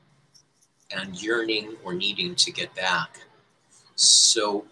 and 0.91 1.21
yearning 1.21 1.75
or 1.83 1.93
needing 1.93 2.35
to 2.35 2.51
get 2.51 2.73
back. 2.75 3.19
So 3.95 4.65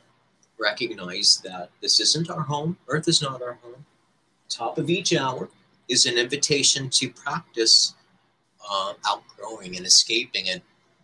recognize 0.59 1.41
that 1.43 1.69
this 1.81 1.99
isn't 1.99 2.30
our 2.30 2.41
home, 2.41 2.77
Earth 2.88 3.07
is 3.07 3.21
not 3.21 3.41
our 3.41 3.53
home. 3.61 3.85
Top 4.49 4.77
of 4.77 4.89
each 4.89 5.13
hour 5.13 5.49
is 5.88 6.05
an 6.05 6.17
invitation 6.17 6.89
to 6.89 7.09
practice 7.09 7.95
uh, 8.69 8.93
outgrowing 9.07 9.75
and 9.75 9.85
escaping 9.85 10.49
and 10.49 10.61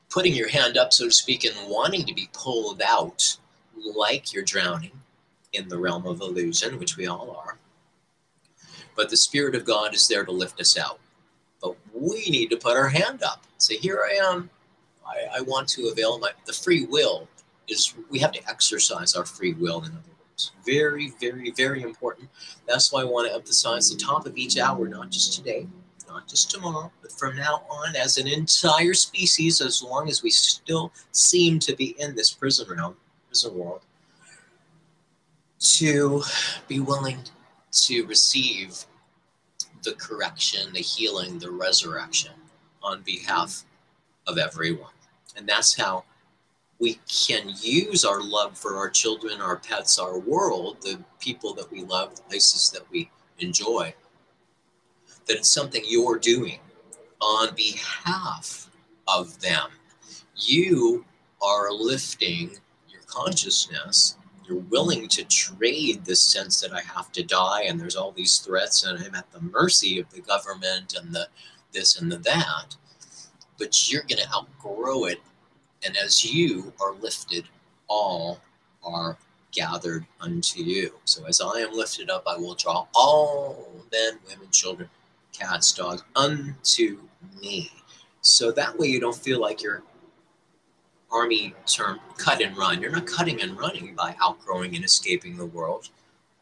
putting 0.09 0.33
your 0.33 0.49
hand 0.49 0.77
up, 0.77 0.93
so 0.93 1.05
to 1.05 1.11
speak, 1.11 1.45
and 1.45 1.55
wanting 1.69 2.05
to 2.05 2.13
be 2.13 2.29
pulled 2.33 2.81
out 2.81 3.37
like 3.95 4.33
you're 4.33 4.43
drowning 4.43 4.91
in 5.53 5.67
the 5.67 5.77
realm 5.77 6.05
of 6.05 6.21
illusion, 6.21 6.79
which 6.79 6.97
we 6.97 7.07
all 7.07 7.31
are. 7.31 7.57
But 8.95 9.09
the 9.09 9.17
Spirit 9.17 9.55
of 9.55 9.65
God 9.65 9.93
is 9.93 10.07
there 10.07 10.25
to 10.25 10.31
lift 10.31 10.59
us 10.59 10.77
out. 10.77 10.99
But 11.61 11.75
we 11.93 12.29
need 12.29 12.49
to 12.51 12.57
put 12.57 12.77
our 12.77 12.89
hand 12.89 13.23
up. 13.23 13.43
Say, 13.57 13.77
here 13.77 14.01
I 14.03 14.15
am. 14.31 14.49
I, 15.05 15.39
I 15.39 15.41
want 15.41 15.67
to 15.69 15.87
avail 15.87 16.19
my 16.19 16.31
the 16.45 16.53
free 16.53 16.85
will 16.85 17.27
is 17.67 17.93
we 18.09 18.19
have 18.19 18.31
to 18.31 18.49
exercise 18.49 19.15
our 19.15 19.25
free 19.25 19.53
will, 19.53 19.79
in 19.79 19.91
other 19.91 20.01
words. 20.19 20.51
Very, 20.65 21.13
very, 21.19 21.51
very 21.51 21.81
important. 21.81 22.29
That's 22.67 22.91
why 22.91 23.01
I 23.01 23.05
want 23.05 23.27
to 23.27 23.35
emphasize 23.35 23.89
the 23.89 23.97
top 23.97 24.25
of 24.25 24.37
each 24.37 24.57
hour, 24.57 24.87
not 24.87 25.11
just 25.11 25.33
today, 25.33 25.67
not 26.07 26.27
just 26.27 26.49
tomorrow, 26.51 26.91
but 27.01 27.11
from 27.11 27.35
now 27.35 27.63
on, 27.69 27.95
as 27.95 28.17
an 28.17 28.27
entire 28.27 28.93
species, 28.93 29.61
as 29.61 29.83
long 29.83 30.09
as 30.09 30.23
we 30.23 30.29
still 30.29 30.91
seem 31.11 31.59
to 31.59 31.75
be 31.75 31.95
in 31.99 32.15
this 32.15 32.31
prison 32.31 32.67
realm, 32.69 32.95
prison 33.29 33.55
world, 33.55 33.81
to 35.59 36.23
be 36.67 36.79
willing 36.79 37.19
to 37.71 38.05
receive 38.07 38.85
the 39.83 39.93
correction, 39.93 40.73
the 40.73 40.79
healing, 40.79 41.37
the 41.39 41.51
resurrection 41.51 42.31
on 42.83 43.01
behalf 43.03 43.63
of 44.27 44.37
everyone. 44.37 44.91
And 45.37 45.47
that's 45.47 45.77
how 45.77 46.03
we 46.79 46.99
can 47.07 47.53
use 47.61 48.03
our 48.03 48.21
love 48.21 48.57
for 48.57 48.77
our 48.77 48.89
children, 48.89 49.41
our 49.41 49.57
pets, 49.57 49.99
our 49.99 50.17
world, 50.17 50.77
the 50.81 50.99
people 51.19 51.53
that 51.53 51.71
we 51.71 51.83
love, 51.83 52.15
the 52.15 52.21
places 52.23 52.71
that 52.71 52.89
we 52.89 53.11
enjoy, 53.37 53.93
that 55.27 55.37
it's 55.37 55.49
something 55.49 55.83
you're 55.85 56.17
doing 56.17 56.59
on 57.21 57.53
behalf 57.55 58.69
of 59.07 59.39
them. 59.39 59.69
You 60.35 61.05
are 61.41 61.71
lifting 61.71 62.57
consciousness. 63.09 64.15
You're 64.47 64.59
willing 64.59 65.07
to 65.09 65.23
trade 65.25 66.05
this 66.05 66.21
sense 66.21 66.59
that 66.61 66.73
I 66.73 66.81
have 66.81 67.11
to 67.13 67.23
die 67.23 67.63
and 67.63 67.79
there's 67.79 67.95
all 67.95 68.11
these 68.11 68.39
threats 68.39 68.83
and 68.83 69.03
I'm 69.03 69.15
at 69.15 69.31
the 69.31 69.41
mercy 69.41 69.99
of 69.99 70.09
the 70.11 70.21
government 70.21 70.95
and 70.99 71.13
the 71.13 71.27
this 71.71 71.99
and 71.99 72.11
the 72.11 72.17
that. 72.17 72.75
But 73.57 73.91
you're 73.91 74.03
going 74.03 74.23
to 74.23 74.33
outgrow 74.33 75.05
it 75.05 75.21
and 75.85 75.95
as 75.97 76.25
you 76.25 76.73
are 76.81 76.93
lifted, 76.95 77.45
all 77.87 78.39
are 78.83 79.17
gathered 79.51 80.05
unto 80.19 80.61
you. 80.61 80.93
So 81.05 81.25
as 81.25 81.41
I 81.41 81.59
am 81.59 81.73
lifted 81.73 82.09
up, 82.09 82.23
I 82.27 82.37
will 82.37 82.55
draw 82.55 82.87
all 82.93 83.67
men, 83.91 84.19
women, 84.27 84.49
children, 84.51 84.89
cats, 85.31 85.73
dogs 85.73 86.03
unto 86.15 86.99
me. 87.41 87.71
So 88.21 88.51
that 88.51 88.77
way 88.77 88.87
you 88.87 88.99
don't 88.99 89.15
feel 89.15 89.39
like 89.39 89.63
you're 89.63 89.83
army 91.11 91.53
term 91.65 91.99
cut 92.17 92.41
and 92.41 92.55
run. 92.57 92.81
You're 92.81 92.91
not 92.91 93.07
cutting 93.07 93.41
and 93.41 93.57
running 93.57 93.95
by 93.95 94.15
outgrowing 94.21 94.75
and 94.75 94.85
escaping 94.85 95.37
the 95.37 95.45
world. 95.45 95.89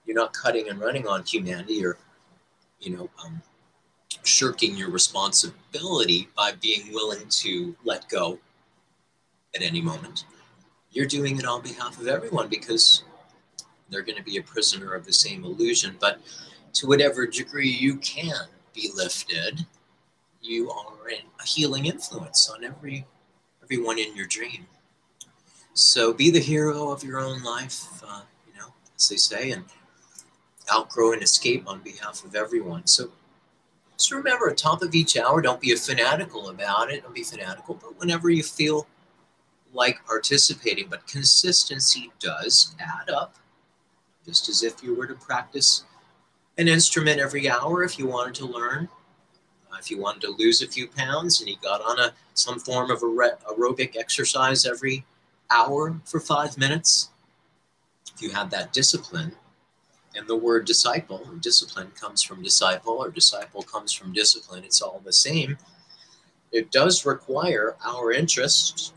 You're 0.05 0.15
not 0.15 0.33
cutting 0.33 0.69
and 0.69 0.79
running 0.79 1.07
on 1.07 1.23
humanity 1.23 1.85
or, 1.85 1.97
you 2.79 2.95
know, 2.95 3.09
um, 3.23 3.41
shirking 4.23 4.75
your 4.75 4.89
responsibility 4.89 6.29
by 6.35 6.51
being 6.61 6.91
willing 6.93 7.27
to 7.29 7.75
let 7.83 8.07
go 8.09 8.39
at 9.55 9.61
any 9.61 9.81
moment. 9.81 10.25
You're 10.91 11.05
doing 11.05 11.37
it 11.37 11.45
on 11.45 11.61
behalf 11.61 11.99
of 11.99 12.07
everyone 12.07 12.47
because 12.47 13.03
they're 13.89 14.01
going 14.01 14.17
to 14.17 14.23
be 14.23 14.37
a 14.37 14.43
prisoner 14.43 14.93
of 14.93 15.05
the 15.05 15.13
same 15.13 15.43
illusion. 15.43 15.95
But 15.99 16.19
to 16.73 16.87
whatever 16.87 17.25
degree 17.25 17.69
you 17.69 17.97
can 17.97 18.47
be 18.73 18.89
lifted, 18.95 19.65
you 20.41 20.69
are 20.71 21.09
a 21.09 21.45
healing 21.45 21.85
influence 21.85 22.49
on 22.49 22.63
every 22.63 23.05
everyone 23.67 23.99
in 23.99 24.15
your 24.15 24.25
dream. 24.27 24.65
So 25.73 26.13
be 26.13 26.31
the 26.31 26.39
hero 26.39 26.89
of 26.89 27.03
your 27.03 27.19
own 27.19 27.43
life, 27.43 28.01
uh, 28.01 28.21
you 28.47 28.57
know, 28.57 28.67
as 28.95 29.09
they 29.09 29.17
say, 29.17 29.51
and 29.51 29.65
outgrow 30.73 31.11
and 31.11 31.21
escape 31.21 31.67
on 31.67 31.81
behalf 31.81 32.23
of 32.23 32.33
everyone. 32.33 32.87
So 32.87 33.09
just 33.97 34.13
remember, 34.13 34.49
at 34.49 34.57
top 34.57 34.81
of 34.83 34.95
each 34.95 35.17
hour, 35.17 35.41
don't 35.41 35.59
be 35.59 35.73
a 35.73 35.75
fanatical 35.75 36.47
about 36.49 36.89
it. 36.89 37.03
Don't 37.03 37.13
be 37.13 37.23
fanatical, 37.23 37.75
but 37.75 37.99
whenever 37.99 38.29
you 38.29 38.41
feel 38.41 38.87
like 39.73 39.97
participating, 40.05 40.87
but 40.89 41.05
consistency 41.05 42.09
does 42.19 42.73
add 42.79 43.09
up, 43.09 43.35
just 44.25 44.47
as 44.47 44.63
if 44.63 44.81
you 44.81 44.95
were 44.95 45.07
to 45.07 45.15
practice 45.15 45.83
an 46.57 46.69
instrument 46.69 47.19
every 47.19 47.49
hour 47.49 47.83
if 47.83 47.99
you 47.99 48.07
wanted 48.07 48.33
to 48.35 48.45
learn. 48.45 48.87
If 49.79 49.91
you 49.91 49.99
wanted 49.99 50.21
to 50.21 50.35
lose 50.37 50.61
a 50.61 50.67
few 50.67 50.87
pounds 50.87 51.39
and 51.39 51.49
you 51.49 51.55
got 51.61 51.81
on 51.81 51.99
a 51.99 52.13
some 52.33 52.59
form 52.59 52.91
of 52.91 53.01
aerobic 53.01 53.95
exercise 53.97 54.65
every 54.65 55.05
hour 55.49 55.99
for 56.05 56.19
five 56.19 56.57
minutes, 56.57 57.09
if 58.13 58.21
you 58.21 58.31
had 58.31 58.51
that 58.51 58.73
discipline, 58.73 59.33
and 60.15 60.27
the 60.27 60.35
word 60.35 60.65
disciple, 60.65 61.29
discipline 61.41 61.91
comes 61.99 62.23
from 62.23 62.41
disciple, 62.41 62.93
or 62.93 63.09
disciple 63.09 63.61
comes 63.61 63.93
from 63.93 64.13
discipline, 64.13 64.63
it's 64.63 64.81
all 64.81 65.01
the 65.05 65.13
same. 65.13 65.57
It 66.51 66.71
does 66.71 67.05
require 67.05 67.75
our 67.85 68.11
interest 68.11 68.93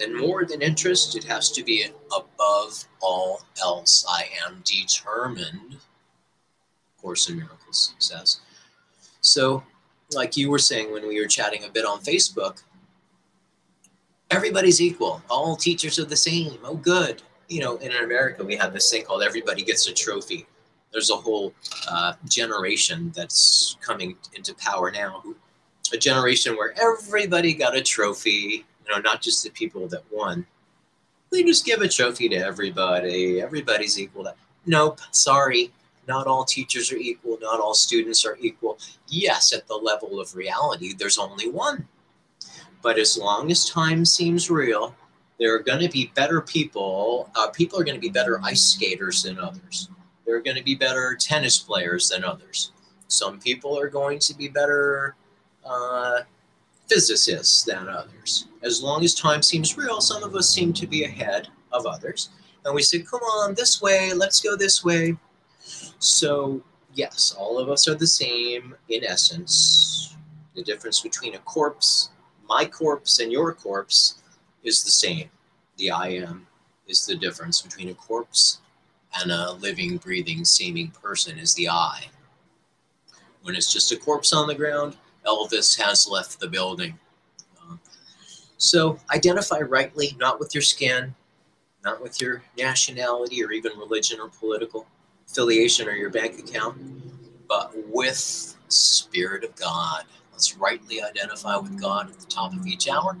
and 0.00 0.14
more 0.14 0.44
than 0.44 0.62
interest, 0.62 1.16
it 1.16 1.24
has 1.24 1.50
to 1.52 1.64
be 1.64 1.86
above 2.16 2.84
all 3.00 3.42
else. 3.60 4.04
I 4.08 4.28
am 4.46 4.62
determined, 4.64 5.76
Course 7.00 7.28
in 7.28 7.38
Miracles 7.38 7.94
says. 7.98 8.40
So, 9.20 9.62
like 10.12 10.36
you 10.36 10.50
were 10.50 10.58
saying 10.58 10.92
when 10.92 11.06
we 11.06 11.20
were 11.20 11.26
chatting 11.26 11.64
a 11.64 11.68
bit 11.68 11.84
on 11.84 12.00
Facebook, 12.00 12.62
everybody's 14.30 14.80
equal. 14.80 15.22
All 15.28 15.56
teachers 15.56 15.98
are 15.98 16.04
the 16.04 16.16
same. 16.16 16.58
Oh, 16.64 16.74
good. 16.74 17.22
You 17.48 17.60
know, 17.60 17.76
in 17.76 17.92
America, 17.92 18.44
we 18.44 18.56
have 18.56 18.72
this 18.72 18.90
thing 18.90 19.04
called 19.04 19.22
everybody 19.22 19.62
gets 19.62 19.86
a 19.88 19.92
trophy. 19.92 20.46
There's 20.92 21.10
a 21.10 21.16
whole 21.16 21.52
uh, 21.90 22.14
generation 22.28 23.12
that's 23.14 23.76
coming 23.80 24.16
into 24.34 24.54
power 24.54 24.90
now, 24.90 25.22
a 25.92 25.98
generation 25.98 26.56
where 26.56 26.74
everybody 26.80 27.54
got 27.54 27.76
a 27.76 27.82
trophy, 27.82 28.64
you 28.86 28.94
know, 28.94 28.98
not 29.00 29.20
just 29.20 29.44
the 29.44 29.50
people 29.50 29.86
that 29.88 30.02
won. 30.10 30.46
They 31.30 31.42
just 31.42 31.66
give 31.66 31.82
a 31.82 31.88
trophy 31.88 32.28
to 32.30 32.36
everybody. 32.36 33.40
Everybody's 33.42 34.00
equal. 34.00 34.24
To, 34.24 34.34
nope, 34.64 35.00
sorry. 35.10 35.70
Not 36.08 36.26
all 36.26 36.44
teachers 36.44 36.90
are 36.90 36.96
equal. 36.96 37.38
Not 37.40 37.60
all 37.60 37.74
students 37.74 38.24
are 38.24 38.36
equal. 38.40 38.78
Yes, 39.06 39.52
at 39.52 39.68
the 39.68 39.76
level 39.76 40.18
of 40.18 40.34
reality, 40.34 40.94
there's 40.94 41.18
only 41.18 41.48
one 41.48 41.86
but 42.82 42.98
as 42.98 43.18
long 43.18 43.50
as 43.50 43.68
time 43.68 44.04
seems 44.04 44.50
real, 44.50 44.94
there 45.38 45.54
are 45.54 45.60
going 45.60 45.80
to 45.80 45.88
be 45.88 46.12
better 46.14 46.40
people. 46.40 47.30
Uh, 47.34 47.48
people 47.50 47.78
are 47.78 47.84
going 47.84 47.96
to 47.96 48.00
be 48.00 48.10
better 48.10 48.40
ice 48.42 48.62
skaters 48.62 49.22
than 49.22 49.38
others. 49.38 49.88
There 50.26 50.36
are 50.36 50.40
going 50.40 50.56
to 50.56 50.62
be 50.62 50.74
better 50.74 51.16
tennis 51.18 51.58
players 51.58 52.08
than 52.08 52.24
others. 52.24 52.72
Some 53.08 53.40
people 53.40 53.78
are 53.78 53.88
going 53.88 54.18
to 54.20 54.34
be 54.34 54.48
better 54.48 55.16
uh, 55.64 56.20
physicists 56.86 57.64
than 57.64 57.88
others. 57.88 58.48
As 58.62 58.82
long 58.82 59.04
as 59.04 59.14
time 59.14 59.42
seems 59.42 59.76
real, 59.76 60.00
some 60.00 60.22
of 60.22 60.34
us 60.34 60.48
seem 60.48 60.72
to 60.74 60.86
be 60.86 61.04
ahead 61.04 61.48
of 61.72 61.86
others. 61.86 62.30
And 62.64 62.74
we 62.74 62.82
say, 62.82 63.00
come 63.00 63.20
on, 63.20 63.54
this 63.54 63.80
way, 63.80 64.12
let's 64.12 64.40
go 64.40 64.56
this 64.56 64.84
way. 64.84 65.16
So, 65.98 66.62
yes, 66.94 67.34
all 67.38 67.58
of 67.58 67.68
us 67.68 67.88
are 67.88 67.94
the 67.94 68.06
same 68.06 68.74
in 68.88 69.04
essence. 69.04 70.16
The 70.54 70.62
difference 70.62 71.00
between 71.00 71.34
a 71.34 71.38
corpse 71.40 72.10
my 72.48 72.64
corpse 72.64 73.18
and 73.18 73.30
your 73.30 73.52
corpse 73.52 74.22
is 74.64 74.82
the 74.82 74.90
same. 74.90 75.28
The 75.76 75.90
I 75.90 76.08
am 76.08 76.46
is 76.86 77.04
the 77.04 77.14
difference 77.14 77.60
between 77.60 77.90
a 77.90 77.94
corpse 77.94 78.60
and 79.20 79.30
a 79.30 79.52
living, 79.52 79.98
breathing, 79.98 80.44
seeming 80.44 80.90
person 80.90 81.38
is 81.38 81.54
the 81.54 81.68
I. 81.68 82.06
When 83.42 83.54
it's 83.54 83.72
just 83.72 83.92
a 83.92 83.96
corpse 83.96 84.32
on 84.32 84.48
the 84.48 84.54
ground, 84.54 84.96
Elvis 85.26 85.78
has 85.80 86.08
left 86.08 86.40
the 86.40 86.48
building. 86.48 86.98
Uh, 87.60 87.76
so 88.56 88.98
identify 89.14 89.60
rightly, 89.60 90.16
not 90.18 90.40
with 90.40 90.54
your 90.54 90.62
skin, 90.62 91.14
not 91.84 92.02
with 92.02 92.20
your 92.20 92.42
nationality 92.56 93.44
or 93.44 93.52
even 93.52 93.78
religion 93.78 94.18
or 94.20 94.28
political 94.28 94.86
affiliation 95.28 95.88
or 95.88 95.92
your 95.92 96.10
bank 96.10 96.38
account, 96.38 96.76
but 97.48 97.72
with 97.88 98.56
Spirit 98.68 99.44
of 99.44 99.54
God. 99.56 100.04
Let's 100.32 100.56
rightly 100.56 101.02
identify 101.02 101.56
with 101.56 101.80
God 101.80 102.10
at 102.10 102.18
the 102.18 102.26
top 102.26 102.52
of 102.54 102.66
each 102.66 102.88
hour. 102.88 103.16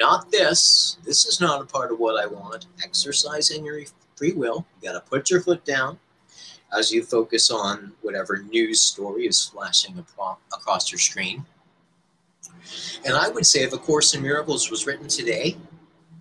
Not 0.00 0.30
this. 0.30 0.98
This 1.04 1.26
is 1.26 1.40
not 1.40 1.62
a 1.62 1.64
part 1.64 1.92
of 1.92 1.98
what 1.98 2.22
I 2.22 2.26
want. 2.26 2.66
Exercising 2.82 3.64
your 3.64 3.80
free 4.16 4.32
will. 4.32 4.66
You 4.80 4.88
got 4.90 4.94
to 4.94 5.08
put 5.08 5.30
your 5.30 5.40
foot 5.40 5.64
down 5.64 5.98
as 6.76 6.92
you 6.92 7.02
focus 7.02 7.50
on 7.50 7.92
whatever 8.02 8.38
news 8.38 8.80
story 8.80 9.26
is 9.26 9.46
flashing 9.46 9.98
across 10.52 10.92
your 10.92 10.98
screen. 10.98 11.44
And 13.04 13.16
I 13.16 13.28
would 13.28 13.46
say 13.46 13.62
if 13.62 13.72
A 13.72 13.78
Course 13.78 14.14
in 14.14 14.22
Miracles 14.22 14.70
was 14.70 14.86
written 14.86 15.08
today, 15.08 15.56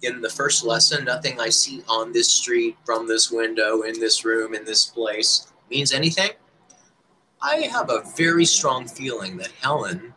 in 0.02 0.22
the 0.22 0.30
first 0.30 0.64
lesson, 0.64 1.06
nothing 1.06 1.40
I 1.40 1.50
see 1.50 1.84
on 1.88 2.12
this 2.12 2.30
street, 2.30 2.78
from 2.86 3.08
this 3.08 3.32
window, 3.32 3.82
in 3.82 4.00
this 4.00 4.24
room, 4.24 4.54
in 4.54 4.66
this 4.66 4.86
place 4.86 5.52
means 5.70 5.94
anything. 5.94 6.32
I 7.42 7.56
have 7.72 7.90
a 7.90 8.04
very 8.16 8.46
strong 8.46 8.88
feeling 8.88 9.38
that 9.38 9.52
Helen 9.62 10.14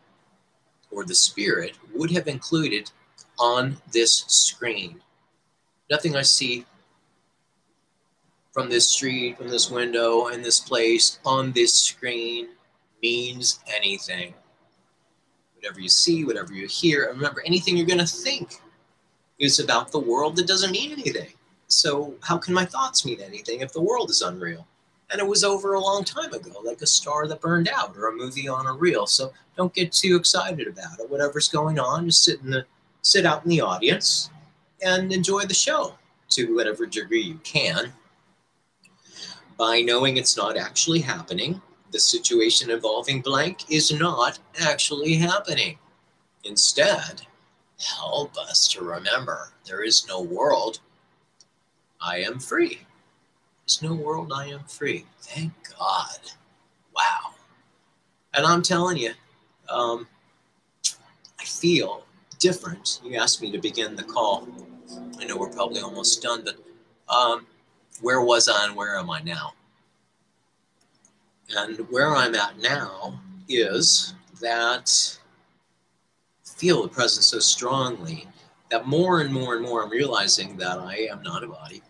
or 0.90 1.05
the 1.05 1.15
spirit 1.15 1.77
would 1.94 2.11
have 2.11 2.28
included 2.28 2.90
on 3.39 3.77
this 3.93 4.24
screen. 4.27 5.01
Nothing 5.90 6.16
I 6.16 6.23
see 6.23 6.65
from 8.52 8.69
this 8.69 8.89
street, 8.89 9.39
from 9.39 9.48
this 9.48 9.70
window, 9.70 10.28
in 10.28 10.43
this 10.43 10.61
place, 10.61 11.19
on 11.24 11.52
this 11.52 11.74
screen 11.74 12.48
means 13.02 13.61
anything. 13.74 14.35
Whatever 15.57 15.81
you 15.81 15.89
see, 15.89 16.24
whatever 16.24 16.52
you 16.52 16.66
hear, 16.66 17.09
remember 17.09 17.43
anything 17.47 17.77
you're 17.77 17.86
going 17.86 17.98
to 17.98 18.07
think 18.07 18.61
is 19.41 19.59
about 19.59 19.91
the 19.91 19.99
world 19.99 20.37
that 20.37 20.47
doesn't 20.47 20.71
mean 20.71 20.93
anything. 20.93 21.33
So, 21.67 22.15
how 22.23 22.39
can 22.39 22.55
my 22.55 22.65
thoughts 22.65 23.05
mean 23.05 23.21
anything 23.21 23.61
if 23.61 23.73
the 23.73 23.81
world 23.81 24.11
is 24.11 24.23
unreal? 24.23 24.67
and 25.11 25.21
it 25.21 25.27
was 25.27 25.45
over 25.45 25.75
a 25.75 25.81
long 25.81 26.05
time 26.05 26.33
ago, 26.33 26.61
like 26.62 26.83
a 26.83 26.87
star 26.87 27.27
that 27.27 27.41
burned 27.41 27.69
out 27.69 27.97
or 27.97 28.09
a 28.09 28.17
movie 28.17 28.49
on 28.49 28.67
a 28.67 28.73
reel. 28.73 29.07
So 29.07 29.33
don't 29.57 29.75
get 29.75 29.93
too 29.93 30.17
excited 30.17 30.69
about 30.69 31.01
it. 31.01 31.11
Whatever's 31.11 31.49
going 31.49 31.79
on, 31.79 32.07
just 32.07 32.25
sit 32.25 32.41
in 32.41 32.51
the 32.51 32.65
sit 33.03 33.27
out 33.27 33.45
in 33.45 33.51
the 33.51 33.61
audience 33.61 34.31
and 34.83 35.12
enjoy 35.12 35.45
the 35.45 35.55
show 35.55 35.97
to 36.31 36.55
whatever 36.55 36.87
degree 36.87 37.23
you 37.23 37.41
can. 37.43 37.93
By 39.57 39.81
knowing 39.81 40.17
it's 40.17 40.37
not 40.37 40.57
actually 40.57 41.01
happening, 41.01 41.61
the 41.91 42.01
situation 42.01 42.71
involving 42.71 43.21
blank 43.21 43.71
is 43.71 43.91
not 43.91 44.39
actually 44.61 45.15
happening. 45.15 45.79
Instead, 46.45 47.23
help 47.81 48.36
us 48.36 48.69
to 48.69 48.82
remember 48.85 49.52
there 49.66 49.82
is 49.82 50.07
no 50.07 50.20
world. 50.20 50.81
I 52.01 52.19
am 52.19 52.39
free 52.39 52.81
There's 53.66 53.82
no 53.82 53.94
world, 53.94 54.32
I 54.35 54.47
am 54.47 54.65
free. 54.65 55.07
Thank 55.23 55.52
God. 55.78 56.19
Wow. 56.94 57.35
And 58.35 58.47
I'm 58.47 58.62
telling 58.62 58.97
you, 58.97 59.12
um, 59.69 60.07
I 61.39 61.44
feel 61.44 62.05
different. 62.39 63.01
You 63.05 63.19
asked 63.19 63.43
me 63.43 63.51
to 63.52 63.59
begin 63.59 63.97
the 63.97 64.02
call. 64.02 64.48
I 65.19 65.24
know 65.24 65.36
we're 65.36 65.51
probably 65.51 65.81
almost 65.81 66.23
done, 66.23 66.44
but 66.44 66.57
um, 67.15 67.47
where 68.01 68.23
was 68.23 68.48
I 68.48 68.66
and 68.66 68.77
where 68.77 68.98
am 68.98 69.11
I 69.11 69.20
now? 69.23 69.52
And 71.57 71.78
where 71.90 72.15
I'm 72.15 72.35
at 72.35 72.59
now 72.59 73.20
is 73.48 74.15
that 74.40 75.19
feel 76.61 76.82
the 76.82 76.89
presence 76.89 77.27
so 77.27 77.39
strongly 77.39 78.28
that 78.70 78.87
more 78.87 79.23
and 79.23 79.32
more 79.32 79.57
and 79.57 79.65
more 79.65 79.82
I'm 79.82 79.91
realizing 79.91 80.59
that 80.59 80.78
I 80.78 81.09
am 81.11 81.23
not 81.23 81.43
a 81.43 81.49
body 81.49 81.82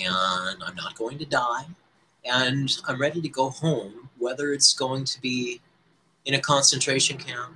and 0.00 0.62
I'm 0.64 0.76
not 0.76 0.94
going 0.94 1.18
to 1.18 1.26
die, 1.26 1.64
and 2.24 2.70
I'm 2.86 3.00
ready 3.00 3.20
to 3.20 3.28
go 3.28 3.50
home, 3.50 4.08
whether 4.18 4.52
it's 4.52 4.72
going 4.72 5.04
to 5.04 5.20
be 5.20 5.60
in 6.24 6.34
a 6.34 6.40
concentration 6.40 7.18
camp, 7.18 7.52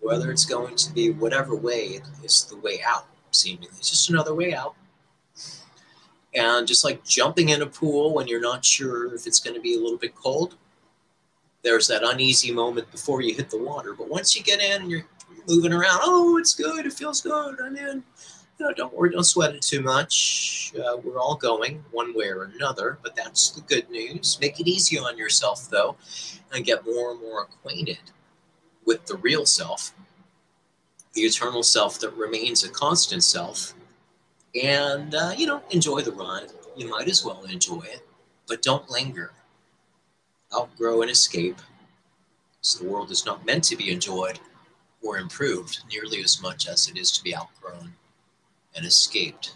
whether 0.00 0.30
it's 0.30 0.44
going 0.44 0.76
to 0.76 0.92
be 0.92 1.10
whatever 1.10 1.56
way 1.56 2.00
is 2.22 2.44
the 2.44 2.56
way 2.56 2.80
out, 2.86 3.08
seemingly. 3.32 3.68
It's 3.76 3.90
just 3.90 4.08
another 4.08 4.34
way 4.34 4.54
out. 4.54 4.76
And 6.34 6.68
just 6.68 6.84
like 6.84 7.04
jumping 7.04 7.48
in 7.48 7.62
a 7.62 7.66
pool 7.66 8.14
when 8.14 8.28
you're 8.28 8.40
not 8.40 8.64
sure 8.64 9.12
if 9.14 9.26
it's 9.26 9.40
going 9.40 9.56
to 9.56 9.60
be 9.60 9.74
a 9.74 9.80
little 9.80 9.98
bit 9.98 10.14
cold, 10.14 10.54
there's 11.62 11.88
that 11.88 12.04
uneasy 12.04 12.52
moment 12.52 12.90
before 12.92 13.22
you 13.22 13.34
hit 13.34 13.50
the 13.50 13.58
water. 13.58 13.92
But 13.92 14.08
once 14.08 14.36
you 14.36 14.42
get 14.42 14.60
in 14.60 14.88
you're 14.88 15.04
moving 15.48 15.72
around, 15.72 16.00
oh, 16.02 16.38
it's 16.38 16.54
good, 16.54 16.86
it 16.86 16.92
feels 16.92 17.20
good, 17.20 17.56
I'm 17.60 17.76
in 17.76 18.02
no, 18.58 18.72
don't 18.72 18.94
worry, 18.94 19.10
don't 19.10 19.24
sweat 19.24 19.54
it 19.54 19.62
too 19.62 19.82
much. 19.82 20.72
Uh, 20.78 20.96
we're 20.96 21.18
all 21.18 21.34
going 21.34 21.84
one 21.90 22.14
way 22.14 22.28
or 22.28 22.44
another, 22.44 22.98
but 23.02 23.14
that's 23.14 23.50
the 23.50 23.60
good 23.62 23.88
news. 23.90 24.38
Make 24.40 24.58
it 24.60 24.66
easy 24.66 24.98
on 24.98 25.18
yourself, 25.18 25.68
though, 25.68 25.96
and 26.52 26.64
get 26.64 26.86
more 26.86 27.12
and 27.12 27.20
more 27.20 27.42
acquainted 27.42 27.98
with 28.86 29.04
the 29.06 29.16
real 29.16 29.44
self, 29.44 29.92
the 31.12 31.22
eternal 31.22 31.62
self 31.62 31.98
that 32.00 32.14
remains 32.14 32.64
a 32.64 32.70
constant 32.70 33.22
self. 33.22 33.74
And, 34.60 35.14
uh, 35.14 35.32
you 35.36 35.46
know, 35.46 35.62
enjoy 35.70 36.00
the 36.00 36.12
ride. 36.12 36.48
You 36.76 36.88
might 36.88 37.08
as 37.08 37.24
well 37.24 37.44
enjoy 37.44 37.82
it, 37.82 38.06
but 38.48 38.62
don't 38.62 38.88
linger. 38.88 39.32
Outgrow 40.54 41.02
and 41.02 41.10
escape. 41.10 41.58
So 42.62 42.84
the 42.84 42.90
world 42.90 43.10
is 43.10 43.26
not 43.26 43.44
meant 43.44 43.64
to 43.64 43.76
be 43.76 43.92
enjoyed 43.92 44.40
or 45.06 45.18
improved 45.18 45.80
nearly 45.90 46.22
as 46.22 46.42
much 46.42 46.68
as 46.68 46.88
it 46.88 46.96
is 46.96 47.12
to 47.12 47.22
be 47.22 47.36
outgrown 47.36 47.92
and 48.74 48.84
escaped 48.84 49.54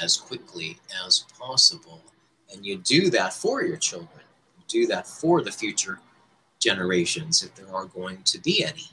as 0.00 0.16
quickly 0.16 0.78
as 1.06 1.24
possible. 1.38 2.00
And 2.52 2.64
you 2.64 2.78
do 2.78 3.10
that 3.10 3.34
for 3.34 3.62
your 3.62 3.76
children. 3.76 4.24
You 4.56 4.64
do 4.66 4.86
that 4.86 5.06
for 5.06 5.42
the 5.42 5.52
future 5.52 6.00
generations 6.58 7.42
if 7.42 7.54
there 7.54 7.72
are 7.74 7.86
going 7.86 8.22
to 8.24 8.38
be 8.40 8.64
any. 8.64 8.88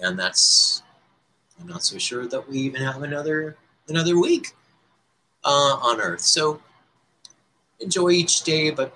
And 0.00 0.18
that's 0.18 0.82
I'm 1.60 1.66
not 1.66 1.82
so 1.82 1.98
sure 1.98 2.26
that 2.26 2.48
we 2.48 2.58
even 2.58 2.82
have 2.82 3.02
another 3.02 3.56
another 3.88 4.18
week 4.18 4.54
uh, 5.44 5.78
on 5.82 6.00
Earth. 6.00 6.20
So 6.20 6.60
enjoy 7.80 8.10
each 8.10 8.42
day, 8.42 8.70
but 8.70 8.94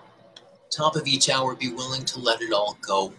top 0.71 0.97
of 0.97 1.07
each 1.07 1.29
hour, 1.29 1.55
be 1.55 1.73
willing 1.73 2.05
to 2.05 2.21
let 2.21 2.41
it 2.41 2.53
all 2.53 2.79
go 2.81 3.13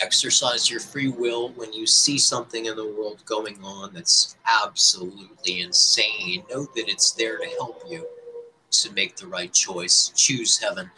exercise 0.00 0.70
your 0.70 0.80
free 0.80 1.08
will 1.08 1.50
when 1.50 1.72
you 1.72 1.86
see 1.86 2.18
something 2.18 2.66
in 2.66 2.76
the 2.76 2.92
world 2.92 3.22
going 3.24 3.58
on 3.64 3.92
that's 3.92 4.36
absolutely 4.64 5.60
insane. 5.60 6.44
Know 6.50 6.66
that 6.76 6.88
it's 6.88 7.12
there 7.12 7.38
to 7.38 7.46
help 7.58 7.82
you 7.88 8.06
to 8.70 8.92
make 8.92 9.16
the 9.16 9.26
right 9.26 9.52
choice. 9.52 10.12
Choose 10.14 10.58
heaven. 10.58 10.90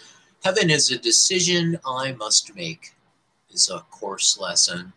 Heaven 0.45 0.71
is 0.71 0.91
a 0.91 0.99
decision 0.99 1.79
I 1.87 2.13
must 2.13 2.55
make, 2.55 2.95
is 3.51 3.71
a 3.71 3.81
course 3.91 4.39
lesson. 4.39 4.93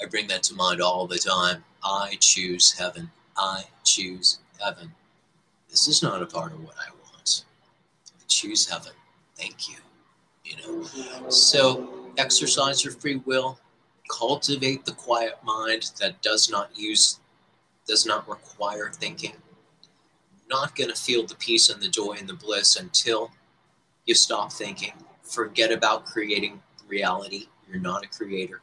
I 0.00 0.06
bring 0.06 0.26
that 0.28 0.42
to 0.44 0.54
mind 0.54 0.80
all 0.80 1.06
the 1.06 1.18
time. 1.18 1.64
I 1.82 2.16
choose 2.20 2.72
heaven. 2.72 3.10
I 3.36 3.64
choose 3.84 4.40
heaven. 4.62 4.92
This 5.70 5.88
is 5.88 6.02
not 6.02 6.22
a 6.22 6.26
part 6.26 6.52
of 6.52 6.62
what 6.62 6.74
I 6.78 6.90
want. 6.90 7.44
I 8.08 8.24
choose 8.28 8.68
heaven. 8.68 8.92
Thank 9.36 9.68
you. 9.68 9.76
You 10.44 10.56
know. 10.56 11.30
So 11.30 12.05
exercise 12.18 12.84
your 12.84 12.92
free 12.92 13.16
will, 13.24 13.58
cultivate 14.08 14.84
the 14.84 14.92
quiet 14.92 15.38
mind 15.44 15.90
that 16.00 16.22
does 16.22 16.50
not 16.50 16.70
use 16.76 17.20
does 17.86 18.04
not 18.04 18.28
require 18.28 18.90
thinking. 18.90 19.32
Not 20.48 20.76
going 20.76 20.90
to 20.90 20.96
feel 20.96 21.26
the 21.26 21.34
peace 21.36 21.70
and 21.70 21.80
the 21.80 21.88
joy 21.88 22.16
and 22.18 22.28
the 22.28 22.34
bliss 22.34 22.76
until 22.76 23.30
you 24.04 24.14
stop 24.14 24.52
thinking. 24.52 24.92
Forget 25.22 25.72
about 25.72 26.06
creating 26.06 26.60
reality. 26.88 27.46
You're 27.68 27.80
not 27.80 28.04
a 28.04 28.08
creator. 28.08 28.60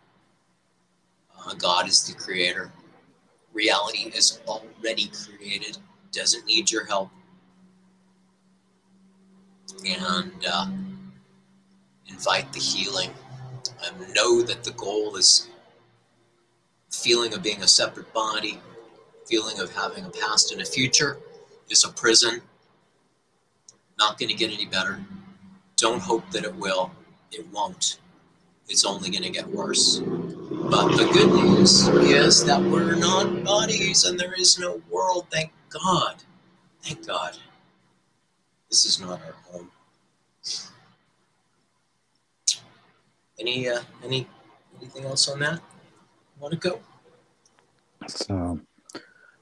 Uh, 1.45 1.53
God 1.55 1.87
is 1.87 2.03
the 2.03 2.13
creator. 2.13 2.71
Reality 3.53 4.11
is 4.15 4.39
already 4.47 5.09
created, 5.09 5.77
doesn't 6.11 6.45
need 6.45 6.71
your 6.71 6.85
help. 6.85 7.09
And 9.85 10.45
uh, 10.49 10.67
invite 12.07 12.51
the 12.53 12.59
healing. 12.59 13.11
And 13.85 14.13
know 14.13 14.41
that 14.41 14.63
the 14.63 14.71
goal 14.71 15.15
is 15.17 15.49
feeling 16.89 17.33
of 17.33 17.43
being 17.43 17.61
a 17.61 17.67
separate 17.67 18.13
body, 18.13 18.59
feeling 19.25 19.59
of 19.59 19.73
having 19.75 20.05
a 20.05 20.09
past 20.09 20.51
and 20.51 20.61
a 20.61 20.65
future 20.65 21.17
is 21.69 21.83
a 21.83 21.89
prison. 21.89 22.41
Not 23.97 24.17
going 24.17 24.29
to 24.29 24.35
get 24.35 24.51
any 24.51 24.65
better. 24.65 25.03
Don't 25.75 26.01
hope 26.01 26.29
that 26.31 26.45
it 26.45 26.55
will. 26.55 26.91
It 27.31 27.45
won't. 27.51 27.99
It's 28.69 28.85
only 28.85 29.09
going 29.09 29.23
to 29.23 29.29
get 29.29 29.47
worse. 29.47 29.99
But 29.99 30.95
the 30.95 31.09
good 31.11 31.31
news 31.33 31.87
is 31.87 32.45
that 32.45 32.61
we're 32.61 32.95
not 32.95 33.43
bodies 33.43 34.05
and 34.05 34.19
there 34.19 34.33
is 34.33 34.57
no 34.57 34.81
world. 34.89 35.27
Thank 35.29 35.51
God. 35.69 36.15
Thank 36.83 37.05
God. 37.05 37.37
This 38.69 38.85
is 38.85 38.99
not 38.99 39.21
our 39.25 39.35
home. 39.51 39.69
Any 43.43 43.67
uh, 43.67 43.81
any 44.01 44.25
anything 44.79 45.03
else 45.03 45.27
on 45.27 45.39
that? 45.39 45.59
Want 46.39 46.53
to 46.53 46.57
go? 46.57 46.79
So 48.07 48.61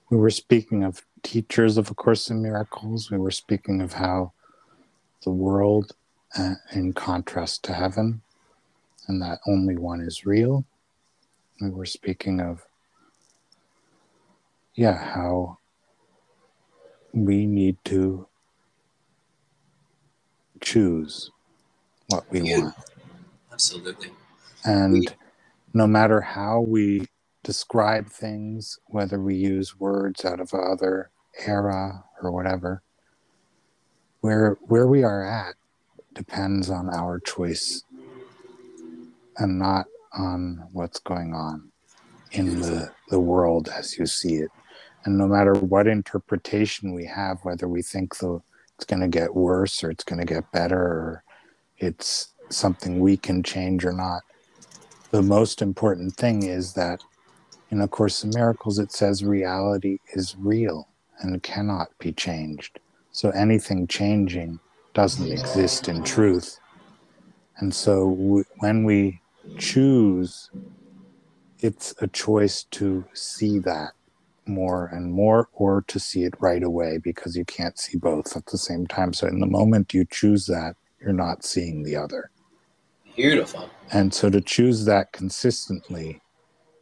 we 0.09 0.17
were 0.17 0.31
speaking 0.31 0.83
of 0.83 1.05
teachers 1.21 1.77
of 1.77 1.91
A 1.91 1.93
Course 1.93 2.31
in 2.31 2.41
Miracles. 2.41 3.11
We 3.11 3.19
were 3.19 3.29
speaking 3.29 3.79
of 3.79 3.93
how 3.93 4.31
the 5.23 5.29
world, 5.29 5.91
uh, 6.35 6.55
in 6.73 6.93
contrast 6.93 7.61
to 7.65 7.73
heaven, 7.73 8.23
and 9.07 9.21
that 9.21 9.37
only 9.47 9.77
one 9.77 10.01
is 10.01 10.25
real. 10.25 10.65
We 11.61 11.69
were 11.69 11.85
speaking 11.85 12.41
of, 12.41 12.65
yeah, 14.73 14.97
how 14.97 15.59
we 17.13 17.45
need 17.45 17.77
to 17.85 18.27
choose 20.59 21.29
what 22.07 22.25
we 22.31 22.41
want. 22.41 22.73
Absolutely. 23.61 24.09
And 24.65 24.93
We- 24.93 25.07
no 25.73 25.85
matter 25.85 26.21
how 26.21 26.61
we 26.61 27.07
describe 27.43 28.09
things, 28.09 28.79
whether 28.87 29.21
we 29.21 29.35
use 29.35 29.79
words 29.79 30.25
out 30.25 30.39
of 30.39 30.53
other 30.53 31.11
era 31.45 32.05
or 32.21 32.31
whatever, 32.31 32.81
where 34.21 34.57
where 34.61 34.87
we 34.87 35.03
are 35.03 35.23
at 35.23 35.55
depends 36.13 36.69
on 36.71 36.89
our 36.89 37.19
choice 37.19 37.83
and 39.37 39.59
not 39.59 39.85
on 40.13 40.67
what's 40.71 40.99
going 40.99 41.33
on 41.35 41.71
in 42.31 42.59
the, 42.61 42.91
the 43.09 43.19
world 43.19 43.69
as 43.69 43.97
you 43.97 44.07
see 44.07 44.37
it. 44.37 44.51
And 45.05 45.17
no 45.17 45.27
matter 45.27 45.53
what 45.53 45.87
interpretation 45.87 46.93
we 46.93 47.05
have, 47.05 47.39
whether 47.43 47.67
we 47.67 47.83
think 47.83 48.17
the 48.17 48.41
it's 48.75 48.85
going 48.85 49.01
to 49.01 49.07
get 49.07 49.35
worse 49.35 49.83
or 49.83 49.91
it's 49.91 50.03
going 50.03 50.19
to 50.19 50.25
get 50.25 50.51
better 50.51 50.79
or 50.81 51.23
it's 51.77 52.30
something 52.53 52.99
we 52.99 53.17
can 53.17 53.43
change 53.43 53.85
or 53.85 53.93
not, 53.93 54.23
the 55.11 55.21
most 55.21 55.61
important 55.61 56.15
thing 56.15 56.43
is 56.43 56.73
that 56.73 57.01
in 57.69 57.81
A 57.81 57.87
Course 57.87 58.23
in 58.23 58.31
Miracles, 58.31 58.79
it 58.79 58.91
says 58.91 59.23
reality 59.23 59.99
is 60.13 60.35
real 60.37 60.89
and 61.19 61.41
cannot 61.43 61.89
be 61.99 62.11
changed. 62.13 62.79
So 63.11 63.29
anything 63.31 63.87
changing 63.87 64.59
doesn't 64.93 65.31
exist 65.31 65.87
in 65.87 66.03
truth. 66.03 66.59
And 67.57 67.73
so 67.73 68.09
w- 68.09 68.45
when 68.59 68.83
we 68.83 69.21
choose, 69.57 70.49
it's 71.59 71.93
a 72.01 72.07
choice 72.07 72.65
to 72.71 73.05
see 73.13 73.59
that 73.59 73.91
more 74.47 74.87
and 74.87 75.11
more 75.11 75.49
or 75.53 75.83
to 75.87 75.99
see 75.99 76.23
it 76.23 76.33
right 76.39 76.63
away 76.63 76.97
because 77.01 77.35
you 77.35 77.45
can't 77.45 77.79
see 77.79 77.97
both 77.97 78.35
at 78.35 78.47
the 78.47 78.57
same 78.57 78.87
time. 78.87 79.13
So 79.13 79.27
in 79.27 79.39
the 79.39 79.45
moment 79.45 79.93
you 79.93 80.05
choose 80.09 80.47
that, 80.47 80.75
you're 80.99 81.13
not 81.13 81.43
seeing 81.45 81.83
the 81.83 81.95
other. 81.95 82.31
Beautiful. 83.15 83.69
And 83.91 84.13
so 84.13 84.29
to 84.29 84.41
choose 84.41 84.85
that 84.85 85.11
consistently 85.11 86.21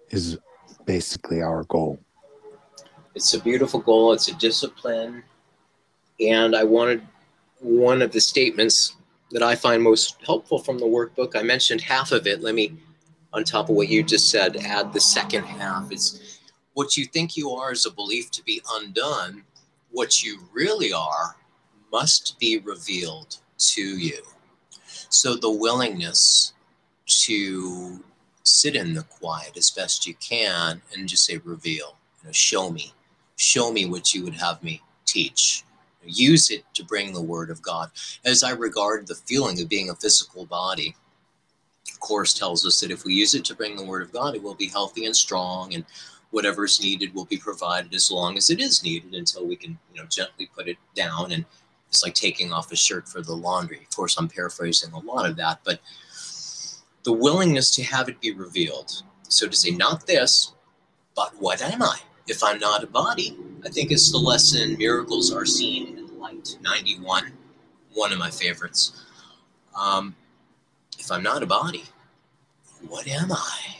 is 0.09 0.37
basically 0.85 1.41
our 1.41 1.63
goal. 1.65 1.99
It's 3.15 3.33
a 3.33 3.39
beautiful 3.39 3.79
goal. 3.79 4.13
It's 4.13 4.27
a 4.27 4.35
discipline. 4.35 5.23
And 6.19 6.55
I 6.55 6.63
wanted 6.63 7.01
one 7.59 8.01
of 8.01 8.11
the 8.11 8.21
statements 8.21 8.95
that 9.31 9.43
I 9.43 9.55
find 9.55 9.83
most 9.83 10.17
helpful 10.25 10.59
from 10.59 10.79
the 10.79 10.85
workbook. 10.85 11.35
I 11.35 11.43
mentioned 11.43 11.81
half 11.81 12.11
of 12.11 12.27
it. 12.27 12.41
Let 12.41 12.55
me, 12.55 12.77
on 13.33 13.43
top 13.43 13.69
of 13.69 13.75
what 13.75 13.89
you 13.89 14.03
just 14.03 14.29
said, 14.29 14.57
add 14.57 14.93
the 14.93 14.99
second 14.99 15.43
half. 15.43 15.91
It's 15.91 16.39
what 16.73 16.97
you 16.97 17.05
think 17.05 17.35
you 17.35 17.51
are 17.51 17.71
is 17.71 17.85
a 17.85 17.91
belief 17.91 18.31
to 18.31 18.43
be 18.43 18.61
undone. 18.75 19.43
What 19.91 20.23
you 20.23 20.39
really 20.53 20.93
are 20.93 21.35
must 21.91 22.39
be 22.39 22.59
revealed 22.59 23.37
to 23.57 23.81
you. 23.81 24.21
So 25.09 25.35
the 25.35 25.51
willingness 25.51 26.53
to 27.07 28.03
sit 28.43 28.75
in 28.75 28.93
the 28.93 29.03
quiet 29.03 29.57
as 29.57 29.71
best 29.71 30.07
you 30.07 30.13
can 30.15 30.81
and 30.93 31.07
just 31.07 31.25
say, 31.25 31.37
reveal, 31.37 31.97
you 32.21 32.27
know, 32.27 32.31
show 32.31 32.69
me, 32.69 32.93
show 33.35 33.71
me 33.71 33.85
what 33.85 34.13
you 34.13 34.23
would 34.23 34.35
have 34.35 34.63
me 34.63 34.81
teach. 35.05 35.63
Use 36.05 36.49
it 36.49 36.63
to 36.75 36.83
bring 36.83 37.13
the 37.13 37.21
word 37.21 37.49
of 37.49 37.61
God. 37.61 37.91
As 38.23 38.43
I 38.43 38.51
regard 38.51 39.07
the 39.07 39.15
feeling 39.15 39.59
of 39.61 39.67
being 39.67 39.89
a 39.89 39.95
physical 39.95 40.45
body, 40.45 40.95
Course 41.99 42.33
tells 42.33 42.65
us 42.65 42.79
that 42.79 42.91
if 42.91 43.03
we 43.03 43.13
use 43.13 43.35
it 43.35 43.43
to 43.45 43.55
bring 43.55 43.75
the 43.75 43.83
word 43.83 44.01
of 44.01 44.13
God, 44.13 44.35
it 44.35 44.43
will 44.43 44.55
be 44.55 44.67
healthy 44.67 45.05
and 45.05 45.15
strong, 45.15 45.73
and 45.73 45.85
whatever 46.31 46.65
is 46.65 46.81
needed 46.81 47.13
will 47.13 47.25
be 47.25 47.37
provided 47.37 47.93
as 47.93 48.11
long 48.11 48.37
as 48.37 48.49
it 48.49 48.61
is 48.61 48.83
needed 48.83 49.13
until 49.13 49.45
we 49.45 49.55
can, 49.55 49.77
you 49.93 50.01
know, 50.01 50.07
gently 50.07 50.49
put 50.55 50.67
it 50.67 50.77
down. 50.95 51.31
And 51.31 51.45
it's 51.89 52.03
like 52.03 52.13
taking 52.13 52.53
off 52.53 52.71
a 52.71 52.75
shirt 52.75 53.07
for 53.07 53.21
the 53.21 53.35
laundry. 53.35 53.79
Of 53.79 53.95
course, 53.95 54.17
I'm 54.17 54.29
paraphrasing 54.29 54.93
a 54.93 54.99
lot 54.99 55.27
of 55.27 55.35
that, 55.37 55.59
but 55.65 55.79
the 57.03 57.11
willingness 57.13 57.73
to 57.75 57.83
have 57.83 58.07
it 58.07 58.21
be 58.21 58.31
revealed. 58.31 59.03
So 59.27 59.47
to 59.47 59.55
say, 59.55 59.71
not 59.71 60.05
this, 60.05 60.53
but 61.15 61.33
what 61.39 61.61
am 61.61 61.81
I? 61.81 61.99
If 62.27 62.43
I'm 62.43 62.59
not 62.59 62.83
a 62.83 62.87
body, 62.87 63.35
I 63.65 63.69
think 63.69 63.91
it's 63.91 64.11
the 64.11 64.17
lesson 64.17 64.77
miracles 64.77 65.33
are 65.33 65.45
seen 65.45 65.97
in 65.97 66.19
light 66.19 66.57
91, 66.61 67.31
one 67.93 68.13
of 68.13 68.19
my 68.19 68.29
favorites. 68.29 69.05
Um, 69.75 70.15
if 70.99 71.11
I'm 71.11 71.23
not 71.23 71.41
a 71.41 71.47
body, 71.47 71.83
what 72.87 73.07
am 73.07 73.31
I? 73.31 73.75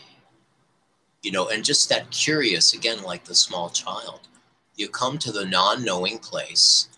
You 1.22 1.32
know, 1.32 1.50
and 1.50 1.64
just 1.64 1.90
that 1.90 2.10
curious, 2.12 2.74
again, 2.74 3.04
like 3.04 3.26
the 3.26 3.36
small 3.36 3.70
child. 3.70 4.22
You 4.76 4.88
come 4.88 5.18
to 5.20 5.32
the 5.32 5.46
non 5.46 5.84
knowing 5.84 6.20
place, 6.20 6.90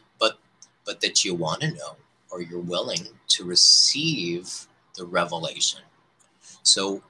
but 0.85 1.01
that 1.01 1.23
you 1.23 1.35
want 1.35 1.61
to 1.61 1.71
know 1.71 1.95
or 2.31 2.41
you're 2.41 2.59
willing 2.59 3.07
to 3.27 3.43
receive 3.43 4.67
the 4.95 5.05
revelation. 5.05 5.81
So 6.63 7.01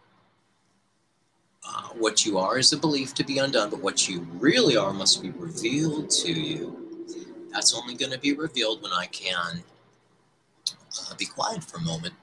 uh, 1.67 1.89
what 1.97 2.25
you 2.25 2.37
are 2.37 2.57
is 2.57 2.73
a 2.73 2.77
belief 2.77 3.13
to 3.15 3.23
be 3.23 3.37
undone, 3.37 3.69
but 3.69 3.81
what 3.81 4.09
you 4.09 4.21
really 4.33 4.75
are 4.75 4.93
must 4.93 5.21
be 5.21 5.29
revealed 5.31 6.09
to 6.09 6.31
you. 6.31 6.77
That's 7.51 7.75
only 7.75 7.95
going 7.95 8.11
to 8.11 8.19
be 8.19 8.33
revealed 8.33 8.81
when 8.81 8.91
I 8.93 9.05
can 9.07 9.63
uh, 10.67 11.15
be 11.17 11.25
quiet 11.25 11.63
for 11.63 11.77
a 11.77 11.81
moment. 11.81 12.13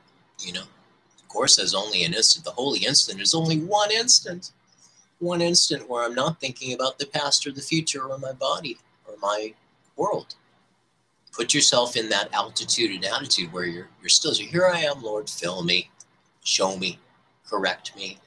You 0.40 0.54
know, 0.54 0.62
of 0.62 1.28
course, 1.28 1.56
there's 1.56 1.74
only 1.74 2.04
an 2.04 2.14
instant. 2.14 2.44
The 2.44 2.52
holy 2.52 2.80
instant 2.80 3.20
is 3.20 3.34
only 3.34 3.58
one 3.58 3.92
instant. 3.92 4.52
One 5.20 5.40
instant 5.40 5.88
where 5.88 6.04
I'm 6.04 6.14
not 6.14 6.40
thinking 6.40 6.72
about 6.72 6.98
the 6.98 7.06
past 7.06 7.46
or 7.46 7.52
the 7.52 7.60
future 7.60 8.04
or 8.04 8.18
my 8.18 8.32
body 8.32 8.78
or 9.06 9.14
my 9.20 9.52
world. 9.96 10.34
Put 11.38 11.54
yourself 11.54 11.96
in 11.96 12.10
that 12.10 12.34
altitude 12.34 12.92
and 12.92 13.06
attitude 13.06 13.54
where 13.54 13.66
you're 13.66 13.88
you're 14.02 14.10
still 14.10 14.34
here. 14.34 14.66
I 14.66 14.80
am, 14.82 15.02
Lord. 15.02 15.30
Fill 15.30 15.64
me, 15.64 15.90
show 16.44 16.78
me, 16.78 17.00
correct 17.48 17.96
me, 17.96 18.18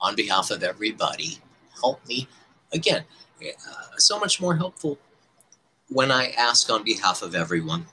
on 0.00 0.16
behalf 0.16 0.52
of 0.52 0.64
everybody. 0.64 1.40
Help 1.80 2.06
me. 2.08 2.28
Again, 2.74 3.04
uh, 3.42 3.98
so 3.98 4.20
much 4.20 4.40
more 4.40 4.56
helpful 4.56 4.98
when 5.90 6.12
I 6.12 6.30
ask 6.38 6.70
on 6.70 6.84
behalf 6.84 7.22
of 7.22 7.34
everyone. 7.36 7.86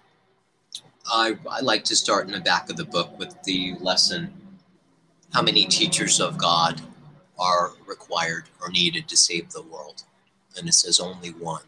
I, 1.07 1.37
I 1.49 1.61
like 1.61 1.85
to 1.85 1.97
start 1.97 2.27
in 2.27 2.33
the 2.33 2.41
back 2.41 2.69
of 2.69 2.77
the 2.77 2.85
book 2.85 3.17
with 3.19 3.41
the 3.43 3.75
lesson 3.81 4.33
How 5.33 5.43
many 5.43 5.67
teachers 5.67 6.21
of 6.21 6.39
God 6.39 6.81
are 7.39 7.73
required 7.87 8.45
or 8.61 8.71
needed 8.71 9.07
to 9.09 9.17
save 9.17 9.51
the 9.51 9.63
world? 9.63 10.03
and 10.57 10.67
it 10.69 10.73
says 10.73 10.99
only 10.99 11.29
one. 11.31 11.63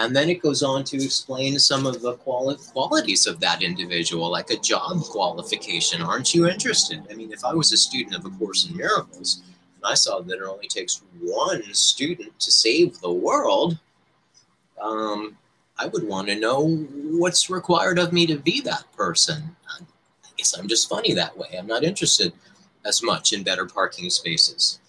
And 0.00 0.16
then 0.16 0.30
it 0.30 0.40
goes 0.40 0.62
on 0.62 0.82
to 0.84 0.96
explain 0.96 1.58
some 1.58 1.84
of 1.84 2.00
the 2.00 2.14
quali- 2.14 2.56
qualities 2.72 3.26
of 3.26 3.38
that 3.40 3.62
individual, 3.62 4.30
like 4.30 4.48
a 4.48 4.56
job 4.56 5.02
qualification. 5.02 6.00
Aren't 6.00 6.34
you 6.34 6.48
interested? 6.48 7.02
I 7.10 7.14
mean, 7.14 7.30
if 7.32 7.44
I 7.44 7.52
was 7.52 7.70
a 7.70 7.76
student 7.76 8.16
of 8.16 8.24
A 8.24 8.30
Course 8.38 8.66
in 8.66 8.74
Miracles 8.78 9.42
and 9.76 9.84
I 9.84 9.92
saw 9.92 10.20
that 10.20 10.38
it 10.38 10.42
only 10.42 10.68
takes 10.68 11.02
one 11.20 11.62
student 11.74 12.32
to 12.40 12.50
save 12.50 12.98
the 13.00 13.12
world, 13.12 13.78
um, 14.80 15.36
I 15.78 15.86
would 15.88 16.08
want 16.08 16.28
to 16.28 16.40
know 16.40 16.78
what's 17.20 17.50
required 17.50 17.98
of 17.98 18.10
me 18.10 18.26
to 18.28 18.38
be 18.38 18.62
that 18.62 18.90
person. 18.96 19.54
I 19.68 19.84
guess 20.38 20.58
I'm 20.58 20.66
just 20.66 20.88
funny 20.88 21.12
that 21.12 21.36
way. 21.36 21.48
I'm 21.58 21.66
not 21.66 21.84
interested 21.84 22.32
as 22.86 23.02
much 23.02 23.34
in 23.34 23.42
better 23.42 23.66
parking 23.66 24.08
spaces. 24.08 24.80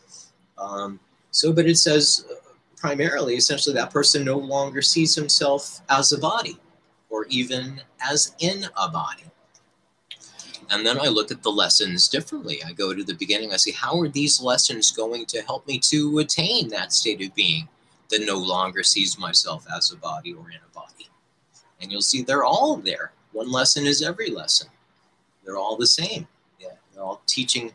Um, 0.57 1.01
so, 1.31 1.51
but 1.51 1.65
it 1.65 1.77
says 1.77 2.25
primarily, 2.81 3.35
essentially, 3.35 3.75
that 3.75 3.91
person 3.91 4.25
no 4.25 4.37
longer 4.37 4.81
sees 4.81 5.13
himself 5.13 5.81
as 5.89 6.11
a 6.11 6.17
body 6.17 6.57
or 7.11 7.25
even 7.29 7.79
as 8.03 8.35
in 8.39 8.65
a 8.75 8.89
body. 8.89 9.23
And 10.71 10.85
then 10.85 10.99
I 10.99 11.07
look 11.07 11.31
at 11.31 11.43
the 11.43 11.51
lessons 11.51 12.07
differently. 12.07 12.63
I 12.65 12.71
go 12.71 12.93
to 12.93 13.03
the 13.03 13.13
beginning, 13.13 13.53
I 13.53 13.57
see 13.57 13.71
how 13.71 13.99
are 13.99 14.07
these 14.07 14.41
lessons 14.41 14.91
going 14.91 15.25
to 15.27 15.41
help 15.43 15.67
me 15.67 15.77
to 15.79 16.19
attain 16.19 16.69
that 16.69 16.91
state 16.91 17.21
of 17.21 17.35
being 17.35 17.67
that 18.09 18.25
no 18.25 18.37
longer 18.37 18.81
sees 18.81 19.19
myself 19.19 19.65
as 19.75 19.91
a 19.91 19.97
body 19.97 20.33
or 20.33 20.49
in 20.49 20.57
a 20.57 20.73
body. 20.73 21.09
And 21.81 21.91
you'll 21.91 22.01
see 22.01 22.23
they're 22.23 22.45
all 22.45 22.77
there. 22.77 23.11
One 23.31 23.51
lesson 23.51 23.85
is 23.85 24.01
every 24.01 24.31
lesson. 24.31 24.69
They're 25.45 25.57
all 25.57 25.77
the 25.77 25.87
same. 25.87 26.27
Yeah, 26.59 26.69
they're 26.93 27.03
all 27.03 27.21
teaching 27.27 27.71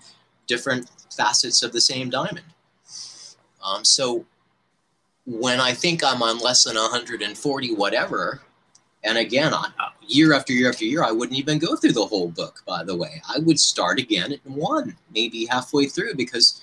different 0.47 0.91
facets 1.15 1.62
of 1.62 1.73
the 1.73 1.81
same 1.81 2.11
diamond. 2.11 2.47
Um, 3.62 3.85
so 3.85 4.24
when 5.27 5.61
I 5.61 5.74
think 5.74 6.05
I'm 6.05 6.23
on 6.23 6.39
less 6.39 6.65
than 6.65 6.77
140, 6.77 7.74
whatever, 7.74 8.40
and 9.05 9.19
again, 9.19 9.53
I, 9.53 9.70
year 10.07 10.32
after 10.32 10.53
year 10.53 10.69
after 10.69 10.85
year, 10.85 11.05
I 11.05 11.12
wouldn't 11.12 11.39
even 11.39 11.59
go 11.59 11.77
through 11.77 11.93
the 11.93 12.07
whole 12.07 12.28
book, 12.28 12.62
by 12.66 12.85
the 12.85 12.97
way. 12.97 13.23
I 13.28 13.39
would 13.40 13.59
start 13.59 13.98
again 13.98 14.32
at 14.32 14.44
one, 14.44 14.97
maybe 15.15 15.47
halfway 15.47 15.86
through, 15.86 16.15
because 16.15 16.61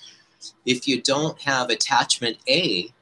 if 0.66 0.88
you 0.88 1.00
don't 1.00 1.40
have 1.40 1.70
attachment 1.70 2.38
A, 2.48 2.92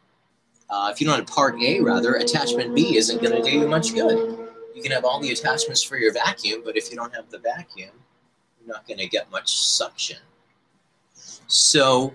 uh, 0.70 0.90
if 0.93 1.01
you 1.01 1.06
don't 1.06 1.18
have 1.18 1.26
part 1.26 1.60
A, 1.60 1.80
rather, 1.80 2.14
attachment 2.14 2.74
B 2.74 2.97
isn't 2.97 3.22
going 3.22 3.34
to 3.34 3.43
do 3.43 3.59
you 3.59 3.68
much 3.68 3.94
good. 3.94 4.39
You 4.74 4.82
can 4.82 4.93
have 4.93 5.05
all 5.05 5.20
the 5.20 5.30
attachments 5.30 5.82
for 5.82 5.97
your 5.97 6.12
vacuum, 6.12 6.62
but 6.64 6.76
if 6.76 6.90
you 6.90 6.97
don't 6.97 7.14
have 7.14 7.30
the 7.30 7.39
vacuum, 7.39 7.90
you're 8.59 8.74
not 8.74 8.86
going 8.86 8.98
to 8.98 9.09
get 9.09 9.30
much 9.30 9.56
suction. 9.56 10.18
So 11.47 12.14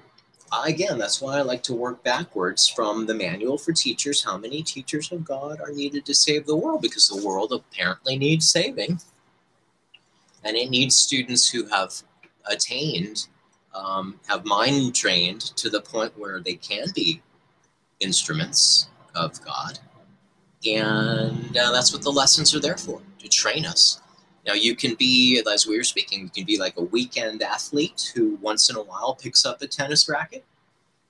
again, 0.65 0.98
that's 0.98 1.22
why 1.22 1.38
I 1.38 1.41
like 1.41 1.64
to 1.64 1.74
work 1.74 2.03
backwards 2.03 2.68
from 2.68 3.06
the 3.06 3.14
manual 3.14 3.57
for 3.57 3.74
teachers. 3.74 4.24
How 4.24 4.38
many 4.38 4.64
teachers 4.64 5.11
of 5.11 5.26
God 5.26 5.60
are 5.61 5.72
needed 5.72 6.06
to 6.06 6.14
save 6.14 6.45
the 6.45 6.56
world? 6.56 6.82
Because 6.82 7.07
the 7.07 7.26
world 7.26 7.52
apparently 7.52 8.18
needs 8.18 8.49
saving. 8.49 8.99
And 10.44 10.56
it 10.56 10.69
needs 10.69 10.95
students 10.95 11.49
who 11.49 11.65
have 11.68 11.94
attained, 12.45 13.28
um, 13.74 14.19
have 14.28 14.45
mind 14.45 14.95
trained 14.95 15.41
to 15.57 15.69
the 15.69 15.82
point 15.82 16.18
where 16.18 16.40
they 16.40 16.56
can 16.56 16.88
be 16.95 17.22
instruments 17.99 18.88
of 19.15 19.44
God. 19.44 19.80
And 20.65 21.56
uh, 21.57 21.72
that's 21.72 21.94
what 21.94 22.02
the 22.02 22.11
lessons 22.11 22.56
are 22.56 22.60
there 22.60 22.78
for, 22.78 23.02
to 23.19 23.28
train 23.28 23.65
us. 23.65 24.02
Now, 24.48 24.53
you 24.53 24.78
can 24.78 24.95
be, 24.95 25.44
as 25.52 25.68
we 25.68 25.76
were 25.76 25.84
speaking, 25.84 26.22
you 26.22 26.30
can 26.30 26.45
be 26.45 26.57
like 26.57 26.78
a 26.78 26.84
weekend 26.84 27.44
athlete 27.44 28.14
who 28.15 28.36
once 28.41 28.69
in 28.69 28.78
a 28.78 28.82
while 28.82 29.14
picks 29.14 29.45
up 29.45 29.61
a 29.61 29.68
tennis 29.68 30.07
racket, 30.07 30.45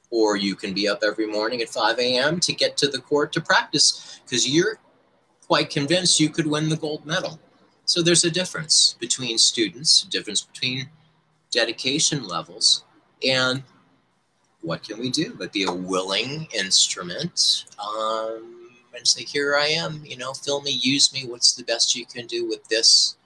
or 0.09 0.37
you 0.37 0.55
can 0.55 0.73
be 0.73 0.87
up 0.87 1.03
every 1.03 1.27
morning 1.27 1.61
at 1.61 1.69
5 1.69 1.99
a.m. 1.99 2.39
to 2.39 2.51
get 2.51 2.77
to 2.77 2.87
the 2.87 2.97
court 2.97 3.31
to 3.33 3.41
practice 3.41 4.21
because 4.25 4.49
you're 4.49 4.79
quite 5.45 5.69
convinced 5.69 6.19
you 6.19 6.29
could 6.29 6.47
win 6.47 6.69
the 6.69 6.77
gold 6.77 7.05
medal. 7.05 7.39
So 7.85 8.01
there's 8.01 8.25
a 8.25 8.31
difference 8.31 8.97
between 8.99 9.37
students, 9.37 10.03
a 10.03 10.09
difference 10.09 10.41
between 10.41 10.89
dedication 11.51 12.27
levels, 12.27 12.85
and 13.23 13.61
what 14.61 14.81
can 14.81 14.99
we 14.99 15.11
do 15.11 15.35
but 15.37 15.53
be 15.53 15.63
a 15.63 15.71
willing 15.71 16.47
instrument 16.55 17.65
um, 17.79 18.71
and 18.95 19.07
say, 19.07 19.23
here 19.23 19.55
I 19.55 19.67
am, 19.67 20.01
you 20.03 20.17
know, 20.17 20.33
fill 20.33 20.61
me, 20.61 20.71
use 20.71 21.13
me. 21.13 21.25
What's 21.25 21.53
the 21.53 21.63
best 21.63 21.95
you 21.95 22.07
can 22.07 22.25
do 22.25 22.47
with 22.47 22.67
this? 22.67 23.16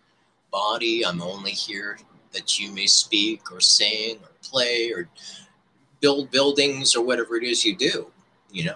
Body. 0.51 1.05
I'm 1.05 1.21
only 1.21 1.51
here 1.51 1.97
that 2.33 2.59
you 2.59 2.71
may 2.71 2.85
speak 2.85 3.51
or 3.51 3.59
sing 3.59 4.17
or 4.21 4.29
play 4.43 4.91
or 4.91 5.09
build 5.99 6.31
buildings 6.31 6.95
or 6.95 7.03
whatever 7.03 7.35
it 7.35 7.43
is 7.43 7.63
you 7.63 7.75
do, 7.75 8.07
you 8.51 8.65
know. 8.65 8.75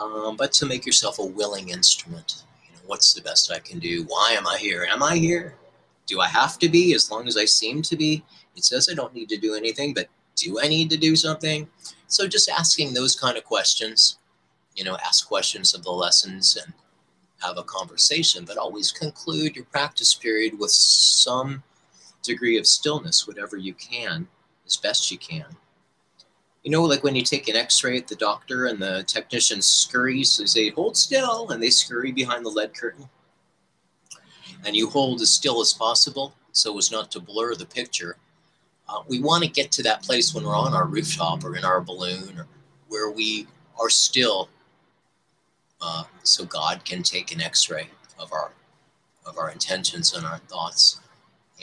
Um, 0.00 0.36
but 0.36 0.52
to 0.54 0.66
make 0.66 0.86
yourself 0.86 1.18
a 1.18 1.24
willing 1.24 1.68
instrument. 1.68 2.44
You 2.64 2.74
know, 2.74 2.82
what's 2.86 3.12
the 3.12 3.20
best 3.20 3.52
I 3.52 3.58
can 3.58 3.78
do? 3.78 4.04
Why 4.08 4.32
am 4.32 4.46
I 4.46 4.56
here? 4.58 4.86
Am 4.90 5.02
I 5.02 5.16
here? 5.16 5.56
Do 6.06 6.20
I 6.20 6.28
have 6.28 6.58
to 6.60 6.68
be 6.68 6.94
as 6.94 7.10
long 7.10 7.28
as 7.28 7.36
I 7.36 7.44
seem 7.44 7.82
to 7.82 7.96
be? 7.96 8.24
It 8.56 8.64
says 8.64 8.88
I 8.90 8.94
don't 8.94 9.14
need 9.14 9.28
to 9.28 9.36
do 9.36 9.54
anything, 9.54 9.94
but 9.94 10.08
do 10.36 10.58
I 10.60 10.68
need 10.68 10.90
to 10.90 10.96
do 10.96 11.14
something? 11.14 11.68
So 12.06 12.26
just 12.26 12.48
asking 12.48 12.92
those 12.92 13.14
kind 13.14 13.36
of 13.36 13.44
questions, 13.44 14.18
you 14.74 14.84
know, 14.84 14.96
ask 15.04 15.26
questions 15.26 15.74
of 15.74 15.84
the 15.84 15.90
lessons 15.90 16.56
and 16.56 16.72
have 17.42 17.58
a 17.58 17.62
conversation, 17.62 18.44
but 18.44 18.56
always 18.56 18.92
conclude 18.92 19.56
your 19.56 19.64
practice 19.66 20.14
period 20.14 20.58
with 20.58 20.70
some 20.70 21.62
degree 22.22 22.58
of 22.58 22.66
stillness, 22.66 23.26
whatever 23.26 23.56
you 23.56 23.74
can, 23.74 24.28
as 24.66 24.76
best 24.76 25.10
you 25.10 25.18
can. 25.18 25.46
You 26.62 26.70
know, 26.70 26.82
like 26.82 27.02
when 27.02 27.16
you 27.16 27.22
take 27.22 27.48
an 27.48 27.56
x 27.56 27.82
ray 27.82 27.98
at 27.98 28.06
the 28.06 28.14
doctor 28.14 28.66
and 28.66 28.80
the 28.80 29.02
technician 29.06 29.60
scurries, 29.60 30.38
they 30.38 30.46
say, 30.46 30.70
hold 30.70 30.96
still, 30.96 31.50
and 31.50 31.60
they 31.60 31.70
scurry 31.70 32.12
behind 32.12 32.46
the 32.46 32.50
lead 32.50 32.72
curtain. 32.74 33.08
And 34.64 34.76
you 34.76 34.88
hold 34.88 35.20
as 35.20 35.30
still 35.30 35.60
as 35.60 35.72
possible 35.72 36.34
so 36.52 36.78
as 36.78 36.92
not 36.92 37.10
to 37.10 37.20
blur 37.20 37.56
the 37.56 37.66
picture. 37.66 38.16
Uh, 38.88 39.02
we 39.08 39.20
want 39.20 39.42
to 39.42 39.50
get 39.50 39.72
to 39.72 39.82
that 39.82 40.02
place 40.02 40.34
when 40.34 40.44
we're 40.44 40.56
on 40.56 40.74
our 40.74 40.86
rooftop 40.86 41.44
or 41.44 41.56
in 41.56 41.64
our 41.64 41.80
balloon 41.80 42.38
or 42.38 42.46
where 42.88 43.10
we 43.10 43.48
are 43.80 43.90
still 43.90 44.48
uh, 45.82 46.04
so 46.22 46.44
God 46.44 46.84
can 46.84 47.02
take 47.02 47.32
an 47.32 47.40
X-ray 47.40 47.88
of 48.18 48.32
our 48.32 48.52
of 49.26 49.38
our 49.38 49.50
intentions 49.50 50.14
and 50.14 50.26
our 50.26 50.38
thoughts, 50.38 51.00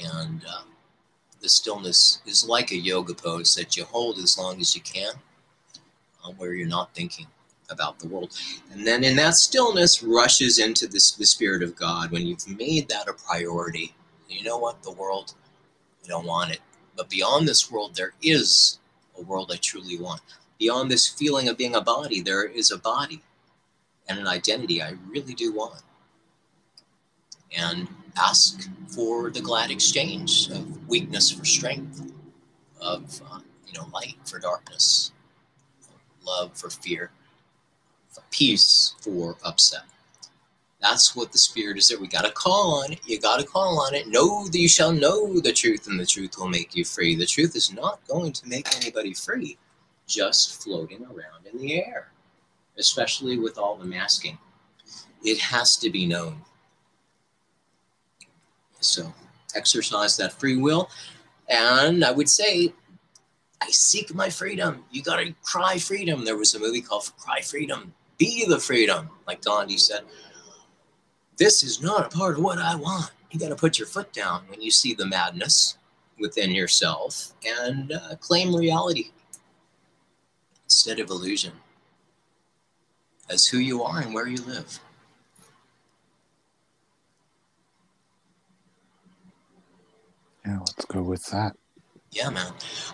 and 0.02 0.44
uh, 0.50 0.62
the 1.42 1.50
stillness 1.50 2.22
is 2.26 2.48
like 2.48 2.72
a 2.72 2.78
yoga 2.78 3.14
pose 3.14 3.54
that 3.56 3.76
you 3.76 3.84
hold 3.84 4.18
as 4.18 4.38
long 4.38 4.60
as 4.62 4.76
you 4.76 4.82
can, 4.82 5.14
uh, 6.24 6.32
where 6.38 6.54
you're 6.54 6.68
not 6.68 6.94
thinking 6.94 7.28
about 7.70 8.00
the 8.00 8.08
world, 8.08 8.38
and 8.72 8.86
then 8.86 9.04
in 9.04 9.16
that 9.16 9.36
stillness 9.36 10.04
rushes 10.04 10.60
into 10.60 10.88
this 10.88 11.12
the 11.12 11.26
spirit 11.26 11.64
of 11.64 11.76
God 11.76 12.12
when 12.12 12.26
you've 12.26 12.48
made 12.58 12.88
that 12.90 13.08
a 13.08 13.14
priority. 13.14 13.94
You 14.30 14.44
know 14.44 14.58
what? 14.58 14.84
The 14.84 14.92
world, 14.92 15.34
I 16.06 16.08
don't 16.08 16.26
want 16.26 16.52
it, 16.52 16.60
but 16.96 17.10
beyond 17.10 17.48
this 17.48 17.72
world, 17.72 17.96
there 17.96 18.14
is 18.22 18.80
a 19.18 19.22
world 19.22 19.52
I 19.54 19.58
truly 19.58 19.98
want. 19.98 20.22
Beyond 20.60 20.92
this 20.92 21.08
feeling 21.08 21.48
of 21.48 21.58
being 21.58 21.76
a 21.76 21.82
body, 21.82 22.22
there 22.22 22.44
is 22.44 22.72
a 22.72 22.78
body 22.78 23.22
and 24.10 24.20
an 24.20 24.28
identity 24.28 24.82
I 24.82 24.96
really 25.08 25.34
do 25.34 25.54
want. 25.54 25.82
And 27.56 27.88
ask 28.18 28.70
for 28.88 29.30
the 29.30 29.40
glad 29.40 29.72
exchange 29.72 30.50
of 30.50 30.88
weakness 30.90 31.32
for 31.32 31.46
strength, 31.46 32.12
of 32.82 33.22
uh, 33.32 33.40
you 33.66 33.74
know 33.74 33.88
light 33.94 34.18
for 34.26 34.40
darkness, 34.40 35.12
love 36.26 36.58
for 36.58 36.70
fear, 36.70 37.12
for 38.10 38.24
peace 38.32 38.96
for 39.00 39.38
upset. 39.46 39.84
That's 40.82 41.16
what 41.16 41.32
the 41.32 41.38
spirit 41.38 41.78
is 41.78 41.90
there. 41.90 42.00
We 42.00 42.08
got 42.08 42.24
to 42.24 42.32
call 42.32 42.82
on 42.84 42.94
it. 42.94 43.02
You 43.06 43.20
got 43.20 43.40
to 43.40 43.46
call 43.46 43.82
on 43.82 43.94
it. 43.94 44.08
Know 44.08 44.48
that 44.48 44.58
you 44.58 44.70
shall 44.70 44.94
know 44.94 45.40
the 45.40 45.52
truth, 45.52 45.88
and 45.88 46.00
the 46.00 46.06
truth 46.06 46.38
will 46.38 46.48
make 46.48 46.74
you 46.76 46.86
free. 46.86 47.16
The 47.16 47.26
truth 47.26 47.56
is 47.56 47.74
not 47.74 48.00
going 48.08 48.32
to 48.32 48.48
make 48.48 48.74
anybody 48.78 49.14
free, 49.14 49.58
just 50.08 50.64
floating 50.64 51.04
around 51.04 51.48
in 51.52 51.60
the 51.60 51.84
air 51.84 52.12
especially 52.80 53.38
with 53.38 53.58
all 53.58 53.76
the 53.76 53.86
masking. 53.86 54.38
It 55.24 55.38
has 55.40 55.76
to 55.78 55.90
be 55.90 56.06
known. 56.06 56.38
So 58.80 59.14
exercise 59.56 60.16
that 60.18 60.34
free 60.34 60.56
will. 60.56 60.90
And 61.50 62.04
I 62.06 62.12
would 62.12 62.30
say, 62.30 62.74
I 63.62 63.70
seek 63.72 64.14
my 64.16 64.30
freedom. 64.30 64.86
You 64.90 65.04
got 65.04 65.18
to 65.18 65.34
cry 65.44 65.78
freedom. 65.78 66.24
There 66.24 66.38
was 66.38 66.56
a 66.56 66.60
movie 66.60 66.82
called 66.82 67.12
Cry 67.18 67.42
Freedom. 67.42 67.94
Be 68.18 68.46
the 68.46 68.60
freedom, 68.60 69.10
like 69.28 69.44
Gandhi 69.44 69.78
said. 69.78 70.04
This 71.38 71.64
is 71.64 71.82
not 71.82 72.06
a 72.06 72.18
part 72.18 72.38
of 72.38 72.44
what 72.44 72.58
I 72.58 72.76
want. 72.76 73.12
You 73.32 73.40
got 73.40 73.50
to 73.50 73.56
put 73.56 73.78
your 73.78 73.88
foot 73.88 74.14
down 74.14 74.44
when 74.48 74.62
you 74.62 74.72
see 74.72 74.94
the 74.94 75.06
madness 75.06 75.78
within 76.20 76.52
yourself 76.52 77.34
and 77.46 77.92
uh, 77.92 78.16
claim 78.20 78.56
reality 78.56 79.12
instead 80.66 81.00
of 81.00 81.10
illusion 81.10 81.54
as 83.30 83.46
who 83.48 83.58
you 83.58 83.84
are 83.84 84.00
and 84.02 84.14
where 84.14 84.28
you 84.28 84.42
live. 84.44 84.80
Yeah, 90.46 90.60
let's 90.60 90.86
go 90.86 91.02
with 91.02 91.26
that. 91.28 91.56
Yeah, 92.12 92.30
man. 92.32 92.52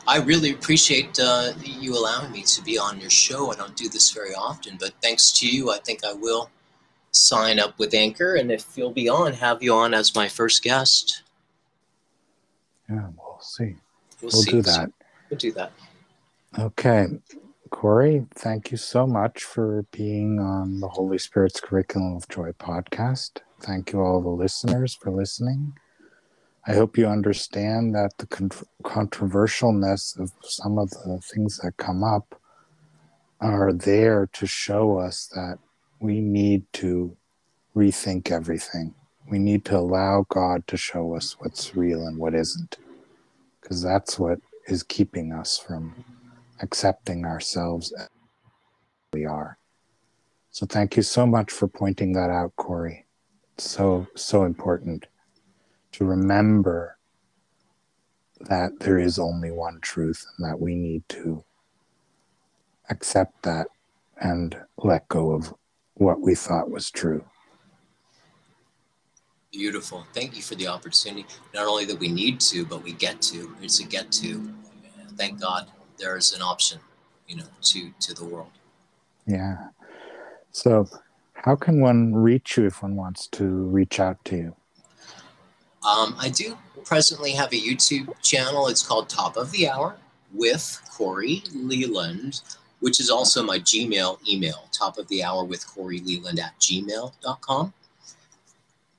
I 0.08 0.18
really 0.18 0.52
appreciate 0.52 1.18
uh, 1.20 1.54
you 1.64 1.98
allowing 1.98 2.32
me 2.32 2.44
to 2.44 2.62
be 2.62 2.78
on 2.78 3.00
your 3.00 3.10
show. 3.10 3.52
I 3.52 3.56
don't 3.56 3.76
do 3.76 3.88
this 3.88 4.12
very 4.12 4.34
often, 4.34 4.76
but 4.78 4.92
thanks 5.02 5.32
to 5.40 5.48
you, 5.48 5.72
I 5.72 5.78
think 5.80 6.04
I 6.04 6.12
will 6.14 6.50
sign 7.12 7.60
up 7.60 7.80
with 7.80 7.94
Anchor. 7.94 8.36
And 8.36 8.52
if 8.52 8.66
you'll 8.76 8.92
be 8.92 9.08
on, 9.08 9.32
have 9.34 9.64
you 9.64 9.74
on 9.74 9.94
as 9.94 10.14
my 10.14 10.28
first 10.28 10.64
guest. 10.64 11.24
Yeah, 12.90 13.08
we'll 13.18 13.40
see. 13.40 13.76
We'll, 14.22 14.32
We'll 14.34 14.42
see. 14.44 14.52
do 14.52 14.62
that. 14.64 14.92
We'll 15.30 15.38
do 15.38 15.52
that. 15.54 15.72
Okay. 16.60 17.08
Corey, 17.76 18.26
thank 18.34 18.72
you 18.72 18.78
so 18.78 19.06
much 19.06 19.44
for 19.44 19.86
being 19.92 20.40
on 20.40 20.80
the 20.80 20.88
Holy 20.88 21.18
Spirit's 21.18 21.60
Curriculum 21.60 22.16
of 22.16 22.30
Joy 22.30 22.54
podcast. 22.54 23.42
Thank 23.60 23.92
you, 23.92 24.00
all 24.00 24.22
the 24.22 24.30
listeners, 24.30 24.96
for 24.96 25.12
listening. 25.12 25.74
I 26.66 26.74
hope 26.74 26.98
you 26.98 27.06
understand 27.06 27.94
that 27.94 28.12
the 28.18 28.28
con- 28.28 28.50
controversialness 28.84 30.18
of 30.18 30.32
some 30.42 30.80
of 30.80 30.90
the 30.92 31.20
things 31.22 31.58
that 31.58 31.76
come 31.76 32.02
up 32.02 32.40
are 33.42 33.74
there 33.74 34.30
to 34.32 34.48
show 34.48 34.98
us 34.98 35.30
that 35.36 35.60
we 36.00 36.22
need 36.22 36.64
to 36.76 37.18
rethink 37.76 38.32
everything. 38.32 38.96
We 39.30 39.38
need 39.38 39.66
to 39.66 39.78
allow 39.78 40.26
God 40.30 40.66
to 40.68 40.78
show 40.78 41.14
us 41.14 41.36
what's 41.40 41.76
real 41.76 42.08
and 42.08 42.18
what 42.18 42.36
isn't, 42.36 42.78
because 43.60 43.84
that's 43.84 44.18
what 44.18 44.40
is 44.66 44.82
keeping 44.82 45.34
us 45.34 45.58
from 45.58 46.06
accepting 46.62 47.26
ourselves 47.26 47.92
as 47.94 48.10
we 49.14 49.26
are. 49.26 49.58
So 50.52 50.66
thank 50.66 50.96
you 50.96 51.04
so 51.04 51.26
much 51.26 51.52
for 51.52 51.68
pointing 51.68 52.14
that 52.14 52.30
out, 52.30 52.56
Corey. 52.56 53.06
It's 53.56 53.70
So, 53.70 54.08
so 54.16 54.44
important 54.44 55.08
to 55.94 56.06
remember 56.06 56.98
that 58.42 58.80
there 58.80 59.00
is 59.00 59.20
only 59.20 59.52
one 59.52 59.80
truth 59.82 60.26
and 60.38 60.50
that 60.50 60.60
we 60.60 60.76
need 60.76 61.08
to 61.10 61.44
accept 62.90 63.44
that 63.44 63.68
and 64.22 64.58
let 64.78 65.08
go 65.08 65.32
of 65.32 65.54
what 65.96 66.22
we 66.22 66.36
thought 66.36 66.70
was 66.70 66.92
true. 66.92 67.24
Beautiful. 69.52 70.06
Thank 70.14 70.36
you 70.36 70.42
for 70.42 70.56
the 70.56 70.68
opportunity. 70.68 71.26
Not 71.54 71.68
only 71.68 71.86
that 71.86 72.00
we 72.00 72.10
need 72.10 72.42
to, 72.42 72.66
but 72.66 72.84
we 72.84 72.92
get 72.92 73.22
to. 73.24 73.56
It's 73.62 73.80
a 73.80 73.84
get 73.86 74.12
to. 74.14 74.54
Thank 75.18 75.40
God 75.40 75.68
there 75.98 76.18
is 76.18 76.34
an 76.34 76.42
option, 76.42 76.80
you 77.28 77.38
know, 77.38 77.46
to 77.64 77.92
to 78.00 78.14
the 78.14 78.26
world. 78.26 78.52
Yeah. 79.26 79.70
So, 80.52 80.88
how 81.34 81.56
can 81.56 81.82
one 81.82 82.14
reach 82.14 82.58
you 82.58 82.68
if 82.68 82.82
one 82.82 82.96
wants 82.96 83.28
to 83.28 83.46
reach 83.46 84.00
out 84.00 84.24
to 84.26 84.36
you? 84.36 84.56
Um, 85.86 86.16
I 86.18 86.30
do 86.30 86.58
presently 86.84 87.32
have 87.32 87.52
a 87.52 87.60
YouTube 87.60 88.10
channel. 88.22 88.68
It's 88.68 88.86
called 88.86 89.10
Top 89.10 89.38
of 89.38 89.52
the 89.52 89.70
Hour 89.70 89.98
with 90.34 90.82
Corey 90.92 91.44
Leland, 91.54 92.42
which 92.80 93.00
is 93.00 93.10
also 93.10 93.44
my 93.44 93.60
Gmail 93.60 94.18
email, 94.28 94.68
top 94.72 94.98
of 94.98 95.08
the 95.08 95.24
hour 95.24 95.44
with 95.44 95.66
Corey 95.68 96.00
Leland 96.00 96.40
at 96.40 96.58
gmail.com. 96.60 97.74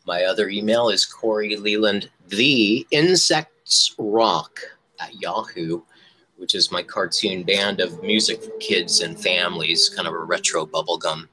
My 0.06 0.24
other 0.24 0.48
email 0.48 0.89
is 0.89 1.05
Corey 1.05 1.56
Leland, 1.56 2.10
the 2.28 2.86
insects 2.90 3.94
rock 3.98 4.60
at 5.01 5.20
Yahoo, 5.20 5.82
which 6.36 6.54
is 6.54 6.70
my 6.70 6.82
cartoon 6.82 7.42
band 7.42 7.80
of 7.80 8.02
music 8.02 8.42
for 8.42 8.56
kids 8.58 9.00
and 9.00 9.18
families, 9.18 9.88
kind 9.88 10.06
of 10.06 10.14
a 10.14 10.18
retro 10.18 10.66
bubblegum 10.66 11.28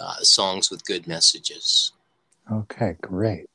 uh, 0.00 0.16
songs 0.22 0.70
with 0.70 0.84
good 0.84 1.06
messages. 1.06 1.92
Okay, 2.50 2.96
great. 3.00 3.46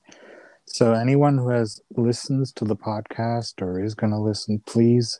So, 0.65 0.93
anyone 0.93 1.37
who 1.37 1.49
has 1.49 1.81
listens 1.95 2.51
to 2.53 2.65
the 2.65 2.75
podcast 2.75 3.61
or 3.61 3.83
is 3.83 3.95
going 3.95 4.11
to 4.11 4.19
listen, 4.19 4.61
please 4.65 5.19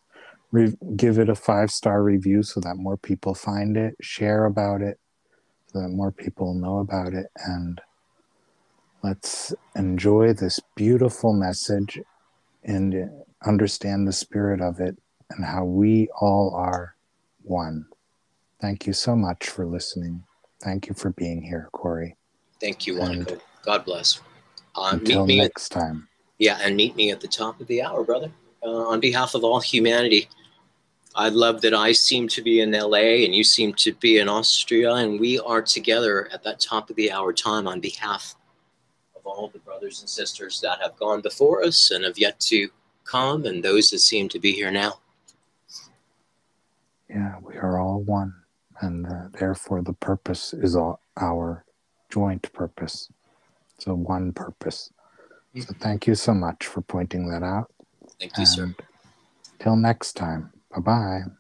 re- 0.52 0.76
give 0.96 1.18
it 1.18 1.30
a 1.30 1.36
five 1.36 1.72
star 1.72 2.04
review 2.04 2.44
so 2.44 2.60
that 2.62 2.76
more 2.76 2.98
people 2.98 3.34
find 3.34 3.78
it. 3.78 3.96
Share 4.02 4.46
about 4.46 4.82
it 4.82 5.00
so 5.68 5.82
that 5.82 5.90
more 5.90 6.12
people 6.12 6.54
know 6.54 6.80
about 6.80 7.14
it, 7.14 7.28
and 7.46 7.82
let's 9.04 9.54
enjoy 9.76 10.34
this 10.34 10.60
beautiful 10.76 11.34
message 11.34 12.00
and 12.64 13.10
understand 13.46 14.08
the 14.08 14.14
spirit 14.14 14.62
of 14.62 14.80
it 14.80 14.98
and 15.32 15.46
how 15.46 15.64
we 15.64 16.10
all 16.20 16.54
are 16.56 16.96
one. 17.44 17.86
Thank 18.62 18.86
you 18.88 18.94
so 18.94 19.16
much 19.16 19.50
for 19.50 19.66
listening. 19.66 20.24
Thank 20.62 20.88
you 20.88 20.94
for 20.94 21.12
being 21.12 21.42
here, 21.42 21.70
Corey. 21.72 22.18
Thank 22.60 22.86
you, 22.88 23.02
And- 23.02 23.40
God 23.64 23.86
bless. 23.86 24.20
Uh, 24.76 24.92
Until 24.94 25.26
meet 25.26 25.36
me, 25.36 25.42
next 25.42 25.70
time. 25.70 26.08
yeah, 26.38 26.60
and 26.62 26.76
meet 26.76 26.96
me 26.96 27.12
at 27.12 27.20
the 27.22 27.28
top 27.28 27.60
of 27.60 27.68
the 27.68 27.82
hour, 27.82 28.04
brother. 28.04 28.32
Uh, 28.64 28.88
on 28.88 29.00
behalf 29.00 29.36
of 29.36 29.44
all 29.44 29.60
humanity, 29.60 30.30
I 31.16 31.30
love 31.30 31.62
that 31.62 31.74
I 31.74 31.92
seem 31.92 32.28
to 32.30 32.42
be 32.42 32.62
in 32.62 32.72
LA 32.72 33.24
and 33.26 33.34
you 33.34 33.44
seem 33.44 33.74
to 33.76 33.94
be 33.94 34.20
in 34.20 34.30
Austria, 34.30 34.94
and 34.96 35.20
we 35.20 35.40
are 35.40 35.62
together 35.62 36.30
at 36.32 36.44
that 36.44 36.60
top 36.60 36.90
of 36.90 36.96
the 36.96 37.12
hour 37.12 37.34
time 37.34 37.68
on 37.68 37.80
behalf 37.80 38.36
of 39.16 39.26
all 39.26 39.50
the 39.50 39.60
brothers 39.60 40.02
and 40.02 40.10
sisters 40.10 40.62
that 40.62 40.80
have 40.82 40.96
gone 40.98 41.22
before 41.22 41.64
us 41.64 41.92
and 41.92 42.04
have 42.06 42.18
yet 42.18 42.40
to 42.42 42.70
come, 43.06 43.46
and 43.46 43.64
those 43.64 43.90
that 43.90 44.00
seem 44.00 44.30
to 44.30 44.40
be 44.40 44.52
here 44.52 44.72
now. 44.72 45.00
Yeah, 47.10 47.36
we 47.42 47.56
are 47.56 47.80
all 47.80 48.02
one, 48.04 48.34
and 48.82 49.06
uh, 49.08 49.30
therefore 49.40 49.82
the 49.82 49.94
purpose 49.94 50.54
is 50.54 50.76
all 50.76 51.02
our 51.18 51.66
joint 52.10 52.52
purpose. 52.54 53.10
So, 53.80 53.96
one 53.96 54.34
purpose. 54.34 54.92
So, 55.58 55.74
thank 55.80 56.06
you 56.08 56.16
so 56.16 56.34
much 56.34 56.66
for 56.68 56.82
pointing 56.82 57.30
that 57.30 57.44
out. 57.44 57.72
Thank 58.20 58.38
you, 58.38 58.46
sir. 58.46 58.76
Till 59.60 59.76
next 59.76 60.14
time, 60.14 60.52
bye 60.72 60.82
bye. 60.82 61.39